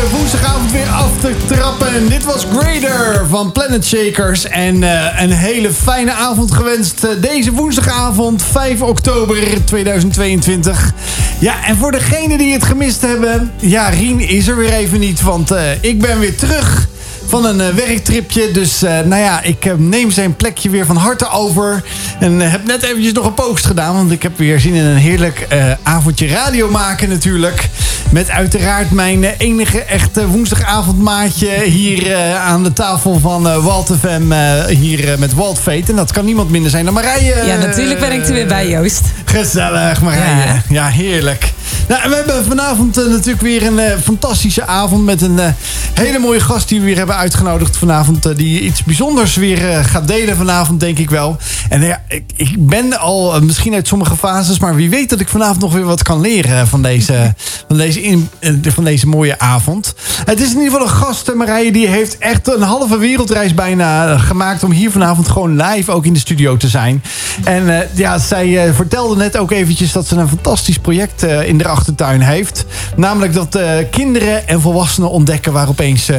deze 0.00 0.12
woensdagavond 0.16 0.72
weer 0.72 0.88
af 0.88 1.10
te 1.20 1.34
trappen. 1.46 2.08
Dit 2.08 2.24
was 2.24 2.46
Grader 2.52 3.26
van 3.28 3.52
Planet 3.52 3.86
Shakers. 3.86 4.44
En 4.44 4.82
uh, 4.82 5.20
een 5.20 5.30
hele 5.30 5.72
fijne 5.72 6.12
avond 6.12 6.52
gewenst 6.52 7.04
uh, 7.04 7.10
deze 7.20 7.52
woensdagavond 7.52 8.42
5 8.42 8.82
oktober 8.82 9.64
2022. 9.64 10.92
Ja, 11.38 11.64
en 11.64 11.76
voor 11.76 11.92
degenen 11.92 12.38
die 12.38 12.52
het 12.52 12.64
gemist 12.64 13.00
hebben... 13.00 13.52
Ja, 13.56 13.88
Rien 13.88 14.20
is 14.20 14.48
er 14.48 14.56
weer 14.56 14.72
even 14.72 15.00
niet, 15.00 15.20
want 15.20 15.52
uh, 15.52 15.60
ik 15.80 16.00
ben 16.00 16.18
weer 16.18 16.36
terug 16.36 16.88
van 17.30 17.44
een 17.44 17.58
uh, 17.60 17.68
werktripje. 17.68 18.50
Dus 18.50 18.82
uh, 18.82 18.90
nou 18.90 19.22
ja, 19.22 19.42
ik 19.42 19.64
uh, 19.64 19.72
neem 19.76 20.10
zijn 20.10 20.36
plekje 20.36 20.70
weer 20.70 20.86
van 20.86 20.96
harte 20.96 21.28
over. 21.28 21.82
En 22.20 22.40
heb 22.40 22.64
net 22.64 22.82
eventjes 22.82 23.12
nog 23.12 23.26
een 23.26 23.34
post 23.34 23.66
gedaan. 23.66 23.94
Want 23.94 24.10
ik 24.10 24.22
heb 24.22 24.38
weer 24.38 24.60
zin 24.60 24.74
in 24.74 24.84
een 24.84 24.96
heerlijk 24.96 25.46
avondje 25.82 26.26
radio 26.26 26.70
maken 26.70 27.08
natuurlijk. 27.08 27.68
Met 28.10 28.30
uiteraard 28.30 28.90
mijn 28.90 29.24
enige 29.24 29.82
echte 29.82 30.26
woensdagavondmaatje 30.26 31.62
hier 31.62 32.16
aan 32.36 32.62
de 32.62 32.72
tafel 32.72 33.18
van 33.18 33.62
Walt 33.62 33.92
FM. 34.00 34.32
hier 34.68 35.18
met 35.18 35.34
Walt. 35.34 35.60
En 35.66 35.96
dat 35.96 36.12
kan 36.12 36.24
niemand 36.24 36.50
minder 36.50 36.70
zijn 36.70 36.84
dan 36.84 36.94
Marije. 36.94 37.44
Ja, 37.46 37.56
natuurlijk 37.56 38.00
ben 38.00 38.12
ik 38.12 38.26
er 38.26 38.32
weer 38.32 38.46
bij 38.46 38.68
Joost. 38.68 39.02
Gezellig 39.24 40.02
Marije. 40.02 40.44
Ja, 40.44 40.62
ja 40.68 40.86
heerlijk. 40.86 41.52
Nou, 41.90 42.08
we 42.08 42.14
hebben 42.14 42.44
vanavond 42.44 42.98
uh, 42.98 43.06
natuurlijk 43.06 43.40
weer 43.40 43.66
een 43.66 43.78
uh, 43.78 43.84
fantastische 44.02 44.66
avond 44.66 45.04
met 45.04 45.22
een 45.22 45.36
uh, 45.36 45.46
hele 45.94 46.18
mooie 46.18 46.40
gast 46.40 46.68
die 46.68 46.78
we 46.80 46.86
weer 46.86 46.96
hebben 46.96 47.16
uitgenodigd 47.20 47.76
vanavond. 47.76 48.36
die 48.36 48.60
iets 48.60 48.84
bijzonders 48.84 49.36
weer 49.36 49.84
gaat 49.84 50.08
delen 50.08 50.36
vanavond, 50.36 50.80
denk 50.80 50.98
ik 50.98 51.10
wel. 51.10 51.36
En 51.68 51.82
ja, 51.82 52.02
ik, 52.08 52.24
ik 52.36 52.66
ben 52.66 52.98
al 52.98 53.40
misschien 53.40 53.74
uit 53.74 53.88
sommige 53.88 54.16
fases, 54.16 54.58
maar 54.58 54.74
wie 54.74 54.90
weet 54.90 55.10
dat 55.10 55.20
ik 55.20 55.28
vanavond 55.28 55.60
nog 55.60 55.72
weer 55.72 55.84
wat 55.84 56.02
kan 56.02 56.20
leren 56.20 56.68
van 56.68 56.82
deze, 56.82 57.34
van 57.68 57.76
deze, 57.76 58.02
in, 58.02 58.28
van 58.68 58.84
deze 58.84 59.06
mooie 59.06 59.38
avond. 59.38 59.94
Het 60.24 60.40
is 60.40 60.52
in 60.52 60.60
ieder 60.60 60.70
geval 60.70 60.86
een 60.86 61.04
gast, 61.04 61.34
Marije, 61.34 61.72
die 61.72 61.86
heeft 61.86 62.18
echt 62.18 62.54
een 62.54 62.62
halve 62.62 62.98
wereldreis 62.98 63.54
bijna 63.54 64.18
gemaakt 64.18 64.64
om 64.64 64.70
hier 64.70 64.90
vanavond 64.90 65.28
gewoon 65.28 65.62
live 65.62 65.92
ook 65.92 66.04
in 66.04 66.12
de 66.12 66.18
studio 66.18 66.56
te 66.56 66.68
zijn. 66.68 67.02
En 67.44 67.88
ja, 67.94 68.18
zij 68.18 68.74
vertelde 68.74 69.16
net 69.16 69.36
ook 69.36 69.50
eventjes 69.50 69.92
dat 69.92 70.06
ze 70.06 70.16
een 70.16 70.28
fantastisch 70.28 70.78
project 70.78 71.22
in 71.22 71.58
de 71.58 71.68
achtertuin 71.68 72.20
heeft. 72.20 72.64
Namelijk 72.96 73.34
dat 73.34 73.58
kinderen 73.90 74.48
en 74.48 74.60
volwassenen 74.60 75.10
ontdekken 75.10 75.52
waar 75.52 75.68
opeens 75.68 76.10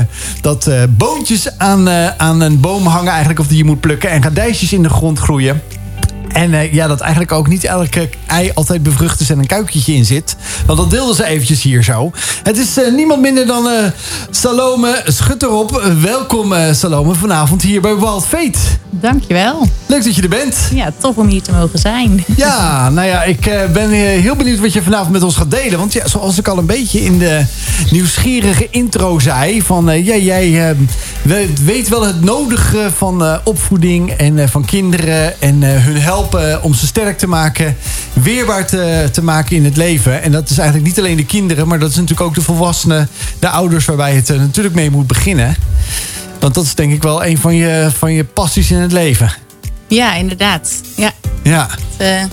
dat 0.42 0.70
boontjes 0.98 1.58
aan, 1.58 1.90
aan 2.18 2.42
een 2.42 2.60
boom 2.60 2.86
hangen 2.86 3.12
eigenlijk 3.12 3.40
of 3.40 3.48
die 3.48 3.58
je 3.58 3.64
moet 3.64 3.80
plukken 3.80 4.10
en 4.10 4.24
radijsjes 4.24 4.74
in 4.74 4.84
de 4.84 4.90
grond 4.90 5.20
groeien. 5.20 5.62
En 6.34 6.52
uh, 6.52 6.74
ja, 6.74 6.88
dat 6.88 7.00
eigenlijk 7.00 7.32
ook 7.32 7.48
niet 7.48 7.64
elke 7.64 8.10
ei 8.26 8.52
altijd 8.54 8.84
bevrucht 8.84 9.20
is 9.20 9.30
en 9.30 9.40
een 9.40 9.46
kuikentje 9.46 9.94
in 9.94 10.06
zit. 10.06 10.36
Want 10.66 10.80
dat 10.80 10.90
deelden 10.90 11.16
ze 11.16 11.26
eventjes 11.26 11.62
hier 11.62 11.84
zo. 11.84 12.12
Het 12.44 12.58
is 12.58 12.78
uh, 12.78 12.94
niemand 12.94 13.22
minder 13.22 13.46
dan 13.46 13.68
uh, 13.68 13.74
Salome 14.30 15.04
Schutterop. 15.06 15.82
welkom 16.02 16.54
Salome 16.72 17.14
vanavond 17.14 17.62
hier 17.62 17.82
bij 17.82 17.96
Wild 17.96 18.26
Fate. 18.26 18.60
Dankjewel. 18.90 19.68
Leuk 19.86 20.04
dat 20.04 20.16
je 20.16 20.22
er 20.22 20.30
bent. 20.30 20.58
Ja, 20.74 20.92
tof 20.98 21.16
om 21.16 21.28
hier 21.28 21.42
te 21.42 21.52
mogen 21.52 21.80
zijn. 21.80 22.24
Ja, 22.36 22.90
nou 22.90 23.08
ja, 23.08 23.24
ik 23.24 23.52
ben 23.74 23.90
heel 23.90 24.36
benieuwd 24.36 24.60
wat 24.60 24.74
je 24.74 24.82
vanavond 24.82 25.12
met 25.12 25.24
ons 25.24 25.36
gaat 25.36 25.52
delen. 25.52 25.80
Want 25.80 25.94
ja, 25.94 26.08
zoals 26.08 26.38
ik 26.38 26.48
al 26.48 26.58
een 26.58 26.66
beetje 26.66 27.04
in 27.04 27.20
de 27.20 27.46
nieuwsgierige 27.92 28.68
intro 28.70 29.20
zei... 29.20 29.62
van 29.62 30.04
ja, 30.04 30.16
jij 30.16 30.76
weet 31.64 31.90
wel 31.90 32.06
het 32.06 32.24
nodige 32.24 32.90
van 32.96 33.40
opvoeding 33.44 34.12
en 34.12 34.50
van 34.50 34.66
kinderen 34.66 35.42
en 35.42 35.64
hun 35.64 36.02
help 36.02 36.21
helpen 36.22 36.64
om 36.64 36.74
ze 36.74 36.86
sterk 36.86 37.18
te 37.18 37.28
maken, 37.28 37.78
weerbaar 38.14 38.68
te, 38.68 39.10
te 39.12 39.24
maken 39.24 39.56
in 39.56 39.66
het 39.66 39.78
leven. 39.78 40.22
En 40.22 40.32
dat 40.32 40.50
is 40.50 40.58
eigenlijk 40.58 40.88
niet 40.88 41.00
alleen 41.00 41.18
de 41.18 41.26
kinderen, 41.26 41.68
maar 41.68 41.80
dat 41.80 41.90
is 41.90 41.96
natuurlijk 41.96 42.22
ook 42.22 42.36
de 42.36 42.42
volwassenen, 42.42 43.10
de 43.40 43.50
ouders, 43.50 43.86
waarbij 43.86 44.16
het 44.16 44.30
er 44.30 44.40
natuurlijk 44.40 44.76
mee 44.76 44.92
moet 44.92 45.08
beginnen. 45.08 45.56
Want 46.40 46.54
dat 46.54 46.64
is 46.64 46.76
denk 46.76 46.94
ik 46.94 47.04
wel 47.04 47.26
een 47.26 47.38
van 47.38 47.56
je, 47.56 47.90
van 47.98 48.14
je 48.14 48.24
passies 48.24 48.72
in 48.72 48.78
het 48.78 48.92
leven. 48.92 49.32
Ja, 49.88 50.16
inderdaad. 50.16 50.72
Ja. 50.96 51.12
ja. 51.44 51.68
Het 51.98 52.08
uh, 52.08 52.24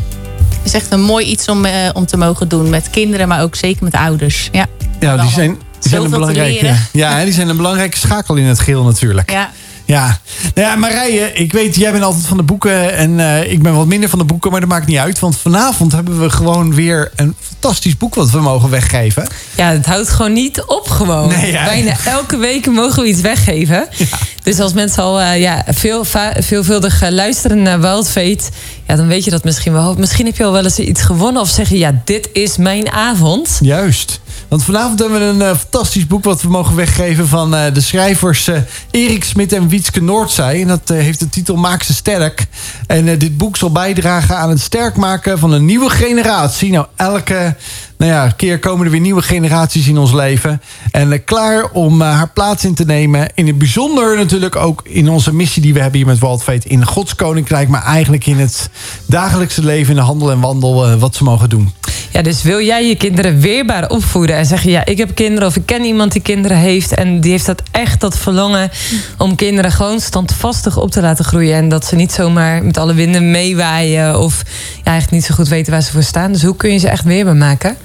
is 0.62 0.75
echt 0.75 0.93
een 0.93 1.03
mooi 1.03 1.27
iets 1.27 1.48
om, 1.48 1.65
uh, 1.65 1.72
om 1.93 2.06
te 2.06 2.16
mogen 2.16 2.48
doen 2.48 2.71
met 2.71 2.91
kinderen, 2.91 3.28
maar 3.28 3.43
ook 3.43 3.54
zeker 3.54 3.84
met 3.84 3.94
ouders. 3.94 4.48
Ja, 4.53 4.66
ja 5.00 5.16
die 5.16 5.31
zijn, 5.31 5.59
die 5.81 5.91
zijn 5.91 6.03
een 6.03 6.10
belangrijke, 6.10 6.75
ja, 6.93 7.25
die 7.25 7.32
zijn 7.32 7.48
een 7.48 7.56
belangrijke 7.56 7.98
schakel 7.98 8.34
in 8.34 8.44
het 8.44 8.59
geheel 8.59 8.84
natuurlijk. 8.84 9.31
Ja. 9.31 9.50
Ja. 9.88 10.19
Nou 10.54 10.69
ja, 10.69 10.76
Marije, 10.76 11.32
ik 11.32 11.53
weet, 11.53 11.76
jij 11.76 11.93
bent 11.93 12.04
altijd 12.04 12.26
van 12.26 12.37
de 12.37 12.43
boeken 12.43 12.94
en 12.97 13.19
uh, 13.19 13.53
ik 13.53 13.62
ben 13.62 13.75
wat 13.75 13.87
minder 13.87 14.09
van 14.09 14.19
de 14.19 14.25
boeken, 14.25 14.50
maar 14.50 14.60
dat 14.60 14.69
maakt 14.69 14.87
niet 14.87 14.97
uit. 14.97 15.19
Want 15.19 15.37
vanavond 15.37 15.93
hebben 15.93 16.21
we 16.21 16.31
gewoon 16.31 16.75
weer 16.75 17.10
een 17.16 17.34
fantastisch 17.41 17.97
boek 17.97 18.15
wat 18.15 18.31
we 18.31 18.41
mogen 18.41 18.71
weggeven. 18.71 19.28
Ja, 19.56 19.71
het 19.71 19.87
houdt 19.87 20.09
gewoon 20.09 20.32
niet 20.32 20.62
op 20.62 20.88
gewoon. 20.88 21.28
Nee, 21.28 21.53
ja. 21.53 21.65
Bijna 21.65 21.97
elke 22.04 22.37
week 22.37 22.66
mogen 22.66 23.03
we 23.03 23.09
iets 23.09 23.21
weggeven. 23.21 23.88
Ja. 23.97 24.19
Dus 24.43 24.60
als 24.60 24.72
mensen 24.72 25.03
al 25.03 25.21
uh, 25.21 25.41
ja, 25.41 25.65
veel, 25.69 26.04
veelvuldig 26.38 27.03
uh, 27.03 27.09
luisteren 27.09 27.62
naar 27.62 27.81
Wild 27.81 28.09
Fate, 28.09 28.44
ja, 28.87 28.97
dan 28.97 29.06
weet 29.06 29.25
je 29.25 29.31
dat 29.31 29.44
misschien 29.44 29.72
wel. 29.72 29.94
Misschien 29.98 30.27
heb 30.27 30.37
je 30.37 30.44
al 30.44 30.53
wel 30.53 30.65
eens 30.65 30.78
iets 30.78 31.03
gewonnen 31.03 31.43
of 31.43 31.48
zeg 31.48 31.69
je, 31.69 31.78
ja, 31.78 32.03
dit 32.04 32.28
is 32.32 32.56
mijn 32.56 32.91
avond. 32.91 33.59
Juist. 33.60 34.21
Want 34.48 34.64
vanavond 34.64 34.98
hebben 34.98 35.19
we 35.19 35.25
een 35.25 35.50
uh, 35.50 35.56
fantastisch 35.56 36.06
boek 36.06 36.25
wat 36.25 36.42
we 36.42 36.48
mogen 36.48 36.76
weggeven 36.76 37.28
van 37.28 37.54
uh, 37.54 37.64
de 37.72 37.81
schrijvers 37.81 38.48
uh, 38.48 38.56
Erik 38.91 39.25
Smit 39.25 39.53
en 39.53 39.69
Wietske 39.69 40.03
Noordzij. 40.03 40.60
En 40.60 40.69
dat 40.69 40.88
heeft 40.88 41.19
de 41.19 41.28
titel 41.28 41.56
Maak 41.56 41.82
ze 41.82 41.94
sterk. 41.94 42.47
En 42.86 43.19
dit 43.19 43.36
boek 43.36 43.56
zal 43.56 43.72
bijdragen 43.72 44.36
aan 44.36 44.48
het 44.48 44.60
sterk 44.60 44.97
maken 44.97 45.38
van 45.38 45.53
een 45.53 45.64
nieuwe 45.64 45.91
generatie. 45.91 46.70
Nou, 46.70 46.86
elke 46.97 47.56
nou 47.98 48.12
ja, 48.12 48.28
keer 48.28 48.59
komen 48.59 48.84
er 48.84 48.91
weer 48.91 49.00
nieuwe 49.00 49.22
generaties 49.22 49.88
in 49.88 49.98
ons 49.98 50.12
leven. 50.12 50.62
En 50.91 51.25
klaar 51.25 51.70
om 51.70 52.00
haar 52.00 52.30
plaats 52.30 52.65
in 52.65 52.75
te 52.75 52.84
nemen. 52.84 53.30
In 53.34 53.47
het 53.47 53.59
bijzonder 53.59 54.16
natuurlijk 54.16 54.56
ook 54.56 54.80
in 54.84 55.09
onze 55.09 55.34
missie 55.34 55.62
die 55.62 55.75
we 55.75 55.80
hebben 55.80 55.98
hier 55.98 56.09
met 56.09 56.19
Waldfeet 56.19 56.65
in 56.65 56.86
Gods 56.86 57.15
Koninkrijk. 57.15 57.69
Maar 57.69 57.84
eigenlijk 57.84 58.26
in 58.26 58.38
het 58.38 58.70
dagelijkse 59.06 59.65
leven, 59.65 59.91
in 59.91 59.97
de 59.97 60.06
handel 60.06 60.30
en 60.30 60.41
wandel, 60.41 60.98
wat 60.98 61.15
ze 61.15 61.25
mogen 61.25 61.48
doen. 61.48 61.72
Ja, 62.11 62.23
dus 62.23 62.43
wil 62.43 62.61
jij 62.61 62.89
je 62.89 62.97
kinderen 62.97 63.41
weerbaar 63.41 63.91
opvoeden 63.91 64.37
en 64.37 64.47
zeggen: 64.47 64.71
Ja, 64.71 64.85
ik 64.85 64.99
heb 64.99 65.15
kinderen 65.15 65.49
of 65.49 65.57
ik 65.57 65.67
ken 65.67 65.85
iemand 65.85 66.13
die 66.13 66.23
kinderen 66.23 66.57
heeft 66.57 66.95
en 66.95 67.21
die 67.21 67.31
heeft 67.31 67.47
dat 67.47 67.63
echt 67.71 68.01
dat 68.01 68.19
verlangen 68.19 68.71
om 69.19 69.35
kinderen 69.35 69.73
gewoon 69.73 70.01
standvastig 70.01 70.77
op 70.77 70.91
te 70.91 71.01
laten 71.01 71.25
groeien 71.25 71.55
en 71.55 71.69
dat 71.69 71.85
ze 71.85 71.95
niet 71.95 72.13
zomaar 72.13 72.65
met 72.65 72.79
alle 72.79 72.95
winden 72.95 73.31
meewaaien 73.31 74.21
of 74.21 74.43
ja, 74.77 74.85
eigenlijk 74.85 75.11
niet 75.11 75.25
zo 75.25 75.35
goed 75.35 75.49
weten 75.49 75.73
waar 75.73 75.83
ze 75.83 75.93
voor 75.93 76.03
staan. 76.03 76.33
Dus 76.33 76.43
hoe 76.43 76.57
kun 76.57 76.73
je 76.73 76.79
ze 76.79 76.89
echt 76.89 77.05
weerbaar 77.05 77.37
maken? 77.37 77.77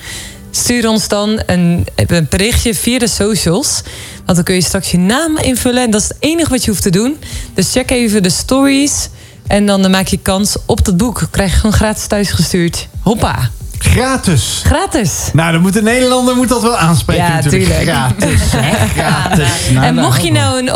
Stuur 0.55 0.89
ons 0.89 1.07
dan 1.07 1.41
een, 1.45 1.87
een 1.95 2.27
berichtje 2.29 2.75
via 2.75 2.99
de 2.99 3.07
socials. 3.07 3.81
Want 4.25 4.35
dan 4.35 4.43
kun 4.43 4.55
je 4.55 4.61
straks 4.61 4.91
je 4.91 4.97
naam 4.97 5.37
invullen. 5.37 5.83
En 5.83 5.91
dat 5.91 6.01
is 6.01 6.07
het 6.07 6.17
enige 6.19 6.49
wat 6.49 6.63
je 6.63 6.69
hoeft 6.69 6.83
te 6.83 6.89
doen. 6.89 7.17
Dus 7.53 7.71
check 7.71 7.91
even 7.91 8.23
de 8.23 8.29
stories. 8.29 9.09
En 9.47 9.65
dan 9.65 9.91
maak 9.91 10.07
je 10.07 10.19
kans 10.21 10.55
op 10.65 10.85
dat 10.85 10.97
boek. 10.97 11.27
Krijg 11.31 11.51
je 11.51 11.57
gewoon 11.57 11.73
gratis 11.73 12.07
thuisgestuurd. 12.07 12.87
Hoppa! 12.99 13.51
Gratis. 13.85 14.61
Gratis. 14.65 15.29
Nou, 15.33 15.51
dan 15.51 15.61
moet 15.61 15.73
de 15.73 15.81
Nederlander 15.81 16.35
moet 16.35 16.49
dat 16.49 16.61
wel 16.61 16.77
aanspreken 16.77 17.23
ja, 17.23 17.35
natuurlijk. 17.35 17.65
Tuurlijk. 17.65 17.89
Gratis. 17.89 18.41
Gratis. 18.97 19.69
Nou, 19.69 19.85
en 19.85 19.95
mocht 19.95 20.23
je 20.23 20.31
nou 20.31 20.59
een 20.59 20.71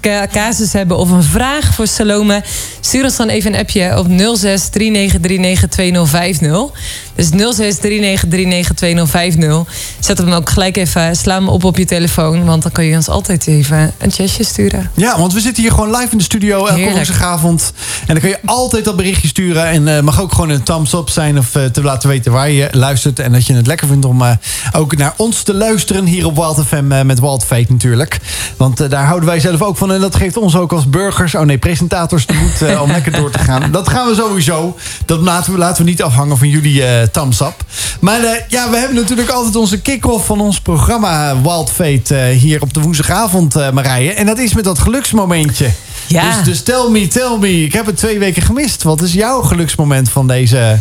opvoedingscasus 0.00 0.72
hebben 0.72 0.96
of 0.96 1.10
een 1.10 1.22
vraag 1.22 1.74
voor 1.74 1.86
Salome, 1.86 2.42
stuur 2.80 3.04
ons 3.04 3.16
dan 3.16 3.28
even 3.28 3.54
een 3.54 3.60
appje 3.60 3.98
op 3.98 4.06
06 4.36 4.68
3939 4.68 6.70
Dus 7.14 7.28
06 7.28 7.76
3939 7.76 9.66
Zet 10.00 10.18
hem 10.18 10.32
ook 10.32 10.50
gelijk 10.50 10.76
even, 10.76 11.16
sla 11.16 11.34
hem 11.34 11.48
op 11.48 11.64
op 11.64 11.76
je 11.76 11.84
telefoon, 11.84 12.44
want 12.44 12.62
dan 12.62 12.72
kan 12.72 12.84
je 12.84 12.96
ons 12.96 13.08
altijd 13.08 13.46
even 13.46 13.92
een 13.98 14.10
chatje 14.10 14.44
sturen. 14.44 14.90
Ja, 14.94 15.18
want 15.18 15.32
we 15.32 15.40
zitten 15.40 15.62
hier 15.62 15.72
gewoon 15.72 15.90
live 15.90 16.12
in 16.12 16.18
de 16.18 16.24
studio 16.24 16.66
elke 16.66 16.90
woensdagavond. 16.90 17.72
En 18.00 18.14
dan 18.14 18.20
kan 18.20 18.28
je 18.28 18.38
altijd 18.44 18.84
dat 18.84 18.96
berichtje 18.96 19.28
sturen 19.28 19.64
en 19.64 19.86
uh, 19.86 20.00
mag 20.00 20.20
ook 20.20 20.32
gewoon 20.32 20.50
een 20.50 20.62
thumbs 20.62 20.92
up 20.92 21.08
zijn 21.08 21.38
of 21.38 21.54
uh, 21.54 21.64
te 21.64 21.82
laten 21.82 22.08
weten 22.08 22.32
waar 22.32 22.50
je 22.50 22.68
luistert. 22.70 23.18
En 23.18 23.32
dat 23.32 23.46
je 23.46 23.54
het 23.54 23.66
lekker 23.66 23.86
vindt 23.86 24.04
om 24.04 24.22
uh, 24.22 24.30
ook 24.72 24.96
naar 24.96 25.14
ons 25.16 25.42
te 25.42 25.54
luisteren 25.54 26.06
hier 26.06 26.26
op 26.26 26.36
Wild 26.36 26.66
FM 26.66 27.06
met 27.06 27.20
Wild 27.20 27.44
Fate 27.44 27.72
natuurlijk. 27.72 28.18
Want 28.56 28.90
daar 28.90 29.04
houden 29.04 29.28
wij 29.28 29.40
zelf 29.40 29.62
ook 29.62 29.76
van. 29.76 29.89
En 29.92 30.00
dat 30.00 30.14
geeft 30.14 30.36
ons 30.36 30.56
ook 30.56 30.72
als 30.72 30.88
burgers, 30.88 31.34
oh 31.34 31.42
nee, 31.42 31.58
presentators 31.58 32.26
de 32.26 32.34
moed 32.34 32.78
om 32.80 32.90
lekker 32.96 33.12
door 33.12 33.30
te 33.30 33.38
gaan. 33.38 33.70
Dat 33.70 33.88
gaan 33.88 34.08
we 34.08 34.14
sowieso. 34.14 34.76
Dat 35.04 35.20
laten 35.20 35.52
we, 35.52 35.58
laten 35.58 35.84
we 35.84 35.90
niet 35.90 36.02
afhangen 36.02 36.38
van 36.38 36.48
jullie 36.48 37.10
thumbs 37.10 37.40
up. 37.40 37.64
Maar 38.00 38.20
ja, 38.48 38.70
we 38.70 38.76
hebben 38.76 38.96
natuurlijk 38.96 39.30
altijd 39.30 39.56
onze 39.56 39.80
kick-off 39.80 40.26
van 40.26 40.40
ons 40.40 40.60
programma 40.60 41.40
Wild 41.42 41.70
Fate 41.70 42.14
hier 42.14 42.62
op 42.62 42.74
de 42.74 42.80
woensdagavond, 42.80 43.54
Marije. 43.72 44.12
En 44.12 44.26
dat 44.26 44.38
is 44.38 44.54
met 44.54 44.64
dat 44.64 44.78
geluksmomentje. 44.78 45.70
Ja. 46.12 46.36
Dus, 46.36 46.44
dus 46.44 46.62
tell 46.62 46.88
me, 46.90 47.08
tell 47.08 47.36
me. 47.38 47.64
Ik 47.64 47.72
heb 47.72 47.86
het 47.86 47.96
twee 47.96 48.18
weken 48.18 48.42
gemist. 48.42 48.82
Wat 48.82 49.02
is 49.02 49.12
jouw 49.12 49.42
geluksmoment 49.42 50.10
van 50.10 50.26
deze 50.26 50.78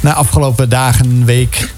nou, 0.00 0.16
afgelopen 0.16 0.68
dagen, 0.68 1.24
week? 1.24 1.70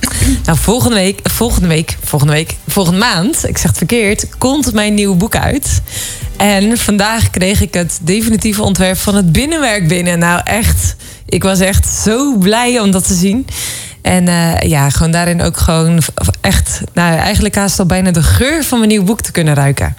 Nou, 0.45 0.59
volgende 0.59 0.97
week, 0.97 1.21
volgende 1.23 1.69
week, 1.69 1.97
volgende 2.05 2.35
week, 2.35 2.57
volgende 2.69 2.99
maand, 2.99 3.49
ik 3.49 3.59
zeg 3.59 3.69
het 3.69 3.77
verkeerd, 3.77 4.29
komt 4.39 4.73
mijn 4.73 4.95
nieuwe 4.95 5.17
boek 5.17 5.37
uit. 5.37 5.83
En 6.37 6.79
vandaag 6.79 7.31
kreeg 7.31 7.61
ik 7.61 7.75
het 7.75 7.99
definitieve 8.03 8.63
ontwerp 8.63 8.97
van 8.97 9.15
het 9.15 9.33
binnenwerk 9.33 9.89
binnen. 9.89 10.19
Nou, 10.19 10.41
echt, 10.45 10.97
ik 11.27 11.43
was 11.43 11.61
echt 11.61 11.89
zo 11.89 12.37
blij 12.37 12.81
om 12.81 12.91
dat 12.91 13.07
te 13.07 13.15
zien. 13.15 13.47
En 14.03 14.29
eh, 14.29 14.69
ja, 14.69 14.91
gewoon 14.91 15.13
daarin 15.13 15.43
ook 15.43 15.57
gewoon 15.57 16.03
echt, 16.41 16.81
nou 16.93 17.17
eigenlijk 17.17 17.55
haast 17.55 17.79
al 17.79 17.87
bijna 17.87 18.11
de 18.11 18.23
geur 18.23 18.65
van 18.65 18.79
mijn 18.79 18.91
nieuw 18.91 19.05
boek 19.05 19.21
te 19.21 19.33
kunnen 19.33 19.55
ruiken. 19.55 19.95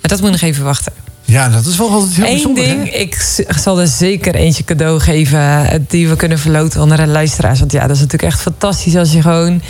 Maar 0.00 0.10
dat 0.10 0.20
moet 0.20 0.30
nog 0.30 0.40
even 0.40 0.64
wachten. 0.64 0.92
Ja, 1.30 1.48
dat 1.48 1.66
is 1.66 1.76
wel 1.76 1.90
altijd 1.90 2.14
heel 2.16 2.24
Eén 2.24 2.30
bijzonder. 2.32 2.64
ding, 2.64 2.92
ik 2.94 3.42
zal 3.62 3.80
er 3.80 3.86
zeker 3.86 4.34
eentje 4.34 4.64
cadeau 4.64 5.00
geven 5.00 5.38
eh, 5.70 5.78
die 5.88 6.08
we 6.08 6.16
kunnen 6.16 6.38
verloten 6.38 6.80
onder 6.80 6.96
de 6.96 7.06
luisteraars. 7.06 7.58
Want 7.58 7.72
ja, 7.72 7.80
dat 7.86 7.96
is 7.96 8.02
natuurlijk 8.02 8.32
echt 8.32 8.40
fantastisch 8.42 8.96
als 8.96 9.12
je 9.12 9.22
gewoon, 9.22 9.62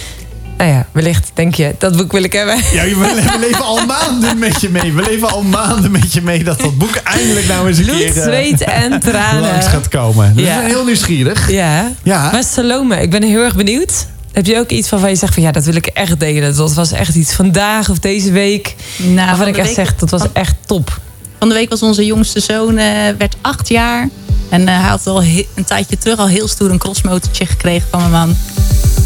nou 0.59 0.71
ja, 0.71 0.87
wellicht 0.93 1.31
denk 1.35 1.55
je, 1.55 1.75
dat 1.79 1.97
boek 1.97 2.13
wil 2.13 2.23
ik 2.23 2.33
hebben. 2.33 2.57
Ja, 2.73 2.85
we, 2.85 3.37
leven 3.41 3.65
al 3.65 3.87
maanden 3.97 4.39
met 4.39 4.61
je 4.61 4.69
mee. 4.69 4.93
We 4.93 5.03
leven 5.03 5.31
al 5.31 5.43
maanden 5.43 5.91
met 5.91 6.13
je 6.13 6.23
mee 6.23 6.45
dat 6.45 6.61
dat 6.61 6.79
boek 6.79 6.95
eindelijk 6.97 7.47
nou 7.49 7.69
eens 7.69 7.79
een 7.79 7.85
Bloed, 7.85 7.97
keer 7.97 8.17
eh, 8.17 8.23
zweet 8.23 8.61
en 8.61 9.01
tranen. 9.11 9.41
langs 9.41 9.67
gaat 9.67 9.89
komen. 9.89 10.35
Dus 10.37 10.45
Ja. 10.47 10.53
we 10.55 10.59
zijn 10.61 10.71
heel 10.71 10.85
nieuwsgierig. 10.85 11.51
Ja. 11.51 11.93
Ja. 12.03 12.31
Maar 12.33 12.45
Salome, 12.45 12.97
ik 13.03 13.11
ben 13.11 13.23
heel 13.23 13.43
erg 13.43 13.57
benieuwd. 13.57 14.07
Heb 14.33 14.47
je 14.47 14.59
ook 14.59 14.71
iets 14.71 14.89
waarvan 14.91 15.11
je 15.11 15.17
zegt 15.17 15.35
van 15.35 15.43
ja, 15.43 15.51
dat 15.53 15.65
wil 15.65 15.75
ik 15.75 15.87
echt 15.87 16.21
delen. 16.21 16.57
Dat 16.57 16.75
was 16.75 16.93
echt 16.93 17.15
iets 17.15 17.33
vandaag 17.33 17.89
of 17.91 17.99
deze 17.99 18.33
week. 18.33 18.75
Nou, 18.97 19.15
waarvan 19.17 19.37
van 19.37 19.49
ik 19.49 19.57
echt 19.57 19.67
week- 19.67 19.77
zeg, 19.77 19.95
dat 19.97 20.11
was 20.11 20.21
van- 20.21 20.31
echt 20.33 20.55
top. 20.67 21.01
Van 21.41 21.49
de 21.49 21.55
week 21.55 21.71
was 21.71 21.83
onze 21.83 22.07
jongste 22.07 22.41
zoon, 22.41 22.77
eh, 22.77 22.87
werd 23.19 23.37
acht 23.41 23.69
jaar. 23.69 24.09
En 24.49 24.69
eh, 24.69 24.81
hij 24.81 24.89
had 24.89 25.07
al 25.07 25.23
een 25.23 25.65
tijdje 25.67 25.99
terug 25.99 26.19
al 26.19 26.29
heel 26.29 26.49
stoer 26.49 26.71
een 26.71 26.79
crossmotortje 26.79 27.47
gekregen 27.47 27.89
van 27.91 28.01
mijn 28.01 28.11
man. 28.11 28.37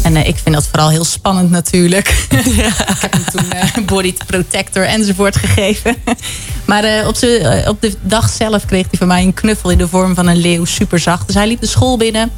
En 0.03 0.15
eh, 0.15 0.27
ik 0.27 0.37
vind 0.43 0.55
dat 0.55 0.67
vooral 0.67 0.89
heel 0.89 1.03
spannend 1.03 1.49
natuurlijk. 1.49 2.07
ik 2.29 2.97
heb 2.99 3.13
hem 3.13 3.25
toen 3.25 3.85
body 3.85 4.13
protector 4.25 4.85
enzovoort 4.85 5.35
gegeven. 5.35 5.95
maar 6.65 7.07
op, 7.07 7.15
op 7.67 7.81
de 7.81 7.93
dag 8.01 8.29
zelf 8.29 8.65
kreeg 8.65 8.85
hij 8.89 8.99
van 8.99 9.07
mij 9.07 9.23
een 9.23 9.33
knuffel 9.33 9.69
in 9.69 9.77
de 9.77 9.87
vorm 9.87 10.15
van 10.15 10.27
een 10.27 10.37
leeuw. 10.37 10.65
Super 10.65 10.99
zacht. 10.99 11.25
Dus 11.25 11.35
hij 11.35 11.47
liep 11.47 11.61
de 11.61 11.67
school 11.67 11.97
binnen. 11.97 12.31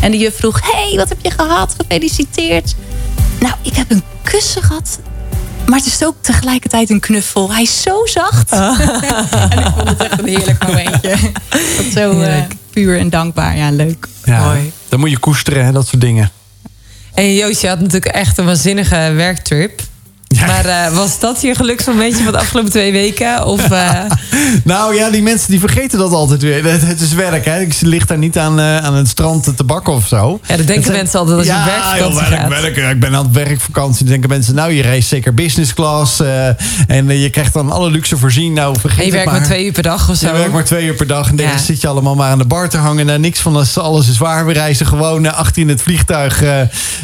En 0.00 0.10
de 0.10 0.18
juf 0.18 0.36
vroeg, 0.36 0.60
hey, 0.62 0.92
wat 0.96 1.08
heb 1.08 1.18
je 1.22 1.30
gehad? 1.30 1.74
Gefeliciteerd. 1.76 2.74
Nou, 3.40 3.54
ik 3.62 3.76
heb 3.76 3.90
een 3.90 4.02
kussen 4.22 4.62
gehad. 4.62 4.98
Maar 5.70 5.78
het 5.78 5.88
is 5.88 6.04
ook 6.04 6.14
tegelijkertijd 6.20 6.90
een 6.90 7.00
knuffel. 7.00 7.52
Hij 7.52 7.62
is 7.62 7.82
zo 7.82 8.06
zacht. 8.06 8.52
en 9.50 9.58
ik 9.58 9.72
vond 9.76 9.88
het 9.88 10.02
echt 10.02 10.18
een 10.18 10.26
heerlijk 10.26 10.66
momentje. 10.66 11.16
Dat 11.48 11.92
zo 11.92 12.20
eh, 12.20 12.42
puur 12.70 12.98
en 12.98 13.10
dankbaar. 13.10 13.56
Ja, 13.56 13.70
leuk. 13.70 14.06
Ja, 14.24 14.44
Mooi. 14.44 14.72
Dan 14.88 15.00
moet 15.00 15.10
je 15.10 15.18
koesteren 15.18 15.64
en 15.64 15.72
dat 15.72 15.86
soort 15.86 16.00
dingen. 16.00 16.30
En 17.14 17.34
Joost, 17.34 17.60
je 17.60 17.68
had 17.68 17.80
natuurlijk 17.80 18.14
echt 18.14 18.38
een 18.38 18.44
waanzinnige 18.44 19.12
werktrip. 19.14 19.80
Ja. 20.36 20.46
Maar 20.46 20.64
eh, 20.64 20.92
was 20.96 21.18
dat 21.18 21.40
je 21.40 21.54
geluksmomentje 21.54 22.22
van 22.24 22.32
de 22.32 22.38
afgelopen 22.38 22.70
twee 22.70 22.92
weken? 22.92 23.46
Of, 23.46 23.70
eh, 23.70 23.90
Nou 24.64 24.94
ja, 24.94 25.10
die 25.10 25.22
mensen 25.22 25.50
die 25.50 25.60
vergeten 25.60 25.98
dat 25.98 26.12
altijd 26.12 26.42
weer. 26.42 26.64
Het, 26.64 26.86
het 26.86 27.00
is 27.00 27.12
werk, 27.12 27.44
hè. 27.44 27.60
Ik 27.60 27.80
lig 27.80 28.06
daar 28.06 28.18
niet 28.18 28.38
aan, 28.38 28.58
eh, 28.60 28.76
aan 28.76 28.94
het 28.94 29.08
strand 29.08 29.56
te 29.56 29.64
bakken 29.64 29.92
of 29.92 30.06
zo. 30.06 30.40
ja, 30.46 30.56
dat 30.56 30.66
denken 30.66 30.92
mensen 30.92 31.18
altijd 31.18 31.36
als 31.38 31.46
je 31.46 31.52
ja, 31.52 31.64
werkvakantie 31.64 32.20
joh, 32.20 32.28
werk, 32.28 32.40
gaat. 32.40 32.62
werk. 32.62 32.76
Ik 32.76 33.00
ben 33.00 33.14
aan 33.16 33.24
het 33.24 33.34
werkvakantie. 33.34 33.98
Dan 33.98 34.12
denken 34.12 34.28
mensen, 34.28 34.54
nou, 34.54 34.72
je 34.72 34.82
reist 34.82 35.08
zeker 35.08 35.34
business 35.34 35.74
class. 35.74 36.20
en 36.86 37.18
je 37.18 37.30
krijgt 37.30 37.52
dan 37.52 37.70
alle 37.70 37.90
luxe 37.90 38.16
voorzien. 38.16 38.52
Nou, 38.52 38.76
vergeet 38.80 38.98
En 38.98 39.06
je 39.06 39.12
werkt 39.12 39.30
maar 39.30 39.42
twee 39.44 39.64
uur 39.64 39.72
per 39.72 39.82
dag 39.82 40.10
of 40.10 40.16
zo. 40.16 40.26
Je 40.26 40.32
werkt 40.32 40.52
maar 40.52 40.64
twee 40.64 40.86
uur 40.86 40.94
per 40.94 41.06
dag 41.06 41.28
en 41.30 41.36
Ja. 41.36 41.58
zit 41.58 41.80
je 41.80 41.88
allemaal 41.88 42.14
maar 42.14 42.30
aan 42.30 42.38
de 42.38 42.44
bar 42.46 42.68
te 42.68 42.76
hangen. 42.78 43.06
Nou, 43.06 43.18
niks 43.18 43.40
van 43.40 43.54
alles, 43.54 43.78
alles 43.78 44.08
is 44.08 44.18
waar. 44.18 44.46
We 44.46 44.52
reizen 44.52 44.86
gewoon 44.86 45.26
eh, 45.26 45.32
achter 45.32 45.62
in 45.62 45.68
het 45.68 45.82
vliegtuig 45.82 46.42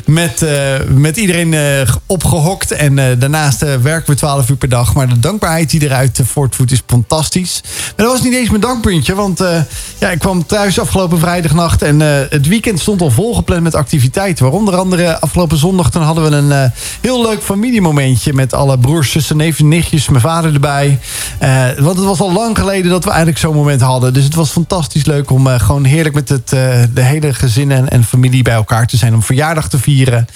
met, 0.05 0.45
met 0.89 1.17
iedereen 1.17 1.55
eh, 1.55 1.61
opgehokt. 2.07 2.71
En 2.73 3.16
daarnaast 3.19 3.63
eh, 3.63 3.75
werken 3.75 4.11
we 4.11 4.17
twaalf 4.17 4.49
uur 4.49 4.57
per 4.57 4.69
dag. 4.69 4.95
Maar 4.95 5.09
de 5.09 5.19
dankbaarheid 5.19 5.71
die 5.71 5.83
eruit 5.83 6.19
eh, 6.19 6.27
voortvoert 6.27 6.73
is 6.73 6.83
fantastisch. 6.87 7.61
Maar 7.65 8.07
dat 8.07 8.15
was 8.15 8.23
niet 8.23 8.35
eens 8.35 8.49
mijn 8.49 8.61
dankpuntje. 8.61 9.15
Want 9.15 9.41
eh, 9.41 9.61
ja, 9.99 10.11
ik 10.11 10.19
kwam 10.19 10.47
thuis 10.47 10.81
afgelopen 10.81 11.19
vrijdagnacht. 11.19 11.83
En 11.83 12.01
het 12.01 12.49
weekend 12.49 12.81
stond 12.81 13.01
al 13.01 13.11
volgepland 13.11 13.63
met 13.63 13.75
activiteiten. 13.75 14.45
Waaronder 14.45 14.77
andere 14.77 15.21
afgelopen 15.21 15.57
zondag. 15.57 15.91
Dan 15.91 16.03
hadden 16.03 16.31
we 16.31 16.37
een 16.37 16.73
heel 17.01 17.23
leuk 17.23 17.43
familiemomentje. 17.43 18.33
Met 18.33 18.55
alle 18.55 18.79
broers, 18.79 19.11
zussen, 19.11 19.37
neven, 19.37 19.69
nichtjes. 19.69 20.09
Mijn 20.09 20.23
vader 20.23 20.55
erbij. 20.55 20.99
Want 21.79 21.97
het 21.97 22.07
was 22.07 22.21
al 22.21 22.33
lang 22.33 22.59
geleden 22.59 22.91
dat 22.91 23.05
we 23.05 23.09
eigenlijk 23.11 23.39
zo'n 23.39 23.55
moment 23.55 23.81
hadden. 23.81 24.13
Dus 24.13 24.25
het 24.25 24.35
was 24.35 24.51
fantastisch 24.51 25.05
leuk 25.05 25.31
om 25.31 25.47
gewoon 25.47 25.85
heerlijk 25.85 26.15
met 26.15 26.29
het, 26.29 26.49
de 26.49 27.03
hele 27.03 27.35
gezin 27.35 27.73
en, 27.73 27.89
en 27.89 28.05
familie 28.05 28.43
bij 28.43 28.55
elkaar 28.55 28.87
te 28.87 28.97
zijn. 28.97 29.15
Om 29.15 29.23
verjaardag 29.23 29.69
te 29.69 29.79
vieren. 29.79 30.27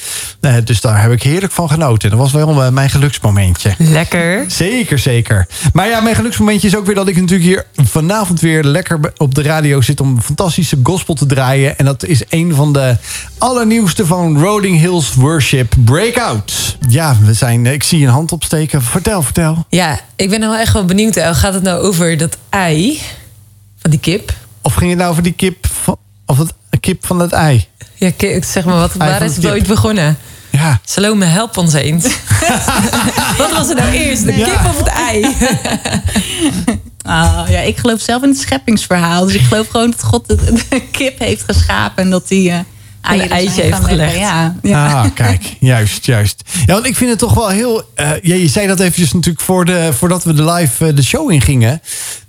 Dus 0.64 0.80
daar 0.80 1.02
heb 1.02 1.12
ik 1.12 1.22
heerlijk 1.22 1.52
van 1.52 1.68
genoten. 1.68 2.10
Dat 2.10 2.18
was 2.18 2.32
wel 2.32 2.69
mijn 2.72 2.90
geluksmomentje. 2.90 3.74
Lekker. 3.78 4.44
Zeker, 4.46 4.98
zeker. 4.98 5.46
Maar 5.72 5.88
ja, 5.88 6.00
mijn 6.00 6.14
geluksmomentje 6.14 6.68
is 6.68 6.76
ook 6.76 6.86
weer 6.86 6.94
dat 6.94 7.08
ik 7.08 7.16
natuurlijk 7.16 7.48
hier 7.48 7.66
vanavond 7.86 8.40
weer 8.40 8.64
lekker 8.64 9.12
op 9.16 9.34
de 9.34 9.42
radio 9.42 9.80
zit 9.80 10.00
om 10.00 10.20
fantastische 10.20 10.78
gospel 10.82 11.14
te 11.14 11.26
draaien. 11.26 11.78
En 11.78 11.84
dat 11.84 12.04
is 12.04 12.22
een 12.28 12.54
van 12.54 12.72
de 12.72 12.96
allernieuwste 13.38 14.06
van 14.06 14.38
Rolling 14.38 14.78
Hills 14.78 15.14
Worship 15.14 15.74
Breakout. 15.78 16.78
Ja, 16.88 17.16
we 17.22 17.34
zijn, 17.34 17.66
ik 17.66 17.82
zie 17.82 18.04
een 18.04 18.12
hand 18.12 18.32
opsteken. 18.32 18.82
Vertel, 18.82 19.22
vertel. 19.22 19.64
Ja, 19.68 20.00
ik 20.16 20.30
ben 20.30 20.40
nou 20.40 20.58
echt 20.58 20.72
wel 20.72 20.84
benieuwd. 20.84 21.16
El. 21.16 21.34
Gaat 21.34 21.54
het 21.54 21.62
nou 21.62 21.82
over 21.82 22.16
dat 22.16 22.36
ei 22.48 23.00
van 23.78 23.90
die 23.90 24.00
kip? 24.00 24.32
Of 24.62 24.74
ging 24.74 24.90
het 24.90 24.98
nou 24.98 25.10
over 25.10 25.22
die 25.22 25.32
kip 25.32 25.66
van, 25.66 25.96
of 26.26 26.38
het 26.38 26.52
kip 26.80 27.06
van 27.06 27.20
het 27.20 27.32
ei? 27.32 27.66
Ja, 27.94 28.10
zeg 28.40 28.64
maar, 28.64 28.78
wat, 28.78 28.92
waar 28.92 29.22
is 29.22 29.36
het 29.36 29.46
ooit 29.46 29.66
begonnen? 29.66 30.18
Ja. 30.60 30.80
Salome, 30.84 31.24
help 31.24 31.56
ons 31.56 31.72
eens. 31.72 32.04
wat 33.38 33.52
was 33.52 33.68
er 33.68 33.74
nou 33.74 33.90
eerst, 33.90 34.24
de 34.24 34.36
Ja. 34.36 34.44
kip 34.44 34.64
of 34.70 34.78
het 34.78 34.88
ei? 34.88 35.26
Ah, 37.02 37.42
ja, 37.48 37.60
ik 37.60 37.76
geloof 37.76 38.00
zelf 38.00 38.22
in 38.22 38.28
het 38.28 38.38
scheppingsverhaal. 38.38 39.24
Dus 39.24 39.34
ik 39.34 39.40
geloof 39.40 39.68
gewoon 39.68 39.90
dat 39.90 40.02
God 40.04 40.28
de, 40.28 40.36
de 40.68 40.80
kip 40.90 41.18
heeft 41.18 41.42
geschapen. 41.42 42.04
En 42.04 42.10
dat 42.10 42.28
hij 42.28 42.64
eieren 43.00 43.30
eitje 43.30 43.62
heeft 43.62 43.70
leggen. 43.70 43.88
gelegd. 43.88 44.18
Ja, 44.18 44.54
ja. 44.62 45.02
Ah, 45.02 45.14
kijk, 45.14 45.56
juist, 45.60 46.06
juist. 46.06 46.42
Ja, 46.66 46.72
want 46.74 46.86
ik 46.86 46.96
vind 46.96 47.10
het 47.10 47.18
toch 47.18 47.34
wel 47.34 47.48
heel... 47.48 47.82
eh, 47.94 48.10
ja, 48.22 48.34
je 48.34 48.48
zei 48.48 48.66
dat 48.66 48.80
eventjes 48.80 49.12
natuurlijk 49.12 49.44
voor 49.44 49.64
de, 49.64 49.90
voordat 49.92 50.24
we 50.24 50.32
de 50.32 50.44
live 50.44 50.86
eh, 50.86 50.96
de 50.96 51.02
show 51.02 51.30
ingingen. 51.32 51.80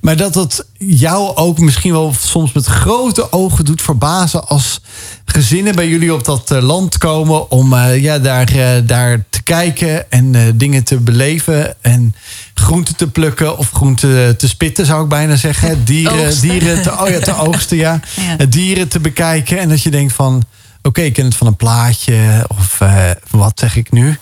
Maar 0.01 0.17
dat 0.17 0.35
het 0.35 0.65
jou 0.77 1.35
ook 1.35 1.59
misschien 1.59 1.91
wel 1.91 2.13
soms 2.19 2.51
met 2.51 2.65
grote 2.65 3.31
ogen 3.31 3.65
doet 3.65 3.81
verbazen... 3.81 4.47
als 4.47 4.81
gezinnen 5.25 5.75
bij 5.75 5.87
jullie 5.87 6.13
op 6.13 6.25
dat 6.25 6.51
eh, 6.51 6.61
land 6.61 6.97
komen... 6.97 7.51
om 7.51 7.73
eh, 7.73 8.01
ja, 8.01 8.19
daar, 8.19 8.51
daar 8.85 9.23
te 9.29 9.43
kijken 9.43 10.11
en 10.11 10.35
eh, 10.35 10.41
dingen 10.55 10.83
te 10.83 10.97
beleven... 10.97 11.75
en 11.81 12.15
groenten 12.53 12.95
te 12.95 13.07
plukken 13.07 13.57
of 13.57 13.71
groenten 13.71 14.37
te 14.37 14.47
spitten, 14.47 14.85
zou 14.85 15.03
ik 15.03 15.09
bijna 15.09 15.35
zeggen. 15.35 15.85
Dieren, 15.85 16.25
Oogsten. 16.25 16.49
dieren 16.49 16.81
te, 16.81 16.91
oh 16.91 17.09
ja, 17.09 17.19
te 17.19 17.35
oogsten, 17.45 17.77
ja. 17.77 17.99
Ja. 18.37 18.45
Dieren 18.45 18.87
te 18.87 18.99
bekijken 18.99 19.59
en 19.59 19.69
dat 19.69 19.81
je 19.81 19.91
denkt 19.91 20.13
van... 20.13 20.43
Oké, 20.83 21.01
ik 21.01 21.13
ken 21.13 21.25
het 21.25 21.35
van 21.35 21.47
een 21.47 21.55
plaatje 21.55 22.45
of 22.47 22.81
eh, 22.81 23.09
wat 23.29 23.59
zeg 23.59 23.75
ik 23.75 23.91
nu? 23.91 24.17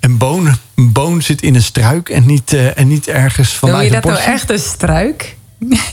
Een 0.00 0.18
boon, 0.18 0.56
een 0.74 0.92
boon 0.92 1.22
zit 1.22 1.42
in 1.42 1.54
een 1.54 1.62
struik 1.62 2.08
en 2.08 2.26
niet, 2.26 2.52
eh, 2.52 2.78
en 2.78 2.88
niet 2.88 3.08
ergens 3.08 3.48
Noem 3.60 3.70
vanuit 3.70 3.86
je 3.86 4.00
dat 4.00 4.04
nou 4.04 4.18
echt 4.18 4.50
een 4.50 4.58
struik? 4.58 5.36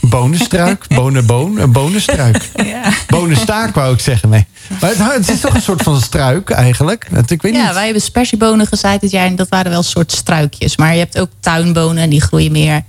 Bonenstruik, 0.00 0.86
bonenboon, 0.88 1.58
een 1.58 1.72
bonenstruik. 1.72 2.48
Ja. 2.64 2.92
Bonenstaak 3.06 3.74
wou 3.74 3.94
ik 3.94 4.00
zeggen, 4.00 4.28
nee. 4.28 4.46
Maar 4.80 4.90
het, 4.90 4.98
het 4.98 5.28
is 5.28 5.40
toch 5.40 5.54
een 5.54 5.62
soort 5.62 5.82
van 5.82 6.00
struik 6.00 6.50
eigenlijk? 6.50 7.06
Dat, 7.10 7.30
ik 7.30 7.42
weet 7.42 7.54
Ja, 7.54 7.64
niet. 7.64 7.74
wij 7.74 7.84
hebben 7.84 8.02
spersiebonen 8.02 8.66
gezaaid 8.66 9.00
dit 9.00 9.10
jaar. 9.10 9.26
En 9.26 9.36
dat 9.36 9.48
waren 9.48 9.70
wel 9.70 9.78
een 9.78 9.84
soort 9.84 10.12
struikjes. 10.12 10.76
Maar 10.76 10.92
je 10.92 10.98
hebt 10.98 11.18
ook 11.20 11.30
tuinbonen. 11.40 12.02
En 12.02 12.10
die 12.10 12.20
groeien 12.20 12.52
meer... 12.52 12.82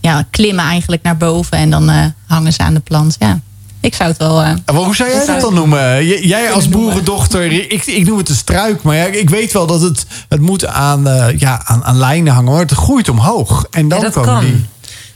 Ja, 0.00 0.26
klimmen 0.30 0.64
eigenlijk 0.64 1.02
naar 1.02 1.16
boven. 1.16 1.58
En 1.58 1.70
dan 1.70 1.90
eh, 1.90 2.04
hangen 2.26 2.52
ze 2.52 2.62
aan 2.62 2.74
de 2.74 2.80
plant. 2.80 3.16
Ja. 3.18 3.40
Ik 3.80 3.94
zou 3.94 4.08
het 4.08 4.18
wel... 4.18 4.42
eh, 4.42 4.52
Maar 4.66 4.74
hoe 4.84 4.96
zou 4.96 5.10
jij 5.10 5.26
dat 5.26 5.40
dan 5.40 5.54
noemen? 5.54 6.06
J- 6.06 6.26
Jij 6.26 6.52
als 6.52 6.68
boerendochter, 6.68 7.52
ik, 7.72 7.86
ik 7.86 8.06
noem 8.06 8.18
het 8.18 8.28
een 8.28 8.34
struik. 8.34 8.82
Maar 8.82 8.96
ja, 8.96 9.04
ik 9.04 9.30
weet 9.30 9.52
wel 9.52 9.66
dat 9.66 9.80
het, 9.80 10.06
het 10.28 10.40
moet 10.40 10.66
aan, 10.66 11.08
eh, 11.08 11.38
ja, 11.38 11.60
aan, 11.64 11.84
aan 11.84 11.96
lijnen 11.98 12.32
hangen. 12.32 12.52
Maar 12.52 12.60
het 12.60 12.70
groeit 12.72 13.08
omhoog. 13.08 13.66
En 13.70 13.88
dan 13.88 13.98
ja, 13.98 14.04
dat 14.04 14.12
komen 14.14 14.32
kan. 14.34 14.44
die... 14.44 14.64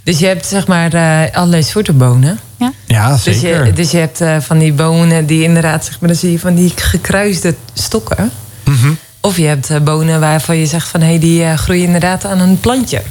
Dus 0.02 0.18
je 0.18 0.26
hebt 0.26 0.46
zeg 0.46 0.66
maar 0.66 0.92
eh, 0.92 1.36
allerlei 1.36 1.62
soorten 1.62 1.96
bonen. 1.98 2.38
Ja, 2.86 3.12
Dus 3.12 3.22
zeker. 3.22 3.66
je, 3.66 3.72
dus 3.72 3.90
je 3.90 3.96
hebt 3.98 4.20
eh, 4.20 4.36
van 4.40 4.58
die 4.58 4.72
bonen 4.72 5.26
die 5.26 5.42
inderdaad, 5.42 5.84
zeg 5.84 6.00
maar, 6.00 6.08
dan 6.08 6.18
zie 6.18 6.30
je 6.32 6.38
van 6.38 6.54
die 6.54 6.72
gekruiste 6.76 7.54
stokken. 7.74 8.30
Mhm. 8.64 8.92
Of 9.20 9.36
je 9.36 9.46
hebt 9.46 9.84
bonen 9.84 10.20
waarvan 10.20 10.56
je 10.56 10.66
zegt 10.66 10.88
van 10.88 11.00
hé, 11.00 11.06
hey, 11.06 11.18
die 11.18 11.44
eh, 11.44 11.54
groeien 11.56 11.84
inderdaad 11.84 12.24
aan 12.24 12.38
een 12.40 12.60
plantje. 12.60 13.02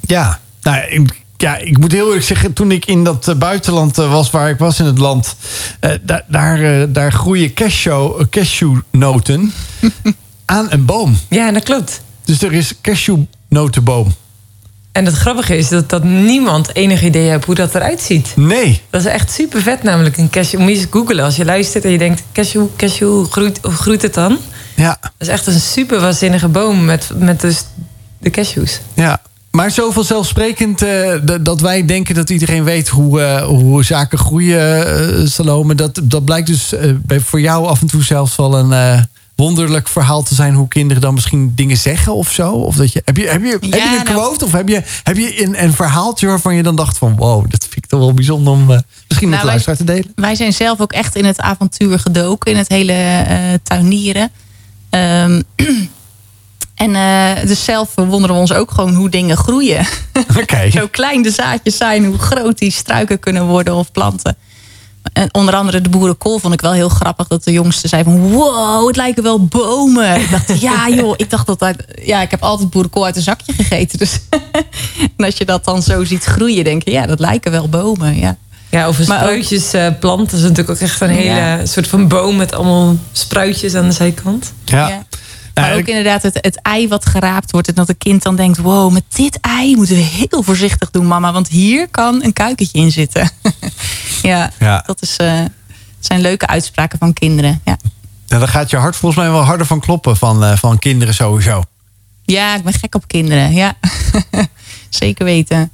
Ja, 0.00 0.38
nou, 0.62 0.78
ik, 0.88 1.19
ja, 1.40 1.56
ik 1.56 1.78
moet 1.78 1.92
heel 1.92 2.06
eerlijk 2.06 2.24
zeggen, 2.24 2.52
toen 2.52 2.70
ik 2.70 2.86
in 2.86 3.04
dat 3.04 3.28
eh, 3.28 3.34
buitenland 3.34 3.98
eh, 3.98 4.10
was 4.10 4.30
waar 4.30 4.50
ik 4.50 4.58
was 4.58 4.78
in 4.78 4.84
het 4.84 4.98
land, 4.98 5.36
eh, 5.80 5.90
daar, 6.02 6.24
daar, 6.26 6.92
daar 6.92 7.12
groeien 7.12 7.54
cashew, 7.54 8.22
cashewnoten 8.30 9.52
aan 10.44 10.66
een 10.70 10.84
boom. 10.84 11.18
Ja, 11.28 11.52
dat 11.52 11.62
klopt. 11.62 12.02
Dus 12.24 12.42
er 12.42 12.52
is 12.52 12.74
cashewnotenboom. 12.80 14.14
En 14.92 15.04
het 15.04 15.14
grappige 15.14 15.56
is 15.56 15.68
dat, 15.68 15.88
dat 15.88 16.04
niemand 16.04 16.74
enig 16.74 17.02
idee 17.02 17.30
heeft 17.30 17.44
hoe 17.44 17.54
dat 17.54 17.74
eruit 17.74 18.00
ziet. 18.00 18.32
Nee. 18.36 18.80
Dat 18.90 19.00
is 19.00 19.06
echt 19.06 19.30
super 19.32 19.62
vet, 19.62 19.82
namelijk 19.82 20.16
een 20.16 20.30
cashew. 20.30 20.60
Moet 20.60 20.70
je 20.70 20.76
eens 20.76 20.86
googlen 20.90 21.24
als 21.24 21.36
je 21.36 21.44
luistert 21.44 21.84
en 21.84 21.90
je 21.90 21.98
denkt: 21.98 22.22
cashew, 22.32 22.66
cashew, 22.76 23.08
hoe 23.08 23.24
groeit, 23.24 23.58
groeit 23.62 24.02
het 24.02 24.14
dan? 24.14 24.38
Ja, 24.76 24.98
Dat 25.00 25.10
is 25.18 25.28
echt 25.28 25.46
een 25.46 25.60
super 25.60 26.00
waanzinnige 26.00 26.48
boom 26.48 26.84
met, 26.84 27.10
met 27.16 27.40
dus 27.40 27.64
de 28.18 28.30
cashews. 28.30 28.80
ja. 28.94 29.20
Maar 29.50 29.70
zo 29.70 29.90
vanzelfsprekend 29.90 30.82
eh, 30.82 31.12
dat 31.40 31.60
wij 31.60 31.84
denken 31.84 32.14
dat 32.14 32.30
iedereen 32.30 32.64
weet 32.64 32.88
hoe, 32.88 33.20
eh, 33.22 33.42
hoe 33.44 33.84
zaken 33.84 34.18
groeien, 34.18 34.86
eh, 34.86 35.26
Salome. 35.26 35.74
Dat, 35.74 36.00
dat 36.02 36.24
blijkt 36.24 36.46
dus 36.46 36.74
bij, 37.06 37.20
voor 37.20 37.40
jou 37.40 37.66
af 37.66 37.80
en 37.80 37.86
toe 37.86 38.02
zelfs 38.02 38.36
wel 38.36 38.58
een, 38.58 39.08
wonderlijk 39.34 39.88
verhaal 39.88 40.22
te 40.22 40.34
zijn 40.34 40.54
hoe 40.54 40.68
kinderen 40.68 41.02
dan 41.02 41.14
misschien 41.14 41.52
dingen 41.54 41.76
zeggen 41.76 42.14
of 42.14 42.32
zo? 42.32 42.52
Of 42.52 42.76
dat 42.76 42.92
je, 42.92 43.02
heb, 43.04 43.16
je, 43.16 43.26
heb, 43.26 43.42
je, 43.42 43.50
heb 43.50 43.62
je 43.62 43.68
Ja, 43.68 43.98
een 43.98 44.04
nou- 44.04 44.18
quote 44.18 44.44
of 44.44 44.52
heb 44.52 44.68
je, 44.68 44.82
heb 45.02 45.16
je 45.16 45.42
een, 45.42 45.62
een 45.62 45.72
verhaaltje 45.72 46.26
waarvan 46.26 46.54
je 46.54 46.62
dan 46.62 46.76
dacht 46.76 46.98
van 46.98 47.16
wow, 47.16 47.50
dat 47.50 47.62
vind 47.62 47.76
ik 47.76 47.86
toch 47.86 48.00
wel 48.00 48.14
bijzonder 48.14 48.52
om 48.52 48.66
misschien 48.66 48.84
met 49.08 49.18
Nou, 49.28 49.40
de 49.40 49.46
luisteraar 49.46 49.76
te 49.76 49.84
delen? 49.84 50.12
Wij 50.14 50.34
zijn 50.34 50.52
zelf 50.52 50.80
ook 50.80 50.92
echt 50.92 51.16
in 51.16 51.24
het 51.24 51.40
avontuur 51.40 51.98
gedoken. 51.98 52.50
In 52.50 52.56
het 52.56 52.68
hele 52.68 53.60
tuinieren. 53.62 54.30
Ehm, 54.90 55.42
en 56.80 56.94
eh, 56.94 57.46
dus 57.46 57.64
zelf 57.64 57.90
verwonderen 57.94 58.34
we 58.34 58.40
ons 58.40 58.52
ook 58.52 58.70
gewoon 58.70 58.94
hoe 58.94 59.08
dingen 59.08 59.36
groeien. 59.36 59.86
Oké. 60.40 60.70
Zo 60.78 60.86
klein 60.90 61.22
de 61.22 61.30
zaadjes 61.30 61.76
zijn, 61.76 62.04
hoe 62.04 62.18
groot 62.18 62.58
die 62.58 62.70
struiken 62.70 63.18
kunnen 63.18 63.46
worden 63.46 63.74
of 63.74 63.92
planten. 63.92 64.36
En 65.12 65.34
onder 65.34 65.54
andere 65.54 65.80
de 65.80 65.88
boerenkool 65.88 66.38
vond 66.38 66.54
ik 66.54 66.60
wel 66.60 66.72
heel 66.72 66.88
grappig 66.88 67.26
dat 67.26 67.44
de 67.44 67.52
jongste 67.52 67.88
zei 67.88 68.02
van 68.04 68.20
wow, 68.30 68.86
het 68.86 68.96
lijken 68.96 69.22
wel 69.22 69.44
bomen. 69.44 70.20
Ik 70.20 70.30
dacht, 70.30 70.60
ja 70.60 70.88
joh, 70.98 71.14
ik 71.16 71.30
dacht 71.30 71.46
dat 71.46 71.62
uit, 71.62 71.84
ja, 72.04 72.22
ik 72.22 72.30
heb 72.30 72.42
altijd 72.42 72.70
boerenkool 72.70 73.04
uit 73.04 73.16
een 73.16 73.22
zakje 73.22 73.52
gegeten. 73.52 73.98
Dus 73.98 74.20
en 75.16 75.24
als 75.24 75.36
je 75.36 75.44
dat 75.44 75.64
dan 75.64 75.82
zo 75.82 76.04
ziet 76.04 76.24
groeien, 76.24 76.64
denk 76.64 76.82
je, 76.84 76.90
ja, 76.90 77.06
dat 77.06 77.20
lijken 77.20 77.50
wel 77.50 77.68
bomen. 77.68 78.16
Ja. 78.18 78.36
Ja, 78.70 78.88
of 78.88 78.98
een 78.98 79.06
Maar 79.08 79.16
ook- 79.18 79.22
spruitjesplant 79.42 80.32
is 80.32 80.40
natuurlijk 80.40 80.70
ook 80.70 80.76
echt 80.78 81.00
een 81.00 81.08
hele 81.10 81.34
Ja. 81.34 81.66
soort 81.66 81.88
van 81.88 82.08
boom 82.08 82.36
met 82.36 82.54
allemaal 82.54 82.96
spruitjes 83.12 83.74
aan 83.74 83.86
de 83.88 83.92
zijkant. 83.92 84.52
Ja. 84.64 84.88
Ja. 84.88 85.02
Maar 85.60 85.74
ook 85.76 85.86
inderdaad 85.86 86.22
het, 86.22 86.38
het 86.40 86.62
ei 86.62 86.88
wat 86.88 87.06
geraapt 87.06 87.50
wordt. 87.50 87.68
En 87.68 87.74
dat 87.74 87.88
een 87.88 87.98
kind 87.98 88.22
dan 88.22 88.36
denkt, 88.36 88.58
wow, 88.58 88.92
met 88.92 89.04
dit 89.14 89.38
ei 89.40 89.76
moeten 89.76 89.94
we 89.96 90.00
heel 90.02 90.42
voorzichtig 90.42 90.90
doen, 90.90 91.06
mama. 91.06 91.32
Want 91.32 91.48
hier 91.48 91.88
kan 91.88 92.22
een 92.24 92.32
kuikentje 92.32 92.78
in 92.78 92.90
zitten. 92.92 93.30
ja, 94.22 94.50
Ja. 94.58 94.82
dat 94.86 95.02
is, 95.02 95.16
eh, 95.16 95.40
zijn 96.00 96.20
leuke 96.20 96.46
uitspraken 96.46 96.98
van 96.98 97.12
kinderen. 97.12 97.60
Ja. 97.64 97.76
Ja, 98.26 98.38
dan 98.38 98.48
gaat 98.48 98.70
je 98.70 98.76
hart 98.76 98.96
volgens 98.96 99.22
mij 99.22 99.30
wel 99.30 99.42
harder 99.42 99.66
van 99.66 99.80
kloppen 99.80 100.16
van, 100.16 100.44
eh, 100.44 100.56
van 100.56 100.78
kinderen 100.78 101.14
sowieso. 101.14 101.62
ja, 102.24 102.56
ik 102.56 102.62
ben 102.64 102.72
gek 102.72 102.94
op 102.94 103.08
kinderen. 103.08 103.52
Ja, 103.52 103.74
zeker 104.88 105.24
weten. 105.24 105.70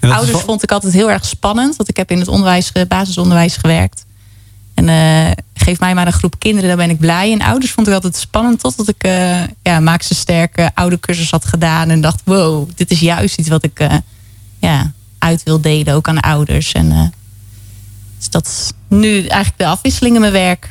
Ouders 0.00 0.30
wel- 0.30 0.40
vond 0.40 0.62
ik 0.62 0.72
altijd 0.72 0.92
heel 0.92 1.10
erg 1.10 1.24
spannend. 1.24 1.76
Want 1.76 1.88
ik 1.88 1.96
heb 1.96 2.10
in 2.10 2.18
het 2.18 2.28
onderwijs, 2.28 2.72
eh, 2.72 2.86
basisonderwijs 2.88 3.56
gewerkt. 3.56 4.04
En 4.80 4.88
eh, 4.88 5.32
geef 5.54 5.80
mij 5.80 5.94
maar 5.94 6.06
een 6.06 6.12
groep 6.12 6.38
kinderen, 6.38 6.68
dan 6.68 6.78
ben 6.78 6.90
ik 6.90 6.98
blij. 6.98 7.32
En 7.32 7.42
ouders 7.42 7.72
vond 7.72 7.86
ik 7.86 7.94
altijd 7.94 8.16
spannend. 8.16 8.60
Totdat 8.60 8.88
ik 8.88 9.06
uh, 9.06 9.42
ja, 9.62 9.80
Maak 9.80 10.02
ze 10.02 10.14
sterke 10.14 10.70
oude 10.74 11.00
cursus 11.00 11.30
had 11.30 11.44
gedaan. 11.44 11.90
En 11.90 12.00
dacht, 12.00 12.20
wow, 12.24 12.68
dit 12.74 12.90
is 12.90 13.00
juist 13.00 13.38
iets 13.38 13.48
wat 13.48 13.64
ik 13.64 13.80
eh, 13.80 13.94
ja, 14.58 14.92
uit 15.18 15.42
wil 15.42 15.60
delen. 15.60 15.94
Ook 15.94 16.08
aan 16.08 16.20
ouders. 16.20 16.72
En 16.72 17.12
dus 18.18 18.30
dat 18.30 18.46
is 18.46 18.72
nu 18.88 19.16
eigenlijk 19.16 19.58
de 19.58 19.66
afwisseling 19.66 20.14
in 20.14 20.20
mijn 20.20 20.32
werk. 20.32 20.68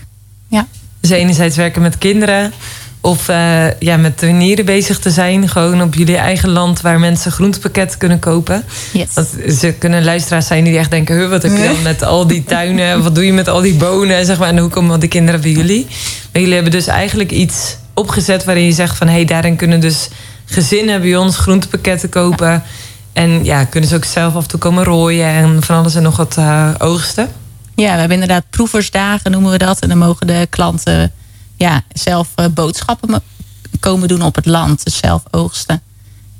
Ja. 0.48 0.68
Dus 1.00 1.10
enerzijds 1.10 1.56
werken 1.56 1.82
met 1.82 1.98
kinderen. 1.98 2.54
Of 3.01 3.29
eh, 3.29 3.79
ja, 3.79 3.98
met 3.98 4.18
tuinieren 4.18 4.65
bezig 4.65 5.00
te 5.00 5.10
zijn. 5.12 5.50
Gewoon 5.50 5.82
op 5.82 5.94
jullie 5.94 6.18
eigen 6.18 6.50
land 6.50 6.82
waar 6.82 7.00
mensen 7.00 7.32
groentepakketten 7.32 8.00
kunnen 8.00 8.20
kopen. 8.20 8.63
Yes. 8.94 9.13
Ze 9.60 9.74
kunnen 9.79 10.03
luisteraars 10.03 10.48
zijn 10.48 10.63
die 10.63 10.77
echt 10.77 10.91
denken... 10.91 11.18
"Huh, 11.18 11.29
wat 11.29 11.44
heb 11.44 11.51
je 11.58 11.63
dan 11.63 11.82
met 11.82 12.03
al 12.03 12.27
die 12.27 12.44
tuinen? 12.44 13.03
Wat 13.03 13.15
doe 13.15 13.25
je 13.25 13.34
met 13.34 13.48
al 13.48 13.62
die 13.62 13.74
bonen? 13.74 14.25
Zeg 14.25 14.39
maar, 14.39 14.48
en 14.48 14.58
hoe 14.58 14.70
komen 14.70 15.00
die 15.00 15.10
kinderen 15.10 15.41
bij 15.41 15.51
jullie? 15.51 15.86
Maar 16.32 16.41
jullie 16.41 16.53
hebben 16.53 16.72
dus 16.72 16.88
eigenlijk 16.88 17.32
iets 17.32 17.77
opgezet... 17.94 18.44
waarin 18.44 18.65
je 18.65 18.72
zegt 18.72 18.98
van... 18.98 19.08
hé, 19.08 19.13
hey, 19.13 19.25
daarin 19.25 19.56
kunnen 19.56 19.79
dus 19.79 20.10
gezinnen 20.46 21.01
bij 21.01 21.15
ons 21.15 21.38
groentepakketten 21.38 22.10
kopen. 22.10 22.63
En 23.13 23.44
ja, 23.46 23.63
kunnen 23.63 23.89
ze 23.89 23.96
ook 23.96 24.06
zelf 24.06 24.36
af 24.36 24.44
en 24.44 24.50
toe 24.50 24.60
komen 24.60 24.84
rooien... 24.84 25.27
en 25.27 25.63
van 25.63 25.77
alles 25.77 25.96
en 25.96 26.03
nog 26.03 26.18
wat 26.18 26.36
uh, 26.39 26.70
oogsten. 26.77 27.29
Ja, 27.75 27.94
we 27.94 28.00
hebben 28.00 28.22
inderdaad 28.22 28.44
proeversdagen 28.50 29.32
noemen 29.32 29.51
we 29.51 29.58
dat. 29.58 29.79
En 29.79 29.89
dan 29.89 29.98
mogen 29.98 30.27
de 30.27 30.48
klanten 30.50 31.12
ja, 31.60 31.84
zelf 31.94 32.28
uh, 32.36 32.46
boodschappen 32.54 33.22
komen 33.80 34.08
doen 34.08 34.22
op 34.22 34.36
het 34.36 34.46
land. 34.46 34.84
Dus 34.84 34.98
zelf 34.98 35.24
oogsten. 35.32 35.82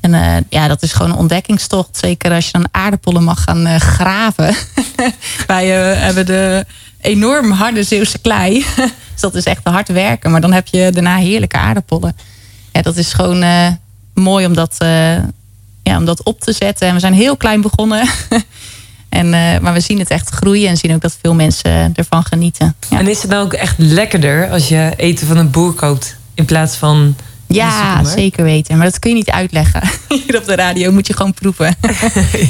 En 0.00 0.12
uh, 0.12 0.36
ja, 0.48 0.68
dat 0.68 0.82
is 0.82 0.92
gewoon 0.92 1.10
een 1.10 1.18
ontdekkingstocht. 1.18 1.96
Zeker 1.96 2.32
als 2.32 2.44
je 2.44 2.52
dan 2.52 2.68
aardappelen 2.70 3.24
mag 3.24 3.42
gaan 3.42 3.66
uh, 3.66 3.76
graven. 3.76 4.54
Wij 5.46 5.66
hebben 5.96 6.26
de 6.26 6.64
enorm 7.00 7.50
harde 7.50 7.82
Zeeuwse 7.82 8.18
klei. 8.18 8.64
dus 9.12 9.20
dat 9.20 9.34
is 9.34 9.44
echt 9.44 9.60
hard 9.64 9.88
werken. 9.88 10.30
Maar 10.30 10.40
dan 10.40 10.52
heb 10.52 10.66
je 10.66 10.90
daarna 10.92 11.16
heerlijke 11.16 11.56
aardappelen. 11.56 12.16
Ja, 12.72 12.82
dat 12.82 12.96
is 12.96 13.12
gewoon 13.12 13.78
mooi 14.14 14.46
om 14.46 14.54
dat, 14.54 14.76
ja, 15.82 15.96
om 15.96 16.04
dat 16.04 16.22
op 16.22 16.40
te 16.40 16.52
zetten. 16.52 16.88
En 16.88 16.94
we 16.94 17.00
zijn 17.00 17.14
heel 17.14 17.36
klein 17.36 17.60
begonnen. 17.60 18.08
En, 19.10 19.26
uh, 19.26 19.58
maar 19.58 19.72
we 19.72 19.80
zien 19.80 19.98
het 19.98 20.10
echt 20.10 20.28
groeien 20.28 20.68
en 20.68 20.76
zien 20.76 20.94
ook 20.94 21.00
dat 21.00 21.16
veel 21.22 21.34
mensen 21.34 21.92
ervan 21.94 22.24
genieten. 22.24 22.74
Ja. 22.88 22.98
En 22.98 23.08
is 23.08 23.22
het 23.22 23.30
nou 23.30 23.44
ook 23.44 23.52
echt 23.52 23.74
lekkerder 23.78 24.50
als 24.50 24.68
je 24.68 24.92
eten 24.96 25.26
van 25.26 25.36
een 25.36 25.50
boer 25.50 25.72
koopt 25.72 26.16
in 26.34 26.44
plaats 26.44 26.76
van. 26.76 27.16
Ja, 27.46 28.04
zeker 28.04 28.44
weten. 28.44 28.76
Maar 28.76 28.86
dat 28.86 28.98
kun 28.98 29.10
je 29.10 29.16
niet 29.16 29.30
uitleggen. 29.30 29.82
Hier 30.26 30.36
op 30.36 30.44
de 30.44 30.54
radio 30.54 30.92
moet 30.92 31.06
je 31.06 31.12
gewoon 31.12 31.34
proeven. 31.34 31.76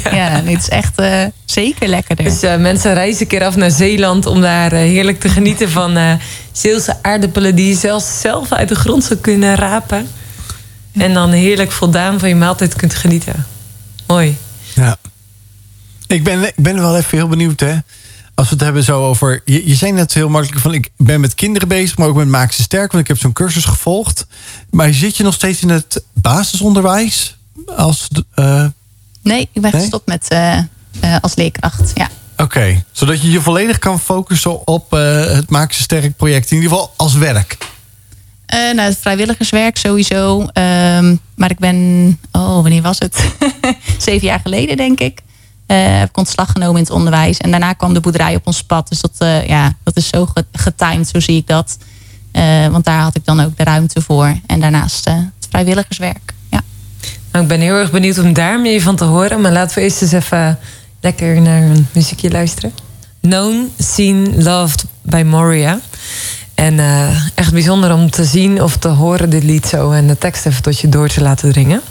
ja, 0.03 0.15
ja 0.15 0.41
nee, 0.41 0.53
het 0.53 0.63
is 0.63 0.69
echt 0.69 0.99
uh, 0.99 1.23
zeker 1.45 1.87
lekkerder. 1.87 2.25
Dus 2.25 2.43
uh, 2.43 2.57
mensen 2.57 2.93
reizen 2.93 3.21
een 3.21 3.27
keer 3.27 3.43
af 3.43 3.55
naar 3.55 3.71
Zeeland 3.71 4.25
om 4.25 4.41
daar 4.41 4.73
uh, 4.73 4.79
heerlijk 4.79 5.19
te 5.19 5.29
genieten 5.29 5.69
van 5.69 5.97
uh, 5.97 6.13
Zeelse 6.51 6.97
aardappelen 7.01 7.55
die 7.55 7.67
je 7.67 7.75
zelfs 7.75 8.19
zelf 8.21 8.51
uit 8.51 8.69
de 8.69 8.75
grond 8.75 9.03
zou 9.03 9.19
kunnen 9.19 9.55
rapen. 9.55 10.07
En 10.93 11.13
dan 11.13 11.29
heerlijk 11.29 11.71
voldaan 11.71 12.19
van 12.19 12.29
je 12.29 12.35
maaltijd 12.35 12.75
kunt 12.75 12.95
genieten. 12.95 13.45
Mooi. 14.07 14.37
Ja. 14.73 14.97
Ik 16.11 16.23
ben, 16.23 16.43
ik 16.43 16.53
ben 16.55 16.81
wel 16.81 16.97
even 16.97 17.17
heel 17.17 17.27
benieuwd, 17.27 17.59
hè. 17.59 17.77
Als 18.35 18.49
we 18.49 18.55
het 18.55 18.63
hebben 18.63 18.83
zo 18.83 19.07
over... 19.07 19.41
Je, 19.45 19.67
je 19.67 19.75
zei 19.75 19.91
net 19.91 20.13
heel 20.13 20.29
makkelijk 20.29 20.61
van... 20.61 20.73
Ik 20.73 20.89
ben 20.97 21.19
met 21.19 21.35
kinderen 21.35 21.67
bezig, 21.67 21.97
maar 21.97 22.07
ook 22.07 22.15
met 22.15 22.27
Maak 22.27 22.51
ze 22.51 22.61
sterk. 22.61 22.91
Want 22.91 23.03
ik 23.03 23.09
heb 23.09 23.19
zo'n 23.19 23.33
cursus 23.33 23.65
gevolgd. 23.65 24.27
Maar 24.69 24.93
zit 24.93 25.17
je 25.17 25.23
nog 25.23 25.33
steeds 25.33 25.61
in 25.61 25.69
het 25.69 26.03
basisonderwijs? 26.13 27.37
Als, 27.75 28.07
uh, 28.35 28.65
nee, 29.21 29.49
ik 29.51 29.61
ben 29.61 29.71
nee? 29.71 29.81
gestopt 29.81 30.07
met 30.07 30.25
uh, 30.33 30.57
uh, 31.03 31.15
als 31.21 31.35
leerkracht, 31.35 31.91
ja. 31.93 32.09
Oké, 32.33 32.43
okay. 32.43 32.83
zodat 32.91 33.21
je 33.21 33.31
je 33.31 33.41
volledig 33.41 33.79
kan 33.79 33.99
focussen 33.99 34.67
op 34.67 34.91
het 34.91 35.49
Maak 35.49 35.71
ze 35.73 35.81
sterk 35.81 36.15
project. 36.15 36.51
In 36.51 36.57
ieder 36.57 36.71
geval 36.71 36.93
als 36.95 37.13
werk. 37.13 37.57
Uh, 38.53 38.59
nou, 38.59 38.89
het 38.89 38.97
vrijwilligerswerk 39.01 39.77
sowieso. 39.77 40.39
Um, 40.39 41.19
maar 41.35 41.51
ik 41.51 41.59
ben, 41.59 42.19
oh, 42.31 42.61
wanneer 42.61 42.81
was 42.81 42.99
het? 42.99 43.25
Zeven 43.97 44.27
jaar 44.27 44.39
geleden, 44.39 44.77
denk 44.77 44.99
ik. 44.99 45.21
Uh, 45.71 45.99
heb 45.99 46.09
ik 46.09 46.17
ontslag 46.17 46.51
genomen 46.51 46.75
in 46.75 46.83
het 46.83 46.91
onderwijs. 46.91 47.37
En 47.37 47.51
daarna 47.51 47.73
kwam 47.73 47.93
de 47.93 47.99
boerderij 47.99 48.35
op 48.35 48.47
ons 48.47 48.63
pad. 48.63 48.89
Dus 48.89 49.01
dat, 49.01 49.11
uh, 49.19 49.47
ja, 49.47 49.73
dat 49.83 49.97
is 49.97 50.07
zo 50.07 50.27
getimed, 50.51 51.07
zo 51.07 51.19
zie 51.19 51.37
ik 51.37 51.47
dat. 51.47 51.77
Uh, 52.33 52.67
want 52.67 52.85
daar 52.85 52.99
had 53.01 53.15
ik 53.15 53.25
dan 53.25 53.39
ook 53.39 53.57
de 53.57 53.63
ruimte 53.63 54.01
voor. 54.01 54.35
En 54.45 54.59
daarnaast 54.59 55.05
het 55.05 55.47
vrijwilligerswerk. 55.49 56.33
Ja. 56.49 56.61
Nou, 57.31 57.43
ik 57.43 57.49
ben 57.49 57.59
heel 57.59 57.75
erg 57.75 57.91
benieuwd 57.91 58.19
om 58.19 58.33
daar 58.33 58.59
meer 58.59 58.81
van 58.81 58.95
te 58.95 59.03
horen. 59.03 59.41
Maar 59.41 59.51
laten 59.51 59.75
we 59.75 59.81
eerst 59.81 60.01
eens 60.01 60.11
even 60.11 60.59
lekker 61.01 61.41
naar 61.41 61.61
een 61.61 61.87
muziekje 61.91 62.31
luisteren. 62.31 62.71
Known, 63.21 63.71
Seen, 63.77 64.43
Loved 64.43 64.85
by 65.01 65.23
Moria. 65.25 65.79
En 66.55 66.79
echt 67.35 67.53
bijzonder 67.53 67.93
om 67.93 68.09
te 68.09 68.23
zien 68.23 68.63
of 68.63 68.77
te 68.77 68.87
horen 68.87 69.29
dit 69.29 69.43
lied 69.43 69.65
zo 69.65 69.91
en 69.91 70.07
de 70.07 70.17
tekst 70.17 70.45
even 70.45 70.61
tot 70.61 70.79
je 70.79 70.89
door 70.89 71.07
te 71.07 71.21
laten 71.21 71.51
dringen. 71.51 71.81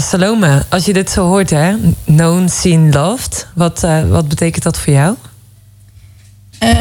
Salome, 0.00 0.64
als 0.68 0.84
je 0.84 0.92
dit 0.92 1.10
zo 1.10 1.26
hoort, 1.26 1.50
hè, 1.50 1.74
known, 2.04 2.48
seen, 2.48 2.92
loved, 2.92 3.46
wat, 3.54 3.84
uh, 3.84 4.08
wat 4.08 4.28
betekent 4.28 4.62
dat 4.62 4.78
voor 4.78 4.92
jou? 4.92 5.16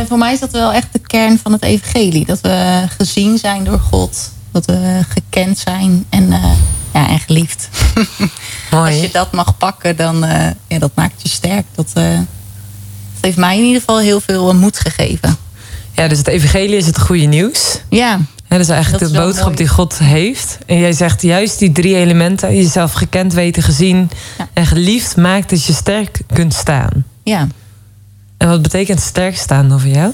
voor 0.08 0.18
mij 0.18 0.34
is 0.34 0.40
dat 0.40 0.52
wel 0.52 0.74
echt 0.74 0.88
de 0.92 1.00
kern 1.00 1.40
van 1.40 1.52
het 1.52 1.64
evangelie. 1.64 2.26
Dat 2.26 2.42
we 2.42 2.86
gezien 2.98 3.38
zijn 3.38 3.64
door 3.64 3.80
God. 3.80 4.32
Dat 4.52 4.66
we 4.66 5.00
gekend 5.10 5.58
zijn 5.58 6.06
en, 6.10 6.28
ja, 6.94 7.08
en 7.08 7.20
geliefd. 7.20 7.70
Als 8.72 9.00
je 9.00 9.10
dat 9.12 9.32
mag 9.32 9.58
pakken, 9.58 9.96
dan 9.96 10.20
ja, 10.68 10.80
dat 10.80 10.92
maakt 10.94 11.22
je 11.22 11.30
sterk. 11.30 11.66
Dat, 11.76 11.92
dat 11.94 12.26
heeft 13.22 13.38
mij 13.38 13.58
in 13.58 13.64
ieder 13.64 13.80
geval 13.80 14.00
heel 14.00 14.22
veel 14.22 14.56
moed 14.56 14.80
gegeven. 14.80 15.38
Ja, 15.92 16.08
dus 16.08 16.18
het 16.18 16.28
evangelie 16.28 16.78
is 16.78 16.86
het 16.86 17.00
goede 17.00 17.26
nieuws. 17.26 17.80
Ja. 17.90 18.20
Dat 18.58 18.68
is 18.68 18.74
eigenlijk 18.74 19.04
dat 19.04 19.14
de 19.14 19.20
is 19.20 19.24
boodschap 19.24 19.46
mooi. 19.46 19.58
die 19.58 19.68
God 19.68 19.98
heeft. 19.98 20.58
En 20.66 20.80
jij 20.80 20.94
zegt 20.94 21.22
juist 21.22 21.60
die 21.60 21.72
drie 21.72 21.96
elementen, 21.96 22.56
jezelf 22.56 22.94
gekend, 22.94 23.34
weten, 23.34 23.64
gezien 23.64 24.10
ja. 24.38 24.48
en 24.54 24.66
geliefd, 24.66 25.16
maakt 25.16 25.50
dat 25.50 25.66
je 25.66 25.74
sterk 25.74 26.22
kunt 26.34 26.54
staan. 26.54 27.06
Ja. 27.24 27.48
En 28.38 28.48
wat 28.48 28.62
betekent 28.62 29.02
sterk 29.02 29.38
staan 29.38 29.70
dan 29.70 29.80
voor 29.80 29.90
jou? 29.90 30.14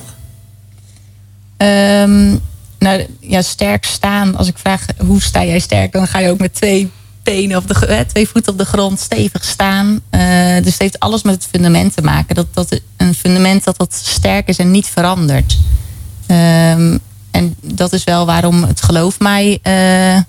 Um, 1.58 2.40
nou 2.80 3.06
ja, 3.20 3.42
sterk 3.42 3.86
staan. 3.86 4.36
Als 4.36 4.48
ik 4.48 4.58
vraag 4.58 4.86
hoe 4.98 5.22
sta 5.22 5.44
jij 5.44 5.60
sterk, 5.60 5.92
dan 5.92 6.08
ga 6.08 6.20
je 6.20 6.30
ook 6.30 6.40
met 6.40 6.54
twee 6.54 6.92
tenen 7.24 7.58
of 7.58 7.66
de, 7.66 7.86
eh, 7.86 8.00
twee 8.00 8.28
voeten 8.28 8.52
op 8.52 8.58
de 8.58 8.66
grond 8.66 9.00
stevig 9.00 9.44
staan. 9.44 9.88
Uh, 10.12 10.22
dus 10.64 10.72
het 10.74 10.82
heeft 10.82 11.00
alles 11.00 11.24
met 11.24 11.34
het 11.34 11.48
fundament 11.52 11.96
te 11.96 12.02
maken. 12.02 12.36
Dat, 12.36 12.48
dat 12.54 12.80
een 12.98 13.14
fundament 13.14 13.64
dat 13.64 13.78
dat 13.78 13.94
sterk 13.94 14.48
is 14.48 14.58
en 14.58 14.72
niet 14.72 14.88
verandert. 14.88 15.58
Um, 16.28 17.00
en 17.32 17.56
dat 17.62 17.94
is 17.94 18.04
wel 18.04 18.26
waarom 18.26 18.64
het 18.64 18.82
geloof 18.82 19.20
mij 19.20 19.60
uh, 19.64 20.22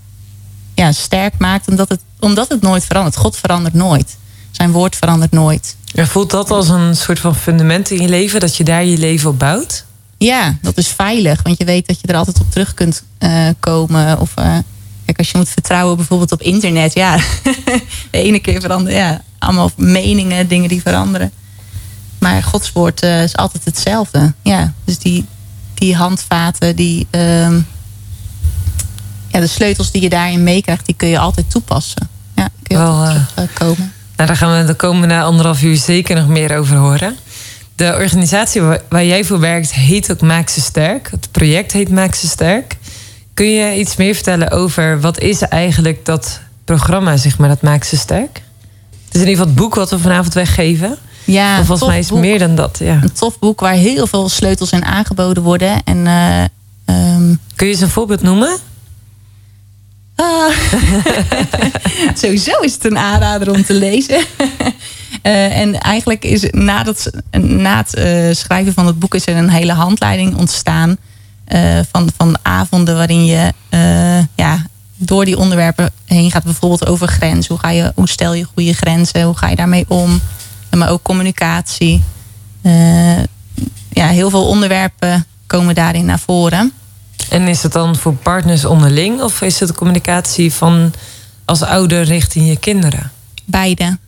ja, 0.75 0.92
sterk 0.92 1.38
maakt. 1.38 1.69
Omdat 1.69 1.88
het, 1.88 2.00
omdat 2.19 2.49
het 2.49 2.62
nooit 2.62 2.85
verandert. 2.85 3.16
God 3.16 3.37
verandert 3.37 3.75
nooit. 3.75 4.16
Zijn 4.50 4.73
woord 4.73 4.97
verandert 4.97 5.33
nooit. 5.33 5.76
Ja, 5.85 6.07
voelt 6.07 6.30
dat 6.30 6.50
als 6.50 6.69
een 6.69 6.97
soort 6.97 7.21
van 7.21 7.35
fundament 7.35 7.90
in 7.90 8.02
je 8.02 8.09
leven? 8.09 8.40
Dat 8.40 8.57
je 8.57 8.64
daar 8.64 8.85
je 8.85 8.99
leven 8.99 9.30
op 9.30 9.38
bouwt? 9.38 9.85
Ja, 10.19 10.57
dat 10.62 10.76
is 10.76 10.88
veilig. 10.88 11.42
Want 11.42 11.59
je 11.59 11.64
weet 11.64 11.87
dat 11.87 12.00
je 12.00 12.07
er 12.07 12.16
altijd 12.16 12.40
op 12.40 12.50
terug 12.50 12.75
kunt 12.75 13.02
uh, 13.19 13.49
komen. 13.61 14.21
Of 14.21 14.30
uh, 14.38 14.59
kijk, 15.04 15.19
als 15.19 15.30
je 15.30 15.38
moet 15.38 15.49
vertrouwen 15.49 15.97
bijvoorbeeld 15.97 16.33
op 16.33 16.42
internet. 16.42 16.95
Ja, 16.95 17.16
de 18.11 18.23
ene 18.23 18.38
keer 18.38 18.61
veranderen. 18.61 18.99
Ja, 18.99 19.23
allemaal 19.38 19.71
meningen, 19.76 20.49
dingen 20.49 20.69
die 20.69 20.83
veranderen. 20.83 21.33
Maar 22.19 22.42
Gods 22.42 22.73
woord 22.73 23.02
uh, 23.04 23.23
is 23.23 23.37
altijd 23.37 23.64
hetzelfde. 23.64 24.33
Ja, 24.42 24.73
dus 24.85 24.99
die, 24.99 25.26
die 25.80 25.96
handvaten, 25.96 26.76
die, 26.76 27.06
uh, 27.10 27.56
ja, 29.28 29.40
de 29.40 29.46
sleutels 29.46 29.90
die 29.90 30.02
je 30.02 30.08
daarin 30.08 30.42
meekrijgt, 30.42 30.87
die 30.87 30.94
kun 30.94 31.08
je 31.08 31.18
altijd 31.18 31.50
toepassen. 31.50 32.08
Ja, 32.34 32.49
kun 32.62 32.78
je 32.78 32.82
Wel, 32.82 33.49
komen. 33.52 33.92
Nou, 34.16 34.28
daar 34.28 34.37
gaan 34.37 34.60
we 34.60 34.64
de 34.64 34.75
komende 34.75 35.20
anderhalf 35.20 35.62
uur 35.62 35.76
zeker 35.76 36.16
nog 36.16 36.28
meer 36.28 36.58
over 36.58 36.76
horen. 36.76 37.16
De 37.76 37.94
organisatie 37.94 38.62
waar 38.88 39.04
jij 39.04 39.25
voor 39.25 39.40
werkt 39.40 39.72
heet 39.72 40.10
ook 40.10 40.20
Maak 40.20 40.49
ze 40.49 40.60
Sterk. 40.60 41.10
Het 41.10 41.28
project 41.30 41.72
heet 41.72 41.90
Maak 41.90 42.14
ze 42.14 42.28
Sterk. 42.28 42.76
Kun 43.34 43.50
je 43.52 43.78
iets 43.78 43.96
meer 43.96 44.14
vertellen 44.14 44.50
over 44.50 45.00
wat 45.00 45.18
is 45.18 45.40
eigenlijk 45.40 46.04
dat 46.04 46.40
programma, 46.64 47.16
zeg 47.16 47.38
maar, 47.38 47.49
dat 47.49 47.62
Maak 47.62 47.84
ze 47.84 47.96
Sterk? 47.96 48.42
Het 49.04 49.14
is 49.14 49.20
in 49.20 49.28
ieder 49.28 49.30
geval 49.30 49.46
het 49.46 49.54
boek 49.54 49.75
wat 49.75 49.90
we 49.90 49.99
vanavond 49.99 50.34
weggeven. 50.34 50.99
Ja, 51.32 51.64
volgens 51.64 51.88
mij 51.88 51.99
is 51.99 52.08
het 52.08 52.18
meer 52.18 52.38
dan 52.38 52.54
dat. 52.54 52.78
Ja. 52.78 52.99
Een 53.02 53.12
tof 53.12 53.38
boek 53.38 53.60
waar 53.60 53.72
heel 53.72 54.06
veel 54.06 54.28
sleutels 54.28 54.70
in 54.70 54.84
aangeboden 54.84 55.42
worden. 55.42 55.82
En, 55.84 55.96
uh, 56.06 56.42
um... 57.14 57.40
Kun 57.54 57.66
je 57.66 57.72
eens 57.72 57.82
een 57.82 57.88
voorbeeld 57.88 58.22
noemen? 58.22 58.58
Ah. 60.14 60.56
Sowieso 62.20 62.60
is 62.60 62.72
het 62.72 62.84
een 62.84 62.99
aanrader 62.99 63.52
om 63.52 63.64
te 63.64 63.75
lezen. 63.75 64.25
Uh, 65.22 65.58
en 65.62 65.80
eigenlijk 65.80 66.25
is 66.25 66.46
na, 66.50 66.82
dat, 66.82 67.10
na 67.40 67.76
het 67.76 67.99
uh, 67.99 68.34
schrijven 68.34 68.72
van 68.72 68.87
het 68.87 68.99
boek 68.99 69.14
is 69.14 69.26
er 69.26 69.37
een 69.37 69.50
hele 69.50 69.72
handleiding 69.72 70.37
ontstaan. 70.37 70.96
Uh, 71.49 71.78
van, 71.92 72.10
van 72.16 72.38
avonden 72.42 72.96
waarin 72.96 73.25
je 73.25 73.52
ja, 74.34 74.66
door 74.96 75.25
die 75.25 75.38
onderwerpen 75.38 75.90
heen 76.04 76.30
gaat. 76.30 76.44
Bijvoorbeeld 76.44 76.87
over 76.87 77.08
grenzen. 77.08 77.52
Hoe, 77.54 77.58
ga 77.60 77.70
je, 77.70 77.92
hoe 77.94 78.08
stel 78.08 78.34
je 78.34 78.46
goede 78.54 78.72
grenzen? 78.72 79.22
Hoe 79.22 79.37
ga 79.37 79.49
je 79.49 79.56
daarmee 79.56 79.84
om? 79.88 80.20
Maar 80.76 80.90
ook 80.90 81.02
communicatie. 81.02 82.02
ja, 83.88 84.06
heel 84.06 84.30
veel 84.30 84.46
onderwerpen 84.46 85.26
komen 85.46 85.74
daarin 85.74 86.04
naar 86.04 86.18
voren. 86.18 86.72
En 87.28 87.48
is 87.48 87.62
het 87.62 87.72
dan 87.72 87.96
voor 87.96 88.14
partners 88.14 88.64
onderling? 88.64 89.20
Of 89.22 89.42
is 89.42 89.60
het 89.60 89.74
communicatie 89.74 90.52
van 90.52 90.92
als 91.44 91.62
ouder 91.62 92.02
richting 92.02 92.48
je 92.48 92.56
kinderen? 92.56 93.10
Beide. 93.44 93.98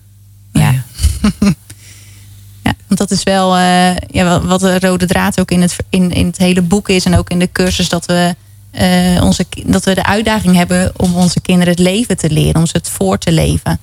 Ja. 0.51 0.71
ja, 2.63 2.73
want 2.87 2.99
dat 2.99 3.11
is 3.11 3.23
wel 3.23 3.57
uh, 3.57 3.95
ja, 3.95 4.41
wat 4.41 4.59
de 4.59 4.79
rode 4.79 5.05
draad 5.05 5.39
ook 5.39 5.51
in 5.51 5.61
het, 5.61 5.75
in, 5.89 6.11
in 6.11 6.25
het 6.25 6.37
hele 6.37 6.61
boek 6.61 6.89
is. 6.89 7.05
En 7.05 7.17
ook 7.17 7.29
in 7.29 7.39
de 7.39 7.51
cursus 7.51 7.89
dat 7.89 8.05
we, 8.05 8.35
uh, 8.71 9.23
onze, 9.23 9.45
dat 9.65 9.83
we 9.83 9.93
de 9.93 10.05
uitdaging 10.05 10.55
hebben 10.55 10.91
om 10.97 11.15
onze 11.15 11.41
kinderen 11.41 11.73
het 11.73 11.83
leven 11.83 12.17
te 12.17 12.29
leren. 12.29 12.55
Om 12.55 12.65
ze 12.65 12.77
het 12.77 12.89
voor 12.89 13.17
te 13.17 13.31
leven. 13.31 13.79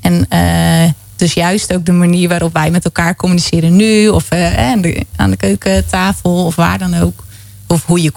En 0.00 0.26
uh, 0.32 0.90
dus 1.16 1.32
juist 1.32 1.74
ook 1.74 1.84
de 1.84 1.92
manier 1.92 2.28
waarop 2.28 2.52
wij 2.52 2.70
met 2.70 2.84
elkaar 2.84 3.16
communiceren 3.16 3.76
nu. 3.76 4.08
Of 4.08 4.32
aan, 4.32 4.80
de, 4.80 5.04
aan 5.16 5.30
de 5.30 5.36
keukentafel 5.36 6.44
of 6.44 6.54
waar 6.54 6.78
dan 6.78 6.94
ook. 6.94 7.24
Of 7.66 7.84
hoe 7.84 8.02
je 8.02 8.12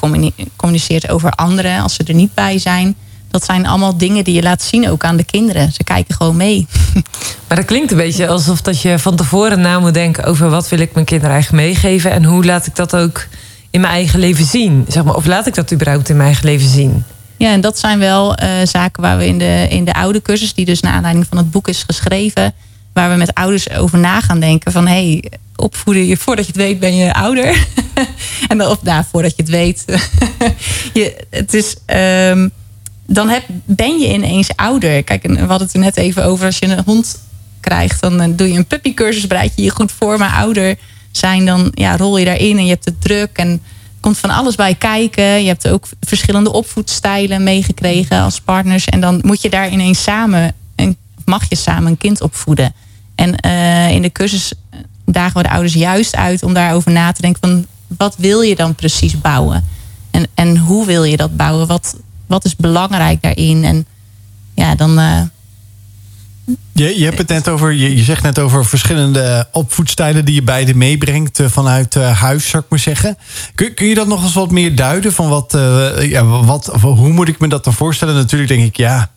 communiceert 0.55 1.09
over 1.09 1.31
anderen 1.31 1.81
als 1.81 1.93
ze 1.93 2.03
er 2.03 2.13
niet 2.13 2.33
bij 2.33 2.59
zijn 2.59 2.95
dat 3.29 3.45
zijn 3.45 3.67
allemaal 3.67 3.97
dingen 3.97 4.23
die 4.23 4.33
je 4.33 4.41
laat 4.41 4.61
zien 4.61 4.89
ook 4.89 5.03
aan 5.03 5.17
de 5.17 5.23
kinderen. 5.23 5.71
Ze 5.71 5.83
kijken 5.83 6.15
gewoon 6.15 6.35
mee. 6.35 6.67
Maar 7.47 7.57
dat 7.57 7.65
klinkt 7.65 7.91
een 7.91 7.97
beetje 7.97 8.27
alsof 8.27 8.61
dat 8.61 8.81
je 8.81 8.99
van 8.99 9.15
tevoren 9.15 9.59
na 9.59 9.79
moet 9.79 9.93
denken 9.93 10.23
over 10.23 10.49
wat 10.49 10.69
wil 10.69 10.79
ik 10.79 10.93
mijn 10.93 11.05
kinderen 11.05 11.33
eigenlijk 11.33 11.63
meegeven 11.63 12.11
en 12.11 12.23
hoe 12.23 12.45
laat 12.45 12.65
ik 12.65 12.75
dat 12.75 12.95
ook 12.95 13.27
in 13.69 13.81
mijn 13.81 13.93
eigen 13.93 14.19
leven 14.19 14.45
zien. 14.45 14.85
Zeg 14.87 15.03
maar, 15.03 15.15
of 15.15 15.25
laat 15.25 15.47
ik 15.47 15.55
dat 15.55 15.73
überhaupt 15.73 16.09
in 16.09 16.15
mijn 16.15 16.27
eigen 16.27 16.45
leven 16.45 16.69
zien? 16.69 17.03
Ja, 17.37 17.51
en 17.51 17.61
dat 17.61 17.79
zijn 17.79 17.99
wel 17.99 18.43
uh, 18.43 18.49
zaken 18.63 19.01
waar 19.01 19.17
we 19.17 19.25
in 19.25 19.37
de, 19.37 19.67
in 19.69 19.85
de 19.85 19.93
oude 19.93 20.21
cursus, 20.21 20.53
die 20.53 20.65
dus 20.65 20.81
naar 20.81 20.93
aanleiding 20.93 21.25
van 21.29 21.37
het 21.37 21.51
boek 21.51 21.67
is 21.67 21.83
geschreven, 21.87 22.53
waar 22.99 23.09
we 23.09 23.15
met 23.15 23.33
ouders 23.33 23.69
over 23.69 23.99
na 23.99 24.21
gaan 24.21 24.39
denken 24.39 24.71
van 24.71 24.87
hé, 24.87 24.93
hey, 24.93 25.23
opvoeden 25.55 26.05
je 26.05 26.17
voordat 26.17 26.45
je 26.45 26.51
het 26.51 26.61
weet 26.61 26.79
ben 26.79 26.95
je 26.95 27.13
ouder. 27.13 27.65
en 28.49 28.57
dan, 28.57 28.69
of 28.69 28.83
nou, 28.83 29.03
voordat 29.11 29.35
je 29.35 29.41
het 29.41 29.51
weet. 29.51 29.85
je, 30.93 31.25
het 31.29 31.53
is. 31.53 31.75
Um, 31.85 32.51
dan 33.07 33.29
heb, 33.29 33.43
ben 33.65 33.99
je 33.99 34.13
ineens 34.13 34.49
ouder. 34.55 35.03
Kijk, 35.03 35.23
we 35.27 35.39
hadden 35.39 35.67
het 35.67 35.73
er 35.73 35.79
net 35.79 35.97
even 35.97 36.25
over. 36.25 36.45
Als 36.45 36.57
je 36.57 36.65
een 36.65 36.83
hond 36.85 37.23
krijgt, 37.59 38.01
dan 38.01 38.21
eh, 38.21 38.29
doe 38.35 38.51
je 38.51 38.57
een 38.57 38.67
puppycursus, 38.67 39.27
bereid 39.27 39.51
je 39.55 39.63
je 39.63 39.69
goed 39.69 39.91
voor. 39.91 40.17
Maar 40.17 40.33
ouder 40.33 40.77
zijn, 41.11 41.45
dan 41.45 41.71
ja, 41.73 41.97
rol 41.97 42.17
je 42.17 42.25
daarin 42.25 42.57
en 42.57 42.63
je 42.63 42.71
hebt 42.71 42.85
het 42.85 43.01
druk. 43.01 43.29
En 43.33 43.61
komt 43.99 44.17
van 44.17 44.29
alles 44.29 44.55
bij 44.55 44.75
kijken. 44.75 45.41
Je 45.41 45.47
hebt 45.47 45.67
ook 45.67 45.87
verschillende 46.01 46.51
opvoedstijlen 46.51 47.43
meegekregen 47.43 48.21
als 48.21 48.41
partners. 48.41 48.85
En 48.85 49.01
dan 49.01 49.19
moet 49.21 49.41
je 49.41 49.49
daar 49.49 49.69
ineens 49.69 50.03
samen, 50.03 50.53
en 50.75 50.97
mag 51.25 51.49
je 51.49 51.55
samen 51.55 51.91
een 51.91 51.97
kind 51.97 52.21
opvoeden. 52.21 52.73
En 53.19 53.35
uh, 53.45 53.91
in 53.91 54.01
de 54.01 54.11
cursus 54.11 54.53
dagen 55.05 55.37
we 55.37 55.43
de 55.43 55.49
ouders 55.49 55.73
juist 55.73 56.15
uit 56.15 56.43
om 56.43 56.53
daarover 56.53 56.91
na 56.91 57.11
te 57.11 57.21
denken 57.21 57.49
van 57.49 57.65
wat 57.97 58.15
wil 58.17 58.41
je 58.41 58.55
dan 58.55 58.75
precies 58.75 59.21
bouwen? 59.21 59.65
En, 60.11 60.27
en 60.33 60.57
hoe 60.57 60.85
wil 60.85 61.03
je 61.03 61.17
dat 61.17 61.37
bouwen? 61.37 61.67
Wat, 61.67 61.95
wat 62.27 62.45
is 62.45 62.55
belangrijk 62.55 63.21
daarin? 63.21 63.63
En 63.63 63.85
ja, 64.55 64.75
dan. 64.75 64.99
Uh, 64.99 65.21
je, 66.71 66.99
je 66.99 67.05
hebt 67.05 67.17
het 67.17 67.27
net 67.27 67.49
over, 67.49 67.73
je, 67.73 67.95
je 67.95 68.03
zegt 68.03 68.23
net 68.23 68.39
over 68.39 68.65
verschillende 68.65 69.47
opvoedstijlen 69.51 70.25
die 70.25 70.35
je 70.35 70.43
beide 70.43 70.75
meebrengt 70.75 71.39
uh, 71.39 71.47
vanuit 71.47 71.95
uh, 71.95 72.19
huis, 72.19 72.49
zou 72.49 72.63
ik 72.63 72.69
maar 72.69 72.79
zeggen. 72.79 73.17
Kun, 73.55 73.73
kun 73.73 73.87
je 73.87 73.95
dat 73.95 74.07
nog 74.07 74.23
eens 74.23 74.33
wat 74.33 74.51
meer 74.51 74.75
duiden? 74.75 75.13
Van 75.13 75.29
wat, 75.29 75.57
ja, 75.99 76.25
wat, 76.25 76.65
hoe 76.81 77.13
moet 77.13 77.27
ik 77.27 77.39
me 77.39 77.47
dat 77.47 77.63
dan 77.63 77.73
voorstellen? 77.73 78.15
Natuurlijk 78.15 78.49
denk 78.49 78.63
ik, 78.63 78.77
ja, 78.77 79.09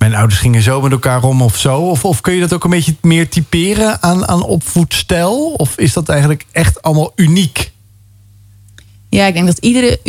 mijn 0.00 0.14
ouders 0.14 0.40
gingen 0.40 0.62
zo 0.62 0.80
met 0.80 0.92
elkaar 0.92 1.22
om 1.22 1.42
of 1.42 1.56
zo. 1.56 1.76
Of, 1.76 2.04
of 2.04 2.20
kun 2.20 2.34
je 2.34 2.40
dat 2.40 2.52
ook 2.52 2.64
een 2.64 2.70
beetje 2.70 2.94
meer 3.02 3.28
typeren 3.28 4.02
aan, 4.02 4.28
aan 4.28 4.42
opvoedstijl? 4.42 5.54
Of 5.56 5.76
is 5.76 5.92
dat 5.92 6.08
eigenlijk 6.08 6.44
echt 6.52 6.82
allemaal 6.82 7.12
uniek? 7.14 7.70
Ja, 9.08 9.26
ik 9.26 9.34
denk 9.34 9.46
dat 9.46 9.58
iedere, 9.58 10.00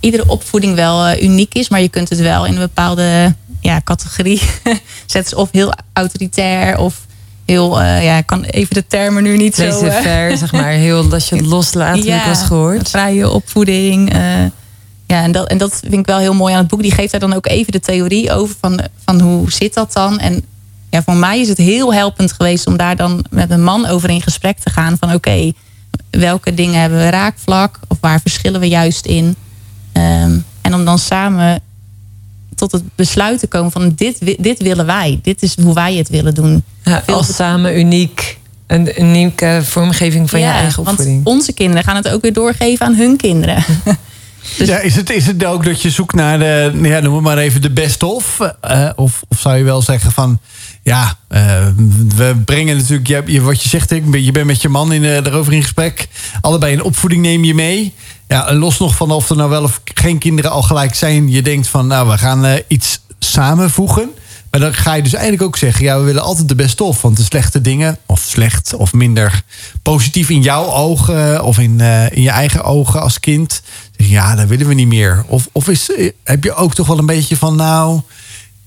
iedere 0.00 0.28
opvoeding 0.28 0.74
wel 0.74 1.08
uh, 1.08 1.22
uniek 1.22 1.54
is. 1.54 1.68
Maar 1.68 1.80
je 1.80 1.88
kunt 1.88 2.08
het 2.08 2.20
wel 2.20 2.46
in 2.46 2.52
een 2.52 2.58
bepaalde 2.58 3.34
ja, 3.60 3.80
categorie 3.84 4.40
zetten. 5.06 5.36
Of 5.36 5.48
heel 5.52 5.72
autoritair 5.92 6.78
of 6.78 7.00
heel, 7.44 7.80
uh, 7.80 8.04
ja, 8.04 8.16
ik 8.16 8.26
kan 8.26 8.44
even 8.44 8.74
de 8.74 8.86
termen 8.86 9.22
nu 9.22 9.36
niet 9.36 9.56
Deze 9.56 9.78
zo... 9.78 9.84
Uh, 9.84 10.00
ver, 10.00 10.36
zeg 10.36 10.52
maar, 10.52 10.70
heel 10.70 11.08
dat 11.08 11.28
je 11.28 11.36
het 11.36 11.46
loslaat, 11.56 12.04
ja, 12.04 12.20
ik 12.20 12.26
was 12.26 12.42
gehoord. 12.42 12.90
vrije 12.90 13.30
opvoeding. 13.30 14.12
Ja, 15.06 15.22
en 15.22 15.32
dat, 15.32 15.48
en 15.48 15.58
dat 15.58 15.80
vind 15.80 15.94
ik 15.94 16.06
wel 16.06 16.18
heel 16.18 16.34
mooi 16.34 16.52
aan 16.52 16.58
het 16.60 16.68
boek. 16.68 16.82
Die 16.82 16.94
geeft 16.94 17.10
daar 17.10 17.20
dan 17.20 17.32
ook 17.32 17.46
even 17.46 17.72
de 17.72 17.80
theorie 17.80 18.32
over 18.32 18.56
van, 18.60 18.80
van 19.04 19.20
hoe 19.20 19.52
zit 19.52 19.74
dat 19.74 19.92
dan. 19.92 20.18
En 20.18 20.44
ja, 20.90 21.02
voor 21.02 21.16
mij 21.16 21.40
is 21.40 21.48
het 21.48 21.58
heel 21.58 21.94
helpend 21.94 22.32
geweest 22.32 22.66
om 22.66 22.76
daar 22.76 22.96
dan 22.96 23.24
met 23.30 23.50
een 23.50 23.64
man 23.64 23.86
over 23.86 24.10
in 24.10 24.22
gesprek 24.22 24.58
te 24.58 24.70
gaan. 24.70 24.96
Van 24.98 25.08
oké, 25.08 25.16
okay, 25.16 25.54
welke 26.10 26.54
dingen 26.54 26.80
hebben 26.80 26.98
we 26.98 27.08
raakvlak? 27.08 27.80
Of 27.88 27.96
waar 28.00 28.20
verschillen 28.20 28.60
we 28.60 28.68
juist 28.68 29.06
in? 29.06 29.36
Um, 29.92 30.44
en 30.60 30.74
om 30.74 30.84
dan 30.84 30.98
samen 30.98 31.60
tot 32.54 32.72
het 32.72 32.82
besluit 32.94 33.38
te 33.38 33.46
komen 33.46 33.72
van 33.72 33.92
dit, 33.96 34.42
dit 34.42 34.62
willen 34.62 34.86
wij. 34.86 35.18
Dit 35.22 35.42
is 35.42 35.56
hoe 35.62 35.74
wij 35.74 35.94
het 35.94 36.08
willen 36.08 36.34
doen. 36.34 36.64
Ja, 36.82 37.02
als 37.06 37.34
samen 37.34 37.78
uniek. 37.78 38.38
Een 38.66 39.02
unieke 39.02 39.60
vormgeving 39.62 40.30
van 40.30 40.40
ja, 40.40 40.46
je 40.46 40.60
eigen 40.60 40.78
opvoeding. 40.78 41.24
Want 41.24 41.36
onze 41.36 41.52
kinderen 41.52 41.84
gaan 41.84 41.96
het 41.96 42.08
ook 42.08 42.22
weer 42.22 42.32
doorgeven 42.32 42.86
aan 42.86 42.94
hun 42.94 43.16
kinderen. 43.16 43.64
dus 44.58 44.68
ja, 44.68 44.78
is, 44.78 44.96
het, 44.96 45.10
is 45.10 45.26
het 45.26 45.44
ook 45.44 45.64
dat 45.64 45.82
je 45.82 45.90
zoekt 45.90 46.14
naar 46.14 46.38
de, 46.38 46.78
ja, 46.82 47.00
noem 47.00 47.22
maar 47.22 47.38
even 47.38 47.62
de 47.62 47.70
best 47.70 48.02
of? 48.02 48.38
Uh, 48.70 48.90
of? 48.96 49.22
Of 49.28 49.40
zou 49.40 49.56
je 49.56 49.64
wel 49.64 49.82
zeggen 49.82 50.12
van, 50.12 50.38
ja, 50.82 51.16
uh, 51.28 51.66
we 52.16 52.34
brengen 52.44 52.76
natuurlijk, 52.76 53.28
je, 53.28 53.40
wat 53.40 53.62
je 53.62 53.68
zegt, 53.68 53.90
je 54.12 54.32
bent 54.32 54.46
met 54.46 54.62
je 54.62 54.68
man 54.68 54.92
in, 54.92 55.02
uh, 55.02 55.48
in 55.48 55.62
gesprek. 55.62 56.08
Allebei 56.40 56.72
een 56.72 56.82
opvoeding 56.82 57.22
neem 57.22 57.44
je 57.44 57.54
mee. 57.54 57.94
Ja, 58.28 58.54
los 58.54 58.78
nog 58.78 58.96
van 58.96 59.10
of 59.10 59.30
er 59.30 59.36
nou 59.36 59.50
wel 59.50 59.62
of 59.62 59.80
geen 59.94 60.18
kinderen 60.18 60.50
al 60.50 60.62
gelijk 60.62 60.94
zijn. 60.94 61.30
Je 61.30 61.42
denkt 61.42 61.68
van, 61.68 61.86
nou, 61.86 62.08
we 62.08 62.18
gaan 62.18 62.58
iets 62.68 63.00
samenvoegen. 63.18 64.10
Maar 64.54 64.62
dan 64.62 64.74
ga 64.74 64.94
je 64.94 65.02
dus 65.02 65.12
eigenlijk 65.12 65.42
ook 65.42 65.56
zeggen, 65.56 65.84
ja, 65.84 65.98
we 65.98 66.04
willen 66.04 66.22
altijd 66.22 66.48
de 66.48 66.54
best 66.54 66.80
of. 66.80 67.02
Want 67.02 67.16
de 67.16 67.22
slechte 67.22 67.60
dingen, 67.60 67.98
of 68.06 68.20
slecht 68.20 68.74
of 68.74 68.92
minder 68.92 69.42
positief 69.82 70.30
in 70.30 70.42
jouw 70.42 70.72
ogen 70.72 71.44
of 71.44 71.58
in, 71.58 71.80
in 72.10 72.22
je 72.22 72.30
eigen 72.30 72.64
ogen 72.64 73.00
als 73.00 73.20
kind. 73.20 73.62
Ja, 73.96 74.34
dat 74.34 74.46
willen 74.46 74.66
we 74.66 74.74
niet 74.74 74.86
meer. 74.86 75.24
Of, 75.26 75.48
of 75.52 75.68
is, 75.68 75.90
heb 76.24 76.44
je 76.44 76.54
ook 76.54 76.74
toch 76.74 76.86
wel 76.86 76.98
een 76.98 77.06
beetje 77.06 77.36
van, 77.36 77.56
nou, 77.56 78.00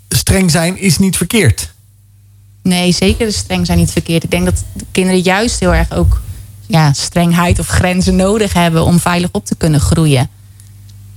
streng 0.09 0.51
zijn 0.51 0.77
is 0.77 0.97
niet 0.97 1.17
verkeerd. 1.17 1.73
Nee, 2.61 2.91
zeker 2.91 3.33
streng 3.33 3.65
zijn 3.65 3.77
niet 3.77 3.91
verkeerd. 3.91 4.23
Ik 4.23 4.31
denk 4.31 4.45
dat 4.45 4.63
de 4.73 4.85
kinderen 4.91 5.21
juist 5.21 5.59
heel 5.59 5.73
erg 5.73 5.91
ook 5.91 6.21
ja, 6.65 6.93
strengheid 6.93 7.59
of 7.59 7.67
grenzen 7.67 8.15
nodig 8.15 8.53
hebben 8.53 8.83
om 8.83 8.99
veilig 8.99 9.29
op 9.31 9.45
te 9.45 9.55
kunnen 9.55 9.79
groeien. 9.79 10.29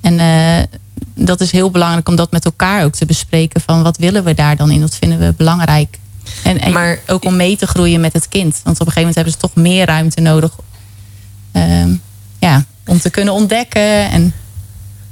En 0.01 0.19
uh, 0.19 0.79
dat 1.25 1.41
is 1.41 1.51
heel 1.51 1.71
belangrijk 1.71 2.09
om 2.09 2.17
dat 2.17 2.31
met 2.31 2.45
elkaar 2.45 2.85
ook 2.85 2.93
te 2.95 3.07
bespreken. 3.07 3.61
Van 3.61 3.83
wat 3.83 3.97
willen 3.97 4.25
we 4.25 4.35
daar 4.35 4.57
dan 4.57 4.71
in? 4.71 4.81
Wat 4.81 4.97
vinden 4.97 5.19
we 5.19 5.35
belangrijk? 5.37 5.99
En, 6.43 6.61
en 6.61 6.73
maar, 6.73 6.99
ook 7.07 7.25
om 7.25 7.37
mee 7.37 7.57
te 7.57 7.67
groeien 7.67 8.01
met 8.01 8.13
het 8.13 8.29
kind. 8.29 8.61
Want 8.65 8.81
op 8.81 8.87
een 8.87 8.93
gegeven 8.93 9.01
moment 9.01 9.15
hebben 9.15 9.33
ze 9.33 9.39
toch 9.39 9.55
meer 9.55 9.87
ruimte 9.87 10.21
nodig. 10.21 10.53
Uh, 11.53 11.85
ja, 12.39 12.65
om 12.87 13.01
te 13.01 13.11
kunnen 13.11 13.35
ontdekken. 13.35 14.11
En 14.11 14.35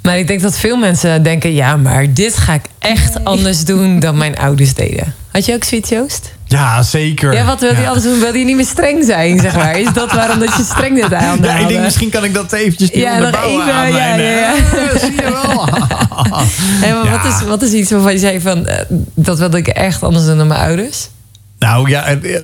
Maar 0.02 0.18
ik 0.18 0.26
denk 0.26 0.40
dat 0.40 0.58
veel 0.58 0.76
mensen 0.76 1.22
denken... 1.22 1.52
ja, 1.52 1.76
maar 1.76 2.12
dit 2.12 2.36
ga 2.36 2.54
ik 2.54 2.64
echt 2.78 3.24
anders 3.24 3.64
doen 3.64 4.00
dan 4.00 4.16
mijn 4.16 4.38
ouders 4.38 4.74
deden. 4.74 5.14
Had 5.32 5.44
je 5.44 5.54
ook 5.54 5.64
zoiets, 5.64 5.88
Joost? 5.88 6.32
Ja, 6.48 6.82
zeker. 6.82 7.32
Ja, 7.32 7.44
wat 7.44 7.60
wil 7.60 7.70
je 7.74 7.80
Ja. 7.80 7.86
anders 7.86 8.04
doen? 8.04 8.20
Wil 8.20 8.34
je 8.34 8.44
niet 8.44 8.56
meer 8.56 8.66
streng 8.66 9.04
zijn, 9.04 9.40
zeg 9.40 9.54
maar? 9.56 9.78
Is 9.78 9.92
dat 9.92 10.12
waarom 10.12 10.38
dat 10.38 10.56
je 10.56 10.62
streng 10.62 10.94
dit 11.02 11.14
aan 11.14 11.38
Ja, 11.42 11.56
ik 11.56 11.68
denk 11.68 11.80
misschien 11.80 12.10
kan 12.10 12.24
ik 12.24 12.34
dat 12.34 12.52
eventjes 12.52 12.88
Ja, 12.92 13.18
nog 13.18 13.44
even, 13.44 13.66
ja, 13.66 13.84
ja, 13.84 14.14
ja. 14.14 14.54
eh, 14.54 15.00
zie 15.00 15.12
je 15.12 15.22
wel. 15.22 15.66
Hey, 16.80 16.92
maar 16.92 17.04
Ja. 17.04 17.10
wat, 17.22 17.32
is, 17.32 17.46
wat 17.46 17.62
is 17.62 17.72
iets 17.72 17.90
waarvan 17.90 18.12
je 18.12 18.18
zei 18.18 18.40
van... 18.40 18.66
eh, 18.66 18.84
dat 19.14 19.38
wilde 19.38 19.58
ik 19.58 19.68
echt 19.68 20.02
anders 20.02 20.24
doen 20.24 20.36
dan 20.38 20.46
mijn 20.46 20.60
ouders? 20.60 21.08
Nou 21.58 21.88
ja, 21.90 22.04
eh, 22.04 22.34
eh, 22.36 22.42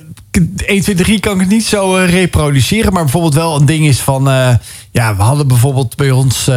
1, 0.65 0.81
2, 0.81 0.95
3 0.95 1.19
kan 1.19 1.33
ik 1.33 1.39
het 1.39 1.49
niet 1.49 1.65
zo 1.65 1.95
eh, 1.97 2.09
reproduceren. 2.09 2.93
Maar 2.93 3.03
bijvoorbeeld 3.03 3.33
wel 3.33 3.55
een 3.55 3.65
ding 3.65 3.85
is 3.85 3.99
van... 3.99 4.23
ja, 4.91 5.15
we 5.15 5.21
hadden 5.23 5.47
bijvoorbeeld 5.47 5.95
bij 5.95 6.11
ons... 6.11 6.49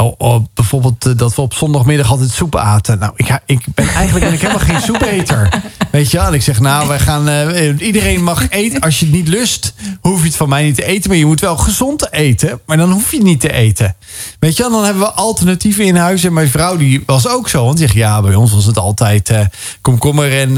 oh, 0.00 0.14
oh, 0.18 0.44
bijvoorbeeld 0.54 1.06
eh, 1.06 1.12
dat 1.16 1.34
we 1.34 1.40
op 1.40 1.54
zondagmiddag 1.54 2.10
altijd 2.10 2.30
soep 2.30 2.56
aten. 2.56 2.98
Nou, 2.98 3.12
ik, 3.16 3.40
ik 3.46 3.60
ben 3.74 3.88
eigenlijk 3.88 4.24
ben 4.24 4.34
ik 4.34 4.40
helemaal 4.40 4.66
geen 4.66 4.80
soepeter. 4.80 5.48
Weet 5.90 6.10
je 6.10 6.16
wel? 6.16 6.26
En 6.26 6.34
ik 6.34 6.42
zeg, 6.42 6.60
nou, 6.60 6.88
wij 6.88 6.98
gaan... 6.98 7.28
eh, 7.28 7.80
iedereen 7.80 8.22
mag 8.22 8.48
eten. 8.48 8.80
Als 8.80 8.98
je 8.98 9.06
het 9.06 9.14
niet 9.14 9.28
lust, 9.28 9.74
hoef 10.00 10.20
je 10.20 10.26
het 10.26 10.36
van 10.36 10.48
mij 10.48 10.62
niet 10.62 10.74
te 10.74 10.84
eten. 10.84 11.08
Maar 11.10 11.18
je 11.18 11.26
moet 11.26 11.40
wel 11.40 11.56
gezond 11.56 12.12
eten. 12.12 12.60
Maar 12.66 12.76
dan 12.76 12.90
hoef 12.90 13.10
je 13.10 13.16
het 13.16 13.26
niet 13.26 13.40
te 13.40 13.52
eten. 13.52 13.96
Weet 14.38 14.56
je 14.56 14.62
wel? 14.62 14.72
Dan 14.72 14.84
hebben 14.84 15.02
we 15.02 15.10
alternatieven 15.12 15.84
in 15.84 15.96
huis. 15.96 16.24
En 16.24 16.32
mijn 16.32 16.48
vrouw 16.48 16.76
die 16.76 17.02
was 17.06 17.28
ook 17.28 17.48
zo. 17.48 17.64
Want 17.64 17.76
die 17.76 17.86
zegt, 17.86 17.98
ja, 17.98 18.20
bij 18.22 18.34
ons 18.34 18.52
was 18.52 18.64
het 18.64 18.78
altijd 18.78 19.30
eh, 19.30 19.40
komkommer 19.80 20.38
en... 20.38 20.54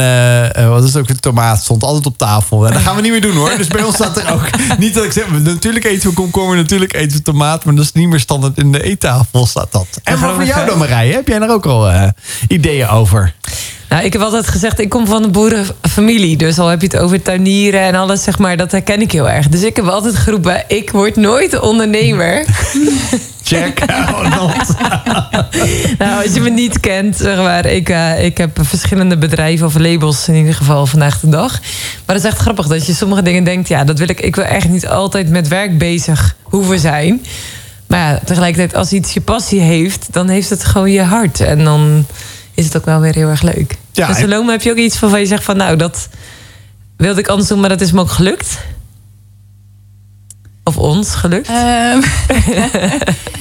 wat 0.70 0.84
is 0.84 0.92
het 0.92 1.02
ook? 1.02 1.08
De 1.08 1.16
tomaat 1.16 1.62
stond 1.62 1.82
altijd 1.82 2.06
op 2.06 2.18
tafel. 2.18 2.66
En 2.66 2.72
dat 2.72 2.82
gaan 2.82 2.96
we 2.96 3.02
niet 3.02 3.10
meer 3.10 3.20
doen 3.20 3.36
hoor. 3.36 3.56
Dus 3.56 3.68
bij 3.68 3.82
ons 3.82 3.94
staat 3.94 4.16
er 4.16 4.32
ook... 4.32 4.48
Niet 4.78 4.94
dat 4.94 5.04
ik 5.04 5.12
zeg, 5.12 5.30
natuurlijk 5.42 5.84
eten 5.84 6.08
we 6.08 6.14
komkommer, 6.14 6.56
natuurlijk 6.56 6.94
eten 6.94 7.16
we 7.16 7.22
tomaat. 7.22 7.64
Maar 7.64 7.74
dat 7.74 7.84
is 7.84 7.92
niet 7.92 8.08
meer 8.08 8.20
standaard 8.20 8.58
in 8.58 8.72
de 8.72 8.82
eettafel 8.82 9.31
staat 9.46 9.72
dat. 9.72 9.86
En 10.02 10.20
wat 10.20 10.34
voor 10.34 10.44
jou 10.44 10.66
dan 10.66 10.78
Marije? 10.78 11.12
Heb 11.12 11.28
jij 11.28 11.38
daar 11.38 11.50
ook 11.50 11.66
al 11.66 11.88
eh, 11.88 12.08
ideeën 12.48 12.88
over? 12.88 13.34
Nou, 13.88 14.04
ik 14.04 14.12
heb 14.12 14.22
altijd 14.22 14.48
gezegd, 14.48 14.78
ik 14.78 14.88
kom 14.88 15.06
van 15.06 15.24
een 15.24 15.32
boerenfamilie. 15.32 16.36
Dus 16.36 16.58
al 16.58 16.68
heb 16.68 16.80
je 16.80 16.86
het 16.86 16.96
over 16.96 17.22
tuinieren 17.22 17.80
en 17.80 17.94
alles, 17.94 18.22
zeg 18.22 18.38
maar, 18.38 18.56
dat 18.56 18.72
herken 18.72 19.00
ik 19.00 19.12
heel 19.12 19.28
erg. 19.28 19.48
Dus 19.48 19.62
ik 19.62 19.76
heb 19.76 19.86
altijd 19.86 20.16
geroepen, 20.16 20.64
ik 20.68 20.90
word 20.90 21.16
nooit 21.16 21.60
ondernemer. 21.60 22.44
Check. 23.42 23.82
Nou, 25.98 26.24
als 26.24 26.34
je 26.34 26.40
me 26.40 26.50
niet 26.50 26.80
kent, 26.80 27.16
zeg 27.16 27.36
maar, 27.36 27.66
ik, 27.66 27.88
eh, 27.88 28.24
ik 28.24 28.38
heb 28.38 28.58
verschillende 28.62 29.18
bedrijven 29.18 29.66
of 29.66 29.78
labels 29.78 30.28
in 30.28 30.34
ieder 30.34 30.54
geval 30.54 30.86
vandaag 30.86 31.20
de 31.20 31.28
dag. 31.28 31.60
Maar 32.06 32.16
het 32.16 32.24
is 32.24 32.30
echt 32.30 32.38
grappig 32.38 32.66
dat 32.66 32.86
je 32.86 32.94
sommige 32.94 33.22
dingen 33.22 33.44
denkt, 33.44 33.68
ja, 33.68 33.84
dat 33.84 33.98
wil 33.98 34.08
ik. 34.08 34.20
Ik 34.20 34.36
wil 34.36 34.44
echt 34.44 34.68
niet 34.68 34.86
altijd 34.86 35.28
met 35.28 35.48
werk 35.48 35.78
bezig 35.78 36.36
hoeven 36.42 36.78
zijn. 36.78 37.20
Maar 37.92 38.12
ja, 38.12 38.20
tegelijkertijd, 38.24 38.74
als 38.74 38.92
iets 38.92 39.12
je 39.12 39.20
passie 39.20 39.60
heeft, 39.60 40.12
dan 40.12 40.28
heeft 40.28 40.50
het 40.50 40.64
gewoon 40.64 40.90
je 40.90 41.02
hart. 41.02 41.40
En 41.40 41.64
dan 41.64 42.06
is 42.54 42.64
het 42.64 42.76
ook 42.76 42.84
wel 42.84 43.00
weer 43.00 43.14
heel 43.14 43.28
erg 43.28 43.42
leuk. 43.42 43.78
Ja, 43.92 44.06
dus 44.06 44.16
en- 44.16 44.22
Salome, 44.28 44.50
heb 44.50 44.62
je 44.62 44.70
ook 44.70 44.76
iets 44.76 44.96
van 44.96 45.10
waar 45.10 45.20
je 45.20 45.26
zegt 45.26 45.44
van, 45.44 45.56
nou, 45.56 45.76
dat 45.76 46.08
wilde 46.96 47.20
ik 47.20 47.28
anders 47.28 47.48
doen, 47.48 47.60
maar 47.60 47.68
dat 47.68 47.80
is 47.80 47.92
me 47.92 48.00
ook 48.00 48.10
gelukt? 48.10 48.58
Of 50.64 50.76
ons 50.78 51.14
gelukt? 51.14 51.48
Ehm, 51.48 52.00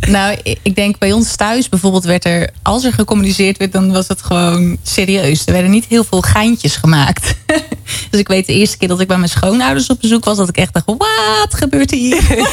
nou, 0.00 0.38
ik 0.62 0.74
denk 0.74 0.98
bij 0.98 1.12
ons 1.12 1.36
thuis 1.36 1.68
bijvoorbeeld 1.68 2.04
werd 2.04 2.24
er, 2.24 2.50
als 2.62 2.84
er 2.84 2.92
gecommuniceerd 2.92 3.56
werd, 3.56 3.72
dan 3.72 3.92
was 3.92 4.08
het 4.08 4.22
gewoon 4.22 4.76
serieus. 4.82 5.46
Er 5.46 5.52
werden 5.52 5.70
niet 5.70 5.84
heel 5.88 6.04
veel 6.04 6.20
geintjes 6.20 6.76
gemaakt. 6.76 7.34
dus 8.10 8.20
ik 8.20 8.28
weet 8.28 8.46
de 8.46 8.52
eerste 8.52 8.76
keer 8.76 8.88
dat 8.88 9.00
ik 9.00 9.08
bij 9.08 9.16
mijn 9.16 9.28
schoonouders 9.28 9.90
op 9.90 10.00
bezoek 10.00 10.24
was, 10.24 10.36
dat 10.36 10.48
ik 10.48 10.56
echt 10.56 10.72
dacht, 10.72 10.86
wat 10.86 11.54
gebeurt 11.54 11.90
hier? 11.90 12.16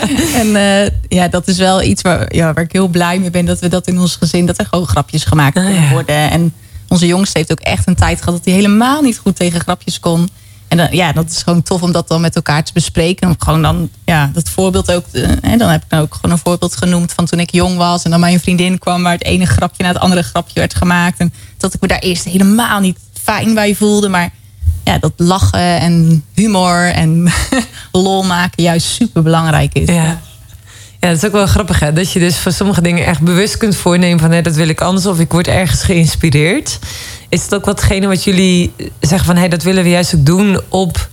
en 0.40 0.56
eh, 0.56 0.90
ja, 1.08 1.28
dat 1.28 1.48
is 1.48 1.58
wel 1.58 1.82
iets 1.82 2.02
waar, 2.02 2.34
ja, 2.34 2.52
waar 2.52 2.64
ik 2.64 2.72
heel 2.72 2.88
blij 2.88 3.18
mee 3.18 3.30
ben, 3.30 3.44
dat 3.44 3.60
we 3.60 3.68
dat 3.68 3.86
in 3.86 3.98
ons 3.98 4.16
gezin, 4.16 4.46
dat 4.46 4.58
er 4.58 4.66
gewoon 4.66 4.86
grapjes 4.86 5.24
gemaakt 5.24 5.54
ja. 5.54 5.88
worden. 5.90 6.30
En 6.30 6.54
onze 6.88 7.06
jongste 7.06 7.38
heeft 7.38 7.52
ook 7.52 7.60
echt 7.60 7.86
een 7.86 7.94
tijd 7.94 8.18
gehad 8.18 8.34
dat 8.34 8.44
hij 8.44 8.54
helemaal 8.54 9.02
niet 9.02 9.18
goed 9.18 9.36
tegen 9.36 9.60
grapjes 9.60 10.00
kon. 10.00 10.28
En 10.72 10.88
ja, 10.90 11.12
dat 11.12 11.30
is 11.30 11.42
gewoon 11.42 11.62
tof 11.62 11.82
om 11.82 11.92
dat 11.92 12.08
dan 12.08 12.20
met 12.20 12.36
elkaar 12.36 12.64
te 12.64 12.72
bespreken. 12.72 13.28
Om 13.28 13.34
gewoon 13.38 13.62
dan, 13.62 13.88
ja, 14.04 14.30
dat 14.32 14.48
voorbeeld 14.48 14.92
ook. 14.92 15.04
hè, 15.40 15.56
dan 15.56 15.68
heb 15.68 15.82
ik 15.82 15.88
dan 15.88 16.00
ook 16.00 16.14
gewoon 16.14 16.30
een 16.30 16.42
voorbeeld 16.42 16.76
genoemd 16.76 17.12
van 17.12 17.26
toen 17.26 17.40
ik 17.40 17.52
jong 17.52 17.76
was. 17.76 18.02
En 18.02 18.10
dan 18.10 18.20
mijn 18.20 18.40
vriendin 18.40 18.78
kwam 18.78 19.02
waar 19.02 19.12
het 19.12 19.24
ene 19.24 19.46
grapje 19.46 19.82
na 19.82 19.88
het 19.88 19.98
andere 19.98 20.22
grapje 20.22 20.60
werd 20.60 20.74
gemaakt. 20.74 21.18
En 21.18 21.32
dat 21.56 21.74
ik 21.74 21.80
me 21.80 21.88
daar 21.88 21.98
eerst 21.98 22.24
helemaal 22.24 22.80
niet 22.80 22.98
fijn 23.22 23.54
bij 23.54 23.74
voelde. 23.74 24.08
Maar 24.08 24.30
ja, 24.84 24.98
dat 24.98 25.12
lachen 25.16 25.80
en 25.80 26.24
humor 26.34 26.90
en 26.90 27.32
lol 27.92 28.22
maken 28.22 28.62
juist 28.62 28.86
super 28.86 29.22
belangrijk 29.22 29.74
is. 29.74 29.88
Ja. 29.88 30.20
Ja, 31.00 31.08
dat 31.08 31.16
is 31.16 31.24
ook 31.24 31.32
wel 31.32 31.46
grappig, 31.46 31.80
hè? 31.80 31.92
Dat 31.92 32.12
je 32.12 32.18
dus 32.18 32.38
voor 32.38 32.52
sommige 32.52 32.82
dingen 32.82 33.06
echt 33.06 33.20
bewust 33.20 33.56
kunt 33.56 33.76
voornemen 33.76 34.20
van... 34.20 34.30
Hé, 34.30 34.42
dat 34.42 34.54
wil 34.54 34.68
ik 34.68 34.80
anders 34.80 35.06
of 35.06 35.18
ik 35.18 35.32
word 35.32 35.48
ergens 35.48 35.82
geïnspireerd. 35.82 36.78
Is 37.32 37.42
het 37.42 37.54
ook 37.54 37.64
watgene 37.64 38.06
wat 38.06 38.24
jullie 38.24 38.72
zeggen 39.00 39.26
van... 39.26 39.36
Hé, 39.36 39.48
dat 39.48 39.62
willen 39.62 39.82
we 39.82 39.90
juist 39.90 40.14
ook 40.14 40.26
doen 40.26 40.60
op 40.68 41.08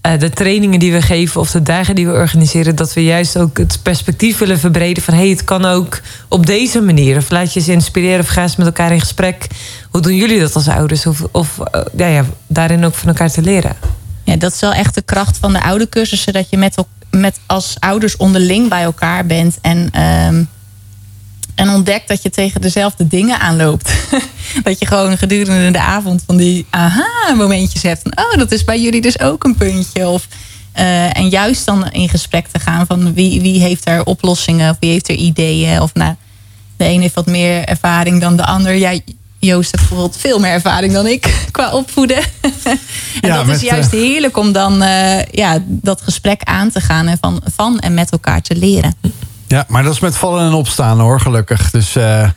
eh, 0.00 0.18
de 0.18 0.30
trainingen 0.30 0.78
die 0.78 0.92
we 0.92 1.02
geven... 1.02 1.40
of 1.40 1.50
de 1.50 1.62
dagen 1.62 1.94
die 1.94 2.06
we 2.06 2.12
organiseren... 2.12 2.76
dat 2.76 2.92
we 2.92 3.04
juist 3.04 3.38
ook 3.38 3.58
het 3.58 3.78
perspectief 3.82 4.38
willen 4.38 4.58
verbreden 4.58 5.02
van... 5.02 5.14
hé, 5.14 5.30
het 5.30 5.44
kan 5.44 5.64
ook 5.64 6.00
op 6.28 6.46
deze 6.46 6.80
manier. 6.80 7.16
Of 7.16 7.30
laat 7.30 7.52
je 7.52 7.60
ze 7.60 7.72
inspireren 7.72 8.20
of 8.20 8.28
ga 8.28 8.42
eens 8.42 8.56
met 8.56 8.66
elkaar 8.66 8.92
in 8.92 9.00
gesprek. 9.00 9.46
Hoe 9.90 10.00
doen 10.00 10.16
jullie 10.16 10.40
dat 10.40 10.54
als 10.54 10.68
ouders? 10.68 11.06
Of, 11.06 11.22
of 11.32 11.58
eh, 11.58 11.82
ja, 11.96 12.06
ja, 12.06 12.24
daarin 12.46 12.84
ook 12.84 12.94
van 12.94 13.08
elkaar 13.08 13.30
te 13.30 13.42
leren. 13.42 13.76
Ja, 14.24 14.36
dat 14.36 14.52
is 14.52 14.60
wel 14.60 14.72
echt 14.72 14.94
de 14.94 15.02
kracht 15.02 15.38
van 15.38 15.52
de 15.52 15.62
oude 15.62 15.88
cursussen. 15.88 16.32
Dat 16.32 16.50
je 16.50 16.56
met, 16.56 16.74
met 17.10 17.40
als 17.46 17.76
ouders 17.78 18.16
onderling 18.16 18.68
bij 18.68 18.82
elkaar 18.82 19.26
bent. 19.26 19.58
En, 19.60 19.88
ehm, 19.92 20.42
en 21.60 21.70
ontdekt 21.70 22.08
dat 22.08 22.22
je 22.22 22.30
tegen 22.30 22.60
dezelfde 22.60 23.06
dingen 23.06 23.40
aanloopt. 23.40 23.92
dat 24.62 24.78
je 24.78 24.86
gewoon 24.86 25.18
gedurende 25.18 25.70
de 25.70 25.80
avond 25.80 26.22
van 26.26 26.36
die 26.36 26.66
aha-momentjes 26.70 27.82
hebt. 27.82 28.02
Van, 28.02 28.24
oh, 28.24 28.38
dat 28.38 28.52
is 28.52 28.64
bij 28.64 28.80
jullie 28.80 29.00
dus 29.00 29.20
ook 29.20 29.44
een 29.44 29.56
puntje. 29.56 30.08
Of, 30.08 30.26
eh, 30.72 31.16
en 31.16 31.28
juist 31.28 31.66
dan 31.66 31.90
in 31.90 32.08
gesprek 32.08 32.46
te 32.46 32.58
gaan 32.58 32.86
van 32.86 33.14
wie, 33.14 33.40
wie 33.40 33.60
heeft 33.60 33.88
er 33.88 34.04
oplossingen. 34.04 34.70
Of 34.70 34.76
wie 34.80 34.90
heeft 34.90 35.08
er 35.08 35.14
ideeën. 35.14 35.80
Of 35.80 35.94
nou, 35.94 36.14
de 36.76 36.84
een 36.84 37.00
heeft 37.00 37.14
wat 37.14 37.26
meer 37.26 37.64
ervaring 37.64 38.20
dan 38.20 38.36
de 38.36 38.44
ander. 38.44 38.76
Jij, 38.76 39.02
Joost 39.38 39.70
heeft 39.70 39.88
bijvoorbeeld 39.88 40.20
veel 40.20 40.38
meer 40.38 40.52
ervaring 40.52 40.92
dan 40.92 41.06
ik 41.06 41.34
qua 41.50 41.72
opvoeden. 41.72 42.16
en 42.40 42.78
Ja, 43.20 43.36
dat 43.36 43.46
met, 43.46 43.56
is 43.56 43.62
juist 43.62 43.92
eh, 43.92 44.00
heerlijk 44.00 44.36
om 44.36 44.52
dan 44.52 44.82
eh, 44.82 45.24
ja, 45.24 45.58
dat 45.66 46.00
gesprek 46.00 46.42
aan 46.42 46.70
te 46.70 46.80
gaan 46.80 47.06
en 47.06 47.18
van, 47.20 47.42
van 47.54 47.78
en 47.78 47.94
met 47.94 48.10
elkaar 48.10 48.42
te 48.42 48.56
leren. 48.56 48.94
Ja, 49.50 49.64
maar 49.68 49.82
dat 49.82 49.92
is 49.92 50.00
met 50.00 50.16
vallen 50.16 50.46
en 50.46 50.52
opstaan 50.52 51.00
hoor, 51.00 51.20
gelukkig. 51.20 51.70
Dus 51.70 51.96
eh, 51.96 52.28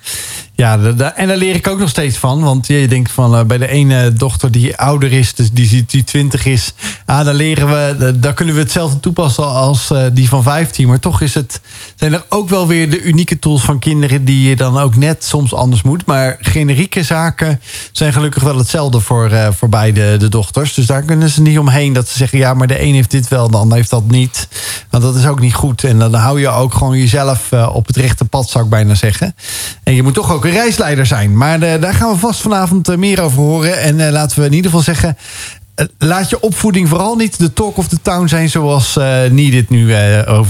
ja, 0.63 0.79
en 1.15 1.27
daar 1.27 1.37
leer 1.37 1.55
ik 1.55 1.67
ook 1.67 1.79
nog 1.79 1.89
steeds 1.89 2.17
van. 2.17 2.41
Want 2.41 2.67
je 2.67 2.87
denkt 2.87 3.11
van 3.11 3.35
eh, 3.35 3.43
bij 3.43 3.57
de 3.57 3.67
ene 3.67 4.13
dochter 4.13 4.51
die 4.51 4.77
ouder 4.77 5.11
is, 5.13 5.33
dus 5.35 5.51
die, 5.51 5.67
die, 5.69 5.85
die 5.87 6.03
20 6.03 6.45
is, 6.45 6.73
ah, 7.05 7.25
daar 7.25 7.33
leren 7.33 7.67
we, 7.67 7.95
da- 7.99 8.11
daar 8.11 8.33
kunnen 8.33 8.55
we 8.55 8.61
hetzelfde 8.61 8.99
toepassen 8.99 9.47
als 9.47 9.91
eh, 9.91 10.03
die 10.13 10.29
van 10.29 10.43
15. 10.43 10.87
Maar 10.87 10.99
toch 10.99 11.21
is 11.21 11.33
het, 11.33 11.61
zijn 11.95 12.13
er 12.13 12.25
ook 12.29 12.49
wel 12.49 12.67
weer 12.67 12.89
de 12.89 13.01
unieke 13.01 13.39
tools 13.39 13.61
van 13.61 13.79
kinderen 13.79 14.25
die 14.25 14.49
je 14.49 14.55
dan 14.55 14.77
ook 14.79 14.95
net 14.95 15.23
soms 15.23 15.53
anders 15.53 15.81
moet. 15.81 16.05
Maar 16.05 16.37
generieke 16.39 17.03
zaken 17.03 17.61
zijn 17.91 18.13
gelukkig 18.13 18.43
wel 18.43 18.57
hetzelfde 18.57 18.99
voor, 18.99 19.29
eh, 19.29 19.47
voor 19.51 19.69
beide 19.69 20.17
de 20.17 20.29
dochters. 20.29 20.73
Dus 20.73 20.85
daar 20.85 21.03
kunnen 21.03 21.29
ze 21.29 21.41
niet 21.41 21.59
omheen 21.59 21.93
dat 21.93 22.07
ze 22.07 22.17
zeggen, 22.17 22.37
ja, 22.37 22.53
maar 22.53 22.67
de 22.67 22.81
een 22.81 22.93
heeft 22.93 23.11
dit 23.11 23.27
wel, 23.27 23.49
de 23.51 23.57
ander 23.57 23.77
heeft 23.77 23.89
dat 23.89 24.07
niet. 24.07 24.47
Want 24.89 25.03
dat 25.03 25.15
is 25.15 25.25
ook 25.25 25.39
niet 25.39 25.53
goed. 25.53 25.83
En 25.83 25.99
dan 25.99 26.13
hou 26.13 26.39
je 26.39 26.49
ook 26.49 26.73
gewoon 26.73 26.97
jezelf 26.97 27.51
op 27.73 27.87
het 27.87 27.95
rechte 27.97 28.25
pad, 28.25 28.49
zou 28.49 28.63
ik 28.63 28.69
bijna 28.69 28.95
zeggen. 28.95 29.35
En 29.83 29.95
je 29.95 30.03
moet 30.03 30.13
toch 30.13 30.31
ook 30.31 30.45
reisleider 30.53 31.05
zijn. 31.05 31.37
Maar 31.37 31.61
eh, 31.61 31.81
daar 31.81 31.93
gaan 31.93 32.11
we 32.11 32.17
vast 32.17 32.41
vanavond 32.41 32.89
eh, 32.89 32.97
meer 32.97 33.21
over 33.21 33.41
horen. 33.41 33.79
En 33.79 33.99
eh, 33.99 34.11
laten 34.11 34.39
we 34.39 34.45
in 34.45 34.53
ieder 34.53 34.71
geval 34.71 34.85
zeggen... 34.85 35.17
eh, 35.75 35.85
Laat 35.97 36.29
je 36.29 36.39
opvoeding 36.39 36.89
vooral 36.89 37.15
niet 37.15 37.39
de 37.39 37.53
talk 37.53 37.77
of 37.77 37.87
the 37.87 38.01
town 38.01 38.27
zijn 38.27 38.49
zoals 38.49 38.97
eh 38.97 39.21
dit 39.33 39.69
nu 39.69 39.93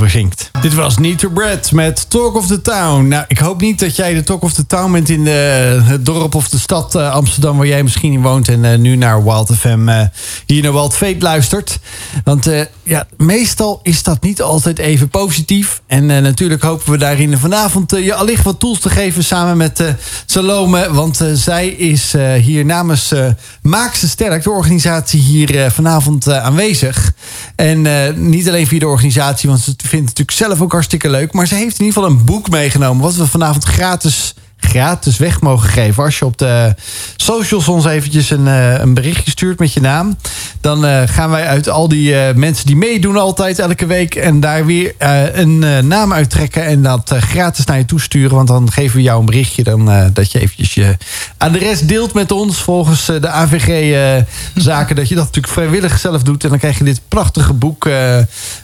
zingt. 0.05 0.51
Dit 0.61 0.73
was 0.73 0.97
Need 0.97 1.19
to 1.19 1.29
Bread 1.29 1.71
met 1.71 2.09
Talk 2.09 2.35
of 2.35 2.47
the 2.47 2.61
Town. 2.61 3.07
Nou, 3.07 3.25
ik 3.27 3.37
hoop 3.37 3.61
niet 3.61 3.79
dat 3.79 3.95
jij 3.95 4.13
de 4.13 4.23
talk 4.23 4.41
of 4.41 4.53
the 4.53 4.65
town 4.65 4.91
bent 4.91 5.09
in 5.09 5.23
de, 5.23 5.79
het 5.83 6.05
dorp 6.05 6.35
of 6.35 6.49
de 6.49 6.59
stad 6.59 6.95
Amsterdam 6.95 7.57
waar 7.57 7.67
jij 7.67 7.83
misschien 7.83 8.13
in 8.13 8.21
woont 8.21 8.47
en 8.47 8.81
nu 8.81 8.95
naar 8.95 9.23
Wild 9.23 9.55
FM 9.55 10.07
hier 10.45 10.63
naar 10.63 10.73
Wild 10.73 10.95
Fate 10.95 11.19
luistert. 11.19 11.79
Want 12.23 12.49
ja, 12.83 13.07
meestal 13.17 13.79
is 13.83 14.03
dat 14.03 14.21
niet 14.21 14.41
altijd 14.41 14.79
even 14.79 15.09
positief. 15.09 15.81
En 15.87 16.05
natuurlijk 16.05 16.61
hopen 16.61 16.91
we 16.91 16.97
daarin 16.97 17.37
vanavond 17.37 17.91
je 17.91 18.13
allicht 18.13 18.43
wat 18.43 18.59
tools 18.59 18.79
te 18.79 18.89
geven 18.89 19.23
samen 19.23 19.57
met 19.57 19.83
Salome. 20.25 20.93
Want 20.93 21.19
zij 21.33 21.67
is 21.67 22.13
hier 22.41 22.65
namens 22.65 23.13
Maak 23.61 23.95
ze 23.95 24.09
Sterk, 24.09 24.43
de 24.43 24.49
organisatie, 24.49 25.12
hier 25.17 25.63
eh, 25.63 25.71
vanavond 25.71 26.27
eh, 26.27 26.43
aanwezig. 26.43 27.13
En 27.55 27.85
eh, 27.85 28.13
niet 28.15 28.47
alleen 28.47 28.67
via 28.67 28.79
de 28.79 28.87
organisatie, 28.87 29.49
want 29.49 29.61
ze 29.61 29.73
vindt 29.77 29.91
het 29.91 29.99
natuurlijk 29.99 30.31
zelf 30.31 30.61
ook 30.61 30.71
hartstikke 30.71 31.09
leuk. 31.09 31.33
Maar 31.33 31.47
ze 31.47 31.55
heeft 31.55 31.79
in 31.79 31.85
ieder 31.85 32.01
geval 32.01 32.17
een 32.17 32.25
boek 32.25 32.49
meegenomen, 32.49 33.03
wat 33.03 33.15
we 33.15 33.27
vanavond 33.27 33.63
gratis 33.63 34.33
gratis 34.65 35.17
weg 35.17 35.41
mogen 35.41 35.69
geven. 35.69 36.03
Als 36.03 36.19
je 36.19 36.25
op 36.25 36.37
de 36.37 36.75
socials 37.15 37.67
ons 37.67 37.85
eventjes 37.85 38.29
een, 38.29 38.47
eh, 38.47 38.79
een 38.79 38.93
berichtje 38.93 39.31
stuurt 39.31 39.59
met 39.59 39.73
je 39.73 39.81
naam. 39.81 40.17
Dan 40.61 40.85
eh, 40.85 41.01
gaan 41.05 41.29
wij 41.29 41.47
uit 41.47 41.69
al 41.69 41.87
die 41.87 42.15
eh, 42.15 42.35
mensen 42.35 42.65
die 42.65 42.75
meedoen 42.75 43.17
altijd 43.17 43.59
elke 43.59 43.85
week. 43.85 44.15
En 44.15 44.39
daar 44.39 44.65
weer 44.65 44.93
een 45.33 45.87
naam 45.87 46.13
uittrekken. 46.13 46.65
En 46.65 46.83
dat 46.83 47.13
gratis 47.17 47.65
naar 47.65 47.77
je 47.77 47.85
toesturen. 47.85 48.35
Want 48.35 48.47
dan 48.47 48.71
geven 48.71 48.95
we 48.95 49.01
jou 49.01 49.19
een 49.19 49.25
berichtje. 49.25 49.63
Dan, 49.63 50.11
dat 50.13 50.31
je 50.31 50.39
eventjes 50.39 50.73
je 50.73 50.97
adres 51.37 51.81
deelt 51.81 52.13
met 52.13 52.31
ons. 52.31 52.61
Volgens 52.61 53.05
de 53.05 53.29
AVG-zaken. 53.29 54.95
dat 54.95 55.09
je 55.09 55.15
dat 55.15 55.25
natuurlijk 55.25 55.53
vrijwillig 55.53 55.99
zelf 55.99 56.23
doet. 56.23 56.43
En 56.43 56.49
dan 56.49 56.59
krijg 56.59 56.77
je 56.77 56.83
dit 56.83 57.01
prachtige 57.07 57.53
boek. 57.53 57.89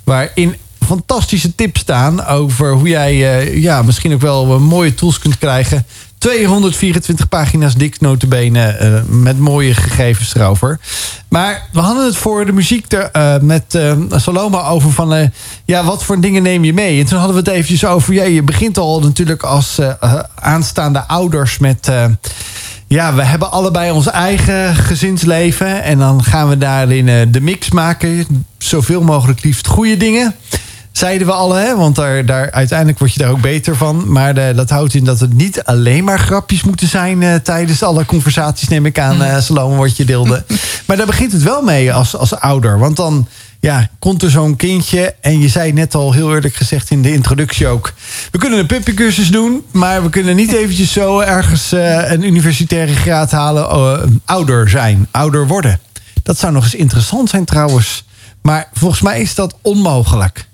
waarin 0.04 0.56
fantastische 0.90 1.56
tips 1.56 1.80
staan 1.80 2.26
over 2.26 2.74
hoe 2.74 2.88
jij 2.88 3.40
eh, 3.40 3.62
ja, 3.62 3.82
misschien 3.82 4.14
ook 4.14 4.22
wel 4.22 4.54
eh, 4.54 4.60
mooie 4.60 4.94
tools 4.94 5.20
kunt 5.20 5.38
krijgen. 5.38 5.86
224 6.20 7.30
pagina's 7.30 7.76
dik 7.76 8.00
notabene 8.00 8.68
eh 8.68 9.02
met 9.08 9.40
mooie 9.40 9.74
gegevens 9.74 10.36
erover. 10.36 10.80
Maar 11.30 11.68
we 11.72 11.80
hadden 11.80 12.06
het 12.06 12.16
voor 12.16 12.46
de 12.46 12.52
muziek 12.52 12.92
er, 12.92 13.10
eh, 13.12 13.40
met 13.42 13.76
eh, 13.76 13.94
Saloma 14.16 14.64
over 14.64 14.92
van... 14.92 15.32
ja, 15.66 15.84
wat 15.84 16.04
voor 16.04 16.20
dingen 16.20 16.44
neem 16.44 16.64
je 16.64 16.74
mee? 16.74 17.00
En 17.00 17.06
toen 17.06 17.18
hadden 17.18 17.36
we 17.36 17.50
het 17.50 17.52
eventjes 17.58 17.86
over... 17.86 18.14
Ja, 18.14 18.24
je 18.24 18.44
begint 18.44 18.78
al 18.78 19.00
natuurlijk 19.00 19.44
als 19.44 19.80
aanstaande 20.36 21.08
ouders 21.08 21.58
met... 21.58 21.92
ja, 22.88 23.14
we 23.14 23.24
hebben 23.24 23.52
allebei 23.52 23.92
ons 23.92 24.08
eigen 24.08 24.76
gezinsleven. 24.76 25.84
En 25.84 25.98
dan 25.98 26.24
gaan 26.24 26.50
we 26.50 26.58
daarin 26.58 27.32
de 27.32 27.42
mix 27.42 27.72
maken. 27.72 28.26
Zoveel 28.58 29.02
mogelijk 29.02 29.44
liefst 29.44 29.68
goede 29.68 29.98
dingen. 29.98 30.36
Zeiden 31.00 31.28
we 31.28 31.34
alle, 31.34 31.60
hè? 31.60 31.76
want 31.76 31.96
daar, 31.96 32.26
daar, 32.26 32.52
uiteindelijk 32.52 33.00
word 33.00 33.14
je 33.14 33.20
daar 33.20 33.30
ook 33.30 33.42
beter 33.42 33.76
van. 33.76 34.12
Maar 34.12 34.34
de, 34.34 34.54
dat 34.56 34.70
houdt 34.70 34.94
in 34.94 35.04
dat 35.04 35.20
het 35.20 35.34
niet 35.34 35.64
alleen 35.64 36.04
maar 36.04 36.20
grapjes 36.20 36.64
moeten 36.64 36.88
zijn... 36.88 37.24
eh, 37.24 37.36
tijdens 37.36 37.84
alle 37.84 38.06
conversaties, 38.06 38.68
neem 38.68 38.86
ik 38.86 39.00
aan, 39.00 39.24
eh 39.24 39.40
Salome, 39.40 39.76
wat 39.76 39.98
je 39.98 40.06
deelde. 40.06 40.44
maar 40.86 40.98
daar 40.98 41.06
begint 41.06 41.32
het 41.32 41.44
wel 41.44 41.62
mee 41.62 41.94
als, 41.94 42.16
als 42.16 42.36
ouder. 42.36 42.80
Want 42.80 42.96
dan 42.96 43.28
ja, 43.60 43.90
komt 44.00 44.24
er 44.24 44.30
zo'n 44.30 44.56
kindje... 44.56 45.16
en 45.22 45.40
je 45.40 45.48
zei 45.48 45.74
net 45.74 45.96
al 45.96 46.14
heel 46.14 46.34
eerlijk 46.34 46.56
gezegd 46.56 46.90
in 46.90 47.02
de 47.02 47.14
introductie 47.14 47.68
ook... 47.68 47.94
we 48.32 48.38
kunnen 48.38 48.60
een 48.60 48.66
puppycursus 48.66 49.32
doen... 49.32 49.64
maar 49.72 50.04
we 50.04 50.10
kunnen 50.10 50.36
niet 50.36 50.54
eventjes 50.54 50.92
zo 50.92 51.20
ergens 51.20 51.72
eh, 51.72 52.12
een 52.12 52.24
universitaire 52.24 52.94
graad 52.94 53.32
halen... 53.32 53.70
eh, 53.70 54.10
ouder 54.26 54.70
zijn, 54.70 55.08
ouder 55.12 55.48
worden. 55.48 55.80
Dat 56.24 56.40
zou 56.40 56.54
nog 56.54 56.64
eens 56.64 56.76
interessant 56.76 57.30
zijn 57.30 57.46
trouwens. 57.46 58.06
Maar 58.42 58.70
volgens 58.74 59.02
mij 59.02 59.22
is 59.22 59.36
dat 59.36 59.56
onmogelijk 59.62 60.48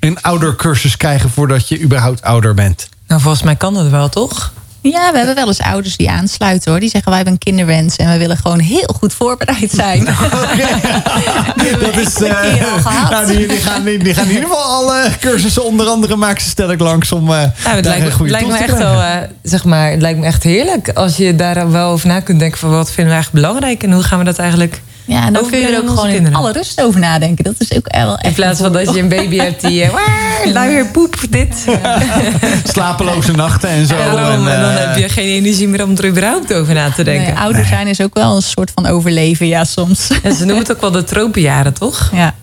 een 0.00 0.22
oudercursus 0.22 0.96
krijgen 0.96 1.30
voordat 1.30 1.68
je 1.68 1.80
überhaupt 1.80 2.22
ouder 2.22 2.54
bent. 2.54 2.88
Nou, 3.06 3.20
volgens 3.20 3.42
mij 3.42 3.56
kan 3.56 3.74
dat 3.74 3.88
wel, 3.88 4.08
toch? 4.08 4.52
Ja, 4.80 5.10
we 5.12 5.16
hebben 5.16 5.34
wel 5.34 5.46
eens 5.46 5.60
ouders 5.60 5.96
die 5.96 6.10
aansluiten 6.10 6.70
hoor. 6.70 6.80
Die 6.80 6.88
zeggen 6.88 7.08
wij 7.08 7.16
hebben 7.16 7.38
een 7.40 7.52
kinderwens 7.52 7.96
en 7.96 8.12
we 8.12 8.18
willen 8.18 8.36
gewoon 8.36 8.58
heel 8.58 8.94
goed 8.98 9.14
voorbereid 9.14 9.70
zijn. 9.70 10.04
Dat 11.80 11.96
is, 11.96 12.14
gehad. 12.14 13.10
nou, 13.10 13.26
die, 13.26 13.46
die, 13.46 13.56
gaan, 13.56 13.84
die, 13.84 13.98
die 13.98 14.14
gaan 14.14 14.24
in 14.24 14.34
ieder 14.34 14.48
geval 14.48 14.62
alle 14.62 15.08
cursussen 15.20 15.64
onder 15.64 15.86
andere 15.86 16.16
maken 16.16 16.42
ze 16.42 16.48
sterk 16.48 16.80
langs 16.80 17.12
om 17.12 17.30
uh, 17.30 17.42
Ja, 17.64 17.70
het 17.70 17.84
lijkt, 17.84 18.12
goede 18.12 18.30
lijkt 18.30 18.48
me 18.48 18.56
echt 18.56 18.78
wel, 18.78 19.02
eh, 19.02 19.16
zeg 19.42 19.64
maar, 19.64 19.90
het 19.90 20.00
lijkt 20.00 20.18
me 20.18 20.26
echt 20.26 20.42
heerlijk 20.42 20.88
als 20.88 21.16
je 21.16 21.36
daar 21.36 21.70
wel 21.70 21.90
over 21.90 22.08
na 22.08 22.20
kunt 22.20 22.38
denken 22.38 22.58
van 22.58 22.70
wat 22.70 22.90
vinden 22.90 23.06
we 23.06 23.12
eigenlijk 23.12 23.44
belangrijk 23.44 23.82
en 23.82 23.92
hoe 23.92 24.02
gaan 24.02 24.18
we 24.18 24.24
dat 24.24 24.38
eigenlijk 24.38 24.80
Ja, 25.08 25.26
en 25.26 25.32
dan 25.32 25.50
kun 25.50 25.58
je 25.58 25.66
er 25.66 25.78
ook 25.82 25.88
gewoon 25.88 26.06
in 26.06 26.12
kinderen. 26.12 26.38
alle 26.38 26.52
rust 26.52 26.82
over 26.82 27.00
nadenken. 27.00 27.44
Dat 27.44 27.54
is 27.58 27.76
ook 27.76 27.92
wel 27.92 28.16
echt 28.16 28.24
in 28.24 28.32
plaats 28.32 28.60
van 28.60 28.72
dat 28.72 28.94
je 28.94 29.00
een 29.00 29.08
baby 29.08 29.36
hebt 29.36 29.60
die 29.60 29.86
waar, 29.90 30.52
luier 30.52 30.86
poep 30.86 31.16
dit. 31.30 31.66
Slapeloze 32.72 33.32
nachten 33.32 33.68
en 33.68 33.86
zo. 33.86 33.94
En 33.94 34.10
dan, 34.10 34.48
en 34.48 34.60
dan 34.60 34.70
eh, 34.70 34.78
heb 34.78 34.96
je 34.96 35.08
geen 35.08 35.28
energie 35.28 35.68
meer 35.68 35.84
om 35.84 35.96
er 35.96 36.06
überhaupt 36.06 36.54
over 36.54 36.74
na 36.74 36.90
te 36.90 37.04
denken. 37.04 37.34
Nee, 37.34 37.42
ouder 37.42 37.64
zijn 37.64 37.86
is 37.86 38.00
ook 38.00 38.14
wel 38.14 38.36
een 38.36 38.42
soort 38.42 38.70
van 38.74 38.86
overleven, 38.86 39.46
ja, 39.46 39.64
soms. 39.64 40.10
En 40.22 40.34
ze 40.34 40.44
noemen 40.44 40.62
het 40.62 40.72
ook 40.72 40.80
wel 40.80 40.90
de 40.90 41.04
tropenjaren, 41.04 41.72
toch? 41.72 42.10
Ja. 42.14 42.34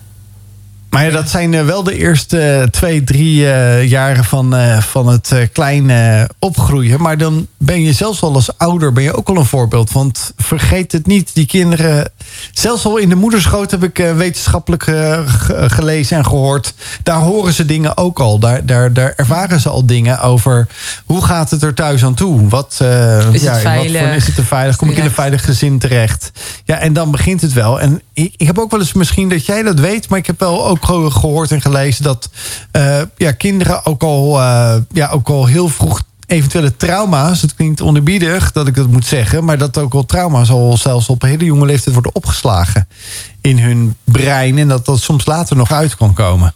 Maar 0.90 1.04
ja, 1.04 1.10
dat 1.10 1.28
zijn 1.28 1.54
eh, 1.54 1.64
wel 1.64 1.82
de 1.82 1.96
eerste 1.98 2.40
eh, 2.40 2.62
twee, 2.62 3.04
drie 3.04 3.50
eh, 3.52 3.88
jaren 3.88 4.24
van, 4.24 4.54
van 4.82 5.08
het 5.08 5.32
kleine 5.52 6.30
opgroeien. 6.38 7.00
Maar 7.00 7.18
dan 7.18 7.46
ben 7.58 7.82
je 7.82 7.92
zelfs 7.92 8.22
al 8.22 8.34
als 8.34 8.58
ouder 8.58 8.92
ben 8.92 9.02
je 9.02 9.16
ook 9.16 9.28
al 9.28 9.36
een 9.36 9.44
voorbeeld. 9.44 9.92
Want 9.92 10.32
vergeet 10.36 10.92
het 10.92 11.06
niet, 11.06 11.30
die 11.34 11.46
kinderen... 11.46 12.10
Zelfs 12.52 12.84
al 12.84 12.96
in 12.96 13.08
de 13.08 13.14
moederschoot 13.14 13.70
heb 13.70 13.84
ik 13.84 13.96
wetenschappelijk 14.16 14.82
ge- 14.82 15.24
gelezen 15.68 16.16
en 16.16 16.24
gehoord. 16.26 16.74
Daar 17.02 17.18
horen 17.20 17.52
ze 17.52 17.64
dingen 17.64 17.96
ook 17.96 18.20
al. 18.20 18.38
Daar, 18.38 18.66
daar, 18.66 18.92
daar 18.92 19.12
ervaren 19.16 19.60
ze 19.60 19.68
al 19.68 19.86
dingen 19.86 20.20
over 20.20 20.66
hoe 21.04 21.24
gaat 21.24 21.50
het 21.50 21.62
er 21.62 21.74
thuis 21.74 22.04
aan 22.04 22.14
toe? 22.14 22.48
Wat, 22.48 22.72
Is 22.72 22.86
het 23.32 23.42
ja, 23.42 23.52
wat 23.52 23.60
veilig? 23.60 24.00
voor- 24.02 24.08
is 24.14 24.26
het 24.26 24.36
er 24.36 24.44
veilig? 24.44 24.76
Kom 24.76 24.90
ik 24.90 24.96
in 24.96 25.04
een 25.04 25.10
veilig 25.10 25.44
gezin 25.44 25.78
terecht? 25.78 26.30
Ja, 26.64 26.78
en 26.78 26.92
dan 26.92 27.10
begint 27.10 27.40
het 27.40 27.52
wel. 27.52 27.80
En 27.80 28.02
ik, 28.12 28.34
ik 28.36 28.46
heb 28.46 28.58
ook 28.58 28.70
wel 28.70 28.80
eens 28.80 28.92
misschien 28.92 29.28
dat 29.28 29.46
jij 29.46 29.62
dat 29.62 29.80
weet, 29.80 30.08
maar 30.08 30.18
ik 30.18 30.26
heb 30.26 30.40
wel 30.40 30.66
ook 30.66 30.75
ge- 30.84 31.10
gehoord 31.10 31.50
en 31.52 31.60
gelezen 31.60 32.02
dat 32.04 32.30
eh, 32.70 33.00
ja, 33.16 33.32
kinderen 33.32 33.86
ook 33.86 34.02
al, 34.02 34.40
eh, 34.40 34.76
ja, 34.92 35.08
ook 35.08 35.28
al 35.28 35.46
heel 35.46 35.68
vroeg 35.68 36.02
eventuele 36.26 36.76
trauma's, 36.76 37.42
het 37.42 37.54
klinkt 37.54 37.80
onerbiedig 37.82 38.52
dat 38.52 38.66
ik 38.66 38.74
dat 38.74 38.86
moet 38.88 39.06
zeggen, 39.06 39.44
maar 39.44 39.58
dat 39.58 39.78
ook 39.78 39.94
al 39.94 40.04
trauma's 40.06 40.50
al 40.50 40.76
zelfs 40.76 41.08
op 41.08 41.22
een 41.22 41.28
hele 41.28 41.44
jonge 41.44 41.66
leeftijd 41.66 41.94
worden 41.94 42.14
opgeslagen 42.14 42.88
in 43.40 43.58
hun 43.58 43.94
brein 44.04 44.58
en 44.58 44.68
dat 44.68 44.86
dat 44.86 45.00
soms 45.00 45.26
later 45.26 45.56
nog 45.56 45.72
uit 45.72 45.96
kan 45.96 46.14
komen. 46.14 46.52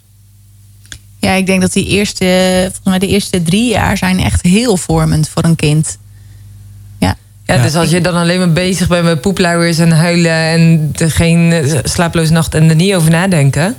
ja, 1.19 1.33
ik 1.33 1.47
denk 1.47 1.61
dat 1.61 1.73
die 1.73 1.87
eerste, 1.87 2.25
volgens 2.61 2.85
mij 2.85 2.99
de 2.99 3.07
eerste 3.07 3.43
drie 3.43 3.71
jaar 3.71 3.97
zijn 3.97 4.19
echt 4.21 4.43
heel 4.43 4.77
vormend 4.77 5.29
voor 5.29 5.45
een 5.45 5.57
kind. 5.57 5.99
Ja, 6.99 7.17
Ja, 7.45 7.63
dus 7.63 7.75
als 7.75 7.91
je 7.91 8.01
dan 8.01 8.15
alleen 8.15 8.39
maar 8.39 8.53
bezig 8.53 8.89
bent 8.89 9.05
met 9.05 9.21
poepluiers 9.21 9.79
en 9.79 9.91
huilen 9.91 10.33
en 10.33 10.91
er 10.95 11.11
geen 11.11 11.65
slaaploze 11.85 12.33
nacht 12.33 12.55
en 12.55 12.69
er 12.69 12.75
niet 12.75 12.95
over 12.95 13.11
nadenken, 13.11 13.77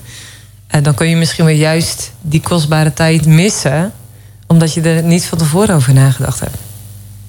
eh, 0.72 0.84
dan 0.84 0.94
kun 0.94 1.10
je 1.10 1.16
misschien 1.16 1.46
wel 1.46 1.54
juist 1.54 2.12
die 2.22 2.42
kostbare 2.42 2.94
tijd 2.94 3.26
missen, 3.26 3.92
omdat 4.48 4.74
je 4.74 4.82
er 4.82 5.04
niet 5.04 5.26
van 5.26 5.38
tevoren 5.38 5.76
over 5.76 5.94
nagedacht 5.94 6.40
hebt. 6.40 6.58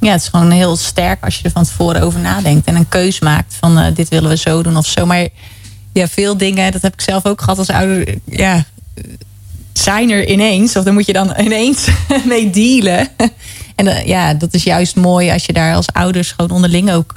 ja, 0.01 0.13
het 0.13 0.21
is 0.21 0.29
gewoon 0.29 0.51
heel 0.51 0.77
sterk 0.77 1.25
als 1.25 1.37
je 1.37 1.45
er 1.45 1.51
van 1.51 1.65
tevoren 1.65 2.03
over 2.03 2.21
nadenkt 2.21 2.67
en 2.67 2.77
een 2.77 2.89
keus 2.89 3.21
maakt 3.21 3.55
van 3.61 3.79
eh, 3.79 3.95
dit 3.95 4.09
willen 4.09 4.31
we 4.31 4.37
zo 4.37 4.63
doen 4.63 4.77
of 4.77 4.87
zo. 4.87 5.07
Maar 5.07 5.29
ja, 5.93 6.09
veel 6.09 6.37
dingen, 6.37 6.73
dat 6.73 6.83
heb 6.83 6.93
ik 6.93 7.01
zelf 7.01 7.27
ook 7.27 7.41
gehad 7.41 7.59
als 7.59 7.71
ouder. 7.71 8.19
Ja, 8.25 8.65
zijn 9.73 10.11
er 10.11 10.29
ineens, 10.29 10.77
of 10.77 10.85
dan 10.85 10.95
moet 10.95 11.07
je 11.07 11.13
dan 11.13 11.35
ineens 11.39 11.89
mee 12.25 12.51
dealen. 12.51 13.09
En 13.75 13.89
eh, 13.89 14.07
ja, 14.07 14.35
dat 14.35 14.55
is 14.55 14.63
juist 14.63 14.97
mooi 14.97 15.31
als 15.31 15.47
je 15.47 15.53
daar 15.53 15.75
als 15.75 15.93
ouders 15.93 16.31
gewoon 16.31 16.51
onderling 16.51 16.93
ook 16.93 17.13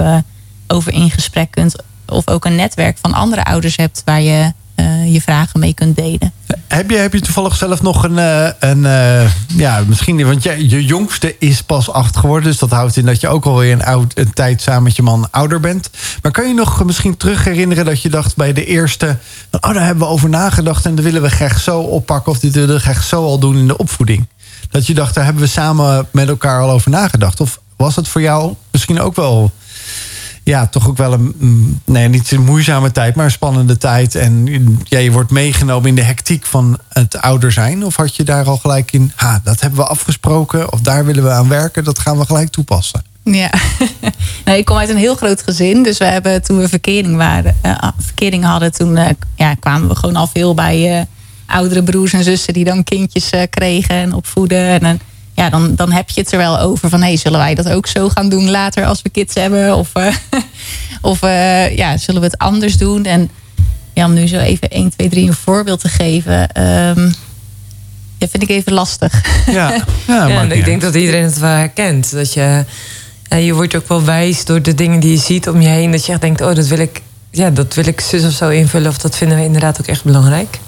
over 0.67 0.93
in 0.93 1.11
gesprek 1.11 1.51
kunt. 1.51 1.75
Of 2.07 2.27
ook 2.27 2.45
een 2.45 2.55
netwerk 2.55 2.97
van 3.01 3.13
andere 3.13 3.43
ouders 3.43 3.75
hebt 3.75 4.01
waar 4.05 4.21
je 4.21 4.51
eh, 4.75 5.13
je 5.13 5.21
vragen 5.21 5.59
mee 5.59 5.73
kunt 5.73 5.95
delen. 5.95 6.33
Heb 6.67 6.89
je, 6.89 6.97
heb 6.97 7.13
je 7.13 7.21
toevallig 7.21 7.55
zelf 7.55 7.81
nog 7.81 8.03
een, 8.03 8.19
eh, 8.19 8.49
een 8.59 8.85
eh, 8.85 9.31
ja, 9.47 9.83
misschien, 9.87 10.25
want 10.25 10.43
jij, 10.43 10.61
je 10.61 10.85
jongste 10.85 11.35
is 11.39 11.61
pas 11.61 11.91
acht 11.91 12.17
geworden, 12.17 12.49
dus 12.49 12.59
dat 12.59 12.69
houdt 12.69 12.97
in 12.97 13.05
dat 13.05 13.21
je 13.21 13.27
ook 13.27 13.45
alweer 13.45 13.71
een, 13.71 13.83
oud, 13.83 14.17
een 14.17 14.33
tijd 14.33 14.61
samen 14.61 14.83
met 14.83 14.95
je 14.95 15.01
man 15.01 15.27
ouder 15.31 15.59
bent. 15.59 15.89
Maar 16.21 16.31
kan 16.31 16.47
je 16.47 16.53
nog 16.53 16.83
misschien 16.85 17.17
terug 17.17 17.43
herinneren 17.43 17.85
dat 17.85 18.01
je 18.01 18.09
dacht 18.09 18.35
bij 18.35 18.53
de 18.53 18.65
eerste, 18.65 19.17
oh, 19.51 19.73
daar 19.73 19.85
hebben 19.85 20.07
we 20.07 20.13
over 20.13 20.29
nagedacht 20.29 20.85
en 20.85 20.95
dat 20.95 21.05
willen 21.05 21.21
we 21.21 21.29
graag 21.29 21.59
zo 21.59 21.79
oppakken 21.79 22.31
of 22.31 22.39
dit 22.39 22.53
willen 22.53 22.75
we 22.75 22.81
graag 22.81 23.03
zo 23.03 23.23
al 23.23 23.39
doen 23.39 23.57
in 23.57 23.67
de 23.67 23.77
opvoeding? 23.77 24.27
Dat 24.69 24.87
je 24.87 24.93
dacht, 24.93 25.15
daar 25.15 25.25
hebben 25.25 25.43
we 25.43 25.49
samen 25.49 26.07
met 26.11 26.27
elkaar 26.27 26.61
al 26.61 26.69
over 26.69 26.91
nagedacht. 26.91 27.39
Of 27.39 27.59
was 27.75 27.95
het 27.95 28.07
voor 28.07 28.21
jou 28.21 28.53
misschien 28.71 28.99
ook 28.99 29.15
wel 29.15 29.51
ja, 30.45 30.67
toch 30.67 30.87
ook 30.87 30.97
wel 30.97 31.13
een, 31.13 31.33
mm, 31.37 31.79
nee, 31.85 32.07
niet 32.07 32.31
een 32.31 32.43
moeizame 32.43 32.91
tijd, 32.91 33.15
maar 33.15 33.25
een 33.25 33.31
spannende 33.31 33.77
tijd. 33.77 34.15
En 34.15 34.47
ja, 34.83 34.97
je 34.97 35.11
wordt 35.11 35.31
meegenomen 35.31 35.89
in 35.89 35.95
de 35.95 36.01
hectiek 36.01 36.45
van 36.45 36.79
het 36.89 37.17
ouder 37.17 37.51
zijn. 37.51 37.85
Of 37.85 37.95
had 37.95 38.15
je 38.15 38.23
daar 38.23 38.45
al 38.45 38.57
gelijk 38.57 38.91
in, 38.91 39.11
ha, 39.15 39.41
dat 39.43 39.61
hebben 39.61 39.79
we 39.79 39.85
afgesproken, 39.85 40.71
of 40.71 40.79
daar 40.79 41.05
willen 41.05 41.23
we 41.23 41.29
aan 41.29 41.47
werken, 41.47 41.83
dat 41.83 41.99
gaan 41.99 42.17
we 42.17 42.25
gelijk 42.25 42.49
toepassen. 42.49 43.03
Ja, 43.23 43.49
nou, 44.45 44.57
ik 44.57 44.65
kom 44.65 44.77
uit 44.77 44.89
een 44.89 44.97
heel 44.97 45.15
groot 45.15 45.43
gezin. 45.43 45.83
Dus 45.83 45.97
we 45.97 46.05
hebben 46.05 46.43
toen 46.43 46.57
we 46.57 46.69
verkering, 46.69 47.15
waren, 47.15 47.55
eh, 47.61 47.87
verkering 47.97 48.43
hadden, 48.43 48.71
toen 48.71 48.97
eh, 48.97 49.09
ja, 49.35 49.53
kwamen 49.53 49.87
we 49.87 49.95
gewoon 49.95 50.15
al 50.15 50.27
veel 50.27 50.53
bij 50.53 50.99
eh, 50.99 51.05
oudere 51.45 51.83
broers 51.83 52.13
en 52.13 52.23
zussen 52.23 52.53
die 52.53 52.65
dan 52.65 52.83
kindjes 52.83 53.29
kregen 53.49 53.95
en 53.95 54.13
opvoeden. 54.13 54.81
En 54.81 54.99
ja, 55.35 55.49
dan, 55.49 55.75
dan 55.75 55.91
heb 55.91 56.09
je 56.09 56.21
het 56.21 56.31
er 56.31 56.37
wel 56.37 56.59
over 56.59 56.89
van 56.89 57.01
hey, 57.01 57.17
zullen 57.17 57.39
wij 57.39 57.55
dat 57.55 57.69
ook 57.69 57.87
zo 57.87 58.09
gaan 58.09 58.29
doen 58.29 58.49
later 58.49 58.85
als 58.85 59.01
we 59.01 59.09
kids 59.09 59.35
hebben? 59.35 59.75
Of, 59.75 59.89
eh, 59.93 60.15
of 61.01 61.21
eh, 61.21 61.75
ja, 61.77 61.97
zullen 61.97 62.21
we 62.21 62.27
het 62.27 62.37
anders 62.37 62.77
doen? 62.77 63.05
En 63.05 63.29
ja, 63.93 64.05
om 64.05 64.13
nu 64.13 64.27
zo 64.27 64.37
even 64.37 64.69
1, 64.69 64.89
2, 64.89 65.09
3 65.09 65.27
een 65.27 65.33
voorbeeld 65.33 65.79
te 65.79 65.89
geven. 65.89 66.51
ehm 66.51 67.09
ja, 68.17 68.27
vind 68.27 68.43
ik 68.43 68.49
even 68.49 68.73
lastig. 68.73 69.21
Ja, 69.51 69.83
ja, 70.07 70.29
en 70.29 70.51
ik 70.51 70.65
denk 70.65 70.81
dat 70.81 70.95
iedereen 70.95 71.23
het 71.23 71.39
wel 71.39 71.49
herkent. 71.49 72.11
Dat 72.11 72.33
je, 72.33 72.65
ja, 73.23 73.37
je 73.37 73.53
wordt 73.53 73.75
ook 73.75 73.87
wel 73.87 74.03
wijs 74.03 74.45
door 74.45 74.61
de 74.61 74.73
dingen 74.73 74.99
die 74.99 75.11
je 75.11 75.17
ziet 75.17 75.49
om 75.49 75.61
je 75.61 75.67
heen. 75.67 75.91
Dat 75.91 76.05
je 76.05 76.11
echt 76.11 76.21
denkt, 76.21 76.41
oh, 76.41 76.55
dat 76.55 76.67
wil 76.67 76.79
ik, 76.79 77.01
ja, 77.31 77.49
dat 77.49 77.73
wil 77.73 77.87
ik 77.87 78.01
zus 78.01 78.25
of 78.25 78.31
zo 78.31 78.49
invullen. 78.49 78.89
Of 78.89 78.97
dat 78.97 79.15
vinden 79.15 79.37
we 79.37 79.43
inderdaad 79.43 79.79
ook 79.79 79.87
echt 79.87 80.03
belangrijk. 80.03 80.59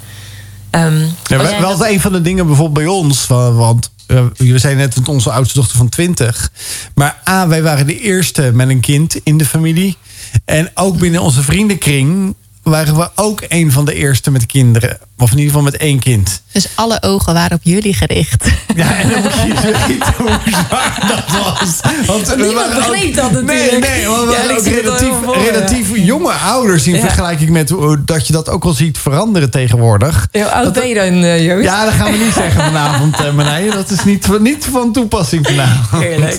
Ehm, 0.85 0.99
Ja, 1.27 1.59
wel 1.61 1.77
dat- 1.77 1.87
een 1.89 2.01
van 2.01 2.11
de 2.11 2.21
dingen 2.21 2.45
bijvoorbeeld 2.47 2.85
bij 2.85 2.93
ons. 2.95 3.27
wa- 3.27 3.51
Want 3.51 3.89
eh, 4.07 4.23
we 4.37 4.57
zijn 4.57 4.77
net 4.77 4.95
met 4.95 5.07
onze 5.07 5.31
oudste 5.31 5.59
dochter 5.59 5.77
van 5.77 5.89
20. 5.89 6.51
Maar 6.95 7.17
A, 7.29 7.47
wij 7.47 7.61
waren 7.61 7.87
de 7.87 7.99
eerste 7.99 8.51
met 8.53 8.69
een 8.69 8.79
kind 8.79 9.19
in 9.23 9.37
de 9.37 9.45
familie. 9.45 9.97
En 10.45 10.71
ook 10.73 10.97
binnen 10.97 11.21
onze 11.21 11.41
vriendenkring 11.43 12.35
waren 12.69 12.95
we 12.95 13.09
ook 13.15 13.41
een 13.47 13.71
van 13.71 13.85
de 13.85 13.93
eerste 13.93 14.31
met 14.31 14.45
kinderen. 14.45 14.97
Of 15.17 15.31
in 15.31 15.37
ieder 15.37 15.51
geval 15.53 15.65
met 15.71 15.77
één 15.77 15.99
kind. 15.99 16.41
Dus 16.51 16.67
alle 16.75 17.01
ogen 17.01 17.33
waren 17.33 17.57
op 17.57 17.61
jullie 17.63 17.93
gericht. 17.93 18.45
Ja, 18.75 18.97
en 18.97 19.09
dan 19.09 19.21
moet 19.21 19.33
je 19.33 19.53
weten 19.87 20.13
hoe 20.17 20.29
zwaar 20.45 21.03
dat 21.07 21.37
was. 21.43 21.79
Want 22.05 22.35
Niemand 22.37 22.73
begreep 22.75 23.15
dat 23.15 23.31
natuurlijk. 23.31 23.69
Nee, 23.71 23.79
nee, 23.79 24.07
want 24.07 24.25
we 24.25 24.31
Ja, 24.31 24.37
waren 24.37 24.49
ik 24.49 24.57
ook 24.57 24.65
het 24.65 24.75
al 24.75 24.81
relatief, 24.81 25.13
voor 25.23 25.37
relatief 25.37 25.87
jonge 25.93 26.31
ouders 26.31 26.87
in 26.87 26.93
Ja. 26.93 26.99
vergelijking 26.99 27.49
met 27.49 27.69
hoe, 27.69 28.03
dat 28.05 28.27
je 28.27 28.33
dat 28.33 28.49
ook 28.49 28.63
wel 28.63 28.73
ziet 28.73 28.97
veranderen 28.97 29.49
tegenwoordig. 29.49 30.27
Hoe 30.31 30.51
oud 30.51 30.73
ben 30.73 30.87
je 30.87 30.95
dan, 30.95 31.23
eh, 31.23 31.45
Joost? 31.45 31.63
Ja, 31.63 31.85
dat 31.85 31.93
gaan 31.93 32.11
we 32.11 32.17
niet 32.17 32.33
zeggen 32.33 32.63
vanavond, 32.63 33.19
eh 33.19 33.31
Marije. 33.33 33.71
Dat 33.71 33.89
is 33.89 34.03
niet, 34.03 34.39
niet 34.39 34.67
van 34.71 34.93
toepassing 34.93 35.45
vanavond. 35.47 36.03
Heerlijk. 36.03 36.37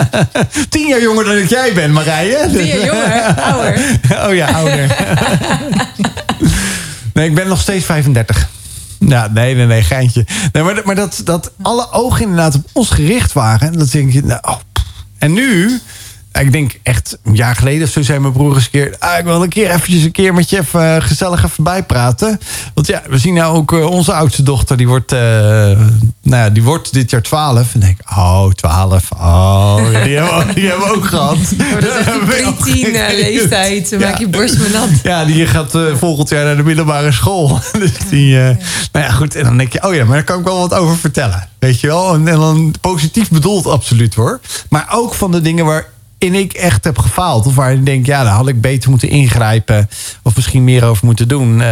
Tien 0.70 0.86
jaar 0.88 1.00
jonger 1.02 1.24
dan 1.24 1.34
dat 1.38 1.50
jij 1.50 1.72
bent, 1.74 1.92
Marije. 1.92 2.48
Tien 2.52 2.66
jaar 2.66 2.84
jonger, 2.84 3.34
ouder. 3.52 3.80
Oh 4.28 4.34
ja, 4.34 4.46
ouder. 4.52 4.96
Nee, 7.14 7.28
ik 7.28 7.34
ben 7.34 7.48
nog 7.48 7.60
steeds 7.60 7.84
35. 7.84 8.48
Ja, 8.98 9.28
nee, 9.34 9.54
nee, 9.54 9.66
nee, 9.66 9.82
geintje. 9.82 10.26
Nee, 10.52 10.62
maar 10.62 10.80
maar 10.84 10.94
dat, 10.94 11.20
dat 11.24 11.52
alle 11.62 11.92
ogen 11.92 12.20
inderdaad 12.22 12.54
op 12.54 12.68
ons 12.72 12.90
gericht 12.90 13.32
waren. 13.32 13.72
En 13.72 13.78
dat 13.78 13.90
denk 13.90 14.12
je, 14.12 14.24
nou, 14.24 14.40
oh. 14.42 14.56
En 15.18 15.32
nu, 15.32 15.80
ik 16.40 16.52
denk 16.52 16.78
echt 16.82 17.18
een 17.24 17.34
jaar 17.34 17.56
geleden 17.56 17.86
of 17.86 17.92
zo 17.92 18.02
zei 18.02 18.18
mijn 18.18 18.32
broer 18.32 18.54
eens 18.54 18.64
een 18.64 18.70
keer... 18.70 18.96
Ah, 18.98 19.18
ik 19.18 19.24
wil 19.24 19.42
een 19.42 19.48
keer 19.48 19.70
eventjes 19.70 20.02
een 20.04 20.12
keer 20.12 20.34
met 20.34 20.50
je 20.50 20.58
even 20.58 20.94
eh, 20.96 21.02
gezellig 21.02 21.44
even 21.44 21.64
bijpraten. 21.64 22.40
Want 22.74 22.86
ja, 22.86 23.02
we 23.08 23.18
zien 23.18 23.34
nou 23.34 23.56
ook 23.56 23.72
eh, 23.72 23.90
onze 23.90 24.12
oudste 24.12 24.42
dochter, 24.42 24.76
die 24.76 24.88
wordt, 24.88 25.12
eh, 25.12 25.18
nou 25.18 25.82
ja, 26.22 26.50
die 26.50 26.62
wordt 26.62 26.92
dit 26.92 27.10
jaar 27.10 27.22
12. 27.22 27.74
En 27.74 27.80
denk 27.80 27.98
ik, 28.00 28.10
oh, 28.10 28.50
12, 28.52 29.10
oh, 29.12 29.76
die 29.76 30.16
hebben, 30.16 30.38
we 30.38 30.44
ook- 30.48 30.54
die 30.54 30.68
hebben 30.68 30.86
we 30.88 30.94
ook 30.94 31.06
gehad. 31.06 31.36
Maar 31.56 31.80
dat 31.84 31.98
is 31.98 32.06
echt 32.06 32.64
die 32.64 32.84
preteen 32.84 32.94
eh, 32.94 33.18
leeftijd. 33.18 33.90
Dan 33.90 33.98
Ja. 34.00 34.08
maak 34.08 34.18
je 34.18 34.28
borst 34.28 34.58
me 34.58 34.68
nat. 34.68 34.88
Ja, 35.02 35.24
die 35.24 35.46
gaat 35.46 35.72
volgend 35.94 36.28
jaar 36.28 36.44
naar 36.44 36.56
de 36.56 36.62
middelbare 36.62 37.12
school. 37.12 37.58
dus 37.78 37.92
die, 38.10 38.34
nou 38.36 38.56
ja, 38.92 39.10
goed. 39.10 39.34
En 39.34 39.44
dan 39.44 39.56
denk 39.58 39.72
je, 39.72 39.82
oh 39.86 39.94
ja, 39.94 40.04
maar 40.04 40.14
daar 40.14 40.24
kan 40.24 40.38
ik 40.38 40.44
wel 40.44 40.58
wat 40.58 40.74
over 40.74 40.96
vertellen. 40.96 41.48
Weet 41.58 41.80
je 41.80 41.86
wel? 41.86 42.14
En, 42.14 42.28
en 42.28 42.38
dan 42.38 42.74
positief 42.80 43.30
bedoeld, 43.30 43.66
absoluut 43.66 44.14
hoor. 44.14 44.40
Maar 44.68 44.86
ook 44.90 45.14
van 45.14 45.30
de 45.32 45.40
dingen 45.40 45.64
waarin 46.18 46.40
ik 46.40 46.52
echt 46.52 46.84
heb 46.84 46.98
gefaald. 46.98 47.46
Of 47.46 47.54
waar 47.54 47.72
ik 47.72 47.86
denk, 47.86 48.06
ja, 48.06 48.22
daar 48.24 48.32
had 48.32 48.48
ik 48.48 48.60
beter 48.60 48.90
moeten 48.90 49.08
ingrijpen. 49.08 49.88
Of 50.22 50.36
misschien 50.36 50.64
meer 50.64 50.84
over 50.84 51.06
moeten 51.06 51.28
doen. 51.28 51.62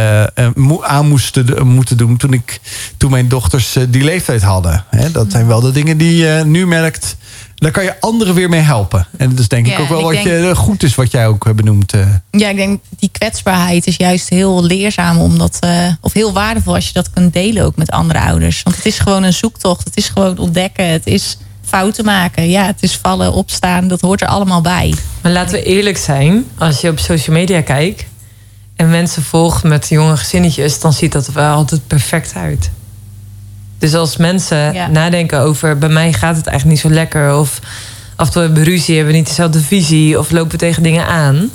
mo- 0.55 0.83
aan 0.83 1.07
moesten, 1.07 1.67
moeten 1.67 1.97
doen 1.97 2.17
toen, 2.17 2.33
ik, 2.33 2.59
toen 2.97 3.11
mijn 3.11 3.27
dochters 3.27 3.75
eh, 3.75 3.83
die 3.89 4.03
leeftijd 4.03 4.41
hadden. 4.41 4.83
Dat 5.11 5.31
zijn 5.31 5.47
wel 5.47 5.61
de 5.61 5.71
dingen 5.71 5.97
die 5.97 6.15
je 6.15 6.41
nu 6.45 6.67
merkt. 6.67 7.15
Daar 7.55 7.71
kan 7.71 7.83
je 7.83 7.99
anderen 7.99 8.33
weer 8.33 8.49
mee 8.49 8.59
helpen. 8.59 9.07
En 9.17 9.29
dat 9.29 9.39
is 9.39 9.47
denk 9.47 9.67
ik 9.67 9.79
ook 9.79 9.89
wel 9.89 9.97
ik 9.97 10.03
wat 10.03 10.13
denk- 10.13 10.25
je, 10.25 10.55
goed 10.55 10.83
is 10.83 10.95
wat 10.95 11.11
jij 11.11 11.27
ook 11.27 11.55
benoemt. 11.55 11.93
Ja, 12.31 12.49
ik 12.49 12.55
denk 12.55 12.79
die 12.99 13.09
kwetsbaarheid 13.11 13.87
is 13.87 13.95
juist 13.95 14.29
heel 14.29 14.63
leerzaam 14.63 15.17
omdat, 15.19 15.59
of 16.01 16.13
heel 16.13 16.33
waardevol 16.33 16.75
als 16.75 16.87
je 16.87 16.93
dat 16.93 17.09
kunt 17.09 17.33
delen 17.33 17.63
ook 17.65 17.75
met 17.75 17.91
andere 17.91 18.19
ouders. 18.19 18.63
Want 18.63 18.75
het 18.75 18.85
is 18.85 18.99
gewoon 18.99 19.23
een 19.23 19.33
zoektocht, 19.33 19.83
het 19.83 19.97
is 19.97 20.09
gewoon 20.09 20.37
ontdekken, 20.37 20.87
het 20.87 21.07
is 21.07 21.37
fouten 21.67 22.05
maken. 22.05 22.49
Ja, 22.49 22.65
het 22.65 22.83
is 22.83 22.97
vallen, 23.01 23.33
opstaan, 23.33 23.87
dat 23.87 24.01
hoort 24.01 24.21
er 24.21 24.27
allemaal 24.27 24.61
bij. 24.61 24.93
Maar 25.21 25.31
laten 25.31 25.53
we 25.53 25.63
eerlijk 25.63 25.97
zijn. 25.97 26.45
Als 26.57 26.81
je 26.81 26.89
op 26.89 26.99
social 26.99 27.35
media 27.35 27.61
kijkt... 27.61 28.05
en 28.75 28.89
mensen 28.89 29.23
volgt 29.23 29.63
met 29.63 29.87
jonge 29.89 30.17
gezinnetjes... 30.17 30.79
dan 30.79 30.93
ziet 30.93 31.11
dat 31.11 31.27
er 31.27 31.33
wel 31.33 31.53
altijd 31.53 31.87
perfect 31.87 32.33
uit. 32.35 32.69
Dus 33.77 33.93
als 33.95 34.17
mensen 34.17 34.73
Ja. 34.73 34.87
nadenken 34.87 35.39
over... 35.39 35.77
bij 35.77 35.89
mij 35.89 36.13
gaat 36.13 36.35
het 36.35 36.47
eigenlijk 36.47 36.83
niet 36.83 36.91
zo 36.91 36.99
lekker... 36.99 37.35
of 37.37 37.59
af 38.15 38.25
en 38.27 38.31
toe 38.33 38.41
hebben 38.41 38.63
we 38.63 38.69
ruzie, 38.69 38.95
hebben 38.95 39.13
we 39.13 39.19
niet 39.19 39.27
dezelfde 39.27 39.59
visie... 39.61 40.19
of 40.19 40.31
lopen 40.31 40.51
we 40.51 40.57
tegen 40.57 40.83
dingen 40.83 41.05
aan... 41.07 41.49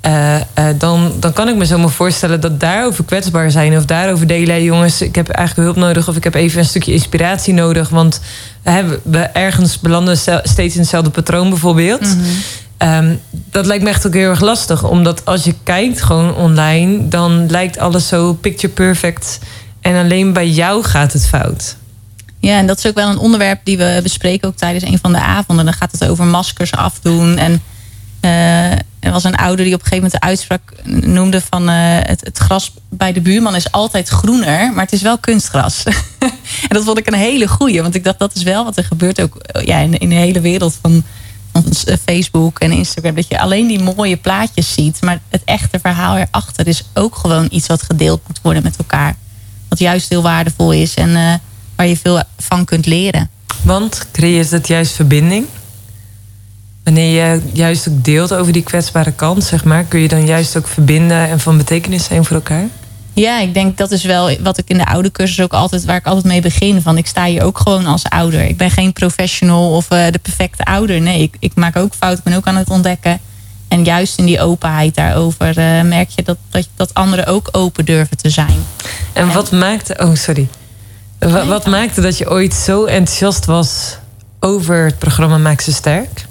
eh, 0.00 0.36
eh, 0.36 0.42
dan, 0.78 1.12
dan 1.20 1.32
kan 1.32 1.48
ik 1.48 1.56
me 1.56 1.66
zo 1.66 1.78
maar 1.78 1.90
voorstellen 1.90 2.40
dat 2.40 2.60
daarover 2.60 3.04
kwetsbaar 3.04 3.50
zijn... 3.50 3.76
of 3.76 3.84
daarover 3.84 4.26
delen, 4.26 4.48
"Hey, 4.54 4.62
jongens, 4.64 5.02
ik 5.02 5.14
heb 5.14 5.28
eigenlijk 5.28 5.66
hulp 5.68 5.86
nodig... 5.86 6.08
of 6.08 6.16
ik 6.16 6.24
heb 6.24 6.34
even 6.34 6.58
een 6.58 6.64
stukje 6.64 6.92
inspiratie 6.92 7.54
nodig... 7.54 7.88
want 7.88 8.20
we- 8.62 9.18
ergens 9.32 9.80
belanden 9.80 10.16
steeds 10.42 10.74
in 10.74 10.80
hetzelfde 10.80 11.10
patroon 11.10 11.48
bijvoorbeeld... 11.48 12.16
Ehm, 12.78 13.14
dat 13.30 13.66
lijkt 13.66 13.84
me 13.84 13.88
echt 13.90 14.06
ook 14.06 14.14
heel 14.14 14.30
erg 14.30 14.40
lastig. 14.40 14.84
Omdat 14.84 15.24
als 15.24 15.44
je 15.44 15.54
kijkt 15.62 16.02
gewoon 16.02 16.34
online, 16.34 17.08
dan 17.08 17.50
lijkt 17.50 17.78
alles 17.78 18.08
zo 18.08 18.32
picture 18.34 18.72
perfect. 18.72 19.38
En 19.80 19.96
alleen 20.04 20.32
bij 20.32 20.48
jou 20.48 20.84
gaat 20.84 21.12
het 21.12 21.26
fout. 21.26 21.76
Ja, 22.40 22.58
en 22.58 22.66
dat 22.66 22.78
is 22.78 22.86
ook 22.86 22.94
wel 22.94 23.08
een 23.08 23.18
onderwerp 23.18 23.60
die 23.64 23.78
we 23.78 24.00
bespreken 24.02 24.48
ook 24.48 24.56
tijdens 24.56 24.84
een 24.84 24.98
van 25.02 25.12
de 25.12 25.20
avonden. 25.20 25.64
Dan 25.64 25.74
gaat 25.74 25.92
het 25.92 26.04
over 26.08 26.24
maskers 26.24 26.72
afdoen. 26.72 27.36
En 27.38 27.62
er 28.20 29.12
was 29.12 29.24
een 29.24 29.34
ouder 29.36 29.64
die 29.64 29.74
op 29.74 29.80
een 29.80 29.86
gegeven 29.86 30.04
moment 30.04 30.22
de 30.22 30.28
uitspraak 30.28 30.72
noemde 30.84 31.40
van 31.50 31.68
eh, 31.68 31.76
het, 31.80 32.24
het 32.24 32.38
gras 32.38 32.72
bij 32.88 33.12
de 33.12 33.20
buurman 33.20 33.54
is 33.54 33.72
altijd 33.72 34.08
groener, 34.08 34.72
maar 34.72 34.84
het 34.84 34.92
is 34.92 35.02
wel 35.02 35.18
kunstgras. 35.18 35.82
en 36.68 36.68
dat 36.68 36.84
vond 36.84 36.98
ik 36.98 37.06
een 37.06 37.14
hele 37.14 37.48
goeie, 37.48 37.82
want 37.82 37.94
ik 37.94 38.04
dacht 38.04 38.18
dat 38.18 38.34
is 38.34 38.42
wel 38.42 38.64
wat 38.64 38.76
er 38.76 38.84
gebeurt 38.84 39.20
ook 39.20 39.36
eh, 39.36 39.66
ja, 39.66 39.78
in, 39.78 39.98
in 39.98 40.08
de 40.08 40.14
hele 40.14 40.40
wereld 40.40 40.78
van, 40.82 41.04
eh, 41.52 41.94
Facebook 42.04 42.58
en 42.58 42.72
Instagram. 42.72 43.14
Dat 43.14 43.28
je 43.28 43.40
alleen 43.40 43.66
die 43.66 43.82
mooie 43.82 44.16
plaatjes 44.16 44.72
ziet, 44.72 45.02
maar 45.02 45.20
het 45.28 45.42
echte 45.44 45.78
verhaal 45.78 46.16
erachter 46.16 46.66
is 46.66 46.84
ook 46.94 47.16
gewoon 47.16 47.46
iets 47.50 47.66
wat 47.66 47.82
gedeeld 47.82 48.20
moet 48.26 48.40
worden 48.42 48.62
met 48.62 48.76
elkaar. 48.76 49.16
Wat 49.68 49.78
juist 49.78 50.08
heel 50.08 50.22
waardevol 50.22 50.72
is 50.72 50.94
en 50.94 51.16
eh, 51.16 51.34
waar 51.76 51.86
je 51.86 51.96
veel 51.96 52.22
van 52.38 52.64
kunt 52.64 52.86
leren. 52.86 53.30
Want 53.62 54.06
creëert 54.12 54.50
het 54.50 54.66
juist 54.66 54.92
verbinding? 54.92 55.46
Wanneer 56.88 57.34
je 57.34 57.40
juist 57.52 57.88
ook 57.88 58.04
deelt 58.04 58.34
over 58.34 58.52
die 58.52 58.62
kwetsbare 58.62 59.12
kant, 59.12 59.44
zeg 59.44 59.64
maar, 59.64 59.84
kun 59.84 60.00
je 60.00 60.08
dan 60.08 60.26
juist 60.26 60.56
ook 60.56 60.68
verbinden 60.68 61.28
en 61.28 61.40
van 61.40 61.56
betekenis 61.56 62.04
zijn 62.04 62.24
voor 62.24 62.36
elkaar? 62.36 62.64
Ja, 63.12 63.40
ik 63.40 63.54
denk 63.54 63.76
dat 63.76 63.90
is 63.90 64.04
wel 64.04 64.36
wat 64.40 64.58
ik 64.58 64.68
in 64.68 64.78
de 64.78 64.86
oude 64.86 65.10
cursus 65.12 65.40
ook 65.40 65.52
altijd, 65.52 65.84
waar 65.84 65.96
ik 65.96 66.06
altijd 66.06 66.24
mee 66.24 66.40
begin. 66.40 66.82
Van 66.82 66.96
ik 66.98 67.06
sta 67.06 67.24
hier 67.24 67.42
ook 67.42 67.58
gewoon 67.58 67.86
als 67.86 68.04
ouder. 68.04 68.40
Ik 68.44 68.56
ben 68.56 68.70
geen 68.70 68.92
professional 68.92 69.70
of 69.72 69.90
eh, 69.90 70.10
de 70.10 70.18
perfecte 70.18 70.64
ouder. 70.64 71.00
Nee, 71.00 71.22
ik, 71.22 71.36
ik 71.38 71.54
maak 71.54 71.76
ook 71.76 71.92
fouten, 71.98 72.18
ik 72.18 72.24
ben 72.24 72.36
ook 72.36 72.46
aan 72.46 72.56
het 72.56 72.70
ontdekken. 72.70 73.18
En 73.68 73.84
juist 73.84 74.18
in 74.18 74.24
die 74.24 74.40
openheid 74.40 74.94
daarover 74.94 75.48
eh, 75.58 75.82
merk 75.82 76.08
je 76.10 76.22
dat, 76.22 76.36
dat, 76.50 76.68
dat 76.76 76.94
anderen 76.94 77.26
ook 77.26 77.48
open 77.52 77.84
durven 77.84 78.16
te 78.16 78.30
zijn. 78.30 78.64
En 79.12 79.32
wat 79.32 79.50
maakte. 79.52 79.96
Oh, 80.00 80.14
sorry. 80.14 80.48
Wa- 81.18 81.46
Wat 81.46 81.66
maakte 81.66 82.00
dat 82.00 82.18
je 82.18 82.30
ooit 82.30 82.54
zo 82.54 82.84
enthousiast 82.84 83.44
was 83.44 83.96
over 84.40 84.84
het 84.84 84.98
programma 84.98 85.38
Maak 85.38 85.60
ze 85.60 85.72
sterk? 85.72 86.26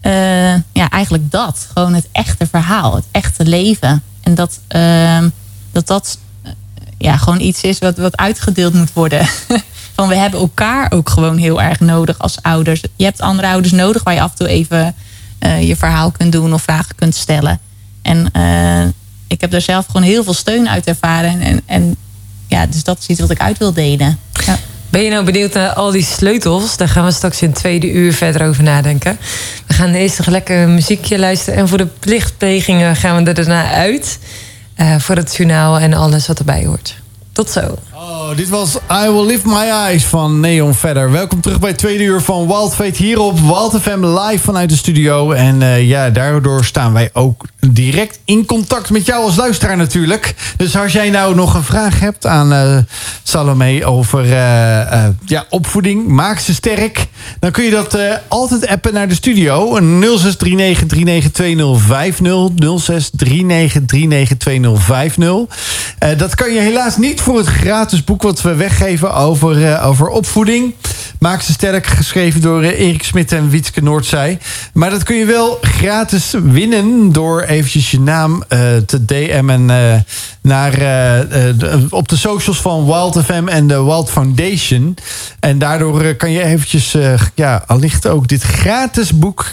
Eh, 0.00 0.54
ja, 0.54 0.88
eigenlijk 0.90 1.30
dat. 1.30 1.68
Gewoon 1.72 1.94
het 1.94 2.08
echte 2.12 2.46
verhaal, 2.46 2.94
het 2.94 3.04
echte 3.10 3.44
leven. 3.44 4.02
En 4.20 4.34
dat 4.34 4.60
ehm, 4.66 5.28
dat, 5.72 5.86
dat 5.86 6.18
eh, 6.42 6.52
ja, 6.98 7.16
gewoon 7.16 7.40
iets 7.40 7.62
is 7.62 7.78
wat, 7.78 7.96
wat 7.96 8.16
uitgedeeld 8.16 8.74
moet 8.74 8.92
worden. 8.92 9.26
Van 9.94 10.08
we 10.08 10.14
hebben 10.14 10.40
elkaar 10.40 10.92
ook 10.92 11.08
gewoon 11.08 11.36
heel 11.36 11.62
erg 11.62 11.80
nodig 11.80 12.18
als 12.18 12.42
ouders. 12.42 12.82
Je 12.96 13.04
hebt 13.04 13.20
andere 13.20 13.48
ouders 13.48 13.72
nodig 13.72 14.02
waar 14.02 14.14
je 14.14 14.20
af 14.20 14.30
en 14.30 14.36
toe 14.36 14.48
even 14.48 14.94
eh, 15.38 15.68
je 15.68 15.76
verhaal 15.76 16.10
kunt 16.10 16.32
doen 16.32 16.52
of 16.52 16.62
vragen 16.62 16.94
kunt 16.94 17.14
stellen. 17.14 17.60
En 18.02 18.32
ik 19.26 19.40
heb 19.40 19.50
daar 19.50 19.60
zelf 19.60 19.86
gewoon 19.86 20.02
heel 20.02 20.24
veel 20.24 20.34
steun 20.34 20.68
uit 20.68 20.86
ervaren. 20.86 21.40
En, 21.40 21.60
en 21.66 21.96
ja, 22.46 22.66
dus 22.66 22.84
dat 22.84 22.98
is 22.98 23.06
iets 23.06 23.20
wat 23.20 23.30
ik 23.30 23.40
uit 23.40 23.58
wil 23.58 23.72
delen. 23.72 24.18
Ja. 24.46 24.58
Ben 24.90 25.02
je 25.02 25.10
nou 25.10 25.24
benieuwd 25.24 25.52
naar 25.52 25.72
al 25.72 25.90
die 25.90 26.02
sleutels? 26.04 26.76
Daar 26.76 26.88
gaan 26.88 27.04
we 27.04 27.10
straks 27.12 27.42
in 27.42 27.52
tweede 27.52 27.90
uur 27.90 28.12
verder 28.12 28.46
over 28.48 28.62
nadenken. 28.62 29.18
We 29.66 29.74
gaan 29.74 29.92
eerst 29.92 30.18
nog 30.18 30.26
lekker 30.26 30.68
muziekje 30.68 31.18
luisteren. 31.18 31.58
En 31.58 31.68
voor 31.68 31.78
de 31.78 31.86
plichtplegingen 31.86 32.96
gaan 32.96 33.16
we 33.24 33.28
er 33.28 33.34
daarna 33.34 33.70
uit. 33.72 34.18
eh, 34.74 34.98
voor 34.98 35.16
het 35.16 35.36
journaal 35.36 35.78
en 35.78 35.94
alles 35.94 36.26
wat 36.26 36.38
erbij 36.38 36.64
hoort. 36.66 36.96
Tot 37.32 37.50
zo. 37.50 37.78
Oh, 37.94 38.36
dit 38.36 38.48
was 38.48 38.74
I 38.74 39.10
Will 39.10 39.26
Lift 39.26 39.44
My 39.44 39.68
Eyes 39.68 40.04
van 40.04 40.40
Neon 40.40 40.74
Verder. 40.74 41.10
Welkom 41.10 41.40
terug 41.40 41.60
bij 41.60 41.72
tweede 41.72 42.04
uur 42.04 42.20
van 42.20 42.46
Wild 42.46 42.74
Fate 42.74 43.02
hier 43.02 43.20
op 43.20 43.40
Wild 43.40 43.80
FM 43.82 44.04
live 44.04 44.44
vanuit 44.44 44.68
de 44.70 44.76
studio. 44.76 45.32
En 45.32 45.62
eh, 45.62 45.88
ja, 45.88 46.10
daardoor 46.10 46.64
staan 46.64 46.92
wij 46.92 47.10
ook 47.12 47.44
direct 47.68 48.20
in 48.24 48.46
contact 48.46 48.90
met 48.90 49.06
jou 49.06 49.24
als 49.24 49.36
luisteraar 49.36 49.76
natuurlijk. 49.76 50.34
Dus 50.56 50.76
als 50.76 50.92
jij 50.92 51.10
nou 51.10 51.34
nog 51.34 51.54
een 51.54 51.64
vraag 51.64 52.00
hebt 52.00 52.26
aan 52.26 52.52
eh 52.52 52.78
Salome 53.22 53.84
over 53.84 54.24
eh, 54.24 54.80
eh, 54.80 55.04
ja, 55.24 55.44
opvoeding, 55.48 56.06
maak 56.06 56.38
ze 56.38 56.54
sterk. 56.54 57.06
Dan 57.40 57.50
kun 57.50 57.64
je 57.64 57.70
dat 57.70 57.98
altijd 58.28 58.66
appen 58.66 58.94
naar 58.94 59.08
de 59.08 59.14
studio. 59.14 59.78
0639392050. 59.80 59.84
0639392050. 62.60 62.66
Eh, 65.98 66.18
dat 66.18 66.34
kan 66.34 66.52
je 66.52 66.60
helaas 66.60 66.96
niet 66.96 67.20
voor 67.20 67.38
het 67.38 67.46
gratis 67.46 68.04
boek 68.04 68.22
wat 68.22 68.42
we 68.42 68.54
weggeven 68.54 69.14
over, 69.14 69.80
over 69.80 70.08
opvoeding. 70.08 70.74
Maak 71.18 71.42
ze 71.42 71.52
sterk, 71.52 71.86
geschreven 71.86 72.40
door 72.40 72.62
Erik 72.62 73.02
Smit 73.02 73.32
en 73.32 73.50
Wietske 73.50 73.82
Noordzij. 73.82 74.38
Maar 74.72 74.90
dat 74.90 75.02
kun 75.02 75.16
je 75.16 75.24
wel 75.24 75.58
gratis 75.60 76.34
winnen 76.42 77.12
door 77.12 77.40
eventjes 77.50 77.90
je 77.90 78.00
naam 78.00 78.44
eh, 78.48 78.58
te 78.86 79.04
DM'en 79.04 79.70
eh, 79.70 80.00
naar, 80.42 80.72
eh, 80.72 81.76
op 81.90 82.08
de 82.08 82.16
socials 82.16 82.60
van 82.60 82.86
Wild 82.86 83.24
FM 83.24 83.48
en 83.48 83.66
de 83.66 83.84
Wild 83.84 84.10
Foundation. 84.10 84.96
En 85.40 85.58
daardoor 85.58 86.14
kan 86.14 86.30
je 86.30 86.42
eventjes, 86.42 86.96
ja, 87.34 87.64
allicht 87.66 88.06
ook 88.06 88.28
dit 88.28 88.42
gratis 88.42 89.18
boek 89.18 89.52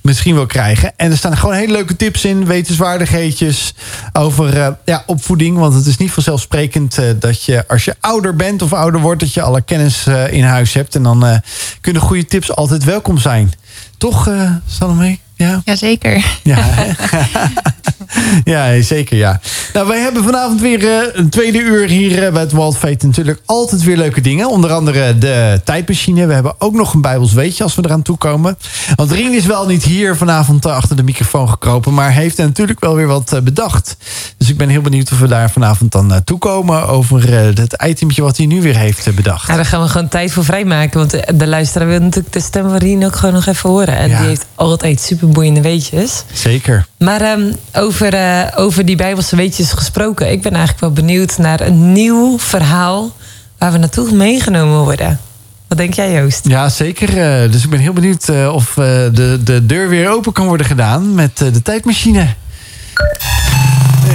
misschien 0.00 0.34
wel 0.34 0.46
krijgen. 0.46 0.92
En 0.96 1.10
er 1.10 1.16
staan 1.16 1.36
gewoon 1.36 1.54
hele 1.54 1.72
leuke 1.72 1.96
tips 1.96 2.24
in, 2.24 2.46
wetenswaardigheidjes 2.46 3.74
over 4.12 4.76
ja, 4.84 5.02
opvoeding. 5.06 5.58
Want 5.58 5.74
het 5.74 5.86
is 5.86 5.96
niet 5.96 6.10
vanzelfsprekend 6.10 6.98
dat 7.18 7.44
je 7.44 7.68
als 7.68 7.84
je 7.84 7.94
ouder 8.00 8.36
bent 8.36 8.62
of 8.62 8.72
ouder 8.72 9.00
wordt, 9.00 9.20
dat 9.20 9.34
je 9.34 9.42
alle 9.42 9.62
kennis 9.62 10.06
in 10.30 10.44
huis 10.44 10.74
hebt. 10.74 10.94
En 10.94 11.02
dan 11.02 11.40
kunnen 11.80 12.02
goede 12.02 12.24
tips 12.24 12.54
altijd 12.54 12.84
welkom 12.84 13.18
zijn. 13.18 13.52
Toch, 13.98 14.30
Salome? 14.66 15.18
Ja. 15.40 15.62
Jazeker. 15.64 16.20
Ja, 16.44 16.58
ja, 18.44 18.82
zeker 18.82 19.16
ja. 19.16 19.40
Nou, 19.72 19.88
wij 19.88 20.00
hebben 20.00 20.24
vanavond 20.24 20.60
weer 20.60 20.88
eh, 20.88 21.06
een 21.12 21.28
tweede 21.28 21.58
uur 21.58 21.88
hier 21.88 22.24
eh, 22.26 22.32
bij 22.32 22.42
het 22.42 22.52
Walt 22.52 22.76
Fate 22.76 23.06
natuurlijk 23.06 23.40
altijd 23.44 23.82
weer 23.82 23.96
leuke 23.96 24.20
dingen. 24.20 24.48
Onder 24.50 24.72
andere 24.72 25.18
de 25.18 25.60
tijdmachine. 25.64 26.26
We 26.26 26.32
hebben 26.34 26.54
ook 26.58 26.74
nog 26.74 26.94
een 26.94 27.00
Bijbels 27.00 27.32
weetje 27.32 27.62
als 27.62 27.74
we 27.74 27.82
eraan 27.84 28.02
toekomen. 28.02 28.58
Want 28.94 29.10
Rien 29.12 29.34
is 29.34 29.46
wel 29.46 29.66
niet 29.66 29.84
hier 29.84 30.16
vanavond 30.16 30.64
eh, 30.64 30.76
achter 30.76 30.96
de 30.96 31.02
microfoon 31.02 31.48
gekropen, 31.48 31.94
maar 31.94 32.12
heeft 32.12 32.38
er 32.38 32.44
natuurlijk 32.44 32.80
wel 32.80 32.94
weer 32.94 33.06
wat 33.06 33.40
bedacht. 33.44 33.96
Dus 34.36 34.48
ik 34.48 34.56
ben 34.56 34.68
heel 34.68 34.80
benieuwd 34.80 35.12
of 35.12 35.18
we 35.18 35.28
daar 35.28 35.50
vanavond 35.50 35.92
dan 35.92 36.06
naartoe 36.06 36.38
komen 36.38 36.88
over 36.88 37.32
het 37.32 37.82
itempje 37.86 38.22
wat 38.22 38.36
hij 38.36 38.46
nu 38.46 38.62
weer 38.62 38.76
heeft 38.76 39.14
bedacht. 39.14 39.48
Ja, 39.48 39.54
daar 39.56 39.64
gaan 39.64 39.82
we 39.82 39.88
gewoon 39.88 40.08
tijd 40.08 40.32
voor 40.32 40.44
vrijmaken. 40.44 40.98
Want 40.98 41.10
de, 41.10 41.24
de 41.34 41.46
luisteraar 41.46 41.88
wil 41.88 42.00
natuurlijk 42.00 42.32
de 42.32 42.40
stem 42.40 42.68
van 42.68 42.76
Rien 42.76 43.04
ook 43.04 43.16
gewoon 43.16 43.34
nog 43.34 43.46
even 43.46 43.70
horen. 43.70 43.96
En 43.96 44.08
Ja. 44.08 44.18
die 44.18 44.28
heeft 44.28 44.46
altijd 44.54 45.00
superboeiende 45.00 45.60
weetjes. 45.60 46.24
Zeker. 46.32 46.86
Maar 47.04 47.20
ehm, 47.20 47.52
over, 47.72 48.14
eh, 48.14 48.46
over 48.56 48.84
die 48.84 48.96
Bijbelse 48.96 49.36
weetjes 49.36 49.70
gesproken. 49.72 50.30
Ik 50.30 50.42
ben 50.42 50.50
eigenlijk 50.52 50.80
wel 50.80 50.92
benieuwd 50.92 51.38
naar 51.38 51.60
een 51.60 51.92
nieuw 51.92 52.38
verhaal 52.38 53.12
waar 53.58 53.72
we 53.72 53.78
naartoe 53.78 54.12
meegenomen 54.12 54.78
worden. 54.78 55.20
Wat 55.68 55.78
denk 55.78 55.94
jij, 55.94 56.12
Joost? 56.12 56.48
Ja, 56.48 56.68
zeker. 56.68 57.08
Eh, 57.08 57.52
Dus 57.52 57.64
ik 57.64 57.70
ben 57.70 57.78
heel 57.78 57.92
benieuwd 57.92 58.28
eh, 58.28 58.52
of 58.54 58.72
de, 58.74 59.40
de 59.44 59.66
deur 59.66 59.88
weer 59.88 60.10
open 60.10 60.32
kan 60.32 60.46
worden 60.46 60.66
gedaan 60.66 61.14
met 61.14 61.36
de 61.38 61.62
tijdmachine. 61.62 62.26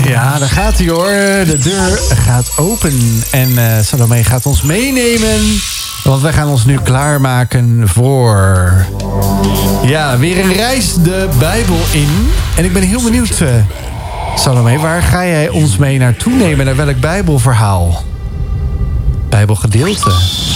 Ja, 0.08 0.40
daar 0.40 0.50
gaat 0.50 0.78
hij 0.78 0.88
hoor. 0.88 1.08
De 1.46 1.60
deur 1.64 2.00
gaat 2.26 2.58
open. 2.58 3.24
En 3.32 3.50
Salome 3.86 4.24
gaat 4.24 4.46
ons 4.46 4.62
meenemen. 4.62 5.42
Want 6.06 6.22
wij 6.22 6.34
gaan 6.34 6.48
ons 6.48 6.66
nu 6.66 6.78
klaarmaken 6.84 7.88
voor... 7.88 8.72
Ja, 9.84 10.18
weer 10.18 10.40
een 10.40 10.54
reis 10.54 10.94
de 10.94 11.28
Bijbel 11.40 11.80
in. 11.92 12.10
En 12.58 12.66
ik 12.66 12.74
ben 12.74 12.82
heel 12.82 13.04
benieuwd, 13.04 13.40
eh 13.42 13.50
Salome, 14.36 14.80
waar 14.80 15.02
ga 15.02 15.26
jij 15.26 15.50
ons 15.50 15.78
mee 15.78 15.98
naartoe 15.98 16.34
nemen? 16.34 16.66
Naar 16.66 16.76
welk 16.76 17.00
Bijbelverhaal? 17.00 18.04
Bijbelgedeelte. 19.30 20.10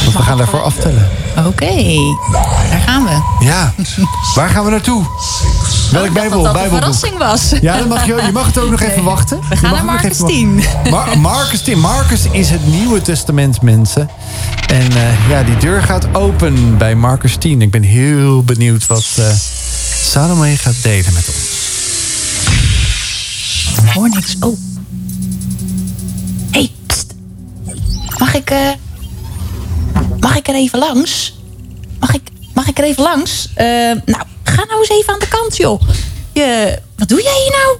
Want 0.03 0.17
we 0.17 0.23
gaan 0.23 0.37
daarvoor 0.37 0.61
aftellen. 0.63 1.07
Oké, 1.45 1.73
daar 2.69 2.81
gaan 2.85 3.03
we. 3.03 3.45
Ja, 3.45 3.73
waar 4.35 4.49
gaan 4.49 4.63
we 4.65 4.69
naartoe? 4.71 5.03
Welk 5.91 6.03
dacht 6.03 6.13
Bijbel, 6.13 6.43
dat 6.43 6.53
dat 6.53 6.63
een 6.63 6.69
verrassing 6.69 7.17
was. 7.17 7.51
Ja, 7.61 7.77
dan 7.77 7.87
mag 7.87 8.05
je, 8.05 8.21
je 8.25 8.31
mag 8.33 8.45
het 8.45 8.57
ook 8.57 8.69
nog 8.69 8.81
even 8.81 9.03
wachten. 9.03 9.39
We 9.49 9.55
gaan 9.57 9.71
naar 9.71 9.85
Marcus 9.85 10.11
even 10.11 10.25
10. 10.25 10.55
wachten. 10.55 10.91
Mar- 10.91 11.19
Marcus 11.19 11.61
10. 11.61 11.79
Marcus 11.79 12.25
is 12.31 12.49
het 12.49 12.67
Nieuwe 12.67 13.01
Testament, 13.01 13.61
mensen. 13.61 14.09
En 14.67 14.91
eh, 14.95 15.29
ja, 15.29 15.43
die 15.43 15.57
deur 15.57 15.81
gaat 15.83 16.07
open 16.15 16.77
bij 16.77 16.95
Marcus 16.95 17.35
10. 17.35 17.61
Ik 17.61 17.71
ben 17.71 17.83
heel 17.83 18.43
benieuwd 18.43 18.87
wat 18.87 19.05
eh 19.17 19.25
Salome 20.03 20.57
gaat 20.57 20.75
delen 20.81 21.13
met 21.13 21.27
ons. 21.27 21.57
Ik 23.83 23.89
hoor 23.93 24.09
niks. 24.09 24.35
Oh. 24.39 24.57
Mag 28.19 28.33
ik, 28.33 28.49
eh, 28.49 28.69
mag 30.19 30.35
ik 30.35 30.47
er 30.47 30.55
even 30.55 30.79
langs? 30.79 31.33
Mag 31.99 32.13
ik, 32.13 32.21
mag 32.53 32.67
ik 32.67 32.77
er 32.77 32.83
even 32.83 33.03
langs? 33.03 33.49
Eh, 33.55 33.65
nou, 34.05 34.23
ga 34.43 34.65
nou 34.65 34.79
eens 34.79 34.89
even 34.89 35.13
aan 35.13 35.19
de 35.19 35.27
kant, 35.27 35.57
joh. 35.57 35.81
Je, 36.33 36.79
wat 36.97 37.07
doe 37.07 37.21
jij 37.21 37.41
hier 37.43 37.51
nou? 37.51 37.77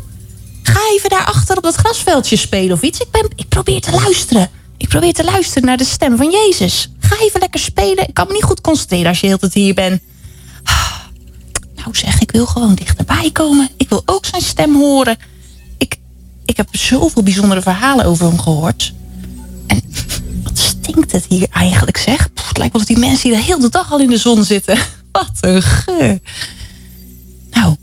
Ga 0.64 0.80
even 0.94 1.10
daarachter 1.10 1.58
op 1.58 1.64
dat 1.64 1.76
grasveldje 1.76 2.36
spelen 2.36 2.72
of 2.72 2.82
iets. 2.82 3.00
Ik, 3.00 3.12
ben, 3.12 3.30
ik 3.36 3.48
probeer 3.48 3.82
te 3.82 3.92
luisteren. 3.92 4.50
Ik 4.78 4.88
probeer 4.88 5.14
te 5.14 5.24
luisteren 5.24 5.66
naar 5.66 5.78
de 5.78 5.86
stem 5.86 6.18
van 6.18 6.32
Jezus. 6.32 6.90
Ga 7.00 7.16
even 7.20 7.40
lekker 7.40 7.60
spelen. 7.60 8.08
Ik 8.08 8.14
kan 8.14 8.28
me 8.28 8.34
niet 8.34 8.44
goed 8.44 8.62
concentreren 8.62 9.08
als 9.08 9.20
je 9.20 9.28
heel 9.28 9.38
tijd 9.38 9.54
hier 9.54 9.74
bent. 9.74 10.02
Nou 11.76 11.96
zeg, 11.96 12.20
ik 12.20 12.32
wil 12.32 12.46
gewoon 12.46 12.76
dichterbij 12.76 13.30
komen. 13.32 13.70
Ik 13.78 13.90
wil 13.90 14.02
ook 14.06 14.26
zijn 14.26 14.42
stem 14.42 14.76
horen. 14.76 15.18
Ik, 15.78 15.96
ik 16.46 16.58
heb 16.58 16.68
zoveel 16.72 17.24
bijzondere 17.24 17.62
verhalen 17.62 18.06
over 18.06 18.26
hem 18.26 18.40
gehoord. 18.40 18.94
En 19.68 19.82
stinkt 20.90 21.12
het 21.12 21.26
hier 21.28 21.48
eigenlijk, 21.52 21.98
zeg? 21.98 22.30
Het 22.34 22.58
lijkt 22.58 22.74
wel 22.74 22.82
of 22.82 22.88
die 22.88 22.98
mensen 22.98 23.30
hier 23.30 23.38
de 23.38 23.46
hele 23.46 23.70
dag 23.70 23.92
al 23.92 24.00
in 24.00 24.10
de 24.10 24.18
zon 24.18 24.44
zitten. 24.44 24.78
Wat 25.12 25.32
een 25.40 25.62
geur. 25.62 26.20
Nou, 27.52 27.76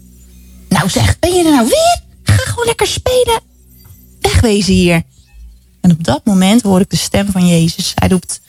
nou 0.68 0.88
zeg, 0.88 1.18
ben 1.18 1.32
je 1.32 1.44
er 1.44 1.50
nou 1.50 1.68
weer? 1.68 2.02
Ga 2.22 2.50
gewoon 2.50 2.66
lekker 2.66 2.86
spelen. 2.86 3.40
Wegwezen 4.20 4.74
hier. 4.74 5.02
En 5.80 5.90
op 5.90 6.04
dat 6.04 6.24
moment 6.24 6.62
hoor 6.62 6.80
ik 6.80 6.90
de 6.90 6.96
stem 6.96 7.30
van 7.30 7.46
Jezus. 7.46 7.92
Hij 7.94 8.08
roept, 8.08 8.40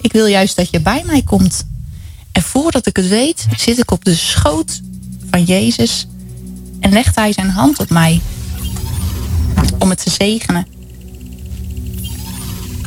ik 0.00 0.12
wil 0.12 0.26
juist 0.26 0.56
dat 0.56 0.70
je 0.70 0.80
bij 0.80 1.02
mij 1.06 1.22
komt. 1.22 1.66
En 2.32 2.42
voordat 2.42 2.86
ik 2.86 2.96
het 2.96 3.08
weet, 3.08 3.46
zit 3.56 3.78
ik 3.78 3.90
op 3.90 4.04
de 4.04 4.14
schoot 4.14 4.80
van 5.30 5.44
Jezus 5.44 6.06
en 6.80 6.92
legt 6.92 7.16
hij 7.16 7.32
zijn 7.32 7.50
hand 7.50 7.78
op 7.78 7.90
mij 7.90 8.20
om 9.78 9.90
het 9.90 10.02
te 10.02 10.10
zegenen. 10.10 10.77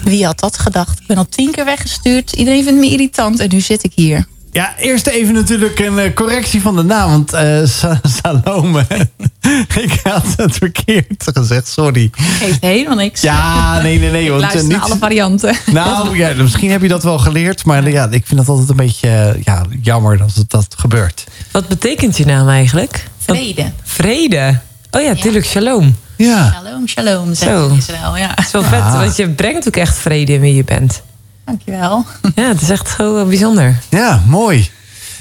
Wie 0.03 0.25
had 0.25 0.39
dat 0.39 0.57
gedacht? 0.57 0.99
Ik 0.99 1.07
ben 1.07 1.17
al 1.17 1.29
tien 1.29 1.51
keer 1.51 1.65
weggestuurd. 1.65 2.31
Iedereen 2.31 2.63
vindt 2.63 2.79
me 2.79 2.89
irritant 2.89 3.39
en 3.39 3.49
nu 3.49 3.59
zit 3.59 3.83
ik 3.83 3.91
hier. 3.95 4.25
Ja, 4.51 4.73
eerst 4.77 5.07
even 5.07 5.33
natuurlijk 5.33 5.79
een 5.79 5.99
eh, 5.99 6.13
correctie 6.13 6.61
van 6.61 6.75
de 6.75 6.83
naam. 6.83 7.09
Want 7.09 7.33
eh, 7.33 7.65
Sa- 7.65 8.01
Salome, 8.23 8.85
ik 9.83 9.99
had 10.03 10.23
het 10.37 10.55
verkeerd 10.55 11.29
gezegd, 11.33 11.67
sorry. 11.67 12.09
Geeft 12.11 12.61
helemaal 12.61 12.95
niks. 12.95 13.21
Ja, 13.21 13.81
nee, 13.81 13.99
nee, 13.99 14.11
nee. 14.11 14.23
ik 14.23 14.29
want, 14.29 14.41
eh, 14.41 14.49
luister 14.49 14.71
naar 14.71 14.81
alle 14.81 14.97
varianten. 14.97 15.55
Nou, 15.65 16.17
ja, 16.17 16.33
misschien 16.37 16.71
heb 16.71 16.81
je 16.81 16.87
dat 16.87 17.03
wel 17.03 17.17
geleerd. 17.19 17.65
Maar 17.65 17.89
ja, 17.89 18.07
ik 18.09 18.25
vind 18.25 18.39
dat 18.39 18.49
altijd 18.49 18.69
een 18.69 18.75
beetje 18.75 19.39
ja, 19.43 19.65
jammer 19.81 20.17
dat 20.17 20.33
het, 20.33 20.49
dat 20.49 20.75
gebeurt. 20.77 21.23
Wat 21.51 21.67
betekent 21.67 22.17
je 22.17 22.25
naam 22.25 22.49
eigenlijk? 22.49 23.07
Vrede. 23.17 23.71
Vrede. 23.83 24.59
Oh 24.91 25.01
ja, 25.01 25.15
tuurlijk, 25.15 25.45
shalom. 25.45 25.95
Ja, 26.23 26.51
Shalom, 26.51 26.87
shalom, 26.87 27.33
Zo. 27.33 27.33
zegt 27.45 27.69
in 27.71 27.77
Israël. 27.77 28.17
Ja, 28.17 28.29
Het 28.35 28.45
is 28.45 28.51
wel 28.51 28.63
vet, 28.63 28.79
Ah. 28.81 28.93
want 28.99 29.15
je 29.15 29.29
brengt 29.29 29.67
ook 29.67 29.75
echt 29.75 29.97
vrede 29.97 30.33
in 30.33 30.41
wie 30.41 30.55
je 30.55 30.63
bent. 30.63 31.01
dankjewel. 31.45 32.05
Ja, 32.35 32.47
het 32.47 32.61
is 32.61 32.69
echt 32.69 32.89
gewoon 32.89 33.13
wel 33.13 33.25
bijzonder. 33.25 33.79
ja, 33.89 34.21
mooi. 34.27 34.69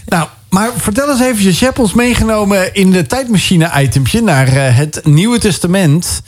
Nou, 0.07 0.29
maar 0.51 0.71
vertel 0.77 1.11
eens 1.11 1.21
eventjes. 1.21 1.59
Je 1.59 1.65
hebt 1.65 1.79
ons 1.79 1.93
meegenomen 1.95 2.75
in 2.75 2.91
de 2.91 3.07
tijdmachine-itempje... 3.07 4.23
naar 4.23 4.49
eh, 4.49 4.77
het 4.77 5.01
Nieuwe 5.05 5.39
Testament. 5.39 6.23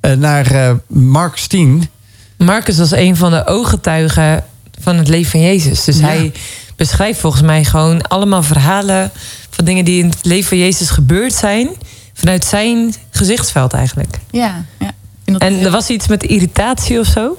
eh, 0.00 0.12
naar 0.12 0.46
eh 0.50 0.70
Marcus 0.86 1.46
10. 1.46 1.88
Marcus 2.36 2.78
was 2.78 2.90
een 2.92 3.16
van 3.16 3.30
de 3.30 3.46
ooggetuigen 3.46 4.44
van 4.80 4.96
het 4.96 5.08
leven 5.08 5.30
van 5.30 5.40
Jezus. 5.40 5.84
Dus 5.84 5.98
Ja. 5.98 6.06
hij 6.06 6.32
beschrijft 6.76 7.20
volgens 7.20 7.42
mij 7.42 7.64
gewoon 7.64 8.02
allemaal 8.02 8.42
verhalen 8.42 9.10
van 9.50 9.64
dingen 9.64 9.84
die 9.84 10.02
in 10.02 10.08
het 10.08 10.18
leven 10.24 10.48
van 10.48 10.58
Jezus 10.58 10.90
gebeurd 10.90 11.34
zijn. 11.34 11.68
Vanuit 12.18 12.44
zijn 12.44 12.94
gezichtsveld 13.10 13.72
eigenlijk. 13.72 14.18
Ja, 14.30 14.64
ja. 14.78 14.92
En 15.38 15.64
er 15.64 15.70
was 15.70 15.88
iets 15.88 16.08
met 16.08 16.22
irritatie 16.22 16.98
of 16.98 17.06
zo? 17.06 17.36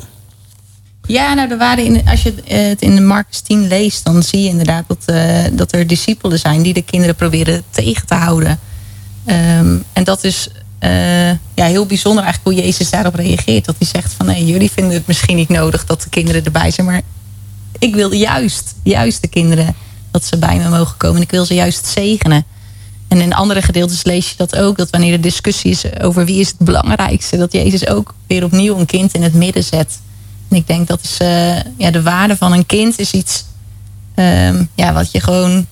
Ja, 1.01 1.34
nou, 1.34 1.51
er 1.51 1.57
waren 1.57 1.84
in, 1.84 2.09
als 2.09 2.23
je 2.23 2.34
het 2.43 2.82
in 2.82 2.95
de 2.95 3.01
Marcus 3.01 3.39
10 3.39 3.67
leest, 3.67 4.05
dan 4.05 4.23
zie 4.23 4.41
je 4.41 4.49
inderdaad 4.49 4.84
dat, 4.88 5.03
eh, 5.05 5.43
dat 5.51 5.73
er 5.73 5.88
discipelen 5.88 6.39
zijn 6.39 6.61
die 6.61 6.73
de 6.73 6.82
kinderen 6.82 7.15
proberen 7.15 7.63
tegen 7.69 8.07
te 8.07 8.13
houden. 8.13 8.59
Ehm, 9.25 9.77
en 9.93 10.03
dat 10.03 10.23
is 10.23 10.49
eh, 10.80 11.30
ja, 11.30 11.65
heel 11.65 11.86
bijzonder 11.86 12.23
eigenlijk 12.23 12.55
hoe 12.55 12.65
Jezus 12.65 12.89
daarop 12.89 13.15
reageert. 13.15 13.65
Dat 13.65 13.75
hij 13.77 13.88
zegt 13.88 14.13
van 14.13 14.25
nee, 14.25 14.45
jullie 14.45 14.71
vinden 14.71 14.93
het 14.93 15.07
misschien 15.07 15.36
niet 15.36 15.49
nodig 15.49 15.86
dat 15.86 16.01
de 16.01 16.09
kinderen 16.09 16.45
erbij 16.45 16.71
zijn, 16.71 16.88
maar 16.88 17.01
ik 17.80 17.95
wil 17.95 18.11
juist, 18.11 18.75
juist 18.84 19.21
de 19.21 19.27
kinderen 19.27 19.75
dat 20.11 20.25
ze 20.25 20.38
bij 20.38 20.57
me 20.57 20.69
mogen 20.69 20.97
komen. 20.97 21.15
En 21.15 21.21
ik 21.21 21.32
wil 21.32 21.45
ze 21.45 21.53
juist 21.53 21.88
zegenen. 21.88 22.45
En 23.10 23.22
in 23.22 23.34
andere 23.34 23.62
gedeeltes 23.62 24.03
lees 24.03 24.30
je 24.30 24.36
dat 24.38 24.55
ook, 24.55 24.78
dat 24.78 24.89
wanneer 24.89 25.14
er 25.14 25.22
discussie 25.22 25.72
is 25.72 25.99
over 26.01 26.26
wie 26.26 26.39
is 26.39 26.47
het 26.47 26.57
belangrijkste, 26.57 27.38
dat 27.38 27.51
Jezus 27.53 27.88
ook 27.88 28.14
weer 28.28 28.43
opnieuw 28.43 28.78
een 28.78 28.86
kind 28.86 29.14
in 29.14 29.24
het 29.24 29.34
midden 29.34 29.64
zet. 29.64 29.99
En 30.49 30.57
ik 30.57 30.68
denk 30.68 30.88
dat 30.88 30.99
is, 31.03 31.18
eh, 31.18 31.55
ja, 31.78 31.91
de 31.91 32.01
waarde 32.01 32.38
van 32.38 32.51
een 32.53 32.66
kind 32.66 32.99
is 32.99 33.12
iets 33.12 33.45
ehm, 34.16 34.64
ja, 34.76 34.93
wat 34.93 35.12
je 35.12 35.20
gewoon. 35.22 35.66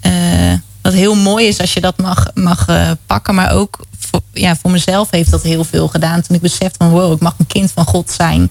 eh, 0.00 0.52
wat 0.82 0.92
heel 0.92 1.14
mooi 1.14 1.46
is 1.46 1.60
als 1.60 1.72
je 1.72 1.80
dat 1.80 1.98
mag, 1.98 2.26
mag 2.34 2.68
eh, 2.68 2.90
pakken. 3.06 3.34
Maar 3.34 3.52
ook 3.52 3.78
voor, 3.98 4.20
ja, 4.32 4.56
voor 4.56 4.70
mezelf 4.70 5.10
heeft 5.10 5.30
dat 5.30 5.42
heel 5.42 5.64
veel 5.64 5.88
gedaan. 5.88 6.22
Toen 6.22 6.36
ik 6.36 6.42
besefte 6.42 6.78
van 6.78 6.90
wow, 6.90 7.12
ik 7.12 7.20
mag 7.20 7.34
een 7.38 7.46
kind 7.46 7.72
van 7.72 7.84
God 7.84 8.10
zijn. 8.10 8.50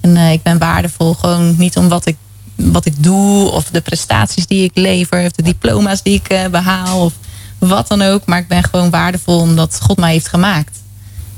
En 0.00 0.16
ik 0.16 0.42
ben 0.42 0.58
waardevol 0.58 1.14
gewoon 1.14 1.54
niet 1.58 1.76
om 1.76 1.88
wat 1.88 2.06
ik 2.06 2.16
wat 2.58 2.86
ik 2.86 3.02
doe, 3.02 3.50
of 3.50 3.64
de 3.64 3.80
prestaties 3.80 4.46
die 4.46 4.64
ik 4.64 4.70
lever, 4.74 5.24
of 5.24 5.32
de 5.32 5.42
diploma's 5.42 6.02
die 6.02 6.14
ik 6.14 6.28
eh, 6.28 6.46
behaal, 6.46 7.04
of 7.04 7.12
wat 7.58 7.88
dan 7.88 8.02
ook. 8.02 8.26
Maar 8.26 8.38
ik 8.38 8.48
ben 8.48 8.64
gewoon 8.64 8.90
waardevol 8.90 9.40
omdat 9.40 9.78
God 9.82 9.96
mij 9.96 10.12
heeft 10.12 10.28
gemaakt. 10.28 10.78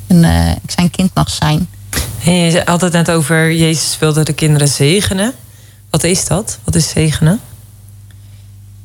En 0.06 0.24
eh, 0.24 0.50
ik 0.50 0.70
zijn 0.70 0.90
kind 0.90 1.14
mag 1.14 1.30
zijn. 1.30 1.68
En 2.24 2.32
je 2.32 2.62
had 2.64 2.80
het 2.80 2.92
net 2.92 3.10
over 3.10 3.52
Jezus 3.52 3.98
wilde 3.98 4.24
de 4.24 4.32
kinderen 4.32 4.68
zegenen. 4.68 5.32
Wat 5.90 6.04
is 6.04 6.26
dat? 6.26 6.58
Wat 6.64 6.74
is 6.74 6.88
zegenen? 6.88 7.40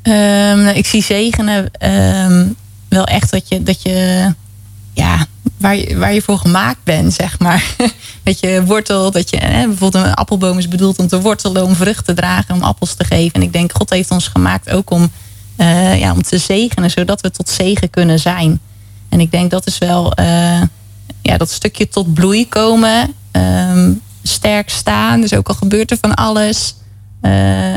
Um, 0.03 0.67
ik 0.67 0.85
zie 0.85 1.03
zegenen 1.03 1.71
um, 1.79 2.55
wel 2.89 3.05
echt 3.05 3.31
dat 3.31 3.47
je, 3.47 3.63
dat 3.63 3.81
je 3.81 4.33
ja, 4.93 5.25
waar 5.57 5.75
je, 5.75 5.97
waar 5.97 6.13
je 6.13 6.21
voor 6.21 6.37
gemaakt 6.37 6.83
bent, 6.83 7.13
zeg 7.13 7.39
maar. 7.39 7.75
dat 8.23 8.39
je 8.39 8.63
wortelt, 8.65 9.13
dat 9.13 9.29
je 9.29 9.37
hè, 9.37 9.67
bijvoorbeeld 9.67 10.05
een 10.05 10.13
appelboom 10.13 10.57
is 10.57 10.67
bedoeld 10.67 10.97
om 10.97 11.07
te 11.07 11.21
wortelen, 11.21 11.63
om 11.63 11.75
vrucht 11.75 12.05
te 12.05 12.13
dragen, 12.13 12.55
om 12.55 12.61
appels 12.61 12.93
te 12.93 13.03
geven. 13.03 13.33
En 13.33 13.41
ik 13.41 13.53
denk, 13.53 13.71
God 13.73 13.89
heeft 13.89 14.11
ons 14.11 14.27
gemaakt 14.27 14.69
ook 14.69 14.89
om, 14.89 15.11
uh, 15.57 15.99
ja, 15.99 16.11
om 16.11 16.21
te 16.21 16.37
zegenen, 16.37 16.91
zodat 16.91 17.21
we 17.21 17.31
tot 17.31 17.49
zegen 17.49 17.89
kunnen 17.89 18.19
zijn. 18.19 18.59
En 19.09 19.19
ik 19.19 19.31
denk 19.31 19.51
dat 19.51 19.67
is 19.67 19.77
wel 19.77 20.19
uh, 20.19 20.61
ja, 21.21 21.37
dat 21.37 21.51
stukje 21.51 21.87
tot 21.87 22.13
bloei 22.13 22.49
komen, 22.49 23.13
um, 23.31 24.01
sterk 24.23 24.69
staan. 24.69 25.21
Dus 25.21 25.33
ook 25.33 25.47
al 25.47 25.55
gebeurt 25.55 25.91
er 25.91 25.97
van 26.01 26.13
alles. 26.13 26.75
Uh, 27.21 27.75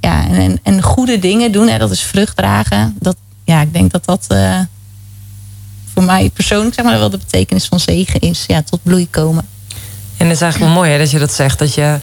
ja, 0.00 0.28
en, 0.28 0.58
en, 0.62 0.82
goede 0.82 1.18
dingen 1.18 1.52
doen, 1.52 1.78
dat 1.78 1.90
is 1.90 2.02
vrucht 2.02 2.36
dragen. 2.36 2.96
Dat, 2.98 3.16
ja, 3.44 3.60
ik 3.60 3.72
denk 3.72 3.90
dat 3.90 4.04
dat 4.04 4.26
voor 5.96 6.04
mij 6.04 6.30
persoonlijk 6.34 6.74
zeg 6.74 6.84
maar, 6.84 6.98
wel 6.98 7.10
de 7.10 7.18
betekenis 7.18 7.66
van 7.66 7.80
zegen 7.80 8.20
is. 8.20 8.44
Ja, 8.46 8.62
tot 8.62 8.80
bloei 8.82 9.10
komen. 9.10 9.46
En 10.16 10.26
het 10.26 10.34
is 10.34 10.42
eigenlijk 10.42 10.72
wel 10.72 10.82
mooi 10.82 10.92
hè, 10.92 10.98
dat 10.98 11.10
je 11.10 11.18
dat 11.18 11.32
zegt. 11.32 11.58
Dat 11.58 11.74
je 11.74 11.98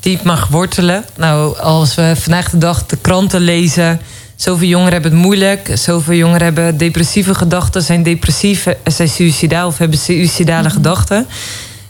diep 0.00 0.22
mag 0.22 0.48
wortelen. 0.48 1.04
Nou, 1.16 1.58
als 1.58 1.94
we 1.94 2.12
vandaag 2.16 2.50
de 2.50 2.58
dag 2.58 2.86
de 2.86 2.96
kranten 2.96 3.40
lezen. 3.40 4.00
Zoveel 4.36 4.68
jongeren 4.68 4.92
hebben 4.92 5.12
het 5.12 5.20
moeilijk. 5.20 5.70
Zoveel 5.74 6.14
jongeren 6.14 6.42
hebben 6.42 6.76
depressieve 6.76 7.34
gedachten. 7.34 7.82
Zijn 7.82 8.02
depressief, 8.02 8.66
zijn 8.84 9.08
suicidaal 9.08 9.66
of 9.66 9.78
hebben 9.78 9.98
suicidale 9.98 10.68
mm 10.68 10.70
gedachten. 10.70 11.26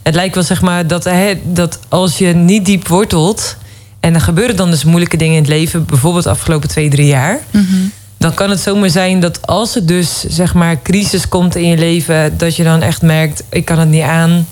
Het 0.03 0.15
lijkt 0.15 0.35
wel 0.35 0.43
zeg 0.43 0.61
maar 0.61 0.87
dat, 0.87 1.03
hè, 1.03 1.33
dat 1.43 1.79
als 1.87 2.17
je 2.17 2.33
niet 2.33 2.65
diep 2.65 2.87
wortelt. 2.87 3.57
En 3.99 4.13
er 4.13 4.21
gebeuren 4.21 4.55
dan 4.55 4.71
dus 4.71 4.83
moeilijke 4.83 5.17
dingen 5.17 5.35
in 5.35 5.41
het 5.41 5.49
leven. 5.49 5.85
Bijvoorbeeld 5.85 6.23
de 6.23 6.29
afgelopen 6.29 6.69
twee, 6.69 6.89
drie 6.89 7.07
jaar. 7.07 7.39
Mm 7.51 7.91
dan 8.17 8.33
kan 8.33 8.49
het 8.49 8.59
zomaar 8.59 8.89
zijn 8.89 9.19
dat 9.19 9.47
als 9.47 9.75
er 9.75 9.85
dus 9.85 10.23
zeg 10.23 10.53
maar 10.53 10.81
crisis 10.81 11.27
komt 11.27 11.55
in 11.55 11.67
je 11.67 11.77
leven, 11.77 12.37
dat 12.37 12.55
je 12.55 12.63
dan 12.63 12.81
echt 12.81 13.01
merkt: 13.01 13.43
ik 13.49 13.65
kan 13.65 13.79
het 13.79 13.89
niet 13.89 14.03
aan, 14.03 14.47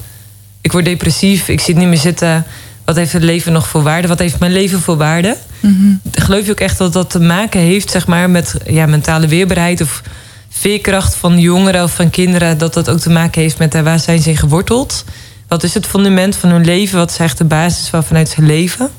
ik 0.62 0.72
word 0.72 0.86
depressief, 0.86 1.48
ik 1.48 1.60
zit 1.60 1.76
niet 1.76 1.88
meer 1.88 1.98
zitten. 1.98 2.46
Wat 2.86 2.96
heeft 2.96 3.14
het 3.14 3.24
leven 3.24 3.54
nog 3.54 3.68
voor 3.68 3.84
waarde? 3.84 4.08
Wat 4.08 4.20
heeft 4.20 4.40
mijn 4.40 4.52
leven 4.52 4.82
voor 4.82 4.98
waarde? 4.98 5.38
Mm 5.60 6.00
Geloof 6.12 6.46
je 6.46 6.52
ook 6.52 6.60
echt 6.60 6.78
dat 6.78 6.94
dat 6.94 7.10
te 7.10 7.20
maken 7.20 7.60
heeft 7.60 7.92
zeg 7.92 8.08
maar, 8.08 8.30
met 8.30 8.56
ja, 8.66 8.86
mentale 8.86 9.28
weerbaarheid 9.28 9.82
of 9.82 10.02
veerkracht 10.50 11.16
van 11.16 11.40
jongeren 11.40 11.84
of 11.84 11.96
van 11.96 12.10
kinderen? 12.10 12.58
Dat 12.58 12.74
dat 12.74 12.90
ook 12.90 13.00
te 13.00 13.10
maken 13.10 13.42
heeft 13.42 13.58
met 13.58 13.76
uh, 13.76 13.82
waar 13.82 14.00
zijn 14.00 14.22
ze 14.22 14.36
geworteld? 14.36 15.04
Wat 15.48 15.64
is 15.64 15.74
het 15.74 15.86
fundament 15.86 16.36
van 16.36 16.50
hun 16.50 16.66
leven? 16.66 16.98
Wat 16.98 17.12
is 17.12 17.18
echt 17.18 17.38
de 17.38 17.44
basis 17.44 17.88
van 17.88 18.04
vanuit 18.04 18.30
zijn 18.30 18.46
leven? 18.46 18.90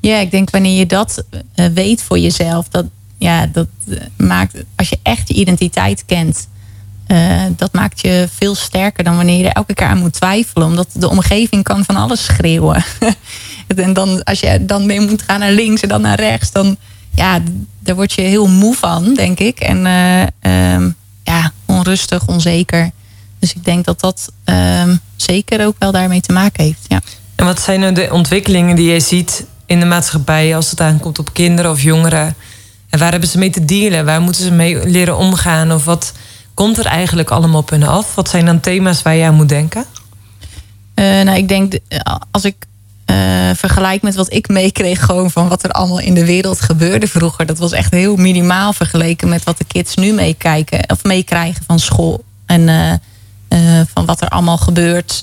Ja, 0.00 0.18
ik 0.18 0.30
denk 0.30 0.50
wanneer 0.50 0.78
je 0.78 0.86
dat 0.86 1.24
uh, 1.56 1.66
weet 1.74 2.02
voor 2.02 2.18
jezelf, 2.18 2.68
dat, 2.68 2.84
ja, 3.22 3.46
dat 3.46 3.66
eh, 3.88 3.96
maakt, 4.16 4.54
als 4.76 4.88
je 4.88 4.98
echt 5.02 5.28
je 5.28 5.34
identiteit 5.34 6.04
kent, 6.06 6.48
uh, 7.08 7.42
dat 7.56 7.72
maakt 7.72 8.00
je 8.00 8.28
veel 8.36 8.54
sterker 8.54 9.04
dan 9.04 9.16
wanneer 9.16 9.38
je 9.38 9.44
er 9.44 9.52
elke 9.52 9.74
keer 9.74 9.86
aan 9.86 9.98
moet 9.98 10.12
twijfelen. 10.12 10.66
Omdat 10.66 10.88
de 10.92 11.08
omgeving 11.08 11.62
kan 11.62 11.84
van 11.84 11.96
alles 11.96 12.24
schreeuwen. 12.24 12.84
en 13.76 13.92
dan, 13.92 14.24
als 14.24 14.40
je 14.40 14.64
dan 14.64 14.86
mee 14.86 15.00
moet 15.00 15.22
gaan 15.22 15.40
naar 15.40 15.52
links 15.52 15.80
en 15.80 15.88
dan 15.88 16.00
naar 16.00 16.20
rechts, 16.20 16.52
dan 16.52 16.76
ja, 17.14 17.40
daar 17.78 17.94
word 17.94 18.12
je 18.12 18.22
heel 18.22 18.48
moe 18.48 18.74
van, 18.74 19.14
denk 19.14 19.38
ik. 19.38 19.60
En 19.60 19.86
uh, 19.86 20.72
um, 20.74 20.94
ja, 21.22 21.52
onrustig, 21.66 22.26
onzeker. 22.26 22.90
Dus 23.38 23.54
ik 23.54 23.64
denk 23.64 23.84
dat 23.84 24.00
dat 24.00 24.32
um, 24.44 25.00
zeker 25.16 25.66
ook 25.66 25.76
wel 25.78 25.92
daarmee 25.92 26.20
te 26.20 26.32
maken 26.32 26.64
heeft. 26.64 26.84
Ja. 26.88 27.00
En 27.34 27.44
wat 27.44 27.60
zijn 27.60 27.80
nou 27.80 27.92
de 27.92 28.08
ontwikkelingen 28.12 28.76
die 28.76 28.92
je 28.92 29.00
ziet 29.00 29.46
in 29.66 29.80
de 29.80 29.86
maatschappij 29.86 30.56
als 30.56 30.70
het 30.70 30.80
aankomt 30.80 31.18
op 31.18 31.32
kinderen 31.32 31.70
of 31.70 31.82
jongeren? 31.82 32.34
En 32.92 32.98
waar 32.98 33.10
hebben 33.10 33.28
ze 33.28 33.38
mee 33.38 33.50
te 33.50 33.64
dealen? 33.64 34.04
Waar 34.04 34.20
moeten 34.20 34.42
ze 34.42 34.50
mee 34.50 34.88
leren 34.88 35.16
omgaan? 35.16 35.72
Of 35.72 35.84
wat 35.84 36.12
komt 36.54 36.78
er 36.78 36.86
eigenlijk 36.86 37.30
allemaal 37.30 37.60
op 37.60 37.70
hun 37.70 37.82
af? 37.82 38.14
Wat 38.14 38.28
zijn 38.28 38.44
dan 38.44 38.60
thema's 38.60 39.02
waar 39.02 39.14
je 39.14 39.24
aan 39.24 39.34
moet 39.34 39.48
denken? 39.48 39.84
Uh, 40.94 41.04
nou, 41.04 41.36
ik 41.36 41.48
denk, 41.48 41.78
als 42.30 42.44
ik 42.44 42.54
uh, 43.06 43.16
vergelijk 43.54 44.02
met 44.02 44.14
wat 44.14 44.32
ik 44.32 44.48
meekreeg, 44.48 45.04
gewoon 45.04 45.30
van 45.30 45.48
wat 45.48 45.62
er 45.62 45.70
allemaal 45.70 46.00
in 46.00 46.14
de 46.14 46.24
wereld 46.24 46.60
gebeurde 46.60 47.06
vroeger. 47.06 47.46
Dat 47.46 47.58
was 47.58 47.72
echt 47.72 47.92
heel 47.92 48.16
minimaal 48.16 48.72
vergeleken 48.72 49.28
met 49.28 49.44
wat 49.44 49.58
de 49.58 49.64
kids 49.64 49.94
nu 49.94 50.12
meekijken 50.12 50.90
of 50.90 51.04
meekrijgen 51.04 51.64
van 51.66 51.78
school. 51.78 52.24
En 52.46 52.60
uh, 52.68 53.80
van 53.94 54.04
wat 54.06 54.20
er 54.20 54.28
allemaal 54.28 54.58
gebeurt 54.58 55.22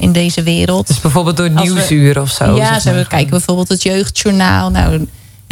in 0.00 0.12
deze 0.12 0.42
wereld. 0.42 0.86
Dus 0.86 1.00
bijvoorbeeld 1.00 1.36
door 1.36 1.50
nieuwsuur 1.50 2.20
of 2.20 2.30
zo? 2.30 2.56
Ja, 2.56 2.80
ze 2.80 2.92
we 2.92 3.06
kijken 3.06 3.30
bijvoorbeeld 3.30 3.68
het 3.68 3.82
jeugdjournaal. 3.82 4.70
Nou, 4.70 5.06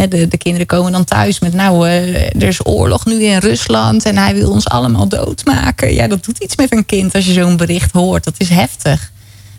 de, 0.08 0.28
de, 0.28 0.38
kinderen 0.38 0.66
komen 0.66 0.92
dan 0.92 1.04
thuis 1.04 1.38
met, 1.38 1.52
nou, 1.52 1.88
uh, 1.88 2.16
er 2.16 2.42
is 2.42 2.66
oorlog 2.66 3.04
nu 3.04 3.22
in 3.22 3.38
Rusland 3.38 4.04
en 4.04 4.16
hij 4.16 4.34
wil 4.34 4.50
ons 4.50 4.68
allemaal 4.68 5.08
doodmaken. 5.08 5.94
Ja, 5.94 6.08
dat 6.08 6.24
doet 6.24 6.38
iets 6.38 6.56
met 6.56 6.72
een 6.72 6.86
kind 6.86 7.14
als 7.14 7.26
je 7.26 7.32
zo'n 7.32 7.56
bericht 7.56 7.92
hoort. 7.92 8.24
Dat 8.24 8.34
is 8.36 8.48
heftig. 8.48 9.10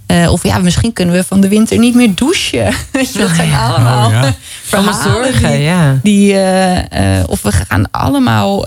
Uh, 0.07 0.31
of 0.31 0.43
ja, 0.43 0.57
misschien 0.57 0.93
kunnen 0.93 1.15
we 1.15 1.23
van 1.23 1.41
de 1.41 1.47
winter 1.47 1.77
niet 1.77 1.95
meer 1.95 2.15
douchen. 2.15 2.73
dat 3.17 3.29
zijn 3.35 3.53
allemaal 3.53 4.07
oh, 4.07 4.13
ja. 4.13 4.35
verhalen 4.63 5.03
zorgen, 5.03 5.51
die, 5.51 5.61
ja. 5.61 5.99
Die, 6.03 6.33
uh, 6.33 7.23
of 7.25 7.41
we 7.41 7.51
gaan 7.51 7.91
allemaal 7.91 8.65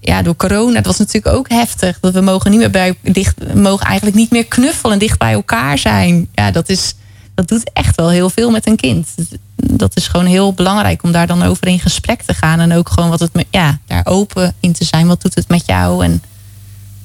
ja, 0.00 0.22
door 0.22 0.36
corona, 0.36 0.74
dat 0.74 0.86
was 0.86 0.98
natuurlijk 0.98 1.36
ook 1.36 1.48
heftig. 1.48 1.98
Dat 2.00 2.12
we 2.12 2.20
mogen 2.20 2.50
niet 2.50 2.60
meer 2.60 2.70
bij 2.70 2.94
dicht, 3.02 3.54
mogen 3.54 3.86
eigenlijk 3.86 4.16
niet 4.16 4.30
meer 4.30 4.46
knuffelen 4.46 4.92
en 4.92 4.98
dicht 4.98 5.18
bij 5.18 5.32
elkaar 5.32 5.78
zijn. 5.78 6.28
Ja, 6.34 6.50
dat 6.50 6.68
is 6.68 6.94
dat 7.40 7.48
doet 7.48 7.70
echt 7.72 7.96
wel 7.96 8.10
heel 8.10 8.30
veel 8.30 8.50
met 8.50 8.66
een 8.66 8.76
kind. 8.76 9.08
Dat 9.56 9.96
is 9.96 10.08
gewoon 10.08 10.26
heel 10.26 10.52
belangrijk 10.52 11.02
om 11.02 11.12
daar 11.12 11.26
dan 11.26 11.42
over 11.42 11.66
in 11.66 11.80
gesprek 11.80 12.22
te 12.22 12.34
gaan. 12.34 12.60
En 12.60 12.72
ook 12.72 12.88
gewoon 12.88 13.10
wat 13.10 13.20
het 13.20 13.30
ja, 13.50 13.78
daar 13.86 14.06
open 14.06 14.54
in 14.60 14.72
te 14.72 14.84
zijn. 14.84 15.06
Wat 15.06 15.22
doet 15.22 15.34
het 15.34 15.48
met 15.48 15.62
jou? 15.66 16.04
En, 16.04 16.22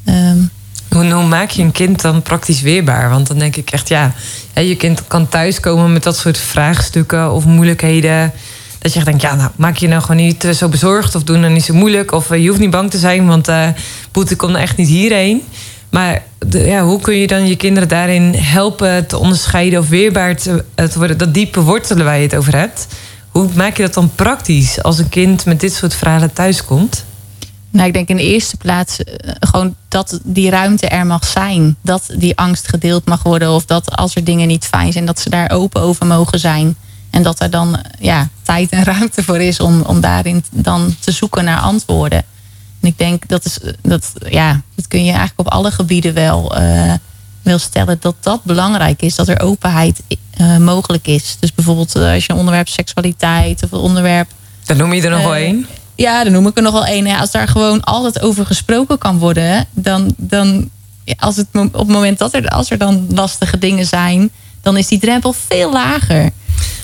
um... 0.05 0.49
hoe, 0.89 1.11
hoe, 1.11 1.23
maak 1.23 1.49
je 1.49 1.63
een 1.63 1.71
kind 1.71 2.01
dan 2.01 2.21
praktisch 2.21 2.61
weerbaar? 2.61 3.09
Want 3.09 3.27
dan 3.27 3.39
denk 3.39 3.55
ik 3.55 3.71
echt, 3.71 3.87
ja, 3.87 4.13
je 4.53 4.75
kind 4.75 5.07
kan 5.07 5.27
thuiskomen 5.27 5.93
met 5.93 6.03
dat 6.03 6.17
soort 6.17 6.37
vraagstukken 6.37 7.33
of 7.33 7.45
moeilijkheden. 7.45 8.31
Dat 8.79 8.91
je 8.91 8.99
echt 8.99 9.07
denkt, 9.07 9.21
ja, 9.21 9.35
nou, 9.35 9.51
maak 9.55 9.77
je 9.77 9.87
nou 9.87 10.01
gewoon 10.01 10.25
niet 10.25 10.47
zo 10.55 10.69
bezorgd 10.69 11.15
of 11.15 11.23
doe 11.23 11.37
nou 11.37 11.53
niet 11.53 11.63
zo 11.63 11.73
moeilijk. 11.73 12.11
Of 12.11 12.31
eh, 12.31 12.41
je 12.41 12.47
hoeft 12.47 12.59
niet 12.59 12.69
bang 12.69 12.91
te 12.91 12.97
zijn, 12.97 13.27
want 13.27 13.49
uh, 13.49 13.67
Poetin 14.11 14.37
komt 14.37 14.55
echt 14.55 14.77
niet 14.77 14.87
hierheen. 14.87 15.41
Maar 15.89 16.23
ja, 16.49 16.83
hoe 16.83 17.01
kun 17.01 17.17
je 17.17 17.27
dan 17.27 17.47
je 17.47 17.55
kinderen 17.55 17.89
daarin 17.89 18.33
helpen 18.33 19.07
te 19.07 19.17
onderscheiden 19.17 19.79
of 19.79 19.89
weerbaar 19.89 20.35
te, 20.35 20.63
te, 20.75 20.97
worden? 20.97 21.17
Dat 21.17 21.33
diepe 21.33 21.61
wortelen 21.61 22.05
waar 22.05 22.17
je 22.17 22.23
het 22.23 22.35
over 22.35 22.55
hebt. 22.57 22.87
Hoe 23.29 23.49
maak 23.55 23.77
je 23.77 23.83
dat 23.83 23.93
dan 23.93 24.11
praktisch 24.15 24.83
als 24.83 24.97
een 24.97 25.09
kind 25.09 25.45
met 25.45 25.59
dit 25.59 25.73
soort 25.73 25.93
verhalen 25.93 26.33
thuiskomt? 26.33 27.05
Nou, 27.69 27.87
ik 27.87 27.93
denk 27.93 28.07
in 28.09 28.15
de 28.15 28.23
eerste 28.23 28.57
plaats 28.57 29.03
eh, 29.03 29.31
gewoon 29.39 29.75
dat 29.87 30.19
die 30.23 30.49
ruimte 30.49 30.87
er 30.87 31.05
mag 31.05 31.25
zijn. 31.25 31.75
Dat 31.81 32.03
die 32.17 32.37
angst 32.37 32.67
gedeeld 32.67 33.05
mag 33.05 33.23
worden. 33.23 33.51
Of 33.51 33.65
dat 33.65 33.95
als 33.95 34.15
er 34.15 34.23
dingen 34.23 34.47
niet 34.47 34.65
fijn 34.65 34.91
zijn, 34.91 35.05
dat 35.05 35.19
ze 35.19 35.29
daar 35.29 35.51
open 35.51 35.81
over 35.81 36.05
mogen 36.05 36.39
zijn. 36.39 36.75
En 37.09 37.23
dat 37.23 37.39
er 37.39 37.49
dan 37.49 37.79
ja, 37.99 38.29
tijd 38.41 38.69
en 38.69 38.83
ruimte 38.83 39.23
voor 39.23 39.41
is 39.41 39.59
om, 39.59 39.81
om 39.81 40.01
daarin 40.01 40.43
dan 40.51 40.95
te 40.99 41.11
zoeken 41.11 41.43
naar 41.43 41.59
antwoorden. 41.59 42.23
En 42.85 42.91
ik 42.91 42.97
denk 42.97 43.27
dat 43.27 43.45
is 43.45 43.59
dat 43.81 44.11
ja, 44.29 44.61
dat 44.75 44.87
kun 44.87 44.99
je 44.99 45.09
eigenlijk 45.09 45.39
op 45.39 45.47
alle 45.47 45.71
gebieden 45.71 46.13
wel, 46.13 46.61
uh, 46.61 46.93
wel 47.41 47.57
stellen 47.57 47.97
dat 47.99 48.15
dat 48.19 48.43
belangrijk 48.43 49.01
is, 49.01 49.15
dat 49.15 49.27
er 49.27 49.41
openheid 49.41 50.01
uh, 50.41 50.57
mogelijk 50.57 51.07
is. 51.07 51.37
Dus 51.39 51.53
bijvoorbeeld 51.53 51.97
uh, 51.97 52.13
als 52.13 52.25
je 52.25 52.33
een 52.33 52.39
onderwerp 52.39 52.67
seksualiteit 52.67 53.63
of 53.63 53.71
een 53.71 53.79
onderwerp. 53.79 54.27
Dan 54.65 54.77
noem 54.77 54.93
je 54.93 55.01
er 55.01 55.09
nog 55.09 55.21
wel 55.21 55.35
één. 55.35 55.67
Ja, 55.95 56.23
dan 56.23 56.33
noem 56.33 56.47
ik 56.47 56.57
er 56.57 56.63
nog 56.63 56.73
wel 56.73 56.85
één. 56.85 57.07
Als 57.07 57.31
daar 57.31 57.47
gewoon 57.47 57.81
altijd 57.81 58.21
over 58.21 58.45
gesproken 58.45 58.97
kan 58.97 59.17
worden, 59.17 59.65
dan, 59.71 60.13
dan 60.17 60.69
als 61.17 61.35
het 61.35 61.47
op 61.53 61.73
het 61.73 61.87
moment 61.87 62.17
dat 62.17 62.33
er, 62.33 62.47
als 62.47 62.71
er 62.71 62.77
dan 62.77 63.07
lastige 63.09 63.57
dingen 63.57 63.85
zijn, 63.85 64.29
dan 64.61 64.77
is 64.77 64.87
die 64.87 64.99
drempel 64.99 65.35
veel 65.47 65.71
lager. 65.71 66.23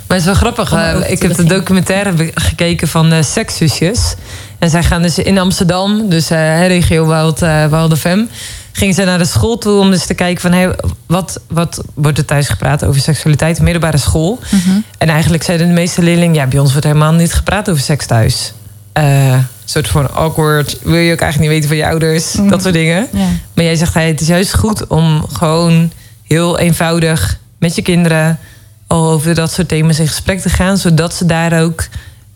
Maar 0.08 0.18
het 0.18 0.20
is 0.20 0.26
wel 0.26 0.54
grappig. 0.54 0.72
ik 1.10 1.22
heb 1.22 1.36
de 1.36 1.43
documentaire 1.43 2.32
gekeken 2.34 2.88
van 2.88 3.24
Sekszusjes. 3.24 4.16
En 4.62 4.70
zij 4.70 4.84
gaan 4.84 5.01
dus 5.01 5.20
in 5.20 5.38
Amsterdam, 5.38 6.09
dus 6.09 6.32
uh, 6.32 6.68
regio 6.68 7.07
Wild, 7.07 7.41
uh, 7.41 7.66
Wild 7.66 7.97
FM... 7.97 8.24
gingen 8.72 8.93
ze 8.93 9.03
naar 9.03 9.18
de 9.18 9.26
school 9.26 9.57
toe 9.57 9.80
om 9.80 9.91
dus 9.91 10.05
te 10.05 10.14
kijken 10.14 10.41
van... 10.41 10.51
Hey, 10.51 10.76
wat, 11.05 11.39
wat 11.47 11.84
wordt 11.93 12.18
er 12.18 12.26
thuis 12.26 12.49
gepraat 12.49 12.86
over 12.86 13.01
seksualiteit 13.01 13.57
in 13.57 13.64
middelbare 13.64 13.97
school? 13.97 14.39
Mhm. 14.51 14.80
En 14.97 15.09
eigenlijk 15.09 15.43
zeiden 15.43 15.68
de 15.68 15.74
meeste 15.74 16.01
leerlingen... 16.01 16.36
ja, 16.36 16.47
bij 16.47 16.59
ons 16.59 16.72
wordt 16.72 16.86
helemaal 16.86 17.14
niet 17.14 17.34
gepraat 17.34 17.70
over 17.70 17.82
seks 17.82 18.05
thuis. 18.05 18.53
Uh, 18.97 19.38
soort 19.66 19.88
van 19.88 20.14
awkward. 20.14 20.78
Wil 20.84 20.95
je 20.95 21.14
ook 21.14 21.20
eigenlijk 21.20 21.51
niet 21.51 21.59
weten 21.59 21.68
van 21.68 21.78
je 21.78 21.88
ouders? 21.88 22.34
Mhm. 22.34 22.49
Dat 22.49 22.62
soort 22.62 22.74
dingen. 22.74 23.07
Maar 23.53 23.66
jij 23.66 23.76
zegt, 23.76 23.93
hey, 23.93 24.07
het 24.07 24.22
is 24.22 24.28
juist 24.28 24.55
goed 24.55 24.88
om 24.88 25.26
gewoon 25.32 25.91
heel 26.24 26.59
eenvoudig 26.59 27.39
met 27.57 27.76
je 27.76 27.82
kinderen 27.82 28.39
al 28.88 29.12
over 29.12 29.36
dat 29.36 29.51
soort 29.51 29.68
thema's 29.68 29.99
in 29.99 30.07
gesprek 30.07 30.39
te 30.39 30.49
gaan, 30.49 30.78
zodat 30.78 31.14
ze 31.14 31.26
daar 31.26 31.62
ook 31.62 31.84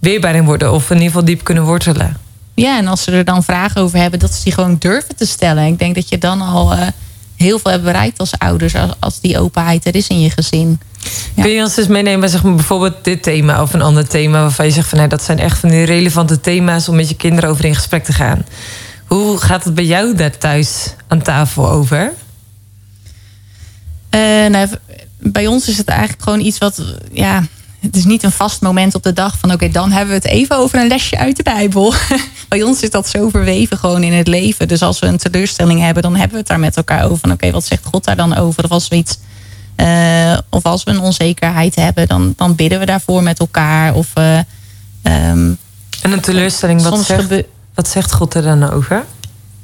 weerbaar 0.05 0.35
in 0.35 0.45
worden 0.45 0.71
of 0.71 0.89
in 0.89 0.95
ieder 0.95 1.07
geval 1.07 1.25
diep 1.25 1.43
kunnen 1.43 1.63
wortelen. 1.63 2.17
Ja, 2.53 2.77
en 2.77 2.87
als 2.87 3.03
ze 3.03 3.11
er 3.11 3.25
dan 3.25 3.43
vragen 3.43 3.81
over 3.81 3.99
hebben, 3.99 4.19
dat 4.19 4.33
ze 4.33 4.43
die 4.43 4.53
gewoon 4.53 4.75
durven 4.79 5.15
te 5.15 5.25
stellen. 5.25 5.65
Ik 5.65 5.79
denk 5.79 5.95
dat 5.95 6.09
je 6.09 6.17
dan 6.17 6.41
al 6.41 6.73
uh, 6.73 6.87
heel 7.35 7.59
veel 7.59 7.71
hebt 7.71 7.83
bereikt 7.83 8.19
als 8.19 8.37
ouders, 8.37 8.75
als, 8.75 8.91
als 8.99 9.19
die 9.19 9.39
openheid 9.39 9.85
er 9.85 9.95
is 9.95 10.07
in 10.07 10.21
je 10.21 10.29
gezin. 10.29 10.79
Ja. 11.33 11.43
Kun 11.43 11.51
je 11.51 11.61
ons 11.61 11.77
eens 11.77 11.87
meenemen, 11.87 12.29
zeg 12.29 12.43
maar, 12.43 12.55
bijvoorbeeld 12.55 13.03
dit 13.03 13.23
thema 13.23 13.61
of 13.61 13.73
een 13.73 13.81
ander 13.81 14.07
thema 14.07 14.41
waarvan 14.41 14.65
je 14.65 14.71
zegt 14.71 14.89
van 14.89 14.97
nou, 14.97 15.09
dat 15.09 15.23
zijn 15.23 15.39
echt 15.39 15.59
van 15.59 15.69
die 15.69 15.83
relevante 15.83 16.39
thema's 16.39 16.87
om 16.87 16.95
met 16.95 17.09
je 17.09 17.15
kinderen 17.15 17.49
over 17.49 17.65
in 17.65 17.75
gesprek 17.75 18.03
te 18.03 18.13
gaan. 18.13 18.45
Hoe 19.05 19.37
gaat 19.37 19.63
het 19.63 19.75
bij 19.75 19.85
jou 19.85 20.15
daar 20.15 20.37
thuis 20.37 20.93
aan 21.07 21.21
tafel 21.21 21.69
over? 21.69 22.13
Uh, 24.11 24.45
nou, 24.47 24.67
bij 25.19 25.47
ons 25.47 25.67
is 25.67 25.77
het 25.77 25.87
eigenlijk 25.87 26.21
gewoon 26.21 26.39
iets 26.39 26.57
wat, 26.57 26.81
ja, 27.11 27.43
het 27.85 27.95
is 27.95 28.05
niet 28.05 28.23
een 28.23 28.31
vast 28.31 28.61
moment 28.61 28.95
op 28.95 29.03
de 29.03 29.13
dag 29.13 29.37
van 29.37 29.51
oké, 29.51 29.69
dan 29.69 29.91
hebben 29.91 30.09
we 30.09 30.15
het 30.15 30.25
even 30.25 30.57
over 30.57 30.79
een 30.79 30.87
lesje 30.87 31.17
uit 31.17 31.37
de 31.37 31.43
Bijbel. 31.43 31.93
Bij 32.49 32.63
ons 32.63 32.81
is 32.81 32.89
dat 32.89 33.09
zo 33.09 33.29
verweven 33.29 33.77
gewoon 33.77 34.03
in 34.03 34.13
het 34.13 34.27
leven. 34.27 34.67
Dus 34.67 34.81
als 34.81 34.99
we 34.99 35.07
een 35.07 35.17
teleurstelling 35.17 35.79
hebben, 35.79 36.03
dan 36.03 36.15
hebben 36.15 36.31
we 36.31 36.37
het 36.37 36.47
daar 36.47 36.59
met 36.59 36.77
elkaar 36.77 37.03
over. 37.03 37.17
Van 37.17 37.31
oké, 37.31 37.51
wat 37.51 37.65
zegt 37.65 37.85
God 37.85 38.03
daar 38.03 38.15
dan 38.15 38.35
over? 38.35 38.63
Of 38.63 38.69
als 38.69 38.87
we 38.87 38.95
iets. 38.95 39.17
Uh, 39.77 40.37
of 40.49 40.63
als 40.63 40.83
we 40.83 40.91
een 40.91 40.99
onzekerheid 40.99 41.75
hebben, 41.75 42.07
dan, 42.07 42.33
dan 42.37 42.55
bidden 42.55 42.79
we 42.79 42.85
daarvoor 42.85 43.23
met 43.23 43.39
elkaar. 43.39 43.93
Of, 43.93 44.07
uh, 44.17 44.37
um, 45.03 45.57
en 46.01 46.11
een 46.11 46.19
teleurstelling, 46.19 46.81
wat 46.81 47.05
zegt, 47.05 47.43
wat 47.73 47.87
zegt 47.87 48.13
God 48.13 48.33
er 48.33 48.41
dan 48.41 48.71
over? 48.71 49.05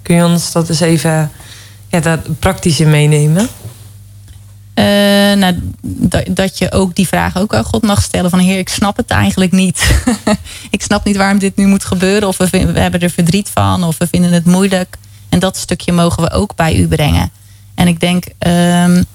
Kun 0.02 0.16
je 0.16 0.26
ons 0.26 0.52
dat 0.52 0.70
eens 0.70 0.80
even 0.80 1.32
ja, 1.88 2.00
dat 2.00 2.40
praktische 2.40 2.86
meenemen? 2.86 3.48
Uh, 4.76 4.86
nou, 5.34 5.56
dat, 6.30 6.58
je 6.58 6.72
ook 6.72 6.96
die 6.96 7.08
vraag 7.08 7.38
ook 7.38 7.54
aan 7.54 7.64
God 7.64 7.82
mag 7.82 8.02
stellen. 8.02 8.30
Van 8.30 8.40
heer, 8.40 8.58
ik 8.58 8.70
snap 8.70 8.98
het 8.98 9.10
eigenlijk 9.10 9.52
niet. 9.52 10.04
ik 10.70 10.82
snap 10.82 11.06
niet 11.06 11.18
waarom 11.18 11.40
dit 11.40 11.56
nu 11.56 11.68
moet 11.68 11.86
gebeuren. 11.86 12.28
Of 12.28 12.38
we, 12.38 12.58
hebben 12.58 13.00
er 13.00 13.10
verdriet 13.10 13.50
van. 13.54 13.84
Of 13.84 13.98
we 13.98 14.08
vinden 14.08 14.32
het 14.32 14.46
moeilijk. 14.46 14.98
En 15.30 15.40
dat 15.40 15.58
stukje 15.58 15.92
mogen 15.92 16.24
we 16.24 16.32
ook 16.32 16.56
bij 16.56 16.76
u 16.76 16.88
brengen. 16.88 17.32
En 17.76 17.88
ik 17.88 18.00
denk, 18.00 18.26
um, 18.48 19.06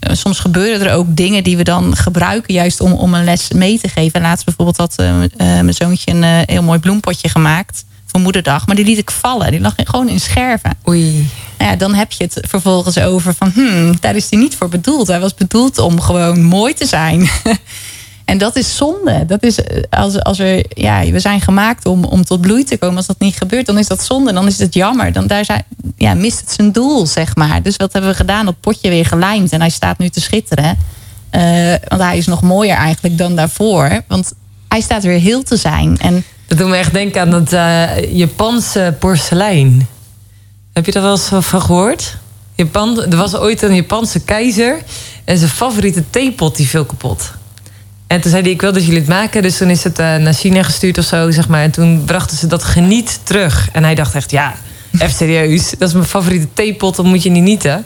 soms 0.00 0.38
gebeuren 0.38 0.86
er 0.86 0.94
ook 0.94 1.16
dingen 1.16 1.44
die 1.44 1.56
we 1.56 1.64
dan 1.64 1.96
gebruiken. 1.96 2.54
Juist 2.54 2.80
om, 2.80 2.92
om 2.92 3.14
een 3.14 3.24
les 3.24 3.52
mee 3.52 3.80
te 3.80 3.88
geven. 3.88 4.20
Laatst 4.20 4.44
bijvoorbeeld 4.44 4.76
had 4.76 4.94
uh, 5.00 5.26
mijn 5.36 5.74
zoontje 5.74 6.10
een 6.10 6.44
heel 6.46 6.62
mooi 6.62 6.78
bloempotje 6.78 7.28
gemaakt 7.28 7.84
voor 8.06 8.20
moederdag. 8.20 8.66
Maar 8.66 8.76
die 8.76 8.84
liet 8.84 8.98
ik 8.98 9.10
vallen. 9.10 9.50
Die 9.50 9.60
lag 9.60 9.74
gewoon 9.76 10.08
in 10.08 10.20
scherven. 10.20 10.76
Oei. 10.88 11.28
Nou 11.58 11.70
ja, 11.70 11.76
dan 11.76 11.94
heb 11.94 12.12
je 12.12 12.24
het 12.24 12.38
vervolgens 12.48 12.98
over 12.98 13.34
van... 13.34 13.50
Hmm, 13.54 13.94
daar 14.00 14.16
is 14.16 14.30
hij 14.30 14.38
niet 14.38 14.54
voor 14.54 14.68
bedoeld. 14.68 15.06
Hij 15.06 15.20
was 15.20 15.34
bedoeld 15.34 15.78
om 15.78 16.00
gewoon 16.00 16.42
mooi 16.42 16.74
te 16.74 16.86
zijn. 16.86 17.28
en 18.24 18.38
dat 18.38 18.56
is 18.56 18.76
zonde. 18.76 19.24
Dat 19.26 19.42
is 19.42 19.58
als, 19.90 20.22
als 20.22 20.38
er, 20.38 20.64
ja, 20.68 21.10
we 21.10 21.20
zijn 21.20 21.40
gemaakt 21.40 21.86
om, 21.86 22.04
om 22.04 22.24
tot 22.24 22.40
bloei 22.40 22.64
te 22.64 22.76
komen. 22.76 22.96
Als 22.96 23.06
dat 23.06 23.18
niet 23.18 23.36
gebeurt, 23.36 23.66
dan 23.66 23.78
is 23.78 23.86
dat 23.86 24.04
zonde. 24.04 24.32
Dan 24.32 24.46
is 24.46 24.58
het 24.58 24.74
jammer. 24.74 25.12
Dan 25.12 25.26
daar 25.26 25.44
zijn, 25.44 25.64
ja, 25.96 26.14
mist 26.14 26.40
het 26.40 26.52
zijn 26.52 26.72
doel, 26.72 27.06
zeg 27.06 27.36
maar. 27.36 27.62
Dus 27.62 27.76
wat 27.76 27.92
hebben 27.92 28.10
we 28.10 28.16
gedaan? 28.16 28.44
Dat 28.44 28.60
potje 28.60 28.88
weer 28.88 29.06
gelijmd. 29.06 29.52
En 29.52 29.60
hij 29.60 29.70
staat 29.70 29.98
nu 29.98 30.08
te 30.08 30.20
schitteren. 30.20 30.78
Uh, 31.32 31.74
want 31.88 32.02
hij 32.02 32.18
is 32.18 32.26
nog 32.26 32.42
mooier 32.42 32.76
eigenlijk 32.76 33.18
dan 33.18 33.36
daarvoor. 33.36 34.02
Want 34.08 34.32
hij 34.68 34.80
staat 34.80 35.02
weer 35.02 35.18
heel 35.18 35.42
te 35.42 35.56
zijn. 35.56 35.98
En 35.98 36.24
dat 36.46 36.58
doet 36.58 36.68
me 36.68 36.76
echt 36.76 36.92
denken 36.92 37.20
aan 37.20 37.32
het 37.32 37.52
uh, 37.52 38.12
Japanse 38.12 38.94
porselein. 38.98 39.88
Heb 40.76 40.86
je 40.86 40.92
daar 40.92 41.02
wel 41.02 41.12
eens 41.12 41.46
van 41.46 41.62
gehoord? 41.62 42.16
Japan, 42.54 43.02
er 43.02 43.16
was 43.16 43.36
ooit 43.36 43.62
een 43.62 43.74
Japanse 43.74 44.20
keizer. 44.20 44.82
En 45.24 45.38
zijn 45.38 45.50
favoriete 45.50 46.04
theepot 46.10 46.56
die 46.56 46.68
viel 46.68 46.84
kapot. 46.84 47.32
En 48.06 48.20
toen 48.20 48.30
zei 48.30 48.42
hij, 48.42 48.50
ik 48.50 48.60
wil 48.60 48.72
dat 48.72 48.84
jullie 48.84 48.98
het 48.98 49.08
maken. 49.08 49.42
Dus 49.42 49.56
toen 49.56 49.70
is 49.70 49.84
het 49.84 49.98
uh, 49.98 50.16
naar 50.16 50.32
China 50.32 50.62
gestuurd 50.62 50.98
of 50.98 51.04
zo, 51.04 51.30
zeg 51.30 51.48
maar. 51.48 51.62
En 51.62 51.70
toen 51.70 52.04
brachten 52.04 52.36
ze 52.36 52.46
dat 52.46 52.64
geniet 52.64 53.20
terug. 53.22 53.68
En 53.72 53.84
hij 53.84 53.94
dacht 53.94 54.14
echt, 54.14 54.30
ja, 54.30 54.54
even 54.92 55.14
serieus. 55.14 55.70
Dat 55.78 55.88
is 55.88 55.94
mijn 55.94 56.06
favoriete 56.06 56.48
theepot, 56.52 56.96
dan 56.96 57.06
moet 57.06 57.22
je 57.22 57.30
niet 57.30 57.42
nieten. 57.42 57.84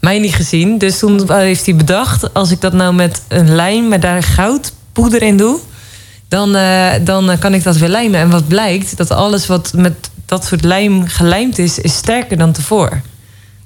Mij 0.00 0.18
niet 0.18 0.34
gezien. 0.34 0.78
Dus 0.78 0.98
toen 0.98 1.32
heeft 1.32 1.66
hij 1.66 1.76
bedacht... 1.76 2.34
als 2.34 2.50
ik 2.50 2.60
dat 2.60 2.72
nou 2.72 2.94
met 2.94 3.22
een 3.28 3.54
lijm, 3.54 3.88
maar 3.88 4.00
daar 4.00 4.22
goudpoeder 4.22 5.22
in 5.22 5.36
doe 5.36 5.60
dan, 6.32 6.56
uh, 6.56 6.90
dan 7.04 7.38
kan 7.38 7.54
ik 7.54 7.62
dat 7.62 7.76
weer 7.76 7.88
lijmen. 7.88 8.20
En 8.20 8.30
wat 8.30 8.48
blijkt, 8.48 8.96
dat 8.96 9.10
alles 9.10 9.46
wat 9.46 9.72
met 9.74 10.10
dat 10.32 10.44
soort 10.44 10.64
lijm 10.64 11.06
gelijmd 11.06 11.58
is, 11.58 11.78
is 11.78 11.94
sterker 11.94 12.36
dan 12.36 12.52
tevoren. 12.52 13.02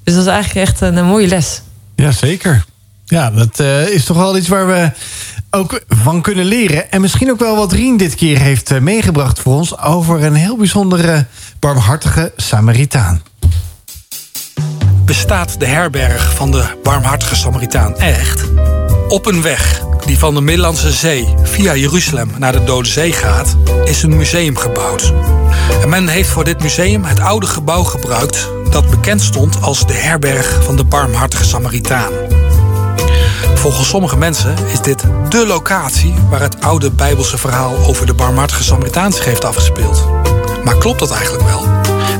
Dus 0.04 0.14
dat 0.14 0.22
is 0.22 0.30
eigenlijk 0.30 0.68
echt 0.68 0.80
een, 0.80 0.96
een 0.96 1.04
mooie 1.04 1.26
les. 1.26 1.62
Jazeker. 1.94 2.64
Ja, 3.04 3.30
dat 3.30 3.60
uh, 3.60 3.88
is 3.88 4.04
toch 4.04 4.16
wel 4.16 4.36
iets 4.36 4.48
waar 4.48 4.66
we 4.66 4.90
ook 5.50 5.84
van 5.88 6.22
kunnen 6.22 6.44
leren. 6.44 6.90
En 6.90 7.00
misschien 7.00 7.30
ook 7.30 7.38
wel 7.38 7.56
wat 7.56 7.72
Rien 7.72 7.96
dit 7.96 8.14
keer 8.14 8.38
heeft 8.38 8.70
uh, 8.70 8.78
meegebracht 8.78 9.38
voor 9.38 9.54
ons... 9.54 9.78
over 9.78 10.22
een 10.22 10.34
heel 10.34 10.56
bijzondere, 10.56 11.26
barmhartige 11.58 12.32
Samaritaan. 12.36 13.22
Bestaat 15.04 15.60
de 15.60 15.66
herberg 15.66 16.34
van 16.34 16.50
de 16.50 16.64
barmhartige 16.82 17.36
Samaritaan 17.36 17.96
echt? 17.96 18.44
Op 19.08 19.26
een 19.26 19.42
weg 19.42 19.85
die 20.06 20.18
van 20.18 20.34
de 20.34 20.40
Middellandse 20.40 20.92
Zee 20.92 21.34
via 21.42 21.74
Jeruzalem 21.74 22.30
naar 22.38 22.52
de 22.52 22.64
Dode 22.64 22.88
Zee 22.88 23.12
gaat, 23.12 23.56
is 23.84 24.02
een 24.02 24.16
museum 24.16 24.56
gebouwd. 24.56 25.12
En 25.82 25.88
men 25.88 26.08
heeft 26.08 26.28
voor 26.28 26.44
dit 26.44 26.62
museum 26.62 27.04
het 27.04 27.20
oude 27.20 27.46
gebouw 27.46 27.82
gebruikt 27.82 28.50
dat 28.70 28.90
bekend 28.90 29.22
stond 29.22 29.62
als 29.62 29.86
de 29.86 29.92
herberg 29.92 30.64
van 30.64 30.76
de 30.76 30.84
barmhartige 30.84 31.44
Samaritaan. 31.44 32.12
Volgens 33.54 33.88
sommige 33.88 34.16
mensen 34.16 34.54
is 34.72 34.80
dit 34.80 35.04
dé 35.28 35.46
locatie 35.46 36.14
waar 36.30 36.40
het 36.40 36.60
oude 36.60 36.90
Bijbelse 36.90 37.38
verhaal 37.38 37.76
over 37.86 38.06
de 38.06 38.14
barmhartige 38.14 38.62
Samaritaan 38.62 39.12
zich 39.12 39.24
heeft 39.24 39.44
afgespeeld. 39.44 40.08
Maar 40.64 40.78
klopt 40.78 40.98
dat 40.98 41.10
eigenlijk 41.10 41.44
wel? 41.44 41.64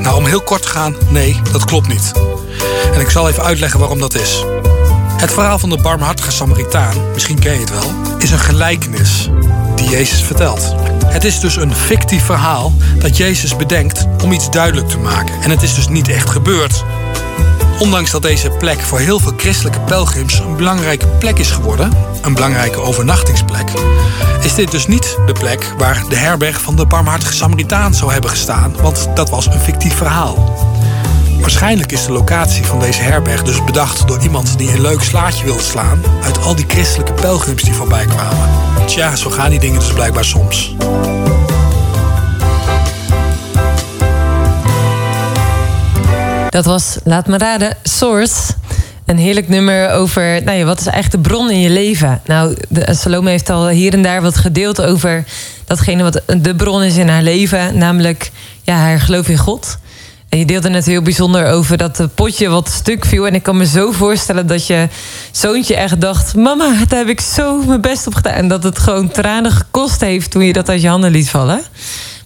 Nou, 0.01 0.16
om 0.16 0.24
heel 0.24 0.43
kort 0.43 0.62
te 0.62 0.68
gaan, 0.68 0.97
nee, 1.09 1.41
dat 1.53 1.64
klopt 1.64 1.89
niet. 1.89 2.12
En 2.93 3.01
ik 3.01 3.11
zal 3.11 3.28
even 3.28 3.45
uitleggen 3.45 3.80
waarom 3.80 4.01
dat 4.01 4.14
is. 4.14 4.45
Het 5.17 5.33
verhaal 5.33 5.59
van 5.59 5.71
de 5.71 5.79
barmhartige 5.83 6.31
Samaritaan, 6.31 6.97
misschien 7.12 7.39
ken 7.39 7.53
je 7.53 7.61
het 7.61 7.71
wel, 7.71 7.93
is 8.19 8.31
een 8.31 8.39
gelijkenis 8.39 9.31
die 9.75 9.89
Jezus 9.89 10.23
vertelt. 10.23 10.75
Het 11.07 11.25
is 11.25 11.41
dus 11.41 11.57
een 11.57 11.75
fictief 11.75 12.25
verhaal 12.25 12.73
dat 12.99 13.17
Jezus 13.17 13.57
bedenkt 13.57 14.07
om 14.23 14.33
iets 14.33 14.51
duidelijk 14.51 14.89
te 14.89 14.99
maken. 14.99 15.43
En 15.43 15.51
het 15.51 15.62
is 15.62 15.75
dus 15.75 15.89
niet 15.89 16.09
echt 16.09 16.31
gebeurd. 16.31 16.85
Ondanks 17.79 18.11
dat 18.11 18.23
deze 18.23 18.51
plek 18.51 18.81
voor 18.81 18.99
heel 18.99 19.19
veel 19.21 19.33
christelijke 19.37 19.81
pelgrims 19.81 20.39
een 20.39 20.57
belangrijke 20.57 21.07
plek 21.07 21.39
is 21.39 21.51
geworden, 21.51 21.93
een 22.23 22.35
belangrijke 22.35 22.81
overnachtingsplek, 22.81 23.69
is 24.43 24.55
dit 24.55 24.71
dus 24.71 24.87
niet 24.87 25.17
de 25.27 25.33
plek 25.33 25.73
waar 25.79 26.03
de 26.09 26.17
herberg 26.17 26.61
van 26.61 26.77
de 26.77 26.87
barmhartige 26.87 27.33
Samaritaan 27.33 27.95
zou 27.95 28.12
hebben 28.12 28.31
gestaan, 28.31 28.75
want 28.83 29.09
dat 29.14 29.31
was 29.31 29.47
een 29.47 29.61
fictief 29.61 29.95
verhaal. 29.95 30.57
Waarschijnlijk 31.41 31.93
is 31.93 32.07
de 32.07 32.12
locatie 32.12 32.64
van 32.64 32.80
deze 32.80 33.03
herberg 33.03 33.43
dus 33.43 33.64
bedacht 33.64 34.09
door 34.09 34.22
iemand 34.22 34.59
die 34.59 34.72
een 34.72 34.80
leuk 34.80 35.03
slaatje 35.03 35.45
wilde 35.45 35.62
slaan 35.62 36.03
uit 36.22 36.43
al 36.43 36.55
die 36.55 36.64
christelijke 36.68 37.12
pelgrims 37.12 37.62
die 37.62 37.72
voorbij 37.72 38.05
kwamen. 38.05 38.49
Tja, 38.87 39.16
zo 39.16 39.30
gaan 39.30 39.51
die 39.51 39.59
dingen 39.59 39.80
dus 39.80 39.93
blijkbaar 39.93 40.24
soms. 40.24 40.74
Dat 46.51 46.64
was, 46.64 46.97
laat 47.05 47.26
me 47.26 47.39
raden, 47.39 47.76
Source. 47.82 48.53
Een 49.07 49.18
heerlijk 49.18 49.49
nummer 49.49 49.91
over, 49.91 50.43
nou 50.45 50.59
ja, 50.59 50.64
wat 50.64 50.80
is 50.80 50.87
eigenlijk 50.87 51.24
de 51.24 51.30
bron 51.30 51.51
in 51.51 51.61
je 51.61 51.70
leven? 51.70 52.20
Nou, 52.24 52.57
de, 52.68 52.95
Salome 52.95 53.30
heeft 53.30 53.51
al 53.51 53.68
hier 53.68 53.93
en 53.93 54.03
daar 54.03 54.22
wat 54.22 54.37
gedeeld 54.37 54.82
over 54.82 55.24
datgene 55.64 56.03
wat 56.03 56.22
de 56.41 56.55
bron 56.55 56.82
is 56.82 56.97
in 56.97 57.09
haar 57.09 57.22
leven. 57.22 57.78
Namelijk, 57.78 58.30
ja, 58.62 58.74
haar 58.74 59.01
geloof 59.01 59.28
in 59.28 59.37
God. 59.37 59.78
En 60.29 60.39
je 60.39 60.45
deelde 60.45 60.68
net 60.68 60.87
heel 60.87 61.03
bijzonder 61.03 61.47
over 61.47 61.77
dat 61.77 61.99
het 61.99 62.14
potje 62.14 62.49
wat 62.49 62.68
stuk 62.68 63.05
viel. 63.05 63.27
En 63.27 63.35
ik 63.35 63.43
kan 63.43 63.57
me 63.57 63.66
zo 63.66 63.93
voorstellen 63.93 64.47
dat 64.47 64.66
je 64.66 64.89
zoontje 65.31 65.77
echt 65.77 66.01
dacht... 66.01 66.35
mama, 66.35 66.85
daar 66.89 66.99
heb 66.99 67.09
ik 67.09 67.20
zo 67.20 67.62
mijn 67.62 67.81
best 67.81 68.07
op 68.07 68.14
gedaan. 68.14 68.33
En 68.33 68.49
dat 68.49 68.62
het 68.62 68.79
gewoon 68.79 69.09
tranen 69.09 69.51
gekost 69.51 70.01
heeft 70.01 70.31
toen 70.31 70.45
je 70.45 70.53
dat 70.53 70.68
uit 70.68 70.81
je 70.81 70.89
handen 70.89 71.11
liet 71.11 71.31
vallen. 71.31 71.62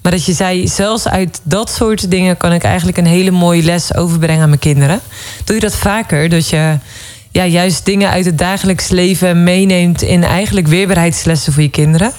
Maar 0.03 0.13
dat 0.13 0.25
je 0.25 0.33
zei, 0.33 0.69
zelfs 0.69 1.09
uit 1.09 1.41
dat 1.43 1.71
soort 1.71 2.11
dingen... 2.11 2.37
kan 2.37 2.53
ik 2.53 2.63
eigenlijk 2.63 2.99
een 2.99 3.07
hele 3.07 3.31
mooie 3.31 3.63
les 3.63 3.95
overbrengen 3.95 4.43
aan 4.43 4.49
mijn 4.49 4.61
kinderen. 4.61 5.01
Doe 5.45 5.55
je 5.55 5.63
dat 5.63 5.77
vaker? 5.77 6.29
Dat 6.29 6.49
je 6.49 6.79
ja, 7.31 7.47
juist 7.47 7.85
dingen 7.85 8.11
uit 8.11 8.25
het 8.25 8.39
dagelijks 8.39 8.89
leven 8.89 9.43
meeneemt... 9.43 10.03
in 10.03 10.25
eigenlijk 10.25 10.67
weerbaarheidslessen 10.67 11.53
voor 11.53 11.63
je 11.63 11.71
kinderen? 11.71 12.13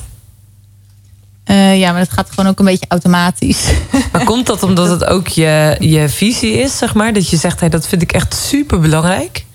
Uh, 1.46 1.80
ja, 1.80 1.92
maar 1.92 2.00
dat 2.00 2.14
gaat 2.14 2.30
gewoon 2.30 2.48
ook 2.48 2.60
een 2.60 2.66
beetje 2.66 2.86
automatisch. 2.88 3.72
Maar 4.12 4.24
komt 4.24 4.46
dat 4.46 4.64
omdat 4.64 4.90
het 4.90 5.06
ook 5.06 5.28
je, 5.28 5.76
je 5.80 6.10
visie 6.10 6.54
is, 6.54 6.78
zeg 6.78 6.94
maar? 6.94 7.14
Dat 7.14 7.30
je 7.30 7.38
zegt, 7.38 7.60
hey, 7.60 7.70
dat 7.70 7.88
vind 7.88 8.02
ik 8.02 8.12
echt 8.12 8.34
super 8.34 8.80
belangrijk? 8.80 9.46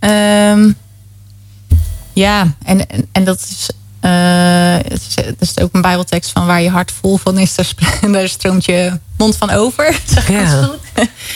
Um, 0.00 0.76
ja, 2.12 2.54
en, 2.64 2.88
en, 2.88 3.08
en 3.12 3.24
dat 3.24 3.40
is, 3.40 3.70
het 4.08 5.02
is, 5.08 5.24
het 5.24 5.40
is 5.40 5.58
ook 5.58 5.74
een 5.74 5.80
bijbeltekst 5.82 6.30
van 6.30 6.46
waar 6.46 6.62
je 6.62 6.70
hart 6.70 6.92
vol 7.00 7.16
van 7.16 7.38
is, 7.38 7.54
daar, 7.54 7.72
daar 8.12 8.28
stroomt 8.28 8.64
je 8.64 8.92
mond 9.16 9.36
van 9.36 9.50
over. 9.50 9.98
Zeg 10.14 10.28
ja. 10.28 10.62
goed. 10.62 10.78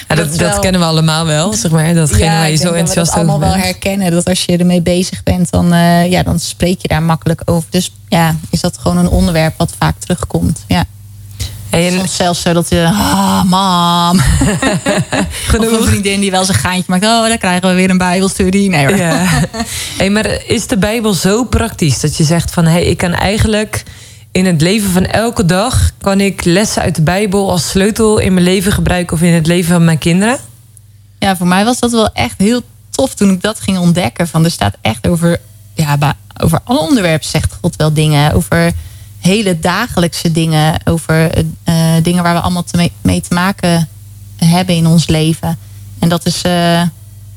Ja, 0.09 0.15
dat, 0.15 0.39
dat, 0.39 0.59
kennen 0.59 0.81
we 0.81 0.87
allemaal 0.87 1.27
wel, 1.27 1.53
zeg 1.53 1.71
maar. 1.71 1.95
Datgene 1.95 2.25
ja, 2.25 2.39
waar 2.39 2.51
je 2.51 2.57
zo 2.57 2.73
enthousiast 2.73 3.11
over 3.11 3.25
bent. 3.25 3.31
allemaal 3.31 3.49
wel 3.49 3.65
herkennen. 3.65 4.11
Dat 4.11 4.25
als 4.25 4.45
je 4.45 4.57
ermee 4.57 4.81
bezig 4.83 5.23
bent, 5.23 5.51
dan, 5.51 5.75
uh, 5.75 6.11
ja, 6.11 6.23
dan 6.23 6.39
spreek 6.39 6.83
je 6.83 6.89
daar 6.89 7.03
makkelijk 7.03 7.43
over. 7.45 7.69
Dus 7.71 7.93
ja, 8.09 8.37
is 8.51 8.61
dat 8.61 8.79
gewoon 8.79 8.97
een 8.97 9.09
onderwerp 9.09 9.55
wat 9.57 9.75
vaak 9.79 9.95
terugkomt. 9.99 10.65
Ja. 10.69 10.85
En 11.71 11.93
Soms 11.93 12.17
zelfs 12.17 12.41
zo 12.41 12.53
dat 12.53 12.69
je, 12.69 12.85
ah, 12.93 13.43
mam. 13.45 14.19
Genoeg. 15.47 15.71
Of 15.73 15.81
een 15.81 15.87
vriendin 15.87 16.21
die 16.21 16.31
wel 16.31 16.45
zijn 16.45 16.59
gaantje 16.59 16.85
maakt. 16.87 17.05
Oh, 17.05 17.29
dan 17.29 17.39
krijgen 17.39 17.69
we 17.69 17.75
weer 17.75 17.91
een 17.91 17.99
bijbelstudie. 17.99 18.69
Nee 18.69 18.87
hoor. 18.87 18.97
Ja. 18.97 19.27
hey, 19.99 20.11
maar 20.11 20.27
is 20.47 20.67
de 20.67 20.79
bijbel 20.79 21.15
zo 21.15 21.45
praktisch 21.45 22.01
dat 22.01 22.17
je 22.17 22.25
zegt 22.25 22.51
van... 22.51 22.65
hé, 22.65 22.71
hey, 22.71 22.85
ik 22.85 22.97
kan 22.97 23.13
eigenlijk 23.13 23.83
in 24.33 24.47
het 24.47 24.61
leven 24.61 24.91
van 24.91 25.05
elke 25.05 25.45
dag... 25.45 25.91
kan 26.01 26.21
ik 26.21 26.45
lessen 26.45 26.83
uit 26.83 26.95
de 26.95 27.03
bijbel 27.03 27.51
als 27.51 27.69
sleutel 27.69 28.19
in 28.19 28.35
mijn 28.35 28.45
leven 28.45 28.73
gebruiken... 28.73 29.17
of 29.17 29.23
in 29.23 29.33
het 29.33 29.47
leven 29.47 29.73
van 29.73 29.85
mijn 29.85 29.99
kinderen? 29.99 30.39
Ja, 31.19 31.37
voor 31.37 31.47
mij 31.47 31.65
was 31.65 31.79
dat 31.79 31.91
wel 31.91 32.13
echt 32.13 32.35
heel 32.39 32.63
tof 32.91 33.15
toen 33.15 33.31
ik 33.31 33.43
dat 33.43 33.61
ging 33.61 33.79
ontdekken. 33.79 34.29
Van 34.29 34.45
er 34.45 34.51
staat 34.51 34.77
echt 34.81 35.09
over, 35.09 35.41
ja, 35.75 36.15
over 36.43 36.61
alle 36.65 36.79
onderwerpen 36.79 37.29
zegt 37.29 37.59
God 37.61 37.77
wel 37.77 37.93
dingen. 37.93 38.33
Over 38.33 38.73
hele 39.27 39.59
dagelijkse 39.59 40.33
dingen. 40.33 40.75
Over 40.85 41.31
uh, 41.39 41.45
dingen 42.03 42.23
waar 42.23 42.35
we 42.35 42.41
allemaal 42.41 42.65
te 42.65 42.91
mee, 43.03 43.21
te 43.21 43.35
maken 43.35 43.89
hebben 44.37 44.75
in 44.75 44.87
ons 44.87 45.07
leven. 45.07 45.59
En 45.99 46.09
dat 46.09 46.27
is, 46.27 46.43
uh, 46.47 46.83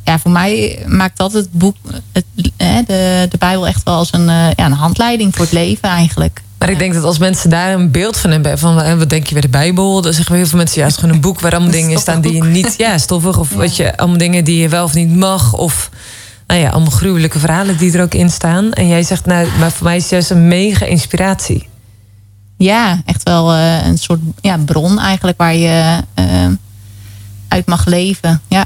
ja, 0.04 0.20
voor 0.20 0.32
mij 0.32 0.84
maakt 0.88 1.18
dat 1.18 1.34
het 1.34 1.52
boek, 1.52 1.76
het, 2.12 2.26
de, 2.58 3.28
de 3.30 3.38
Bijbel 3.38 3.68
echt 3.68 3.84
wel 3.84 3.96
als 3.96 4.14
een, 4.14 4.26
ja, 4.26 4.66
een 4.66 4.72
handleiding 4.72 5.36
voor 5.36 5.46
het 5.46 5.54
leven 5.54 5.90
eigenlijk. 5.90 6.42
Maar 6.60 6.70
ik 6.70 6.80
denk 6.80 6.94
dat 6.94 7.04
als 7.04 7.18
mensen 7.18 7.50
daar 7.50 7.74
een 7.74 7.92
beeld 7.92 8.18
van 8.18 8.32
hebben, 8.32 8.60
van 8.60 8.98
wat 8.98 9.10
denk 9.10 9.28
je 9.28 9.34
bij 9.34 9.42
de 9.42 9.50
Bijbel, 9.50 10.02
dan 10.02 10.14
zeggen 10.14 10.32
we 10.32 10.38
heel 10.38 10.48
veel 10.48 10.58
mensen, 10.58 10.78
ja, 10.78 10.84
het 10.84 10.94
is 10.96 11.00
gewoon 11.00 11.16
een 11.16 11.22
boek 11.22 11.40
waar 11.40 11.52
allemaal 11.52 11.72
dingen 11.82 12.00
staan 12.00 12.22
die 12.22 12.34
je 12.34 12.44
niet, 12.44 12.74
ja, 12.78 12.98
stoffig, 12.98 13.38
of 13.38 13.54
wat 13.54 13.76
je, 13.76 13.98
allemaal 13.98 14.18
dingen 14.18 14.44
die 14.44 14.62
je 14.62 14.70
wel 14.70 14.84
of 14.84 14.94
niet 14.94 15.16
mag, 15.16 15.54
of 15.54 15.90
nou 16.50 16.62
ja, 16.62 16.70
allemaal 16.70 16.92
gruwelijke 16.92 17.40
verhalen 17.40 17.78
die 17.78 17.94
er 17.94 18.02
ook 18.02 18.14
in 18.14 18.30
staan. 18.30 18.74
En 18.74 18.88
jij 18.88 19.04
zegt, 19.04 19.26
nou, 19.26 19.48
maar 19.60 19.72
voor 19.72 19.86
mij 19.86 19.96
is 19.96 20.02
het 20.02 20.12
juist 20.12 20.30
een 20.30 20.48
mega 20.48 20.86
inspiratie. 20.86 21.69
Ja, 22.60 23.02
echt 23.06 23.24
wel 23.24 23.54
uh, 23.54 23.86
een 23.86 23.98
soort 23.98 24.20
ja, 24.42 24.58
bron 24.58 25.00
eigenlijk 25.00 25.38
waar 25.38 25.56
je 25.56 26.04
uh, 26.20 26.48
uit 27.48 27.66
mag 27.66 27.86
leven. 27.86 28.42
Ja. 28.48 28.66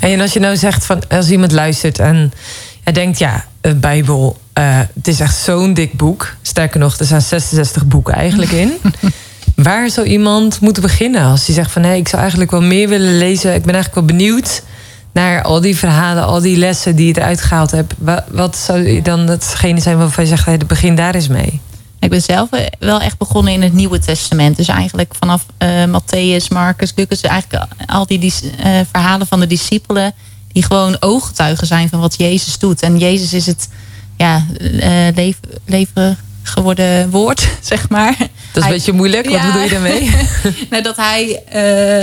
En 0.00 0.20
als 0.20 0.32
je 0.32 0.40
nou 0.40 0.56
zegt 0.56 0.86
van 0.86 1.08
als 1.08 1.30
iemand 1.30 1.52
luistert 1.52 1.98
en 1.98 2.32
hij 2.82 2.92
denkt, 2.92 3.18
ja, 3.18 3.44
de 3.60 3.74
Bijbel, 3.74 4.38
uh, 4.58 4.78
het 4.94 5.08
is 5.08 5.20
echt 5.20 5.36
zo'n 5.36 5.74
dik 5.74 5.92
boek. 5.92 6.34
Sterker 6.42 6.80
nog, 6.80 6.98
er 6.98 7.06
zijn 7.06 7.22
66 7.22 7.86
boeken 7.86 8.14
eigenlijk 8.14 8.50
in. 8.50 8.72
Waar 9.54 9.90
zou 9.90 10.06
iemand 10.06 10.60
moeten 10.60 10.82
beginnen 10.82 11.24
als 11.24 11.46
hij 11.46 11.54
zegt 11.54 11.70
van 11.70 11.82
hé, 11.82 11.88
hey, 11.88 11.98
ik 11.98 12.08
zou 12.08 12.20
eigenlijk 12.20 12.50
wel 12.50 12.62
meer 12.62 12.88
willen 12.88 13.18
lezen. 13.18 13.54
Ik 13.54 13.64
ben 13.64 13.74
eigenlijk 13.74 14.06
wel 14.06 14.16
benieuwd 14.16 14.62
naar 15.12 15.42
al 15.42 15.60
die 15.60 15.76
verhalen, 15.76 16.24
al 16.26 16.40
die 16.40 16.56
lessen 16.56 16.96
die 16.96 17.06
je 17.06 17.16
eruit 17.16 17.40
gehaald 17.40 17.70
hebt. 17.70 17.94
Wat, 18.28 18.56
zou 18.56 19.02
dan 19.02 19.20
hetgene 19.20 19.80
zijn 19.80 19.98
waarvan 19.98 20.24
je 20.24 20.30
zegt, 20.30 20.44
hey, 20.44 20.58
begin 20.66 20.94
daar 20.94 21.14
eens 21.14 21.28
mee? 21.28 21.60
Ik 22.00 22.10
ben 22.10 22.22
zelf 22.22 22.48
wel 22.78 23.00
echt 23.00 23.18
begonnen 23.18 23.52
in 23.52 23.62
het 23.62 23.72
Nieuwe 23.72 23.98
Testament. 23.98 24.56
Dus 24.56 24.68
eigenlijk 24.68 25.14
vanaf 25.18 25.46
uh, 25.58 25.84
Matthäus, 25.84 26.48
Marcus, 26.48 26.92
Lucas, 26.96 27.20
eigenlijk 27.20 27.66
al 27.86 28.06
die, 28.06 28.18
die 28.18 28.32
uh, 28.42 28.80
verhalen 28.92 29.26
van 29.26 29.40
de 29.40 29.46
discipelen, 29.46 30.14
die 30.52 30.64
gewoon 30.64 30.96
ooggetuigen 31.00 31.66
zijn 31.66 31.88
van 31.88 32.00
wat 32.00 32.14
Jezus 32.18 32.58
doet. 32.58 32.82
En 32.82 32.98
Jezus 32.98 33.32
is 33.32 33.46
het 33.46 33.68
ja, 34.16 34.46
uh, 34.60 35.14
leven, 35.14 35.48
leven 35.66 36.18
geworden 36.42 37.10
woord, 37.10 37.48
zeg 37.60 37.88
maar. 37.88 38.16
Dat 38.18 38.28
is 38.62 38.62
een 38.62 38.68
beetje 38.68 38.92
moeilijk. 38.92 39.30
Wat 39.30 39.42
bedoel 39.42 39.62
je 39.62 39.70
daarmee? 39.70 40.10
nou, 40.70 40.82
dat 40.82 40.96
hij 40.96 41.42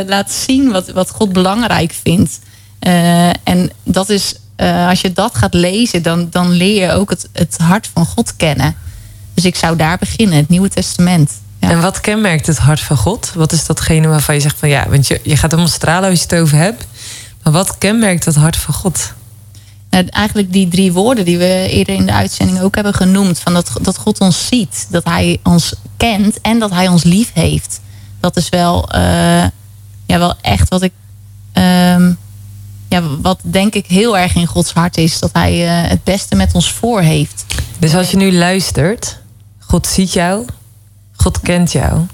laat 0.07 0.31
zien 0.31 0.71
wat, 0.71 0.89
wat 0.89 1.09
God 1.09 1.33
belangrijk 1.33 1.95
vindt. 2.03 2.39
en 3.43 3.71
dat 3.83 4.09
is, 4.09 4.35
als 4.87 5.01
je 5.01 5.13
dat 5.13 5.35
gaat 5.35 5.53
lezen, 5.53 6.01
dan, 6.01 6.27
dan 6.31 6.51
leer 6.51 6.81
je 6.81 6.91
ook 6.91 7.09
het, 7.09 7.29
het 7.33 7.57
hart 7.57 7.89
van 7.93 8.05
God 8.05 8.35
kennen. 8.35 8.75
Dus 9.37 9.45
ik 9.45 9.55
zou 9.55 9.75
daar 9.75 9.97
beginnen, 9.97 10.37
het 10.37 10.49
Nieuwe 10.49 10.69
Testament. 10.69 11.31
Ja. 11.59 11.69
En 11.69 11.81
wat 11.81 12.01
kenmerkt 12.01 12.47
het 12.47 12.57
hart 12.57 12.79
van 12.79 12.97
God? 12.97 13.31
Wat 13.35 13.51
is 13.51 13.65
datgene 13.65 14.07
waarvan 14.07 14.35
je 14.35 14.41
zegt 14.41 14.59
van 14.59 14.69
ja, 14.69 14.89
want 14.89 15.07
je, 15.07 15.19
je 15.23 15.37
gaat 15.37 15.51
helemaal 15.51 15.71
stralen 15.71 16.09
als 16.09 16.19
je 16.19 16.25
het 16.29 16.39
over 16.41 16.57
hebt. 16.57 16.85
Maar 17.43 17.53
wat 17.53 17.77
kenmerkt 17.77 18.25
het 18.25 18.35
hart 18.35 18.57
van 18.57 18.73
God? 18.73 19.13
Nou, 19.89 20.05
eigenlijk 20.05 20.53
die 20.53 20.67
drie 20.67 20.93
woorden 20.93 21.25
die 21.25 21.37
we 21.37 21.67
eerder 21.69 21.95
in 21.95 22.05
de 22.05 22.13
uitzending 22.13 22.61
ook 22.61 22.75
hebben 22.75 22.93
genoemd. 22.93 23.39
Van 23.39 23.53
dat, 23.53 23.71
dat 23.81 23.97
God 23.97 24.19
ons 24.19 24.47
ziet, 24.47 24.87
dat 24.89 25.03
Hij 25.03 25.39
ons 25.43 25.73
kent 25.97 26.41
en 26.41 26.59
dat 26.59 26.71
Hij 26.71 26.87
ons 26.87 27.03
lief 27.03 27.29
heeft. 27.33 27.81
Dat 28.19 28.37
is 28.37 28.49
wel, 28.49 28.89
uh, 28.95 29.01
ja, 30.05 30.17
wel 30.17 30.35
echt 30.41 30.69
wat 30.69 30.81
ik. 30.81 30.91
Uh, 31.53 32.09
ja, 32.89 33.01
wat 33.21 33.39
denk 33.41 33.73
ik 33.73 33.85
heel 33.85 34.17
erg 34.17 34.35
in 34.35 34.47
Gods 34.47 34.73
hart 34.73 34.97
is. 34.97 35.19
Dat 35.19 35.29
Hij 35.33 35.83
uh, 35.83 35.89
het 35.89 36.03
beste 36.03 36.35
met 36.35 36.53
ons 36.53 36.71
voor 36.71 37.01
heeft. 37.01 37.45
Dus 37.79 37.95
als 37.95 38.11
je 38.11 38.17
nu 38.17 38.33
luistert, 38.33 39.19
God 39.67 39.87
ziet 39.87 40.13
jou, 40.13 40.45
God 41.15 41.39
kent 41.39 41.71
jou 41.71 42.05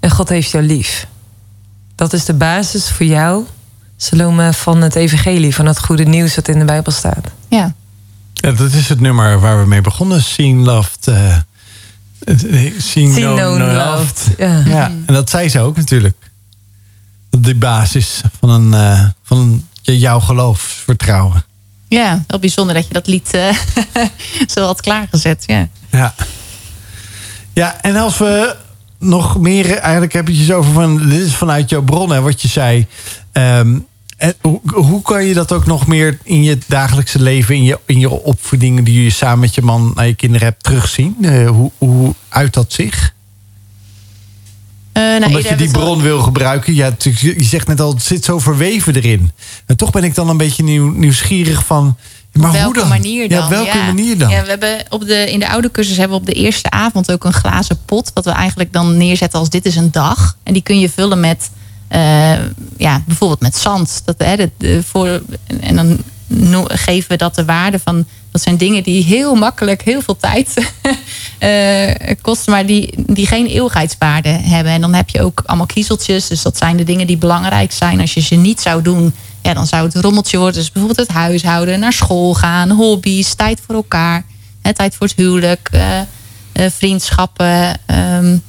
en 0.00 0.10
God 0.10 0.28
heeft 0.28 0.50
jou 0.50 0.64
lief. 0.64 1.06
Dat 1.94 2.12
is 2.12 2.24
de 2.24 2.34
basis 2.34 2.90
voor 2.90 3.06
jou, 3.06 3.44
Salome, 3.96 4.52
van 4.52 4.82
het 4.82 4.94
evangelie, 4.94 5.54
van 5.54 5.66
het 5.66 5.78
goede 5.78 6.04
nieuws 6.04 6.34
dat 6.34 6.48
in 6.48 6.58
de 6.58 6.64
Bijbel 6.64 6.92
staat. 6.92 7.26
Ja. 7.48 7.74
ja 8.34 8.52
dat 8.52 8.72
is 8.72 8.88
het 8.88 9.00
nummer 9.00 9.40
waar 9.40 9.60
we 9.60 9.66
mee 9.66 9.80
begonnen, 9.80 10.22
Seen 10.22 10.62
Loved. 10.62 11.06
Uh, 11.08 11.36
seen, 12.78 13.12
known, 13.14 13.62
loved. 13.62 14.28
Ja. 14.38 14.62
ja. 14.66 14.86
en 15.06 15.14
dat 15.14 15.30
zei 15.30 15.48
ze 15.48 15.60
ook 15.60 15.76
natuurlijk. 15.76 16.16
De 17.30 17.54
basis 17.54 18.20
van, 18.38 18.48
een, 18.48 18.72
uh, 18.72 19.08
van 19.22 19.66
jouw 19.82 20.20
geloofsvertrouwen. 20.20 21.44
Ja, 21.88 22.24
wel 22.26 22.38
bijzonder 22.38 22.74
dat 22.74 22.86
je 22.86 22.92
dat 22.92 23.06
lied 23.06 23.34
uh, 23.34 23.56
zo 24.54 24.64
had 24.64 24.80
klaargezet. 24.80 25.44
Ja. 25.46 25.68
ja. 25.90 26.14
Ja, 27.52 27.80
en 27.80 27.96
als 27.96 28.18
we 28.18 28.56
nog 28.98 29.38
meer, 29.38 29.76
eigenlijk 29.76 30.12
heb 30.12 30.28
je 30.28 30.42
het 30.42 30.52
over 30.52 30.72
van, 30.72 31.08
dit 31.08 31.20
is 31.20 31.34
vanuit 31.34 31.70
jouw 31.70 31.82
bron, 31.82 32.22
wat 32.22 32.42
je 32.42 32.48
zei. 32.48 32.86
Um, 33.32 33.86
en 34.22 34.34
hoe, 34.40 34.60
hoe, 34.64 35.02
kan 35.02 35.24
je 35.24 35.34
dat 35.34 35.52
ook 35.52 35.66
nog 35.66 35.86
meer 35.86 36.18
in 36.22 36.42
je 36.42 36.58
dagelijkse 36.66 37.22
leven, 37.22 37.54
in 37.54 37.62
je, 37.62 37.78
in 37.86 37.98
je 37.98 38.10
opvoedingen 38.10 38.84
die 38.84 39.02
je 39.02 39.10
samen 39.10 39.38
met 39.38 39.54
je 39.54 39.62
man 39.62 39.92
naar 39.94 40.06
je 40.06 40.14
kinderen 40.14 40.46
hebt 40.46 40.62
terugzien? 40.62 41.16
Uh, 41.20 41.48
hoe, 41.48 41.70
hoe 41.78 42.14
uit 42.28 42.54
dat 42.54 42.72
zich? 42.72 43.14
Uh, 44.92 45.02
nou, 45.02 45.24
Omdat 45.24 45.48
je 45.48 45.54
die 45.54 45.70
bron 45.70 46.02
wil 46.02 46.20
gebruiken. 46.20 46.74
Ja, 46.74 46.94
je 46.98 47.44
zegt 47.44 47.66
net 47.66 47.80
al, 47.80 47.92
het 47.92 48.02
zit 48.02 48.24
zo 48.24 48.38
verweven 48.38 48.94
erin. 48.94 49.30
En 49.66 49.76
toch 49.76 49.90
ben 49.90 50.04
ik 50.04 50.14
dan 50.14 50.28
een 50.28 50.36
beetje 50.36 50.62
nieuw, 50.62 50.90
nieuwsgierig 50.90 51.66
van 51.66 51.96
maar 52.32 52.48
op 52.48 52.56
welke 52.56 52.84
manier 52.84 53.28
dan? 53.28 53.38
Ja, 53.38 53.48
welke 53.48 53.76
manier 53.76 54.18
dan? 54.18 54.30
Ja, 54.30 54.42
we 54.42 54.48
hebben 54.48 54.84
op 54.88 55.06
de, 55.06 55.30
in 55.30 55.38
de 55.38 55.48
oude 55.48 55.70
cursus 55.70 55.96
hebben 55.96 56.16
we 56.16 56.22
op 56.22 56.34
de 56.34 56.40
eerste 56.40 56.70
avond 56.70 57.12
ook 57.12 57.24
een 57.24 57.32
glazen 57.32 57.78
pot. 57.84 58.10
Wat 58.14 58.24
we 58.24 58.30
eigenlijk 58.30 58.72
dan 58.72 58.96
neerzetten 58.96 59.38
als 59.38 59.48
dit 59.48 59.66
is 59.66 59.76
een 59.76 59.90
dag. 59.90 60.36
En 60.42 60.52
die 60.52 60.62
kun 60.62 60.78
je 60.80 60.90
vullen 60.90 61.20
met, 61.20 61.50
uh, 61.92 62.32
ja, 62.76 63.02
bijvoorbeeld 63.06 63.40
met 63.40 63.56
zand. 63.56 64.02
Dat, 64.04 64.14
hè, 64.18 64.50
de, 64.56 64.82
voor, 64.82 65.22
en 65.60 65.76
dan 65.76 65.98
geven 66.66 67.10
we 67.10 67.16
dat 67.16 67.34
de 67.34 67.44
waarde 67.44 67.78
van. 67.78 68.06
Dat 68.30 68.42
zijn 68.42 68.56
dingen 68.56 68.82
die 68.82 69.04
heel 69.04 69.34
makkelijk 69.34 69.82
heel 69.82 70.02
veel 70.02 70.16
tijd 70.16 70.72
uh, 71.40 72.14
kosten, 72.22 72.52
maar 72.52 72.66
die, 72.66 72.94
die 73.06 73.26
geen 73.26 73.46
eeuwigheidswaarde 73.46 74.28
hebben. 74.28 74.72
En 74.72 74.80
dan 74.80 74.94
heb 74.94 75.08
je 75.08 75.22
ook 75.22 75.42
allemaal 75.46 75.66
kiezeltjes. 75.66 76.26
Dus 76.26 76.42
dat 76.42 76.56
zijn 76.56 76.76
de 76.76 76.84
dingen 76.84 77.06
die 77.06 77.16
belangrijk 77.16 77.72
zijn. 77.72 78.00
Als 78.00 78.14
je 78.14 78.20
ze 78.20 78.34
niet 78.34 78.60
zou 78.60 78.82
doen, 78.82 79.14
ja, 79.42 79.54
dan 79.54 79.66
zou 79.66 79.84
het 79.84 79.94
een 79.94 80.02
rommeltje 80.02 80.36
worden. 80.38 80.54
Dus 80.54 80.72
bijvoorbeeld 80.72 81.08
het 81.08 81.16
huishouden, 81.16 81.80
naar 81.80 81.92
school 81.92 82.34
gaan, 82.34 82.70
hobby's, 82.70 83.34
tijd 83.34 83.60
voor 83.66 83.74
elkaar, 83.74 84.24
hè, 84.62 84.74
tijd 84.74 84.94
voor 84.94 85.06
het 85.06 85.16
huwelijk, 85.16 85.68
uh, 85.74 86.00
uh, 86.52 86.66
vriendschappen. 86.70 87.80
Um, 87.86 88.42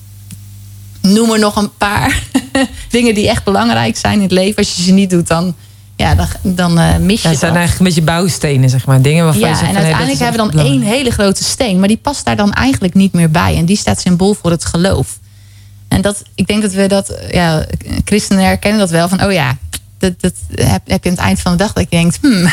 noem 1.02 1.32
er 1.32 1.40
nog 1.40 1.56
een 1.56 1.78
paar 1.78 2.24
dingen 2.90 3.16
die 3.16 3.30
echt 3.30 3.44
belangrijk 3.44 3.98
zijn 3.98 4.16
in 4.16 4.22
het 4.22 4.32
leven. 4.32 4.56
Als 4.56 4.76
je 4.76 4.84
ze 4.84 4.92
niet 4.92 5.10
doet, 5.10 5.28
dan, 5.28 5.56
ja, 5.96 6.16
dan, 6.16 6.28
dan 6.42 6.80
uh, 6.80 6.98
mis 6.98 7.22
je. 7.22 7.28
Ja, 7.28 7.30
het 7.30 7.40
zijn 7.40 7.56
eigenlijk 7.56 7.80
een 7.80 7.86
beetje 7.86 8.12
bouwstenen, 8.12 8.70
zeg 8.70 8.86
maar. 8.86 9.02
Dingen 9.02 9.24
waarvan 9.24 9.42
ja, 9.42 9.50
je 9.50 9.56
zegt, 9.56 9.70
en 9.70 9.76
uiteindelijk 9.76 10.20
hebben 10.20 10.46
we 10.46 10.52
dan 10.52 10.66
één 10.66 10.82
hele 10.82 11.12
grote 11.12 11.44
steen, 11.44 11.80
maar 11.80 11.88
die 11.88 11.98
past 11.98 12.26
daar 12.26 12.36
dan 12.36 12.54
eigenlijk 12.54 12.94
niet 12.94 13.14
meer 13.14 13.32
bij. 13.32 13.56
En 13.56 13.66
die 13.66 13.78
staat 13.78 14.02
symbool 14.02 14.34
voor 14.34 14.52
het 14.52 14.66
geloof. 14.66 15.20
En 15.88 16.02
dat, 16.02 16.24
ik 16.36 16.48
denk 16.48 16.62
dat 16.62 16.72
we 16.72 16.88
dat, 16.88 17.14
ja, 17.32 17.66
christenen 18.06 18.44
herkennen 18.44 18.80
dat 18.80 18.90
wel 18.90 19.10
van, 19.10 19.24
oh 19.24 19.32
ja, 19.32 19.58
dat, 20.04 20.22
dat 20.22 20.34
heb, 20.68 20.82
heb, 20.86 21.04
je 21.04 21.10
aan 21.10 21.16
het 21.16 21.26
eind 21.26 21.40
van 21.40 21.52
de 21.52 21.58
dag 21.58 21.74
dat 21.74 21.84
je 21.90 21.96
denkt, 21.96 22.18
hmm, 22.22 22.48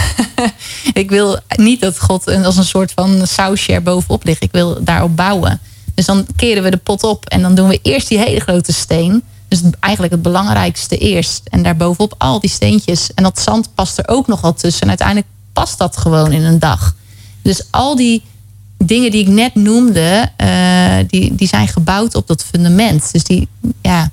ik 1.03 1.11
wil 1.11 1.39
niet 1.57 1.81
dat 1.81 2.01
God 2.01 2.45
als 2.45 2.57
een 2.57 2.65
soort 2.65 2.93
van 2.93 3.27
sausje 3.27 3.73
er 3.73 3.83
bovenop 3.83 4.25
ligt. 4.25 4.43
Ik 4.43 4.53
wil 4.53 4.85
daarop 4.85 5.17
bouwen. 5.17 5.61
Dus 5.95 6.07
dan 6.07 6.27
keren 6.37 6.63
we 6.63 6.71
de 6.71 6.77
pot 6.77 7.03
op 7.03 7.27
en 7.27 7.43
dan 7.43 7.55
doen 7.55 7.69
we 7.69 7.79
eerst 7.83 8.09
die 8.09 8.19
hele 8.19 8.41
grote 8.41 8.73
steen. 8.73 9.23
Dus 9.49 9.61
eigenlijk 9.81 10.13
het 10.13 10.23
belangrijkste 10.23 10.99
eerst. 10.99 11.41
En 11.45 11.63
daarbovenop 11.63 12.15
al 12.19 12.41
die 12.41 12.51
steentjes. 12.51 13.15
En 13.15 13.23
dat 13.23 13.41
zand 13.41 13.75
past 13.75 13.99
er 13.99 14.09
ook 14.09 14.27
nog 14.27 14.41
wel 14.41 14.55
tussen. 14.55 14.83
En 14.83 14.89
uiteindelijk 14.89 15.27
past 15.53 15.79
dat 15.79 15.97
gewoon 15.97 16.33
in 16.33 16.45
een 16.45 16.59
dag. 16.59 16.95
Dus 17.43 17.63
al 17.71 17.97
die 17.97 18.23
dingen 18.79 19.11
die 19.11 19.21
ik 19.21 19.29
net 19.29 19.55
noemde, 19.55 20.29
uh, 20.43 20.95
die, 21.07 21.35
die 21.35 21.49
zijn 21.49 21.69
gebouwd 21.69 22.15
op 22.15 22.27
dat 22.27 22.45
fundament. 22.45 23.13
Dus 23.13 23.25
die, 23.25 23.49
ja, 23.83 24.11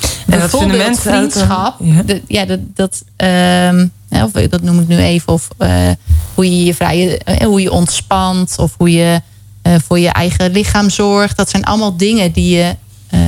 dat 0.00 0.10
bijvoorbeeld 0.26 0.50
fundament 0.72 1.00
vriendschap. 1.00 1.76
ja. 1.80 2.02
de- 2.02 2.22
Ja, 2.28 2.44
dat, 2.44 2.58
dat, 2.74 3.02
ehm, 3.16 3.86
of 4.10 4.30
dat 4.30 4.62
noem 4.62 4.80
ik 4.80 4.88
nu 4.88 4.96
even. 4.98 5.32
Of 5.32 5.48
eh, 5.58 5.90
hoe 6.34 6.44
je 6.58 6.64
je 6.64 6.74
vrije, 6.74 7.18
eh, 7.18 7.46
hoe 7.46 7.60
je 7.60 7.70
ontspant. 7.72 8.54
Of 8.58 8.74
hoe 8.76 8.92
je 8.92 9.20
eh, 9.62 9.74
voor 9.86 9.98
je 9.98 10.08
eigen 10.08 10.50
lichaam 10.50 10.90
zorgt. 10.90 11.36
Dat 11.36 11.50
zijn 11.50 11.64
allemaal 11.64 11.96
dingen 11.96 12.32
die 12.32 12.56
je 12.56 12.76
eh, 13.08 13.20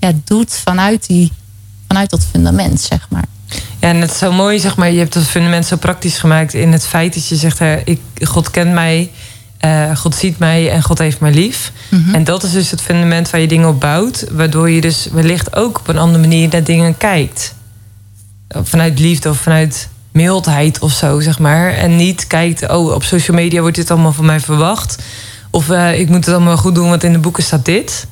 ja, 0.00 0.12
doet 0.24 0.52
vanuit, 0.64 1.06
die, 1.06 1.32
vanuit 1.88 2.10
dat 2.10 2.24
fundament, 2.30 2.80
zeg 2.80 3.06
maar. 3.10 3.24
Ja, 3.80 3.88
en 3.88 3.96
het 4.00 4.10
is 4.10 4.18
zo 4.18 4.32
mooi, 4.32 4.58
zeg 4.60 4.76
maar, 4.76 4.90
je 4.90 4.98
hebt 4.98 5.14
het 5.14 5.26
fundament 5.26 5.66
zo 5.66 5.76
praktisch 5.76 6.18
gemaakt 6.18 6.54
in 6.54 6.72
het 6.72 6.86
feit 6.86 7.14
dat 7.14 7.26
je 7.28 7.36
zegt, 7.36 7.58
hè, 7.58 7.76
ik, 7.84 8.00
God 8.22 8.50
kent 8.50 8.72
mij, 8.72 9.10
eh, 9.60 9.96
God 9.96 10.14
ziet 10.14 10.38
mij 10.38 10.70
en 10.70 10.82
God 10.82 10.98
heeft 10.98 11.20
mij 11.20 11.32
lief. 11.32 11.72
En 12.12 12.24
dat 12.24 12.42
is 12.42 12.52
dus 12.52 12.70
het 12.70 12.80
fundament 12.80 13.30
waar 13.30 13.40
je 13.40 13.48
dingen 13.48 13.68
op 13.68 13.80
bouwt, 13.80 14.26
waardoor 14.30 14.70
je 14.70 14.80
dus 14.80 15.08
wellicht 15.12 15.56
ook 15.56 15.78
op 15.78 15.88
een 15.88 15.98
andere 15.98 16.18
manier 16.20 16.48
naar 16.50 16.64
dingen 16.64 16.96
kijkt. 16.96 17.54
Vanuit 18.48 18.98
liefde 18.98 19.28
of 19.28 19.38
vanuit 19.38 19.88
mildheid 20.12 20.78
of 20.78 20.92
zo, 20.92 21.20
zeg 21.20 21.38
maar. 21.38 21.72
En 21.72 21.96
niet 21.96 22.26
kijkt, 22.26 22.68
oh, 22.68 22.94
op 22.94 23.02
social 23.02 23.36
media 23.36 23.60
wordt 23.60 23.76
dit 23.76 23.90
allemaal 23.90 24.12
van 24.12 24.24
mij 24.24 24.40
verwacht. 24.40 25.02
Of 25.50 25.70
eh, 25.70 26.00
ik 26.00 26.08
moet 26.08 26.24
het 26.24 26.34
allemaal 26.34 26.56
goed 26.56 26.74
doen, 26.74 26.88
want 26.88 27.04
in 27.04 27.12
de 27.12 27.18
boeken 27.18 27.42
staat 27.42 27.64
dit. 27.64 28.06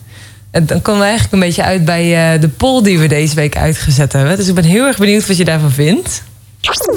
En 0.50 0.66
dan 0.66 0.82
komen 0.82 1.00
we 1.00 1.06
eigenlijk 1.06 1.34
een 1.34 1.48
beetje 1.48 1.64
uit 1.64 1.84
bij 1.84 2.34
eh, 2.34 2.40
de 2.40 2.48
poll 2.48 2.82
die 2.82 2.98
we 2.98 3.06
deze 3.06 3.34
week 3.34 3.56
uitgezet 3.56 4.12
hebben. 4.12 4.36
Dus 4.36 4.48
ik 4.48 4.54
ben 4.54 4.64
heel 4.64 4.86
erg 4.86 4.98
benieuwd 4.98 5.26
wat 5.26 5.36
je 5.36 5.44
daarvan 5.44 5.70
vindt. 5.70 6.22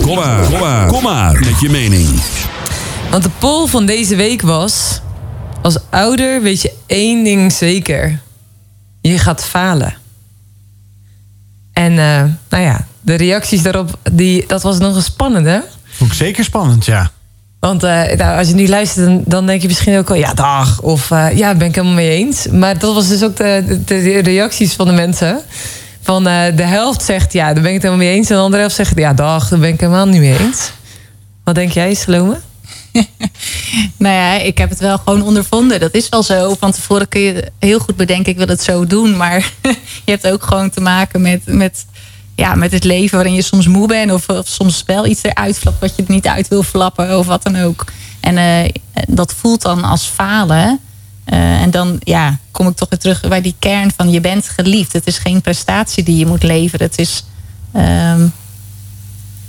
Kom 0.02 0.16
maar, 0.16 0.45
kom 0.45 0.60
maar, 0.60 0.88
kom 0.88 1.04
maar 1.04 1.39
met 1.39 1.60
je 1.60 1.70
mening. 1.70 2.08
Want 3.12 3.24
de 3.24 3.30
poll 3.38 3.68
van 3.68 3.86
deze 3.86 4.16
week 4.16 4.41
was... 4.41 5.01
als 5.62 5.78
ouder 5.89 6.41
weet 6.41 6.62
je 6.62 6.74
één 6.86 7.24
ding 7.24 7.51
zeker. 7.51 8.20
Je 9.01 9.20
gaat 9.20 9.43
falen. 9.43 9.93
En 11.74 11.91
eh, 11.91 12.24
nou 12.49 12.64
ja, 12.64 12.86
de 13.01 13.16
reacties 13.16 13.62
daarop, 13.62 13.97
die, 14.12 14.43
dat 14.47 14.62
was 14.62 14.78
nog 14.78 14.95
een 14.95 15.01
spannende. 15.01 15.64
Vond 15.84 16.12
ik 16.12 16.18
zeker 16.18 16.43
spannend, 16.43 16.86
ja. 16.86 17.12
Want 17.59 17.84
eh, 17.84 18.18
nou, 18.18 18.38
als 18.38 18.47
je 18.47 18.53
nu 18.53 18.68
luistert, 18.68 19.05
dan, 19.05 19.24
dan 19.26 19.45
denk 19.45 19.62
je 19.62 19.68
misschien 19.68 19.97
ook 19.97 20.09
al... 20.09 20.16
ja, 20.16 20.34
dag, 20.34 20.82
of 20.82 21.12
eh, 21.12 21.38
ja, 21.38 21.55
ben 21.55 21.68
ik 21.68 21.76
helemaal 21.76 21.95
mee 21.95 22.09
eens. 22.09 22.47
Maar 22.47 22.80
dat 22.80 22.93
was 22.93 23.07
dus 23.07 23.24
ook 23.24 23.36
de, 23.36 23.64
de, 23.68 23.84
de 23.86 24.22
reacties 24.22 24.74
van 24.74 24.88
de 24.88 24.93
mensen. 24.93 25.39
Van 26.01 26.24
de 26.24 26.64
helft 26.64 27.03
zegt, 27.03 27.34
ja, 27.34 27.53
daar 27.53 27.64
ben 27.64 27.66
ik 27.66 27.74
het 27.74 27.84
helemaal 27.84 28.05
mee 28.05 28.16
eens. 28.16 28.30
En 28.30 28.36
de 28.36 28.41
andere 28.41 28.62
helft 28.62 28.76
zegt, 28.76 28.97
ja, 28.97 29.14
dag, 29.14 29.49
daar 29.49 29.59
ben 29.59 29.70
ik 29.70 29.80
helemaal 29.80 30.05
niet 30.05 30.22
mee 30.22 30.39
eens. 30.39 30.72
Wat 31.43 31.55
denk 31.55 31.72
jij, 31.72 31.93
Salome? 31.93 32.39
Nou 33.98 34.16
ja, 34.16 34.34
ik 34.34 34.58
heb 34.58 34.70
het 34.70 34.80
wel 34.80 34.98
gewoon 34.98 35.22
ondervonden. 35.22 35.80
Dat 35.80 35.94
is 35.94 36.10
wel 36.10 36.24
zo. 36.24 36.56
Van 36.60 36.72
tevoren 36.72 37.08
kun 37.08 37.22
je 37.22 37.52
heel 37.60 37.80
goed 37.80 37.96
bedenken, 37.96 38.32
ik 38.32 38.38
wil 38.38 38.48
het 38.48 38.64
zo 38.64 38.86
doen. 38.86 39.18
Maar 39.18 39.52
je 40.06 40.12
hebt 40.12 40.28
ook 40.28 40.44
gewoon 40.44 40.70
te 40.70 40.82
maken 40.82 41.22
met, 41.22 41.42
met, 41.46 41.86
ja, 42.36 42.56
met 42.56 42.72
het 42.72 42.84
leven 42.84 43.16
waarin 43.16 43.34
je 43.34 43.42
soms 43.42 43.68
moe 43.68 43.88
bent. 43.88 44.12
Of, 44.12 44.30
of 44.30 44.48
soms 44.48 44.84
wel 44.86 45.06
iets 45.06 45.24
eruit 45.24 45.58
flapt 45.58 45.80
wat 45.80 45.96
je 45.96 46.04
niet 46.08 46.28
uit 46.28 46.48
wil 46.48 46.64
flappen. 46.64 47.18
Of 47.18 47.26
wat 47.26 47.44
dan 47.44 47.56
ook. 47.56 47.86
En 48.20 48.38
eh, 48.38 48.70
dat 49.08 49.34
voelt 49.34 49.62
dan 49.62 49.84
als 49.84 50.06
falen. 50.06 50.80
Eh, 51.24 51.62
en 51.62 51.72
dan 51.72 52.00
ja, 52.04 52.39
kom 52.52 52.68
ik 52.68 52.76
toch 52.76 52.89
weer 52.89 53.00
terug 53.00 53.22
bij 53.28 53.42
die 53.42 53.56
kern 53.60 53.92
van 53.96 54.12
je 54.12 54.22
bent 54.22 54.50
geliefd. 54.50 54.94
Het 54.94 55.08
is 55.08 55.18
geen 55.18 55.42
prestatie 55.42 56.04
die 56.04 56.18
je 56.18 56.26
moet 56.26 56.44
leveren. 56.44 56.88
Het 56.88 57.00
is 57.00 57.26
ehm, 57.72 58.28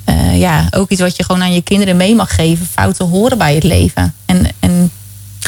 eh, 0.04 0.38
ja, 0.38 0.66
ook 0.70 0.90
iets 0.90 1.00
wat 1.00 1.16
je 1.16 1.24
gewoon 1.24 1.42
aan 1.42 1.52
je 1.54 1.62
kinderen 1.62 1.96
mee 1.96 2.14
mag 2.14 2.34
geven. 2.34 2.66
Fouten 2.66 3.06
horen 3.08 3.38
bij 3.38 3.54
het 3.54 3.64
leven. 3.64 4.14
En, 4.26 4.46
en 4.60 4.90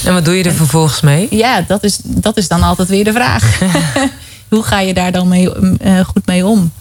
En 0.05 0.13
wat 0.15 0.25
doe 0.25 0.35
je 0.37 0.45
er 0.45 0.53
vervolgens 0.55 1.01
mee? 1.01 1.27
ja, 1.31 1.65
dat 1.69 1.83
is, 1.85 1.99
dat 2.05 2.37
is 2.37 2.49
dan 2.49 2.63
altijd 2.63 2.89
weer 2.89 3.05
de 3.05 3.13
vraag. 3.13 3.59
Hoe 4.49 4.63
ga 4.63 4.81
je 4.81 4.95
daar 4.95 5.13
dan 5.13 5.29
mee, 5.29 5.53
eh, 5.79 6.01
goed 6.01 6.27
mee 6.27 6.47
om? 6.47 6.73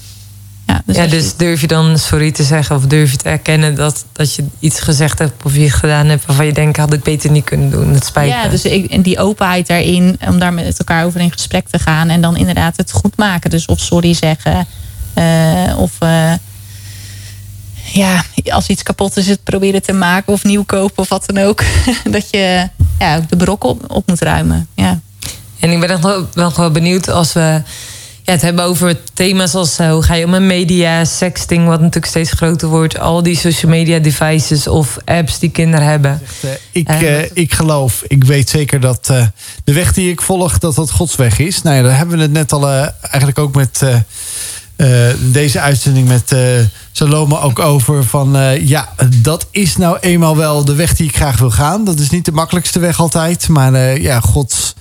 Ja, 0.68 0.82
dus, 0.86 0.96
ja, 0.96 1.04
je- 1.04 1.10
dus 1.10 1.36
durf 1.36 1.62
je 1.62 1.68
dan 1.68 1.98
sorry 1.98 2.32
te 2.32 2.44
zeggen 2.44 2.76
of 2.76 2.86
durf 2.86 3.12
je 3.12 3.18
te 3.18 3.30
erkennen 3.30 3.76
dat, 3.76 4.06
dat 4.12 4.36
je 4.36 4.44
iets 4.60 4.80
gezegd 4.80 5.20
hebt 5.20 5.44
of 5.44 5.56
je 5.56 5.70
gedaan 5.70 6.08
hebt 6.08 6.26
waarvan 6.26 6.46
je 6.46 6.54
denkt, 6.54 6.78
had 6.78 6.94
ik 6.94 7.04
beter 7.04 7.32
niet 7.32 7.44
kunnen 7.44 7.70
doen. 7.72 7.94
Het 7.94 8.06
spijt 8.06 8.30
ja, 8.30 8.44
me. 8.44 8.50
dus 8.50 8.66
ik, 8.66 8.92
en 8.92 9.02
die 9.02 9.20
openheid 9.20 9.68
daarin, 9.68 10.20
om 10.28 10.40
daar 10.40 10.54
met 10.54 10.78
elkaar 10.80 11.06
over 11.06 11.20
in 11.20 11.32
gesprek 11.32 11.68
te 11.70 11.80
gaan. 11.80 12.10
En 12.10 12.22
dan 12.22 12.38
inderdaad 12.38 12.78
het 12.78 12.92
goed 12.92 13.18
maken. 13.18 13.50
Dus 13.50 13.66
of 13.66 13.80
sorry 13.80 14.14
zeggen. 14.14 14.68
eh, 15.14 15.74
of 15.78 15.92
ja, 17.94 18.24
als 18.46 18.68
iets 18.68 18.84
kapot 18.84 19.18
is, 19.18 19.28
het 19.28 19.44
proberen 19.44 19.82
te 19.82 19.94
maken 19.94 20.34
of 20.34 20.44
nieuw 20.44 20.64
kopen 20.64 20.98
of 20.98 21.10
wat 21.10 21.24
dan 21.26 21.44
ook. 21.44 21.64
dat 22.12 22.28
je 22.32 22.70
ja, 23.00 23.18
ook 23.18 23.30
de 23.30 23.38
brok 23.38 23.64
op, 23.64 23.92
op 23.92 24.08
moet 24.08 24.22
ruimen. 24.22 24.68
Ja. 24.76 25.00
En 25.60 25.72
ik 25.72 25.80
ben 25.80 25.90
echt 25.90 26.04
wel, 26.04 26.28
wel 26.34 26.52
gewoon 26.52 26.74
benieuwd 26.74 27.10
als 27.10 27.34
we 27.34 27.62
ja, 28.24 28.32
het 28.32 28.42
hebben 28.42 28.64
over 28.64 29.00
thema's 29.14 29.56
als 29.56 29.80
eh, 29.80 29.92
hoe 29.92 30.04
ga 30.04 30.14
je 30.14 30.26
om 30.26 30.32
met 30.32 30.42
media, 30.42 31.06
sexting, 31.06 31.66
wat 31.66 31.80
natuurlijk 31.80 32.06
steeds 32.06 32.32
groter 32.32 32.68
wordt, 32.68 33.00
al 33.00 33.24
die 33.24 33.38
social 33.38 33.72
media 33.72 34.00
devices 34.00 34.68
of 34.68 34.98
apps 35.06 35.40
die 35.40 35.50
kinderen 35.50 35.88
hebben. 35.88 36.22
Eh, 36.42 36.50
ik, 36.72 36.90
Eh, 36.90 37.22
ik 37.34 37.54
geloof, 37.54 38.04
ik 38.08 38.24
weet 38.24 38.50
zeker 38.50 38.80
dat 38.80 39.10
eh, 39.10 39.26
de 39.64 39.74
weg 39.74 39.94
die 39.94 40.12
ik 40.12 40.22
volg, 40.22 40.58
dat 40.58 40.76
dat 40.76 40.92
Gods 40.92 41.16
weg 41.16 41.40
is. 41.40 41.62
Nou 41.62 41.76
ja, 41.76 41.82
daar 41.82 41.98
hebben 41.98 42.18
we 42.18 42.22
het 42.22 42.32
net 42.32 42.52
al 42.52 42.70
eigenlijk 43.02 43.40
ook 43.40 43.56
met 43.56 43.82
deze 45.32 45.60
uitzending 45.60 46.08
met 46.08 46.32
eh, 46.32 46.40
Salome 46.92 47.40
ook 47.40 47.60
over. 47.60 48.04
Van 48.04 48.36
eh, 48.38 48.68
ja, 48.68 48.94
dat 49.22 49.48
is 49.52 49.78
nou 49.78 49.98
eenmaal 50.00 50.38
wel 50.38 50.66
de 50.66 50.76
weg 50.76 50.96
die 50.96 51.08
ik 51.08 51.16
graag 51.16 51.40
wil 51.40 51.52
gaan. 51.52 51.84
Dat 51.84 52.00
is 52.00 52.10
niet 52.10 52.26
de 52.26 52.32
makkelijkste 52.32 52.80
weg 52.80 53.00
altijd. 53.00 53.48
Maar 53.48 53.74
eh, 53.74 53.98
ja, 53.98 54.20
Gods. 54.20 54.74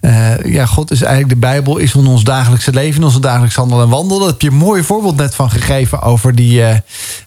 Eh, 0.00 0.44
ja, 0.44 0.66
God 0.66 0.90
is 0.90 1.02
eigenlijk 1.02 1.34
de 1.34 1.46
Bijbel, 1.46 1.76
is 1.76 1.94
in 1.94 2.06
ons 2.06 2.24
dagelijkse 2.24 2.72
leven, 2.72 3.00
in 3.00 3.06
onze 3.06 3.20
dagelijks 3.20 3.54
handel 3.54 3.82
en 3.82 3.88
wandel. 3.88 4.18
Daar 4.18 4.28
heb 4.28 4.40
je 4.40 4.48
een 4.48 4.54
mooi 4.54 4.82
voorbeeld 4.82 5.16
net 5.16 5.34
van 5.34 5.50
gegeven 5.50 6.02
over 6.02 6.34
die, 6.34 6.64
eh, 6.64 6.78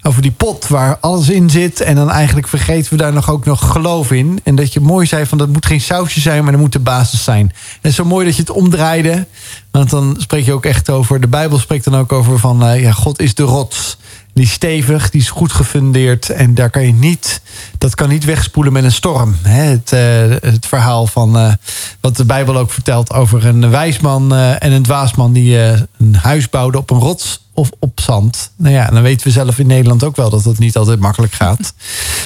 over 0.02 0.22
die 0.22 0.32
pot 0.32 0.68
waar 0.68 0.98
alles 1.00 1.30
in 1.30 1.50
zit. 1.50 1.82
En 1.82 1.96
dan 1.96 2.10
eigenlijk 2.10 2.48
vergeten 2.48 2.92
we 2.92 2.98
daar 2.98 3.14
nog 3.14 3.30
ook 3.30 3.46
nog 3.46 3.72
geloof 3.72 4.12
in. 4.12 4.40
En 4.44 4.56
dat 4.56 4.74
je 4.74 4.80
mooi 4.80 5.06
zei 5.06 5.26
van 5.26 5.38
dat 5.38 5.50
moet 5.50 5.66
geen 5.66 5.82
sausje 5.82 6.20
zijn, 6.20 6.44
maar 6.44 6.52
dat 6.52 6.62
moet 6.62 6.74
de 6.74 6.80
basis 6.80 7.24
zijn. 7.24 7.54
En 7.82 7.94
zo 7.94 8.06
mooi 8.06 8.26
dat 8.26 8.36
je 8.36 8.42
het 8.42 8.52
omdraaide. 8.52 9.28
Want 9.72 9.90
dan 9.90 10.16
spreek 10.20 10.46
je 10.46 10.54
ook 10.54 10.66
echt 10.66 10.90
over, 10.90 11.22
de 11.22 11.28
Bijbel 11.28 11.60
spreekt 11.60 11.84
dan 11.84 11.96
ook 11.96 12.12
over 12.12 12.40
van 12.40 12.64
eh, 12.64 12.82
ja, 12.82 12.92
God 12.92 13.20
is 13.20 13.36
de 13.36 13.44
rots. 13.44 13.98
Die 14.34 14.44
is 14.44 14.52
stevig, 14.52 15.10
die 15.10 15.22
is 15.22 15.30
goed 15.30 15.52
gefundeerd. 15.52 16.30
En 16.30 16.54
daar 16.54 16.70
kan 16.70 16.86
je 16.86 16.94
niet, 16.94 17.42
dat 17.78 17.96
kan 17.96 18.10
niet 18.10 18.26
wegspoelen 18.26 18.74
met 18.74 18.84
een 18.84 18.92
storm. 18.92 19.36
Het, 19.42 19.92
eh, 19.92 20.50
het 20.52 20.66
verhaal 20.66 21.08
van 21.08 21.38
eh, 21.38 21.54
wat 22.00 22.18
de 22.18 22.26
Bijbel 22.26 22.58
ook 22.58 22.72
vertelt 22.72 23.14
over 23.14 23.46
een 23.46 23.70
wijsman 23.70 24.34
eh, 24.34 24.64
en 24.64 24.72
een 24.72 24.84
dwaasman 24.84 25.34
die 25.34 25.58
een 25.58 26.16
huis 26.16 26.50
bouwden 26.50 26.82
op 26.82 26.90
een 26.90 27.00
rots 27.00 27.42
of 27.54 27.70
op 27.80 28.00
zand. 28.00 28.52
Nou 28.56 28.74
ja, 28.74 28.88
dan 28.88 29.02
weten 29.02 29.28
we 29.28 29.34
zelf 29.34 29.60
in 29.60 29.68
Nederland 29.68 30.04
ook 30.04 30.16
wel 30.16 30.30
dat 30.30 30.44
dat 30.44 30.58
niet 30.58 30.78
altijd 30.78 31.00
makkelijk 31.00 31.34
gaat. 31.34 31.74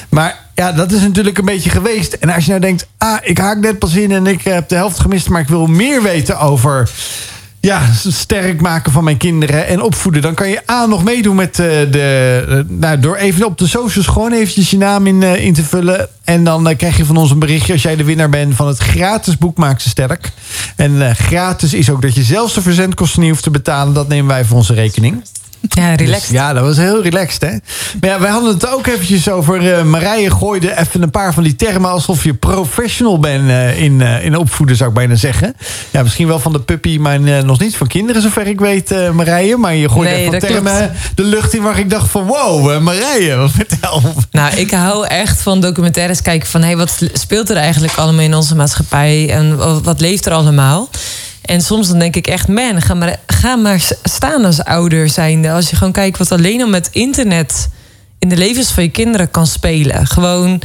Maar 0.10 0.45
ja, 0.55 0.72
dat 0.72 0.91
is 0.91 1.01
natuurlijk 1.01 1.38
een 1.38 1.45
beetje 1.45 1.70
geweest. 1.70 2.14
En 2.14 2.30
als 2.30 2.43
je 2.43 2.49
nou 2.49 2.62
denkt, 2.62 2.88
ah, 2.97 3.18
ik 3.22 3.38
haak 3.38 3.58
net 3.58 3.80
pas 3.80 3.95
in 3.95 4.12
en 4.12 4.28
ik 4.28 4.41
heb 4.41 4.70
de 4.70 4.76
helft 4.76 4.99
gemist, 4.99 5.30
maar 5.30 5.41
ik 5.41 5.47
wil 5.47 5.66
meer 5.66 6.01
weten 6.01 6.39
over 6.39 6.89
ja, 7.68 7.82
sterk 8.07 8.61
maken 8.61 8.91
van 8.91 9.03
mijn 9.03 9.18
kinderen 9.18 9.68
en 9.68 9.82
opvoeden. 9.82 10.22
Dan 10.22 10.34
kan 10.34 10.49
je 10.49 10.61
A 10.72 10.86
nog 10.86 11.03
meedoen 11.03 11.36
met 11.36 11.59
eh, 11.59 11.68
de. 11.91 12.45
eh, 12.49 12.57
nou, 12.68 12.99
door 12.99 13.15
even 13.15 13.45
op 13.45 13.57
de 13.57 13.68
socials 13.68 14.07
gewoon 14.07 14.32
eventjes 14.32 14.70
je 14.70 14.78
naam 14.78 15.07
in, 15.07 15.24
eh, 15.24 15.45
in 15.45 15.53
te 15.53 15.63
vullen. 15.63 16.07
En 16.24 16.43
dan 16.43 16.76
krijg 16.76 16.97
je 16.97 17.05
van 17.05 17.18
ons 17.18 17.32
een 17.32 17.39
berichtje 17.39 17.74
als 17.74 17.82
jij 17.82 17.95
de 17.95 18.03
winnaar 18.03 18.30
bent 18.30 18.55
van 18.55 18.68
het 18.68 18.78
gratis 18.78 19.38
boek 19.38 19.57
Maak 19.57 19.80
ze 19.80 19.89
sterk. 19.89 20.32
En 20.76 21.15
gratis 21.15 21.74
is 21.74 21.89
ook 21.89 22.01
dat 22.01 22.15
je 22.15 22.24
zelfs 22.24 22.53
de 22.53 22.61
verzendkosten 22.61 23.22
niet 23.22 23.30
hoeft 23.30 23.43
te 23.43 23.51
betalen. 23.51 23.93
Dat 23.93 24.07
nemen 24.07 24.28
wij 24.28 24.45
voor 24.45 24.57
onze 24.57 24.74
rekening. 24.74 25.24
Ja, 25.70 25.95
relaxed. 25.95 26.22
Dus 26.22 26.30
ja, 26.30 26.53
dat 26.53 26.64
was 26.64 26.78
heel 26.78 27.01
relaxed, 27.01 27.41
hè? 27.41 27.49
Maar 27.99 28.10
ja, 28.10 28.20
wij 28.20 28.30
hadden 28.30 28.53
het 28.53 28.68
ook 28.68 28.88
eventjes 28.88 29.30
over... 29.30 29.74
eh, 29.74 29.84
Marije 29.84 30.32
gooide 30.32 30.80
even 30.80 31.01
een 31.01 31.12
paar 31.12 31.34
van 31.34 31.43
die 31.43 31.55
termen... 31.55 31.89
alsof 31.89 32.24
je 32.24 32.34
professional 32.34 33.20
bent 33.20 33.49
eh, 33.49 33.82
in, 33.82 34.01
eh, 34.01 34.26
in 34.26 34.36
opvoeden, 34.38 34.76
zou 34.76 34.89
ik 34.89 34.95
bijna 34.95 35.16
zeggen. 35.16 35.55
Ja, 35.91 36.03
misschien 36.03 36.28
wel 36.28 36.39
van 36.39 36.51
de 36.51 36.60
puppy, 36.60 36.97
maar 36.97 37.20
nog 37.20 37.60
niet 37.60 37.76
van 37.76 37.88
kinderen... 37.88 38.22
zover 38.22 38.47
ik 38.47 38.60
weet, 38.60 39.14
Marije. 39.14 39.58
Maar 39.58 39.76
je 39.76 39.89
gooit 39.89 40.10
Nee, 40.10 40.26
even 40.26 40.39
termen 40.39 40.91
de 41.16 41.24
lucht 41.24 41.53
in... 41.53 41.62
waar 41.62 41.80
ik 41.80 41.89
dacht 41.89 42.10
van, 42.10 42.26
wow, 42.26 42.80
Marije, 42.82 43.36
wat 43.36 43.51
vertel. 43.51 44.01
Nou, 44.32 44.55
ik 44.55 44.72
hou 44.72 45.08
echt 45.08 45.41
van 45.41 45.62
documentaires 45.62 46.22
kijken 46.22 46.47
van... 46.47 46.62
hé, 46.62 46.68
hey, 46.68 46.78
wat 46.78 47.01
speelt 47.14 47.49
er 47.49 47.58
eigenlijk 47.58 47.95
allemaal 47.95 48.24
in 48.24 48.36
onze 48.36 48.55
maatschappij... 48.55 49.30
en 49.30 49.84
wat 49.84 50.01
leeft 50.01 50.26
er 50.26 50.34
allemaal? 50.34 50.89
En 51.48 51.62
soms 51.62 51.88
dan 51.88 52.00
denk 52.00 52.16
ik 52.16 52.28
echt, 52.28 52.48
man, 52.48 52.82
ga 52.82 52.93
maar, 52.93 53.20
ga 53.28 53.56
maar 53.56 53.88
staan 54.04 54.45
als 54.45 54.64
ouder 54.64 55.10
zijnde. 55.10 55.52
Als 55.52 55.70
je 55.70 55.76
gewoon 55.76 55.93
kijkt 55.93 56.18
wat 56.18 56.32
alleen 56.32 56.62
al 56.62 56.68
met 56.68 56.89
internet... 56.91 57.70
in 58.20 58.30
de 58.30 58.38
levens 58.38 58.72
van 58.72 58.84
je 58.84 58.89
kinderen 58.89 59.32
kan 59.32 59.48
spelen. 59.48 60.08
Gewoon 60.08 60.62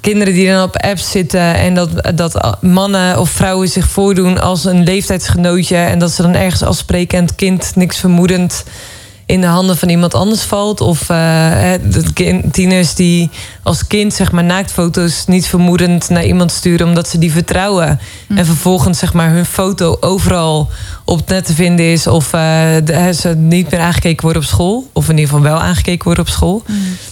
kinderen 0.00 0.34
die 0.34 0.48
dan 0.48 0.62
op 0.62 0.76
apps 0.76 1.10
zitten... 1.10 1.54
en 1.54 1.74
dat, 1.74 1.90
dat 2.14 2.62
mannen 2.62 3.18
of 3.18 3.30
vrouwen 3.30 3.68
zich 3.68 3.88
voordoen 3.88 4.40
als 4.40 4.64
een 4.64 4.84
leeftijdsgenootje... 4.84 5.76
en 5.76 5.98
dat 5.98 6.12
ze 6.12 6.22
dan 6.22 6.34
ergens 6.34 6.62
als 6.62 6.78
sprekend 6.78 7.34
kind, 7.34 7.72
niks 7.74 7.98
vermoedend 7.98 8.64
in 9.26 9.40
de 9.40 9.46
handen 9.46 9.76
van 9.76 9.88
iemand 9.88 10.14
anders 10.14 10.42
valt. 10.42 10.80
Of 10.80 11.10
eh, 11.10 11.16
hè, 11.50 11.88
de 11.88 12.12
kin- 12.12 12.50
tieners 12.50 12.94
die 12.94 13.30
als 13.62 13.86
kind 13.86 14.14
zeg 14.14 14.32
maar 14.32 14.44
naaktfoto's 14.44 15.24
niet 15.26 15.46
vermoedend 15.46 16.08
naar 16.08 16.24
iemand 16.24 16.52
sturen 16.52 16.86
omdat 16.86 17.08
ze 17.08 17.18
die 17.18 17.32
vertrouwen. 17.32 18.00
En 18.28 18.46
vervolgens 18.46 18.98
zeg 18.98 19.12
maar 19.12 19.30
hun 19.30 19.44
foto 19.46 19.96
overal 20.00 20.70
op 21.04 21.18
het 21.18 21.28
net 21.28 21.46
te 21.46 21.54
vinden 21.54 21.92
is. 21.92 22.06
Of 22.06 22.32
eh, 22.32 22.40
de- 22.84 23.12
ze 23.20 23.28
niet 23.36 23.70
meer 23.70 23.80
aangekeken 23.80 24.22
worden 24.22 24.42
op 24.42 24.48
school. 24.48 24.90
Of 24.92 25.04
in 25.08 25.18
ieder 25.18 25.34
geval 25.34 25.44
wel 25.50 25.60
aangekeken 25.60 26.04
worden 26.04 26.24
op 26.24 26.30
school. 26.30 26.62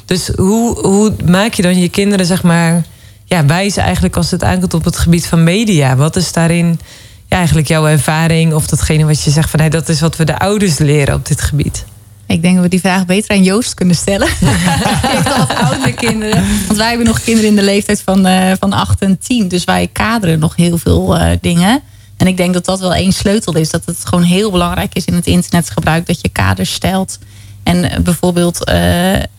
Dus 0.05 0.29
hoe, 0.37 0.79
hoe 0.87 1.15
maak 1.27 1.55
je 1.55 1.62
dan 1.62 1.79
je 1.81 1.89
kinderen 1.89 2.27
zeg 2.27 2.43
maar 2.43 2.83
ja, 3.25 3.47
wijzen 3.47 3.83
eigenlijk 3.83 4.17
als 4.17 4.31
het 4.31 4.45
aankomt 4.45 4.75
op 4.75 4.85
het 4.85 4.99
gebied 4.99 5.27
van 5.27 5.45
media? 5.45 5.97
Wat 5.97 6.17
is 6.17 6.33
daarin 6.33 6.81
ja, 7.27 7.37
eigenlijk 7.37 7.69
jouw 7.69 7.87
ervaring 7.87 8.53
of 8.55 8.67
datgene 8.67 9.05
wat 9.05 9.23
je 9.23 9.31
zegt 9.31 9.51
van 9.51 9.61
hey, 9.61 9.69
dat 9.69 9.89
is 9.89 10.01
wat 10.01 10.17
we 10.17 10.25
de 10.25 10.39
ouders 10.39 10.79
leren 10.79 11.15
op 11.15 11.27
dit 11.27 11.41
gebied? 11.41 11.85
Ik 12.27 12.43
denk 12.43 12.55
dat 12.55 12.64
we 12.64 12.70
die 12.70 12.81
vraag 12.81 13.07
beter 13.07 13.31
aan 13.31 13.43
Joost 13.43 13.75
kunnen 13.75 13.97
stellen. 13.97 14.29
Heeft 14.41 15.33
al 15.33 15.47
wat 15.47 15.57
oudere 15.57 15.93
kinderen. 15.93 16.45
Want 16.66 16.79
wij 16.79 16.89
hebben 16.89 17.07
nog 17.07 17.20
kinderen 17.20 17.51
in 17.51 17.57
de 17.57 17.62
leeftijd 17.62 18.03
van, 18.03 18.27
eh, 18.27 18.53
van 18.61 18.72
8 18.72 19.01
en 19.01 19.18
10. 19.18 19.49
Dus 19.49 19.64
wij 19.64 19.89
kaderen 19.93 20.39
nog 20.39 20.57
heel 20.57 20.79
veel 20.79 21.16
eh, 21.16 21.37
dingen. 21.41 21.83
En 22.16 22.27
ik 22.27 22.37
denk 22.37 22.55
dat 22.55 22.64
dat 22.64 22.81
wel 22.81 22.95
één 22.95 23.12
sleutel 23.12 23.57
is. 23.57 23.70
Dat 23.70 23.83
het 23.85 23.99
gewoon 24.05 24.25
heel 24.25 24.51
belangrijk 24.51 24.95
is 24.95 25.05
in 25.05 25.14
het 25.14 25.27
internetgebruik. 25.27 26.07
Dat 26.07 26.20
je 26.20 26.29
kaders 26.29 26.72
stelt. 26.72 27.18
En 27.62 27.91
eh, 27.91 28.01
bijvoorbeeld, 28.01 28.70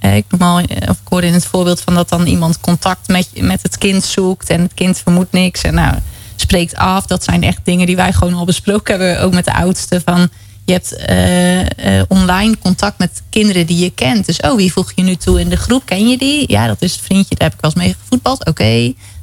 ik, 0.01 0.25
noem 0.29 0.41
al, 0.41 0.57
of 0.87 0.97
ik 1.03 1.07
hoorde 1.09 1.27
in 1.27 1.33
het 1.33 1.45
voorbeeld 1.45 1.81
van 1.81 1.93
dat 1.93 2.09
dan 2.09 2.25
iemand 2.25 2.59
contact 2.59 3.07
met, 3.07 3.29
met 3.41 3.61
het 3.61 3.77
kind 3.77 4.03
zoekt. 4.03 4.49
En 4.49 4.61
het 4.61 4.73
kind 4.73 4.97
vermoedt 4.97 5.31
niks. 5.31 5.61
En 5.61 5.73
nou, 5.73 5.95
spreekt 6.35 6.75
af. 6.75 7.05
Dat 7.05 7.23
zijn 7.23 7.43
echt 7.43 7.59
dingen 7.63 7.85
die 7.85 7.95
wij 7.95 8.13
gewoon 8.13 8.33
al 8.33 8.45
besproken 8.45 8.99
hebben. 8.99 9.23
Ook 9.23 9.33
met 9.33 9.45
de 9.45 9.53
oudste. 9.53 10.01
Van 10.05 10.29
je 10.65 10.73
hebt 10.73 10.95
eh, 10.95 11.99
eh, 11.99 12.05
online 12.07 12.57
contact 12.57 12.97
met 12.99 13.21
kinderen 13.29 13.65
die 13.65 13.77
je 13.83 13.89
kent. 13.89 14.25
Dus 14.25 14.39
oh, 14.39 14.55
wie 14.55 14.71
voeg 14.71 14.91
je 14.95 15.01
nu 15.03 15.15
toe 15.15 15.39
in 15.39 15.49
de 15.49 15.55
groep? 15.55 15.81
Ken 15.85 16.09
je 16.09 16.17
die? 16.17 16.43
Ja, 16.51 16.67
dat 16.67 16.81
is 16.81 16.91
het 16.91 17.01
vriendje. 17.01 17.35
Daar 17.35 17.47
heb 17.49 17.57
ik 17.57 17.61
wel 17.61 17.71
eens 17.75 17.83
mee 17.83 17.95
gevoetbald. 18.01 18.45
Oké. 18.45 18.63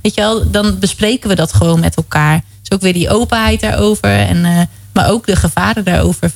Weet 0.03 0.14
je 0.14 0.20
wel, 0.20 0.51
dan 0.51 0.78
bespreken 0.78 1.28
we 1.28 1.34
dat 1.34 1.53
gewoon 1.55 1.80
met 1.80 1.97
elkaar. 1.97 2.40
Dus 2.61 2.70
ook 2.70 2.80
weer 2.80 2.93
die 2.93 3.11
openheid 3.11 3.61
daarover. 3.61 4.11
En, 4.18 4.45
eh, 4.45 4.61
maar 4.93 5.11
ook 5.11 5.26
de 5.26 5.36
gevaren 5.36 5.84
daarover, 5.84 6.32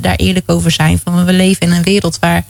daar 0.00 0.16
eerlijk 0.16 0.50
over 0.50 0.70
zijn. 0.70 1.00
Van 1.04 1.24
we 1.24 1.32
leven 1.32 1.60
in 1.66 1.72
een 1.72 1.82
wereld 1.82 2.18
waar 2.18 2.44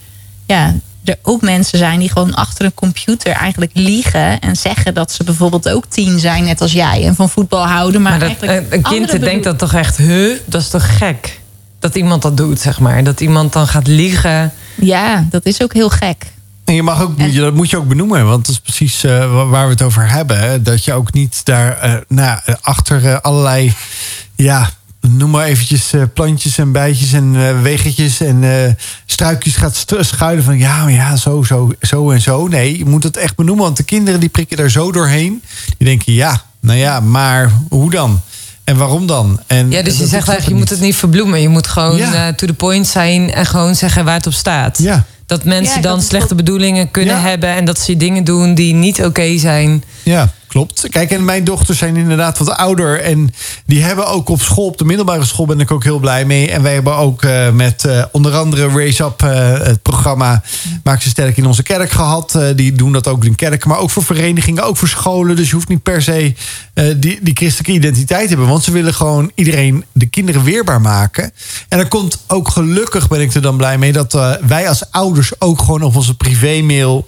ja, 0.47 0.75
er 1.05 1.17
ook 1.23 1.41
mensen 1.43 1.79
zijn 1.79 1.99
die 1.99 2.11
gewoon 2.11 2.35
achter 2.35 2.65
een 2.65 2.75
computer 2.75 3.33
eigenlijk 3.33 3.71
liegen. 3.75 4.41
En 4.41 4.57
zeggen 4.57 4.95
dat 4.95 5.13
ze 5.13 5.25
bijvoorbeeld 5.25 5.69
ook 5.69 5.85
tien 5.89 6.19
zijn, 6.19 6.45
net 6.45 6.61
als 6.61 6.73
jij. 6.73 7.05
En 7.07 7.15
van 7.15 7.29
voetbal 7.29 7.67
houden. 7.67 8.03
Maar, 8.03 8.19
Maar 8.19 8.29
dat, 8.29 8.49
een- 8.49 8.67
een 8.71 8.83
kind 8.83 9.21
denkt 9.21 9.45
dat 9.45 9.59
toch 9.59 9.75
echt, 9.75 9.97
huh, 9.97 10.39
dat 10.45 10.61
is 10.61 10.69
toch 10.69 10.97
gek? 10.99 11.41
Dat 11.79 11.95
iemand 11.97 12.22
dat 12.22 12.37
doet, 12.37 12.61
zeg 12.61 12.81
maar. 12.81 13.05
Dat 13.05 13.20
iemand 13.20 13.53
dan 13.53 13.66
gaat 13.66 13.87
liegen. 13.87 14.53
Ja, 14.74 15.27
dat 15.31 15.47
is 15.47 15.62
ook 15.62 15.72
heel 15.72 15.89
gek. 15.91 16.24
En 16.64 16.74
je 16.74 16.83
mag 16.83 17.01
ook, 17.03 17.35
dat 17.35 17.55
moet 17.55 17.70
je 17.70 17.77
ook 17.77 17.89
benoemen, 17.89 18.27
want 18.27 18.47
dat 18.47 18.55
is 18.55 18.61
precies 18.61 19.05
eh, 19.05 19.33
wa- 19.33 19.47
waar 19.47 19.64
we 19.64 19.70
het 19.72 19.83
over 19.83 20.11
hebben. 20.11 20.39
Hè? 20.41 20.62
Dat 20.62 20.85
je 20.85 20.93
ook 20.93 21.12
niet 21.12 21.41
daar 21.45 21.79
eh, 21.79 21.95
nou, 22.09 22.41
eh, 22.45 22.55
achter 22.61 23.20
allerlei, 23.20 23.74
ja, 24.35 24.70
noem 25.01 25.31
maar 25.31 25.45
eventjes 25.47 25.93
eh, 25.93 26.03
plantjes 26.14 26.59
en 26.59 26.72
bijtjes 26.72 27.12
en 27.12 27.62
weggetjes 27.62 28.20
en 28.20 28.45
eh, 28.45 28.72
struikjes 29.07 29.57
gaat 29.57 29.85
schuilen 30.01 30.45
van 30.45 30.59
ja, 30.59 30.83
maar 30.83 30.93
ja, 30.93 31.16
zo, 31.16 31.43
zo, 31.43 31.70
zo 31.81 32.11
en 32.11 32.20
zo. 32.20 32.47
Nee, 32.49 32.79
je 32.79 32.85
moet 32.85 33.03
het 33.03 33.16
echt 33.16 33.37
benoemen, 33.37 33.64
want 33.64 33.77
de 33.77 33.83
kinderen 33.83 34.20
die 34.20 34.29
prikken 34.29 34.57
daar 34.57 34.70
zo 34.70 34.93
doorheen. 34.93 35.43
Die 35.79 35.87
denken 35.87 36.12
ja, 36.12 36.43
nou 36.61 36.79
ja, 36.79 37.01
maar 37.01 37.53
hoe 37.68 37.91
dan? 37.91 38.20
En 38.67 38.77
waarom 38.77 39.07
dan? 39.07 39.41
En 39.47 39.71
Ja, 39.71 39.83
dus 39.83 39.93
je 39.99 40.07
zegt 40.07 40.12
eigenlijk, 40.12 40.49
je 40.49 40.55
moet 40.55 40.71
het 40.71 40.81
niet 40.81 40.97
verbloemen. 40.97 41.41
Je 41.41 41.49
moet 41.49 41.67
gewoon 41.67 41.97
Ja. 41.97 42.27
eh, 42.27 42.35
to 42.35 42.47
the 42.47 42.55
point 42.55 42.87
zijn 42.87 43.33
en 43.33 43.47
gewoon 43.47 43.75
zeggen 43.75 44.05
waar 44.05 44.14
het 44.14 44.27
op 44.27 44.33
staat. 44.33 44.79
Ja. 44.79 45.05
Dat 45.27 45.45
mensen 45.45 45.75
Ja, 45.77 45.81
dan 45.81 46.03
slechte 46.03 46.31
ook- 46.31 46.37
bedoelingen 46.37 46.91
kunnen 46.91 47.14
Ja. 47.14 47.21
hebben... 47.21 47.49
en 47.49 47.64
dat 47.64 47.79
ze 47.79 47.97
dingen 47.97 48.25
doen 48.25 48.55
die 48.55 48.75
niet 48.75 49.05
oké 49.05 49.39
zijn. 49.39 49.85
Ja, 50.03 50.33
klopt. 50.57 50.89
Kijk, 50.91 51.11
en 51.11 51.25
mijn 51.25 51.45
dochters 51.45 51.79
zijn 51.79 51.97
inderdaad 51.97 52.39
wat 52.39 52.51
ouder. 52.51 53.01
En 53.01 53.35
die 53.67 53.83
hebben 53.83 54.07
ook 54.07 54.29
op 54.29 54.41
school, 54.41 54.67
op 54.67 54.79
de 54.79 54.85
middelbare 54.85 55.25
school, 55.25 55.47
ben 55.47 55.61
ik 55.61 55.71
ook 55.71 55.85
heel 55.85 55.99
blij 55.99 56.25
mee. 56.25 56.51
En 56.51 56.63
wij 56.63 56.75
hebben 56.75 56.97
ook 56.97 57.23
eh, 57.23 57.51
met 57.51 57.85
eh, 57.85 58.05
onder 58.13 58.35
andere 58.35 58.69
Raise 58.69 59.05
Up, 59.05 59.23
eh, 59.23 59.59
het 59.59 59.83
programma 59.83 60.43
Maak 60.85 61.03
ze 61.03 61.09
sterk 61.09 61.37
in 61.37 61.47
onze 61.47 61.63
kerk 61.63 61.91
gehad. 61.91 62.35
Eh, 62.35 62.49
die 62.55 62.73
doen 62.73 62.93
dat 62.93 63.07
ook 63.07 63.25
in 63.25 63.35
kerken, 63.35 63.69
maar 63.69 63.79
ook 63.79 63.91
voor 63.91 64.05
verenigingen, 64.05 64.65
ook 64.65 64.77
voor 64.77 64.89
scholen. 64.89 65.37
Dus 65.37 65.49
je 65.49 65.55
hoeft 65.55 65.69
niet 65.69 65.83
per 65.83 66.03
se 66.03 66.35
die, 66.97 67.19
die 67.23 67.35
christelijke 67.35 67.73
identiteit 67.73 68.23
te 68.23 68.29
hebben. 68.29 68.49
Want 68.49 68.65
ze 68.65 68.73
willen 68.73 68.95
gewoon 68.95 69.31
iedereen, 69.35 69.85
de 69.93 70.07
kinderen 70.07 70.43
weerbaar 70.43 70.81
maken. 70.81 71.33
En 71.69 71.79
er 71.79 71.89
komt 71.89 72.25
ook 72.27 72.49
gelukkig, 72.49 73.09
ben 73.09 73.21
ik 73.21 73.35
er 73.35 73.43
dan 73.43 73.57
blij 73.57 73.79
mee, 73.79 73.93
dat 73.93 74.13
wij 74.47 74.69
als 74.69 74.91
ouders 74.91 75.41
ook 75.41 75.59
gewoon 75.59 75.83
op 75.83 75.97
onze 75.97 76.17
privémail 76.17 77.07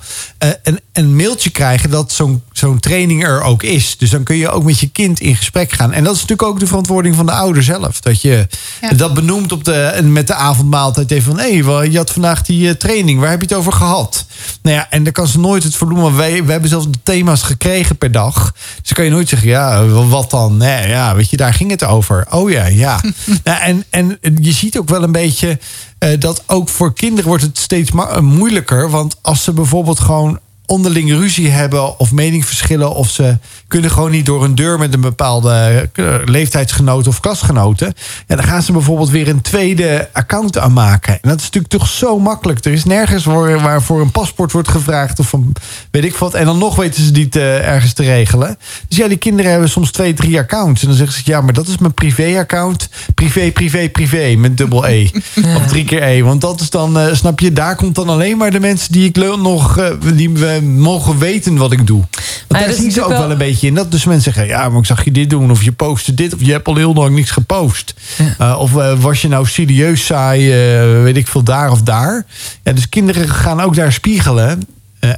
een, 0.63 0.81
een 0.93 1.17
mailtje 1.17 1.51
krijgen 1.51 1.91
dat 1.91 2.13
zo'n 2.13 2.43
zo'n 2.59 2.79
training 2.79 3.25
er 3.25 3.38
ook 3.45 3.63
is. 3.63 3.97
Dus 3.99 4.11
dan 4.11 4.23
kun 4.23 4.37
je 4.37 4.51
ook 4.51 4.65
met 4.65 4.79
je 4.81 4.89
kind 4.89 5.21
in 5.21 5.37
gesprek 5.37 5.73
gaan. 5.73 5.93
En 5.93 6.05
dat 6.05 6.15
is 6.15 6.21
natuurlijk 6.21 6.49
ook 6.49 6.61
de 6.61 6.67
verantwoording 6.67 7.15
van 7.15 7.27
de 7.27 7.33
ouder 7.33 7.63
zelf. 7.63 8.01
Dat 8.01 8.23
je 8.23 8.47
Ja. 8.81 8.93
dat 8.93 9.15
benoemt 9.15 9.53
op 9.53 9.65
de, 9.65 9.73
en 9.75 10.13
met 10.13 10.27
de 10.27 10.35
avondmaaltijd 10.35 11.11
even 11.11 11.25
van... 11.37 11.39
hé, 11.45 11.59
hey, 11.63 11.91
je 11.91 11.97
had 11.97 12.11
vandaag 12.11 12.43
die 12.43 12.69
eh, 12.69 12.75
training, 12.75 13.21
waar 13.21 13.31
heb 13.31 13.41
je 13.41 13.47
het 13.47 13.57
over 13.57 13.73
gehad? 13.73 14.27
Nou 14.63 14.77
ja, 14.77 14.87
en 14.91 15.03
dan 15.05 15.13
kan 15.13 15.27
ze 15.27 15.39
nooit 15.39 15.63
het. 15.63 15.79
Want 15.79 16.17
wij, 16.17 16.45
we 16.45 16.53
hebben 16.53 16.71
zelfs 16.71 16.87
de 16.91 16.99
thema's 17.03 17.43
gekregen 17.43 17.97
per 17.97 18.13
dag. 18.13 18.53
Dus 18.53 18.83
dan 18.83 18.95
kan 18.95 19.05
je 19.05 19.11
nooit 19.11 19.29
zeggen, 19.29 19.49
ja, 19.49 19.87
wat 19.87 20.31
dan? 20.31 20.57
Nee, 20.57 20.89
ja, 20.89 21.15
weet 21.15 21.31
je, 21.31 21.37
daar 21.37 21.55
ging 21.55 21.71
het 21.71 21.85
over. 21.85 22.27
Oh 22.31 22.51
ja, 22.51 22.67
ja. 22.67 23.01
nou, 23.45 23.61
en, 23.61 23.85
en 23.91 24.19
je 24.41 24.53
ziet 24.53 24.79
ook 24.79 24.89
wel 24.89 25.03
een 25.03 25.13
beetje... 25.13 25.59
eh, 25.99 26.21
dat 26.21 26.43
ook 26.47 26.69
voor 26.69 26.95
kinderen 26.95 27.27
wordt 27.29 27.43
het 27.43 27.59
steeds 27.59 27.91
moeilijker. 28.21 28.91
Want 28.91 29.17
als 29.23 29.43
ze 29.45 29.53
bijvoorbeeld 29.53 30.01
gewoon 30.01 30.39
onderling 30.69 31.11
ruzie 31.11 31.49
hebben 31.49 31.99
of 31.99 32.13
meningsverschillen... 32.13 32.95
of 32.95 33.11
ze 33.11 33.39
kunnen 33.69 33.91
gewoon 33.91 34.11
niet 34.11 34.27
door 34.27 34.45
een 34.45 34.55
deur 34.55 34.79
met 34.79 34.95
een 34.95 35.01
bepaalde 35.01 35.89
eh, 35.93 36.05
leeftijdsgenoot 36.25 37.07
of 37.07 37.21
klasgenoten... 37.21 37.95
Ja, 38.27 38.37
dan 38.37 38.45
gaan 38.45 38.63
ze 38.63 38.73
bijvoorbeeld 38.73 39.11
weer 39.11 39.29
een 39.29 39.41
tweede 39.41 40.09
account 40.13 40.59
aanmaken. 40.59 41.13
En 41.13 41.29
dat 41.29 41.39
is 41.39 41.45
natuurlijk 41.45 41.73
toch 41.73 41.89
zo 41.89 42.19
makkelijk. 42.19 42.65
Er 42.65 42.73
is 42.73 42.85
nergens 42.85 43.25
waar, 43.25 43.61
waarvoor 43.61 44.01
een 44.01 44.11
paspoort 44.11 44.53
wordt 44.53 44.69
gevraagd 44.69 45.19
of 45.19 45.29
van 45.29 45.53
weet 45.91 46.05
ik 46.05 46.17
wat. 46.17 46.35
En 46.35 46.45
dan 46.45 46.59
nog 46.59 46.77
weten 46.77 47.05
ze 47.05 47.11
niet 47.11 47.37
eh, 47.37 47.69
ergens 47.69 47.93
te 47.93 48.03
regelen. 48.03 48.59
Dus 48.89 48.99
ja, 48.99 49.09
die 49.09 49.17
kinderen 49.17 49.51
hebben 49.51 49.69
soms 49.71 49.91
twee, 49.91 50.15
drie 50.15 50.39
accounts. 50.39 50.83
En 50.83 50.89
dan 50.89 50.97
zeggen 50.97 51.17
ze, 51.17 51.23
ja, 51.25 51.41
maar 51.41 51.53
dat 51.53 51.67
is 51.69 51.79
mijn 51.79 51.95
privé-account. 51.95 52.89
Privé, 53.15 53.51
privé, 53.51 53.89
privé, 53.89 54.35
met 54.37 54.57
dubbel 54.57 54.87
E. 54.89 55.09
Of 55.57 55.67
drie 55.67 55.85
keer 55.85 56.03
E. 56.03 56.23
Want 56.23 56.41
dat 56.41 56.61
is 56.61 56.71
dan, 56.71 56.99
eh, 56.99 57.15
snap 57.15 57.41
je, 57.41 57.53
daar 57.53 57.77
komt 57.77 57.95
dan 57.95 58.09
alleen 58.09 58.37
maar 58.37 58.51
de 58.51 58.61
mensen 58.61 58.93
die 58.93 59.09
ik 59.09 59.17
le- 59.17 59.37
nog, 59.37 59.79
eh, 59.79 59.87
die 60.15 60.31
we 60.31 60.58
mogen 60.63 61.19
weten 61.19 61.57
wat 61.57 61.73
ik 61.73 61.87
doe. 61.87 62.05
Want 62.49 62.65
daar 62.65 62.73
zien 62.73 62.91
ze 62.91 63.03
ook 63.03 63.09
wel 63.09 63.21
wel- 63.21 63.31
een 63.31 63.39
beetje 63.39 63.67
in. 63.67 63.75
Dat 63.75 63.91
dus 63.91 64.05
mensen 64.05 64.33
zeggen, 64.33 64.47
ja, 64.47 64.69
maar 64.69 64.79
ik 64.79 64.87
zag 64.87 65.05
je 65.05 65.13
dit 65.13 65.31
doen. 65.31 65.51
Of 65.51 65.63
je 65.63 65.73
postte 65.73 66.15
dit. 66.15 66.35
Of 66.35 66.41
je 66.41 66.53
hebt 66.53 66.69
al 66.69 66.77
heel 66.77 66.95
lang 66.95 67.15
niks 67.15 67.31
gepost. 67.31 67.95
Uh, 68.41 68.57
of 68.59 68.73
uh, 68.73 69.01
was 69.01 69.23
je 69.23 69.29
nou 69.29 69.47
serieus 69.47 70.05
saai, 70.05 70.47
uh, 70.47 71.03
weet 71.03 71.17
ik 71.17 71.29
veel, 71.29 71.43
daar 71.43 71.71
of 71.71 71.83
daar. 71.83 72.27
Ja, 72.63 72.73
dus 72.73 72.89
kinderen 72.89 73.29
gaan 73.29 73.61
ook 73.61 73.75
daar 73.75 73.93
spiegelen. 73.93 74.63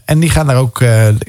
En 0.05 0.21
die 0.21 0.31
gaan 0.31 0.47
daar 0.47 0.57
ook 0.57 0.83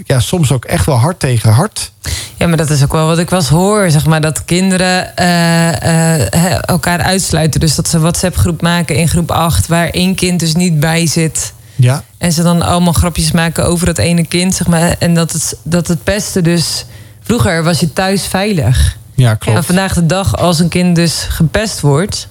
ja, 0.05 0.19
soms 0.19 0.51
ook 0.51 0.65
echt 0.65 0.85
wel 0.85 0.95
hard 0.95 1.19
tegen 1.19 1.51
hard. 1.51 1.91
Ja, 2.37 2.47
maar 2.47 2.57
dat 2.57 2.69
is 2.69 2.83
ook 2.83 2.91
wel 2.91 3.07
wat 3.07 3.17
ik 3.19 3.29
wel 3.29 3.39
eens 3.39 3.49
hoor. 3.49 3.91
Zeg 3.91 4.05
maar, 4.05 4.21
dat 4.21 4.45
kinderen 4.45 5.11
uh, 5.19 6.69
elkaar 6.69 6.99
uitsluiten. 6.99 7.59
Dus 7.59 7.75
dat 7.75 7.87
ze 7.87 7.95
een 7.95 8.01
WhatsApp-groep 8.01 8.61
maken 8.61 8.95
in 8.95 9.07
groep 9.07 9.31
8... 9.31 9.67
waar 9.67 9.89
één 9.89 10.15
kind 10.15 10.39
dus 10.39 10.55
niet 10.55 10.79
bij 10.79 11.07
zit. 11.07 11.53
Ja. 11.81 12.03
En 12.17 12.31
ze 12.31 12.43
dan 12.43 12.61
allemaal 12.61 12.93
grapjes 12.93 13.31
maken 13.31 13.65
over 13.65 13.85
dat 13.85 13.97
ene 13.97 14.25
kind. 14.25 14.55
Zeg 14.55 14.67
maar, 14.67 14.95
en 14.99 15.13
dat 15.13 15.31
het, 15.31 15.57
dat 15.63 15.87
het 15.87 16.03
pesten 16.03 16.43
dus... 16.43 16.85
Vroeger 17.23 17.63
was 17.63 17.79
je 17.79 17.93
thuis 17.93 18.25
veilig. 18.25 18.97
Ja, 19.15 19.35
klopt. 19.35 19.57
En 19.57 19.63
vandaag 19.63 19.93
de 19.93 20.05
dag, 20.05 20.37
als 20.37 20.59
een 20.59 20.69
kind 20.69 20.95
dus 20.95 21.25
gepest 21.29 21.81
wordt... 21.81 22.27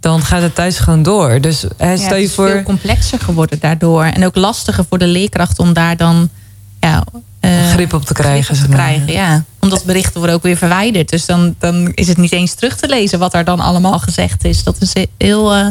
dan 0.00 0.22
gaat 0.22 0.42
het 0.42 0.54
thuis 0.54 0.78
gewoon 0.78 1.02
door. 1.02 1.40
Dus 1.40 1.64
hè, 1.76 1.96
stel 1.96 2.16
ja, 2.16 2.22
je 2.22 2.28
voor... 2.28 2.48
veel 2.48 2.62
complexer 2.62 3.20
geworden 3.20 3.58
daardoor. 3.60 4.04
En 4.04 4.24
ook 4.24 4.36
lastiger 4.36 4.84
voor 4.88 4.98
de 4.98 5.06
leerkracht 5.06 5.58
om 5.58 5.72
daar 5.72 5.96
dan... 5.96 6.28
Ja, 6.80 7.04
uh, 7.40 7.70
grip 7.72 7.92
op 7.92 8.04
te 8.04 8.14
krijgen. 8.14 8.54
Op 8.54 8.60
te 8.60 8.68
krijgen 8.68 9.12
ja. 9.12 9.44
Omdat 9.58 9.84
berichten 9.84 10.18
worden 10.18 10.36
ook 10.36 10.42
weer 10.42 10.56
verwijderd. 10.56 11.08
Dus 11.08 11.26
dan, 11.26 11.54
dan 11.58 11.92
is 11.94 12.08
het 12.08 12.16
niet 12.16 12.32
eens 12.32 12.54
terug 12.54 12.76
te 12.76 12.88
lezen 12.88 13.18
wat 13.18 13.34
er 13.34 13.44
dan 13.44 13.60
allemaal 13.60 13.98
gezegd 13.98 14.44
is. 14.44 14.64
Dat 14.64 14.76
is 14.80 14.92
heel 15.18 15.56
uh, 15.56 15.66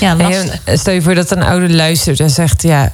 ja, 0.00 0.16
lastig. 0.16 0.60
En 0.64 0.78
stel 0.78 0.94
je 0.94 1.02
voor 1.02 1.14
dat 1.14 1.30
een 1.30 1.42
ouder 1.42 1.70
luistert 1.70 2.20
en 2.20 2.30
zegt... 2.30 2.62
ja, 2.62 2.92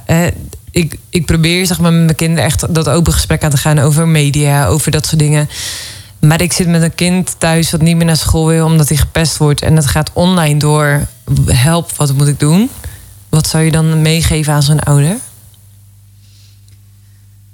ik, 0.71 0.97
ik 1.09 1.25
probeer 1.25 1.65
zeg 1.65 1.79
maar, 1.79 1.93
met 1.93 2.03
mijn 2.03 2.15
kinderen 2.15 2.43
echt 2.43 2.73
dat 2.73 2.89
open 2.89 3.13
gesprek 3.13 3.43
aan 3.43 3.49
te 3.49 3.57
gaan... 3.57 3.79
over 3.79 4.07
media, 4.07 4.67
over 4.67 4.91
dat 4.91 5.05
soort 5.05 5.19
dingen. 5.19 5.49
Maar 6.19 6.41
ik 6.41 6.53
zit 6.53 6.67
met 6.67 6.81
een 6.81 6.95
kind 6.95 7.35
thuis 7.37 7.71
wat 7.71 7.81
niet 7.81 7.95
meer 7.95 8.05
naar 8.05 8.17
school 8.17 8.47
wil... 8.47 8.65
omdat 8.65 8.87
hij 8.87 8.97
gepest 8.97 9.37
wordt 9.37 9.61
en 9.61 9.75
het 9.75 9.87
gaat 9.87 10.11
online 10.13 10.59
door. 10.59 11.07
Help, 11.45 11.91
wat 11.95 12.13
moet 12.13 12.27
ik 12.27 12.39
doen? 12.39 12.69
Wat 13.29 13.47
zou 13.47 13.63
je 13.63 13.71
dan 13.71 14.01
meegeven 14.01 14.53
aan 14.53 14.63
zo'n 14.63 14.79
ouder? 14.79 15.15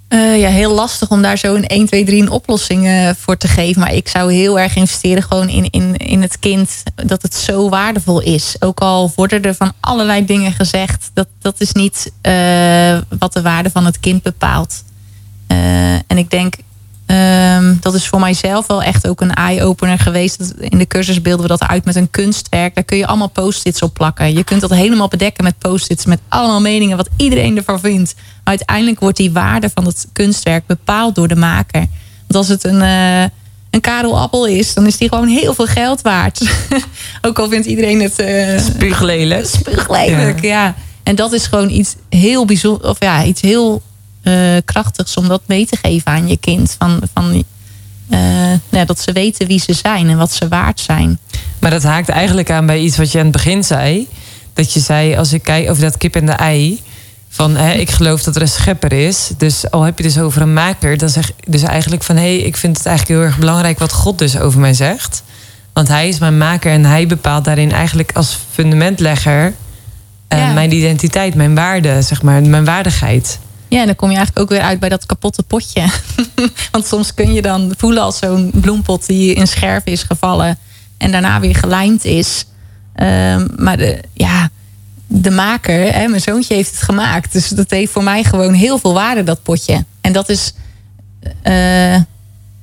Eh, 0.07 0.39
ja, 0.39 0.49
heel 0.49 0.73
lastig 0.73 1.09
om 1.09 1.21
daar 1.21 1.37
zo 1.37 1.55
een 1.55 1.67
1, 1.67 1.85
2, 1.85 2.05
3 2.05 2.21
een 2.21 2.29
oplossing 2.29 2.87
eh, 2.87 3.09
voor 3.17 3.37
te 3.37 3.47
geven. 3.47 3.81
Maar 3.81 3.93
ik 3.93 4.07
zou 4.07 4.33
heel 4.33 4.59
erg 4.59 4.75
investeren 4.75 5.23
gewoon 5.23 5.49
in, 5.49 5.69
in, 5.69 5.95
in 5.97 6.21
het 6.21 6.39
kind. 6.39 6.83
Dat 6.95 7.21
het 7.21 7.35
zo 7.35 7.69
waardevol 7.69 8.21
is. 8.21 8.55
Ook 8.59 8.79
al 8.79 9.11
worden 9.15 9.41
er 9.41 9.55
van 9.55 9.73
allerlei 9.79 10.25
dingen 10.25 10.51
gezegd. 10.51 11.11
Dat, 11.13 11.27
dat 11.41 11.61
is 11.61 11.71
niet 11.71 12.11
eh, 12.21 12.97
wat 13.19 13.33
de 13.33 13.41
waarde 13.41 13.69
van 13.69 13.85
het 13.85 13.99
kind 13.99 14.23
bepaalt. 14.23 14.83
En 16.07 16.17
ik 16.17 16.29
denk, 16.29 16.55
ehm, 17.05 17.75
dat 17.81 17.93
is 17.93 18.07
voor 18.07 18.19
mijzelf 18.19 18.67
wel 18.67 18.83
echt 18.83 19.07
ook 19.07 19.21
een 19.21 19.33
eye-opener 19.33 19.99
geweest. 19.99 20.53
In 20.59 20.77
de 20.77 20.87
cursus 20.87 21.21
beelden 21.21 21.41
we 21.41 21.47
dat 21.57 21.63
uit 21.67 21.85
met 21.85 21.95
een 21.95 22.09
kunstwerk. 22.09 22.75
Daar 22.75 22.83
kun 22.83 22.97
je 22.97 23.07
allemaal 23.07 23.29
post-its 23.29 23.81
op 23.81 23.93
plakken. 23.93 24.33
Je 24.33 24.43
kunt 24.43 24.61
dat 24.61 24.69
helemaal 24.69 25.07
bedekken 25.07 25.43
met 25.43 25.57
post-its. 25.57 26.05
Met 26.05 26.19
allemaal 26.29 26.61
meningen 26.61 26.97
wat 26.97 27.09
iedereen 27.17 27.57
ervan 27.57 27.79
vindt. 27.79 28.13
Maar 28.15 28.23
uiteindelijk 28.43 28.99
wordt 28.99 29.17
die 29.17 29.31
waarde 29.31 29.69
van 29.73 29.85
het 29.85 30.07
kunstwerk 30.13 30.65
bepaald 30.65 31.15
door 31.15 31.27
de 31.27 31.35
maker. 31.35 31.79
Want 32.27 32.35
als 32.35 32.47
het 32.47 32.63
een, 32.63 32.81
eh, 32.81 33.21
een 33.69 33.81
Karel 33.81 34.19
Appel 34.19 34.45
is, 34.47 34.73
dan 34.73 34.85
is 34.85 34.97
die 34.97 35.09
gewoon 35.09 35.27
heel 35.27 35.53
veel 35.53 35.65
geld 35.67 36.01
waard. 36.01 36.41
ook 37.27 37.39
al 37.39 37.49
vindt 37.49 37.65
iedereen 37.67 38.01
het... 38.01 38.19
eh, 38.19 38.59
Spuuglelijk. 38.59 39.45
spuuglelijk, 39.45 40.41
ja. 40.41 40.75
En 41.03 41.15
dat 41.15 41.33
is 41.33 41.45
gewoon 41.47 41.69
iets 41.69 41.95
heel 42.09 42.45
bijzonder, 42.45 42.89
of 42.89 42.97
ja, 42.99 43.23
iets 43.23 43.41
heel 43.41 43.81
krachtigs 44.65 45.17
om 45.17 45.27
dat 45.27 45.41
mee 45.45 45.65
te 45.65 45.77
geven 45.81 46.11
aan 46.11 46.27
je 46.27 46.37
kind. 46.37 46.75
Van, 46.79 47.01
van, 47.13 47.43
eh, 48.09 48.19
ja, 48.69 48.85
dat 48.85 48.99
ze 48.99 49.11
weten 49.11 49.47
wie 49.47 49.59
ze 49.59 49.73
zijn 49.73 50.09
en 50.09 50.17
wat 50.17 50.31
ze 50.33 50.47
waard 50.47 50.79
zijn. 50.79 51.19
Maar 51.59 51.71
dat 51.71 51.83
haakt 51.83 52.09
eigenlijk 52.09 52.51
aan 52.51 52.65
bij 52.65 52.79
iets 52.79 52.97
wat 52.97 53.11
je 53.11 53.17
aan 53.17 53.23
het 53.23 53.33
begin 53.33 53.63
zei. 53.63 54.07
Dat 54.53 54.73
je 54.73 54.79
zei, 54.79 55.15
als 55.15 55.33
ik 55.33 55.43
kijk 55.43 55.69
over 55.69 55.81
dat 55.83 55.97
kip 55.97 56.15
en 56.15 56.25
de 56.25 56.31
ei. 56.31 56.81
Van 57.29 57.55
hè, 57.55 57.71
ik 57.73 57.89
geloof 57.91 58.23
dat 58.23 58.35
er 58.35 58.41
een 58.41 58.47
schepper 58.47 58.91
is. 58.93 59.29
Dus 59.37 59.71
al 59.71 59.81
heb 59.83 59.97
je 59.97 60.03
dus 60.03 60.19
over 60.19 60.41
een 60.41 60.53
maker. 60.53 60.97
Dan 60.97 61.09
zeg 61.09 61.27
je 61.27 61.33
dus 61.51 61.61
eigenlijk 61.61 62.03
van 62.03 62.15
hé, 62.15 62.21
hey, 62.21 62.37
ik 62.37 62.57
vind 62.57 62.77
het 62.77 62.85
eigenlijk 62.85 63.19
heel 63.19 63.27
erg 63.29 63.37
belangrijk 63.39 63.79
wat 63.79 63.91
God 63.91 64.17
dus 64.19 64.37
over 64.39 64.59
mij 64.59 64.73
zegt. 64.73 65.23
Want 65.73 65.87
hij 65.87 66.07
is 66.07 66.19
mijn 66.19 66.37
maker 66.37 66.71
en 66.71 66.85
hij 66.85 67.07
bepaalt 67.07 67.43
daarin 67.45 67.71
eigenlijk 67.71 68.11
als 68.13 68.37
fundamentlegger. 68.51 69.53
eh, 70.27 70.37
Ja. 70.39 70.53
mijn 70.53 70.71
identiteit, 70.73 71.35
mijn 71.35 71.55
waarde, 71.55 72.01
zeg 72.01 72.21
maar, 72.21 72.41
mijn 72.41 72.65
waardigheid. 72.65 73.39
Ja, 73.67 73.79
en 73.79 73.85
dan 73.85 73.95
kom 73.95 74.09
je 74.09 74.15
eigenlijk 74.15 74.45
ook 74.45 74.57
weer 74.57 74.67
uit 74.67 74.79
bij 74.79 74.89
dat 74.89 75.05
kapotte 75.05 75.43
potje. 75.43 75.83
Want 76.71 76.85
soms 76.85 77.13
kun 77.13 77.33
je 77.33 77.41
dan 77.41 77.73
voelen 77.77 78.03
als 78.03 78.17
zo'n 78.17 78.51
bloempot 78.53 79.05
die 79.05 79.33
in 79.33 79.47
scherven 79.47 79.91
is 79.91 80.03
gevallen 80.03 80.57
en 80.97 81.11
daarna 81.11 81.39
weer 81.39 81.55
gelijmd 81.55 82.05
is. 82.05 82.45
Ehm, 82.95 83.47
maar 83.57 83.77
de, 83.77 84.01
ja, 84.13 84.49
de 85.07 85.31
maker, 85.31 85.93
hè, 85.93 86.07
mijn 86.07 86.21
zoontje 86.21 86.55
heeft 86.55 86.71
het 86.71 86.81
gemaakt. 86.81 87.31
Dus 87.31 87.49
dat 87.49 87.69
heeft 87.69 87.91
voor 87.91 88.03
mij 88.03 88.23
gewoon 88.23 88.53
heel 88.53 88.77
veel 88.77 88.93
waarde, 88.93 89.23
dat 89.23 89.43
potje. 89.43 89.85
En 90.01 90.13
dat 90.13 90.29
is, 90.29 90.53
eh, 91.41 91.95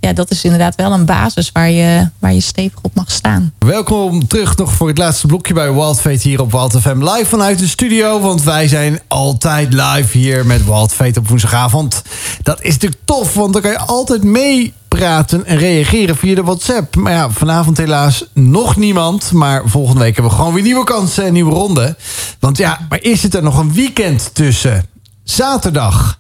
ja, 0.03 0.13
dat 0.13 0.31
is 0.31 0.45
inderdaad 0.45 0.75
wel 0.75 0.93
een 0.93 1.05
basis 1.05 1.51
waar 1.53 1.71
je, 1.71 2.09
waar 2.19 2.33
je 2.33 2.41
stevig 2.41 2.79
op 2.83 2.95
mag 2.95 3.11
staan. 3.11 3.53
Welkom 3.59 4.27
terug 4.27 4.57
nog 4.57 4.73
voor 4.73 4.89
het 4.89 4.99
laatste 4.99 5.27
blokje 5.27 5.55
bij 5.55 5.73
Wild 5.73 6.01
Fate 6.01 6.29
hier 6.29 6.41
op 6.41 6.53
Wild 6.53 6.81
FM. 6.81 6.99
Live 6.99 7.27
vanuit 7.27 7.59
de 7.59 7.69
studio, 7.69 8.21
want 8.21 8.43
wij 8.43 8.69
zijn 8.69 9.01
altijd 9.09 9.73
live 9.73 10.19
hier 10.19 10.47
met 10.47 10.65
Wild 10.65 10.93
Fate 10.93 11.19
op 11.19 11.29
woensdagavond. 11.29 12.03
Dat 12.43 12.63
is 12.63 12.73
natuurlijk 12.73 13.01
tof, 13.05 13.35
want 13.35 13.53
dan 13.53 13.63
kan 13.63 13.71
je 13.71 13.79
altijd 13.79 14.23
meepraten 14.25 15.45
en 15.47 15.57
reageren 15.57 16.17
via 16.17 16.35
de 16.35 16.43
WhatsApp. 16.43 16.97
Maar 16.97 17.13
ja, 17.13 17.31
vanavond 17.31 17.77
helaas 17.77 18.25
nog 18.33 18.77
niemand. 18.77 19.33
Maar 19.33 19.63
volgende 19.65 20.01
week 20.01 20.15
hebben 20.15 20.33
we 20.33 20.39
gewoon 20.39 20.55
weer 20.55 20.63
nieuwe 20.63 20.85
kansen 20.85 21.25
en 21.25 21.33
nieuwe 21.33 21.53
ronde. 21.53 21.97
Want 22.41 22.57
ja, 22.59 22.87
maar 22.89 23.03
is 23.03 23.21
zit 23.21 23.35
er 23.35 23.43
nog 23.43 23.59
een 23.59 23.73
weekend 23.73 24.31
tussen? 24.35 24.87
Zaterdag. 25.25 26.19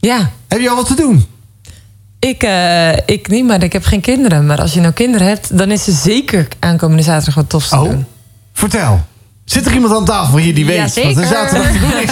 Ja, 0.00 0.30
Heb 0.48 0.60
je 0.60 0.70
al 0.70 0.76
wat 0.76 0.86
te 0.86 0.94
doen? 0.94 1.26
Ik, 2.18 2.42
eh, 2.42 2.92
ik 2.96 3.28
niet, 3.28 3.44
maar 3.46 3.62
ik 3.62 3.72
heb 3.72 3.84
geen 3.84 4.00
kinderen. 4.00 4.46
Maar 4.46 4.60
als 4.60 4.74
je 4.74 4.80
nou 4.80 4.92
kinderen 4.92 5.26
hebt, 5.26 5.58
dan 5.58 5.70
is 5.70 5.86
er 5.86 5.92
zeker 5.92 6.48
aankomende 6.58 7.02
zaterdag 7.02 7.34
wat 7.34 7.48
tofs 7.48 7.68
te 7.68 7.76
Oh, 7.76 7.82
doen. 7.82 8.06
vertel. 8.52 9.00
Zit 9.44 9.66
er 9.66 9.72
iemand 9.72 9.94
aan 9.94 10.04
tafel 10.04 10.36
hier 10.38 10.54
die 10.54 10.66
weet 10.66 10.76
Jazeker. 10.76 11.14
wat 11.14 11.22
er 11.22 11.28
zaterdag 11.28 11.72
te 11.72 11.78
doen 11.78 11.98
is? 12.02 12.10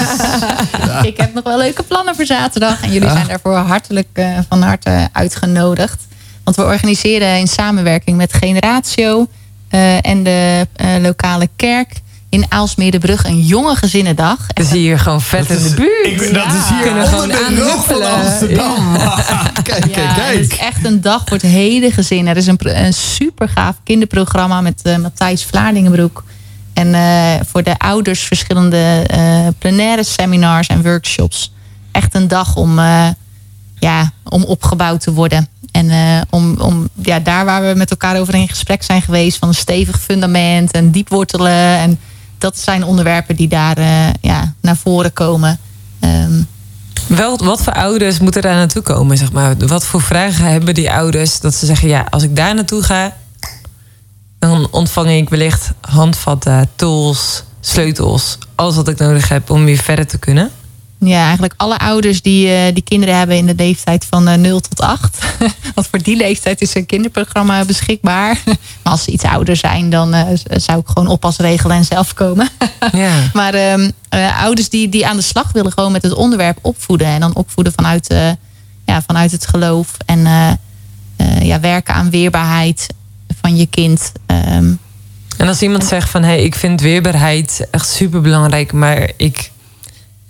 Ik 1.10 1.16
heb 1.16 1.34
nog 1.34 1.44
wel 1.44 1.58
leuke 1.58 1.82
plannen 1.82 2.14
voor 2.14 2.26
zaterdag. 2.26 2.82
En 2.82 2.92
jullie 2.92 3.10
zijn 3.10 3.26
daarvoor 3.26 3.54
hartelijk 3.56 4.08
eh, 4.12 4.38
van 4.48 4.62
harte 4.62 5.08
uitgenodigd. 5.12 6.06
Want 6.44 6.56
we 6.56 6.62
organiseren 6.64 7.38
in 7.38 7.46
samenwerking 7.48 8.16
met 8.16 8.32
Generatio 8.34 9.26
eh, 9.68 10.06
en 10.06 10.22
de 10.22 10.66
eh, 10.76 10.88
lokale 11.00 11.48
kerk 11.56 11.88
in 12.28 12.44
Aalsmeerderbrug 12.48 13.24
een 13.24 13.40
jonge 13.40 13.76
gezinnendag. 13.76 14.46
Dan 14.46 14.64
zie 14.64 14.80
je 14.80 14.86
hier 14.86 14.98
gewoon 14.98 15.20
vet 15.20 15.50
in 15.50 15.62
de 15.62 15.74
buurt. 15.74 16.22
Ik, 16.22 16.34
dat 16.34 16.46
is 16.46 16.68
hier 16.68 16.82
Kunnen 16.82 17.04
onder 17.04 17.08
gewoon 17.08 17.28
de 17.28 17.54
rug 17.54 17.84
van 17.84 18.02
aanhuppelen. 18.04 18.10
Amsterdam. 18.10 18.96
kijk, 19.62 19.80
kijk, 19.92 19.94
Ja, 19.94 20.02
het 20.02 20.40
is 20.40 20.48
kijk. 20.48 20.60
echt 20.60 20.84
een 20.84 21.00
dag 21.00 21.22
voor 21.24 21.36
het 21.36 21.46
hele 21.46 21.90
gezin. 21.90 22.26
Er 22.26 22.36
is 22.36 22.46
een, 22.46 22.58
een 22.58 22.94
super 22.94 23.48
gaaf 23.48 23.74
kinderprogramma 23.84 24.60
met 24.60 24.80
eh, 24.82 24.96
Matthijs 24.96 25.44
Vlaardingenbroek. 25.44 26.24
En 26.72 26.94
eh, 26.94 27.46
voor 27.46 27.62
de 27.62 27.78
ouders 27.78 28.20
verschillende 28.22 29.04
eh 29.06 29.46
plenaire 29.58 30.04
seminars 30.04 30.66
en 30.66 30.82
workshops. 30.82 31.52
Echt 31.92 32.14
een 32.14 32.28
dag 32.28 32.56
om, 32.56 32.78
eh, 32.78 33.08
ja, 33.78 34.12
om 34.24 34.44
opgebouwd 34.44 35.00
te 35.00 35.12
worden. 35.12 35.48
En 35.72 35.90
eh, 35.90 36.20
om, 36.30 36.60
om 36.60 36.88
ja, 37.02 37.18
daar 37.20 37.44
waar 37.44 37.68
we 37.68 37.74
met 37.74 37.90
elkaar 37.90 38.20
over 38.20 38.34
in 38.34 38.48
gesprek 38.48 38.82
zijn 38.82 39.02
geweest... 39.02 39.38
van 39.38 39.48
een 39.48 39.54
stevig 39.54 40.00
fundament 40.00 40.70
en 40.70 40.90
diep 40.90 41.08
wortelen. 41.08 41.78
En 41.78 41.98
dat 42.38 42.58
zijn 42.58 42.84
onderwerpen 42.84 43.36
die 43.36 43.48
daar 43.48 43.78
eh, 43.78 44.08
ja, 44.20 44.54
naar 44.60 44.76
voren 44.76 45.12
komen. 45.12 45.58
Ehm, 46.00 46.42
Wel, 47.06 47.38
wat 47.38 47.62
voor 47.62 47.72
ouders 47.72 48.18
moeten 48.18 48.42
daar 48.42 48.54
naartoe 48.54 48.82
komen, 48.82 49.16
zeg 49.16 49.32
maar? 49.32 49.56
Wat 49.56 49.86
voor 49.86 50.02
vragen 50.02 50.44
hebben 50.44 50.74
die 50.74 50.92
ouders 50.92 51.40
dat 51.40 51.54
ze 51.54 51.66
zeggen... 51.66 51.88
ja, 51.88 52.06
als 52.10 52.22
ik 52.22 52.36
daar 52.36 52.54
naartoe 52.54 52.82
ga, 52.82 53.16
dan 54.38 54.68
ontvang 54.70 55.10
ik 55.10 55.28
wellicht 55.28 55.70
handvatten, 55.80 56.68
tools, 56.76 57.42
sleutels... 57.60 58.38
alles 58.54 58.74
wat 58.74 58.88
ik 58.88 58.98
nodig 58.98 59.28
heb 59.28 59.50
om 59.50 59.64
weer 59.64 59.78
verder 59.78 60.06
te 60.06 60.18
kunnen. 60.18 60.50
Ja, 61.06 61.22
eigenlijk 61.22 61.54
alle 61.56 61.78
ouders 61.78 62.22
die, 62.22 62.48
eh, 62.48 62.74
die 62.74 62.82
kinderen 62.82 63.18
hebben 63.18 63.36
in 63.36 63.46
de 63.46 63.54
leeftijd 63.56 64.06
van 64.08 64.28
eh 64.28 64.38
0 64.38 64.60
tot 64.60 64.80
8. 64.80 65.18
Want 65.74 65.86
voor 65.86 66.02
die 66.02 66.16
leeftijd 66.16 66.60
is 66.60 66.74
een 66.74 66.86
kinderprogramma 66.86 67.64
beschikbaar. 67.64 68.38
Maar 68.82 68.92
als 68.92 69.04
ze 69.04 69.10
iets 69.10 69.24
ouder 69.24 69.56
zijn, 69.56 69.90
dan 69.90 70.14
eh, 70.14 70.26
zou 70.50 70.78
ik 70.78 70.86
gewoon 70.86 71.08
oppas 71.08 71.36
regelen 71.36 71.76
en 71.76 71.84
zelf 71.84 72.14
komen. 72.14 72.48
Ja. 72.92 73.12
maar 73.32 73.54
ehm, 73.54 73.90
eh, 74.08 74.42
ouders 74.42 74.68
die, 74.68 74.88
die 74.88 75.06
aan 75.06 75.16
de 75.16 75.22
slag 75.22 75.52
willen 75.52 75.72
gewoon 75.72 75.92
met 75.92 76.02
het 76.02 76.14
onderwerp 76.14 76.58
opvoeden. 76.62 77.06
En 77.06 77.20
dan 77.20 77.34
opvoeden 77.34 77.72
vanuit, 77.72 78.08
eh, 78.08 78.30
ja, 78.84 79.02
vanuit 79.02 79.30
het 79.30 79.46
geloof. 79.46 79.96
En 80.06 80.26
eh, 80.26 80.50
eh, 81.16 81.42
ja, 81.42 81.60
werken 81.60 81.94
aan 81.94 82.10
weerbaarheid 82.10 82.86
van 83.40 83.56
je 83.56 83.66
kind. 83.66 84.12
Ehm, 84.26 84.72
En 85.36 85.48
als 85.48 85.62
iemand 85.62 85.84
zegt 85.84 86.10
van... 86.10 86.22
hé, 86.22 86.28
hey, 86.28 86.42
ik 86.42 86.54
vind 86.54 86.80
weerbaarheid 86.80 87.66
echt 87.70 87.88
super 87.88 88.20
belangrijk... 88.20 88.72
maar 88.72 89.10
ik, 89.16 89.50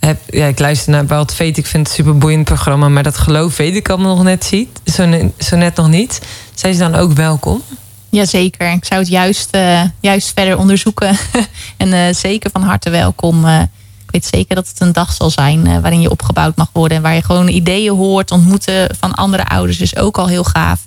heb, 0.07 0.21
ja, 0.27 0.47
ik 0.47 0.59
luister 0.59 0.91
naar 0.91 1.07
Wild 1.07 1.35
Fate, 1.35 1.61
ik 1.61 1.67
vind 1.67 1.89
het 1.89 1.99
een 1.99 2.05
super 2.05 2.19
boeiend 2.19 2.45
programma... 2.45 2.89
maar 2.89 3.03
dat 3.03 3.19
geloof 3.19 3.57
weet 3.57 3.75
ik 3.75 3.89
allemaal 3.89 4.15
nog 4.15 4.25
net, 4.25 4.45
ziet, 4.45 4.69
zo, 4.85 5.07
ne- 5.07 5.31
zo 5.39 5.57
net 5.57 5.77
nog 5.77 5.89
niet. 5.89 6.21
Zijn 6.55 6.75
ze 6.75 6.81
dan 6.81 6.95
ook 6.95 7.13
welkom? 7.13 7.63
Jazeker. 8.09 8.73
Ik 8.73 8.85
zou 8.85 9.01
het 9.01 9.09
juist, 9.09 9.49
eh, 9.51 9.83
juist 10.01 10.33
verder 10.35 10.59
onderzoeken. 10.59 11.17
en 11.77 11.93
eh, 11.93 12.15
zeker 12.15 12.51
van 12.51 12.63
harte 12.63 12.91
welkom. 12.91 13.45
Eh, 13.45 13.61
ik 14.05 14.11
weet 14.11 14.27
zeker 14.27 14.55
dat 14.55 14.69
het 14.69 14.81
een 14.81 14.93
dag 14.93 15.13
zal 15.13 15.31
zijn 15.31 15.81
waarin 15.81 16.01
je 16.01 16.11
opgebouwd 16.11 16.57
mag 16.57 16.69
worden. 16.73 16.97
En 16.97 17.03
waar 17.03 17.15
je 17.15 17.23
gewoon 17.23 17.49
ideeën 17.49 17.95
hoort. 17.95 18.31
Ontmoeten 18.31 18.97
van 18.99 19.15
andere 19.15 19.49
ouders 19.49 19.81
is 19.81 19.97
ook 19.97 20.19
al 20.19 20.27
heel 20.29 20.45
gaaf. 20.45 20.87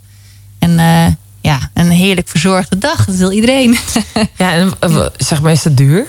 En 0.60 0.72
ja, 1.42 1.70
een 1.74 1.90
heerlijk 1.90 2.28
verzorgde 2.28 2.78
dag. 2.78 3.06
Dat 3.06 3.16
wil 3.16 3.32
iedereen. 3.32 3.78
Ja, 4.38 4.52
en 4.52 4.74
zeg 5.18 5.42
maar, 5.42 5.52
is 5.52 5.64
dat 5.64 5.78
duur? 5.78 6.08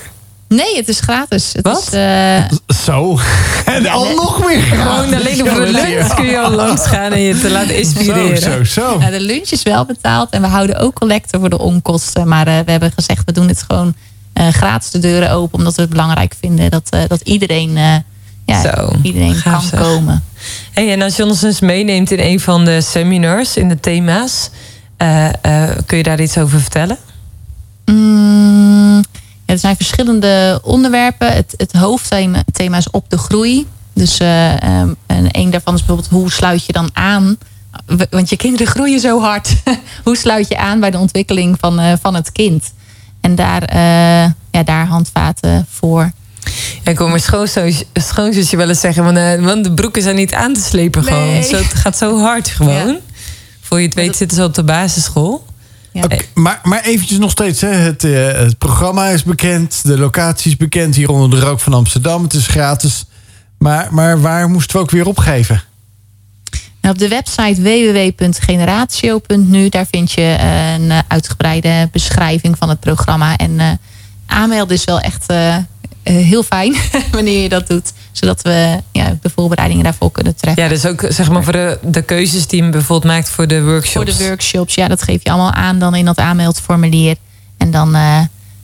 Nee, 0.58 0.76
het 0.76 0.88
is 0.88 1.00
gratis. 1.00 1.52
Het 1.52 1.62
Wat? 1.64 1.82
Is, 1.86 1.92
eh, 1.92 2.42
Zo. 2.84 3.18
En 3.64 3.82
Ja, 3.82 3.92
al 3.92 4.02
de- 4.08 4.14
nog 4.14 4.46
meer 4.46 4.60
gratis. 4.62 4.82
Gewoon 4.82 5.14
alleen 5.14 5.40
op 5.42 5.54
de 5.56 5.70
lunch 5.72 6.14
kun 6.14 6.24
je 6.26 6.38
al 6.40 6.50
langs 6.50 6.86
gaan 6.86 7.12
en 7.12 7.20
je 7.20 7.38
te 7.38 7.50
laten 7.50 7.68
Zo, 7.68 7.74
inspireren. 7.74 8.38
zo, 8.38 8.64
zo. 8.64 8.98
nou, 8.98 9.10
de 9.10 9.20
lunch 9.20 9.50
is 9.50 9.62
wel 9.62 9.84
betaald. 9.84 10.30
En 10.30 10.40
we 10.42 10.46
houden 10.48 10.78
ook 10.78 10.94
collecte 10.94 11.38
voor 11.38 11.50
de 11.50 11.58
onkosten. 11.58 12.28
Maar 12.28 12.46
eh, 12.46 12.58
we 12.64 12.70
hebben 12.70 12.92
gezegd, 12.94 13.22
we 13.24 13.32
doen 13.32 13.48
het 13.48 13.64
gewoon 13.68 13.94
eh, 14.32 14.48
gratis 14.48 14.90
de 14.90 14.98
deuren 14.98 15.30
open. 15.30 15.58
Omdat 15.58 15.74
we 15.74 15.80
het 15.80 15.90
belangrijk 15.90 16.34
vinden 16.40 16.70
dat, 16.70 16.86
eh, 16.90 17.00
dat 17.08 17.20
iedereen, 17.20 17.76
eh, 17.76 17.94
ja, 18.46 18.60
Zo, 18.62 18.92
iedereen 19.02 19.42
kan 19.42 19.60
zeg. 19.62 19.80
komen. 19.80 20.24
Hey, 20.72 20.92
en 20.92 21.02
als 21.02 21.16
je 21.16 21.24
ons 21.24 21.42
eens 21.42 21.60
meeneemt 21.60 22.10
in 22.10 22.18
een 22.20 22.40
van 22.40 22.64
de 22.64 22.80
seminars, 22.80 23.56
in 23.56 23.68
de 23.68 23.80
thema's, 23.80 24.50
eh, 24.96 25.26
eh, 25.28 25.70
kun 25.86 25.96
je 25.96 26.02
daar 26.02 26.20
iets 26.20 26.38
over 26.38 26.60
vertellen? 26.60 26.96
Mm, 27.84 29.04
er 29.50 29.58
zijn 29.58 29.76
verschillende 29.76 30.60
onderwerpen. 30.62 31.32
Het, 31.32 31.54
het 31.56 31.72
hoofdthema 31.72 32.42
thema 32.52 32.76
is 32.76 32.90
op 32.90 33.10
de 33.10 33.18
groei. 33.18 33.66
Dus 33.92 34.18
ehm, 34.18 34.88
en 35.06 35.28
een 35.30 35.50
daarvan 35.50 35.74
is 35.74 35.84
bijvoorbeeld 35.84 36.08
hoe 36.08 36.30
sluit 36.30 36.66
je 36.66 36.72
dan 36.72 36.90
aan? 36.92 37.38
Want 38.10 38.30
je 38.30 38.36
kinderen 38.36 38.66
groeien 38.74 39.00
zo 39.00 39.20
hard. 39.20 39.56
hoe 40.04 40.16
sluit 40.16 40.48
je 40.48 40.58
aan 40.58 40.80
bij 40.80 40.90
de 40.90 40.98
ontwikkeling 40.98 41.56
van, 41.60 41.80
eh, 41.80 41.92
van 42.00 42.14
het 42.14 42.32
kind? 42.32 42.72
En 43.20 43.34
daar, 43.34 43.62
eh, 43.62 44.30
ja, 44.50 44.62
daar 44.64 44.86
handvaten 44.86 45.66
voor. 45.70 46.10
En 46.84 46.92
ik 46.92 46.98
hoor 46.98 47.08
mijn 47.08 47.20
schoonzus- 47.20 47.84
schoonzusje 47.92 48.56
wel 48.56 48.68
eens 48.68 48.80
zeggen... 48.80 49.04
Want, 49.04 49.44
want 49.44 49.64
de 49.64 49.72
broeken 49.72 50.02
zijn 50.02 50.16
niet 50.16 50.34
aan 50.34 50.54
te 50.54 50.60
slepen 50.60 51.04
gewoon. 51.04 51.26
Nee. 51.26 51.42
Zo, 51.42 51.56
het 51.56 51.74
gaat 51.74 51.96
zo 51.96 52.20
hard 52.20 52.48
gewoon. 52.48 52.88
Ja. 52.88 52.98
Voor 53.60 53.80
je 53.80 53.86
het 53.86 53.94
weet 53.94 54.16
zitten 54.16 54.36
ze 54.36 54.44
op 54.44 54.54
de 54.54 54.64
basisschool. 54.64 55.44
Ja. 55.92 56.06
Maar, 56.34 56.60
maar 56.62 56.82
eventjes 56.82 57.18
nog 57.18 57.30
steeds. 57.30 57.60
Hè. 57.60 57.68
Het, 57.68 58.04
eh, 58.04 58.32
het 58.32 58.58
programma 58.58 59.06
is 59.06 59.22
bekend. 59.22 59.82
De 59.82 59.98
locatie 59.98 60.50
is 60.50 60.56
bekend. 60.56 60.96
Hier 60.96 61.08
onder 61.08 61.30
de 61.30 61.40
rook 61.46 61.60
van 61.60 61.74
Amsterdam. 61.74 62.22
Het 62.22 62.34
is 62.34 62.46
gratis. 62.46 63.04
Maar, 63.58 63.94
maar 63.94 64.20
waar 64.20 64.48
moesten 64.48 64.76
we 64.76 64.82
ook 64.82 64.90
weer 64.90 65.06
opgeven? 65.06 65.62
Nou, 66.80 66.94
op 66.94 67.00
de 67.00 67.08
website 67.08 67.62
www.generatio.nu, 67.62 69.68
daar 69.68 69.86
vind 69.90 70.12
je 70.12 70.20
eh, 70.20 70.72
een 70.72 70.90
eh, 70.90 70.98
uitgebreide 71.08 71.88
beschrijving 71.92 72.58
van 72.58 72.68
het 72.68 72.80
programma. 72.80 73.36
En 73.36 73.80
aanmelden 74.26 74.76
is 74.76 74.84
wel 74.84 75.00
echt 75.00 75.26
heel 76.02 76.42
fijn 76.42 76.76
wanneer 77.12 77.42
je 77.42 77.48
dat 77.48 77.68
doet. 77.68 77.92
Zodat 78.12 78.42
we 78.42 78.76
ja, 78.92 79.18
de 79.22 79.30
voorbereidingen 79.34 79.84
daarvoor 79.84 80.10
kunnen 80.12 80.36
treffen. 80.36 80.62
Ja, 80.62 80.68
dus 80.68 80.86
ook 80.86 81.04
zeg 81.08 81.30
maar 81.30 81.42
voor 81.44 81.52
de, 81.52 81.78
de 81.82 82.02
keuzes 82.02 82.46
die 82.46 82.62
men 82.62 82.70
bijvoorbeeld 82.70 83.12
maakt 83.12 83.28
voor 83.28 83.46
de 83.46 83.62
workshops. 83.62 84.10
Voor 84.10 84.18
de 84.18 84.26
workshops, 84.28 84.74
ja, 84.74 84.88
dat 84.88 85.02
geef 85.02 85.20
je 85.22 85.30
allemaal 85.30 85.52
aan 85.52 85.78
dan 85.78 85.94
in 85.94 86.04
dat 86.04 86.18
aanmeldformulier. 86.18 87.16
En 87.56 87.70
dan, 87.70 87.94
eh, 87.94 88.18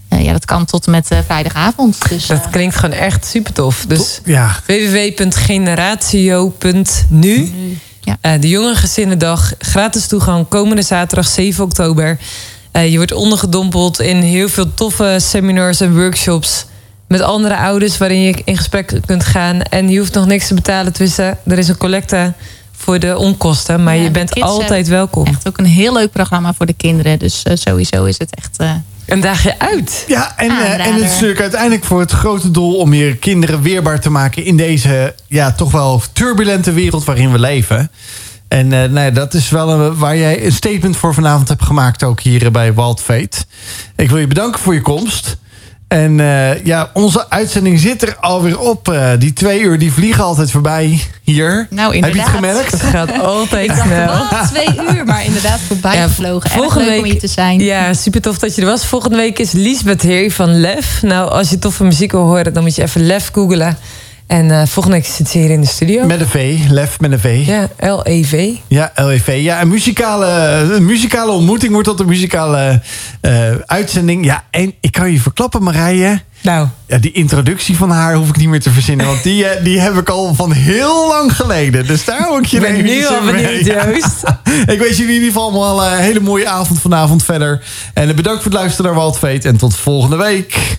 eh, 0.08 0.24
ja, 0.24 0.32
dat 0.32 0.44
kan 0.44 0.64
tot 0.64 0.84
en 0.86 0.90
met 0.90 1.10
eh, 1.10 1.18
vrijdagavond. 1.26 2.08
Dus, 2.08 2.26
Dat 2.26 2.44
eh, 2.44 2.50
klinkt 2.50 2.76
gewoon 2.76 2.96
echt 2.96 3.26
super 3.26 3.52
tof. 3.52 3.84
Dus 3.88 4.20
Ja, 4.24 4.56
www.generatio.nu. 4.66 7.52
Ja. 8.00 8.16
Eh, 8.20 8.40
de 8.40 8.48
Jongerengezinnendag, 8.48 9.52
gratis 9.58 10.06
toegang, 10.06 10.48
komende 10.48 10.82
zaterdag 10.82 11.26
7 11.28 11.64
oktober. 11.64 12.18
Eh, 12.70 12.90
je 12.90 12.96
wordt 12.96 13.12
ondergedompeld 13.12 14.00
in 14.00 14.16
heel 14.16 14.48
veel 14.48 14.74
toffe 14.74 15.16
seminars 15.20 15.80
en 15.80 15.94
workshops... 15.94 16.66
met 17.08 17.20
andere 17.20 17.56
ouders 17.56 17.98
waarin 17.98 18.20
je 18.20 18.34
in 18.44 18.56
gesprek 18.56 19.00
kunt 19.06 19.24
gaan. 19.24 19.62
En 19.62 19.88
je 19.88 19.98
hoeft 19.98 20.14
nog 20.14 20.26
niks 20.26 20.46
te 20.46 20.54
betalen 20.54 20.92
tussen. 20.92 21.38
Er 21.46 21.58
is 21.58 21.68
een 21.68 21.76
collecte 21.76 22.32
voor 22.76 22.98
de 22.98 23.16
onkosten, 23.18 23.82
maar 23.82 23.96
Ja, 23.96 24.02
je 24.02 24.10
bent 24.10 24.40
altijd 24.40 24.88
welkom. 24.88 25.26
echt 25.26 25.48
ook 25.48 25.58
een 25.58 25.64
heel 25.64 25.92
leuk 25.92 26.10
programma 26.12 26.52
voor 26.54 26.66
de 26.66 26.72
kinderen. 26.76 27.18
Dus 27.18 27.42
eh, 27.42 27.56
sowieso 27.56 28.04
is 28.04 28.18
het 28.18 28.34
echt... 28.34 28.56
eh, 28.58 28.70
Een 29.06 29.20
dagje 29.20 29.58
uit. 29.58 30.04
ja 30.06 30.32
en, 30.36 30.50
eh, 30.50 30.86
en 30.86 30.92
het 30.94 31.02
is 31.04 31.10
natuurlijk 31.10 31.40
uiteindelijk 31.40 31.84
voor 31.84 32.00
het 32.00 32.10
grote 32.10 32.50
doel 32.50 32.74
om 32.76 32.94
je 32.94 33.16
kinderen 33.16 33.62
weerbaar 33.62 34.00
te 34.00 34.10
maken 34.10 34.44
in 34.44 34.56
deze 34.56 35.14
ja, 35.26 35.52
toch 35.52 35.70
wel 35.72 36.02
turbulente 36.12 36.72
wereld 36.72 37.04
waarin 37.04 37.32
we 37.32 37.38
leven. 37.38 37.90
En 38.48 38.72
eh, 38.72 38.78
nou 38.78 39.00
ja, 39.06 39.10
dat 39.10 39.34
is 39.34 39.48
wel 39.50 39.70
een, 39.70 39.96
waar 39.98 40.16
jij 40.16 40.44
een 40.44 40.52
statement 40.52 40.96
voor 40.96 41.14
vanavond 41.14 41.48
hebt 41.48 41.62
gemaakt, 41.64 42.02
ook 42.02 42.20
hier 42.20 42.50
bij 42.50 42.74
Wild 42.74 43.00
Fate. 43.00 43.36
Ik 43.96 44.08
wil 44.10 44.18
je 44.18 44.26
bedanken 44.26 44.60
voor 44.60 44.74
je 44.74 44.80
komst. 44.82 45.36
En 45.88 46.20
eh, 46.20 46.64
ja, 46.64 46.90
onze 46.92 47.30
uitzending 47.30 47.80
zit 47.80 48.02
er 48.02 48.16
alweer 48.20 48.58
op. 48.58 48.88
Eh, 48.88 49.10
die 49.18 49.32
twee 49.32 49.60
uur 49.60 49.78
die 49.78 49.92
vliegen 49.92 50.24
altijd 50.24 50.50
voorbij 50.50 51.00
hier. 51.22 51.66
Nou, 51.70 51.94
Heb 51.94 52.04
je 52.04 52.06
het 52.06 52.16
inderdaad. 52.16 52.34
gemerkt? 52.34 52.70
Het 52.72 52.80
gaat 52.82 53.20
altijd 53.22 53.62
Ik 53.70 53.76
dacht, 53.76 53.82
snel. 53.82 54.06
wat? 54.30 54.48
Twee 54.48 54.96
uur, 54.96 55.04
maar 55.04 55.24
inderdaad 55.24 55.60
voorbij 55.66 55.96
Ja, 55.96 56.02
gevlogen. 56.02 56.50
Erg 56.50 56.58
volgende 56.60 56.84
leuk 56.86 56.96
om 56.96 57.02
week- 57.02 57.10
hier 57.12 57.20
te 57.20 57.26
zijn. 57.28 57.60
Ja, 57.60 57.92
super 57.94 58.20
tof 58.20 58.38
dat 58.38 58.54
je 58.54 58.60
er 58.60 58.66
was. 58.68 58.86
Volgende 58.86 59.16
week 59.16 59.38
is 59.38 59.52
Liesbeth 59.52 60.02
Heer 60.02 60.30
van 60.32 60.60
Lef. 60.60 61.02
Nou, 61.02 61.30
als 61.30 61.50
je 61.50 61.58
toffe 61.58 61.84
muziek 61.84 62.12
wil 62.12 62.20
horen, 62.26 62.52
dan 62.54 62.62
moet 62.62 62.74
je 62.74 62.82
even 62.82 63.06
Lef 63.06 63.30
googelen. 63.32 63.78
En 64.26 64.50
eh, 64.50 64.66
volgende 64.66 64.96
week 64.98 65.06
zit 65.06 65.28
ze 65.28 65.38
hier 65.38 65.50
in 65.50 65.60
de 65.60 65.66
studio. 65.66 66.06
Met 66.06 66.20
een 66.20 66.26
V, 66.26 66.58
Lef 66.68 67.00
met 67.00 67.12
een 67.12 67.18
V. 67.18 67.42
Ja, 67.46 67.68
L-E-V. 67.94 68.50
Ja, 68.66 68.92
LEV. 68.94 69.38
Ja, 69.42 69.60
een 69.60 69.68
muzikale, 69.68 70.26
een 70.74 70.84
muzikale 70.84 71.30
ontmoeting 71.32 71.72
wordt 71.72 71.88
dat 71.88 72.00
een 72.00 72.06
muzikale 72.06 72.82
eh, 73.20 73.50
uitzending. 73.66 74.24
Ja, 74.24 74.44
en 74.50 74.74
ik 74.80 74.92
kan 74.92 75.12
je 75.12 75.20
verklappen, 75.20 75.62
Marije. 75.62 76.20
Nou, 76.42 76.68
Ja, 76.86 76.98
die 76.98 77.12
introductie 77.12 77.76
van 77.76 77.90
haar 77.90 78.14
hoef 78.14 78.28
ik 78.28 78.36
niet 78.36 78.48
meer 78.48 78.60
te 78.60 78.70
verzinnen. 78.70 79.06
Want 79.06 79.22
die, 79.22 79.46
eh, 79.46 79.64
die 79.64 79.80
heb 79.80 79.94
ik 79.94 80.08
al 80.08 80.34
van 80.34 80.52
heel 80.52 81.08
lang 81.08 81.36
geleden. 81.36 81.86
Dus 81.86 82.04
daar 82.04 82.20
hou 82.20 82.38
ik 82.38 82.46
je 82.46 82.56
ik 82.56 82.62
ben 82.62 82.84
nu 82.84 83.06
al 83.06 83.20
benieuwd. 83.24 83.64
Joost. 83.64 84.22
Ik 84.72 84.78
wens 84.78 84.96
jullie 84.96 85.14
in 85.14 85.22
ieder 85.22 85.26
geval 85.26 85.42
allemaal 85.42 85.84
een 85.86 85.98
hele 85.98 86.20
mooie 86.20 86.48
avond 86.48 86.80
vanavond 86.80 87.24
verder. 87.24 87.62
En 87.94 88.16
bedankt 88.16 88.42
voor 88.42 88.50
het 88.50 88.60
luisteren 88.60 88.90
naar 88.90 89.00
Waldfeet. 89.00 89.44
En 89.44 89.56
tot 89.56 89.76
volgende 89.76 90.16
week. 90.16 90.78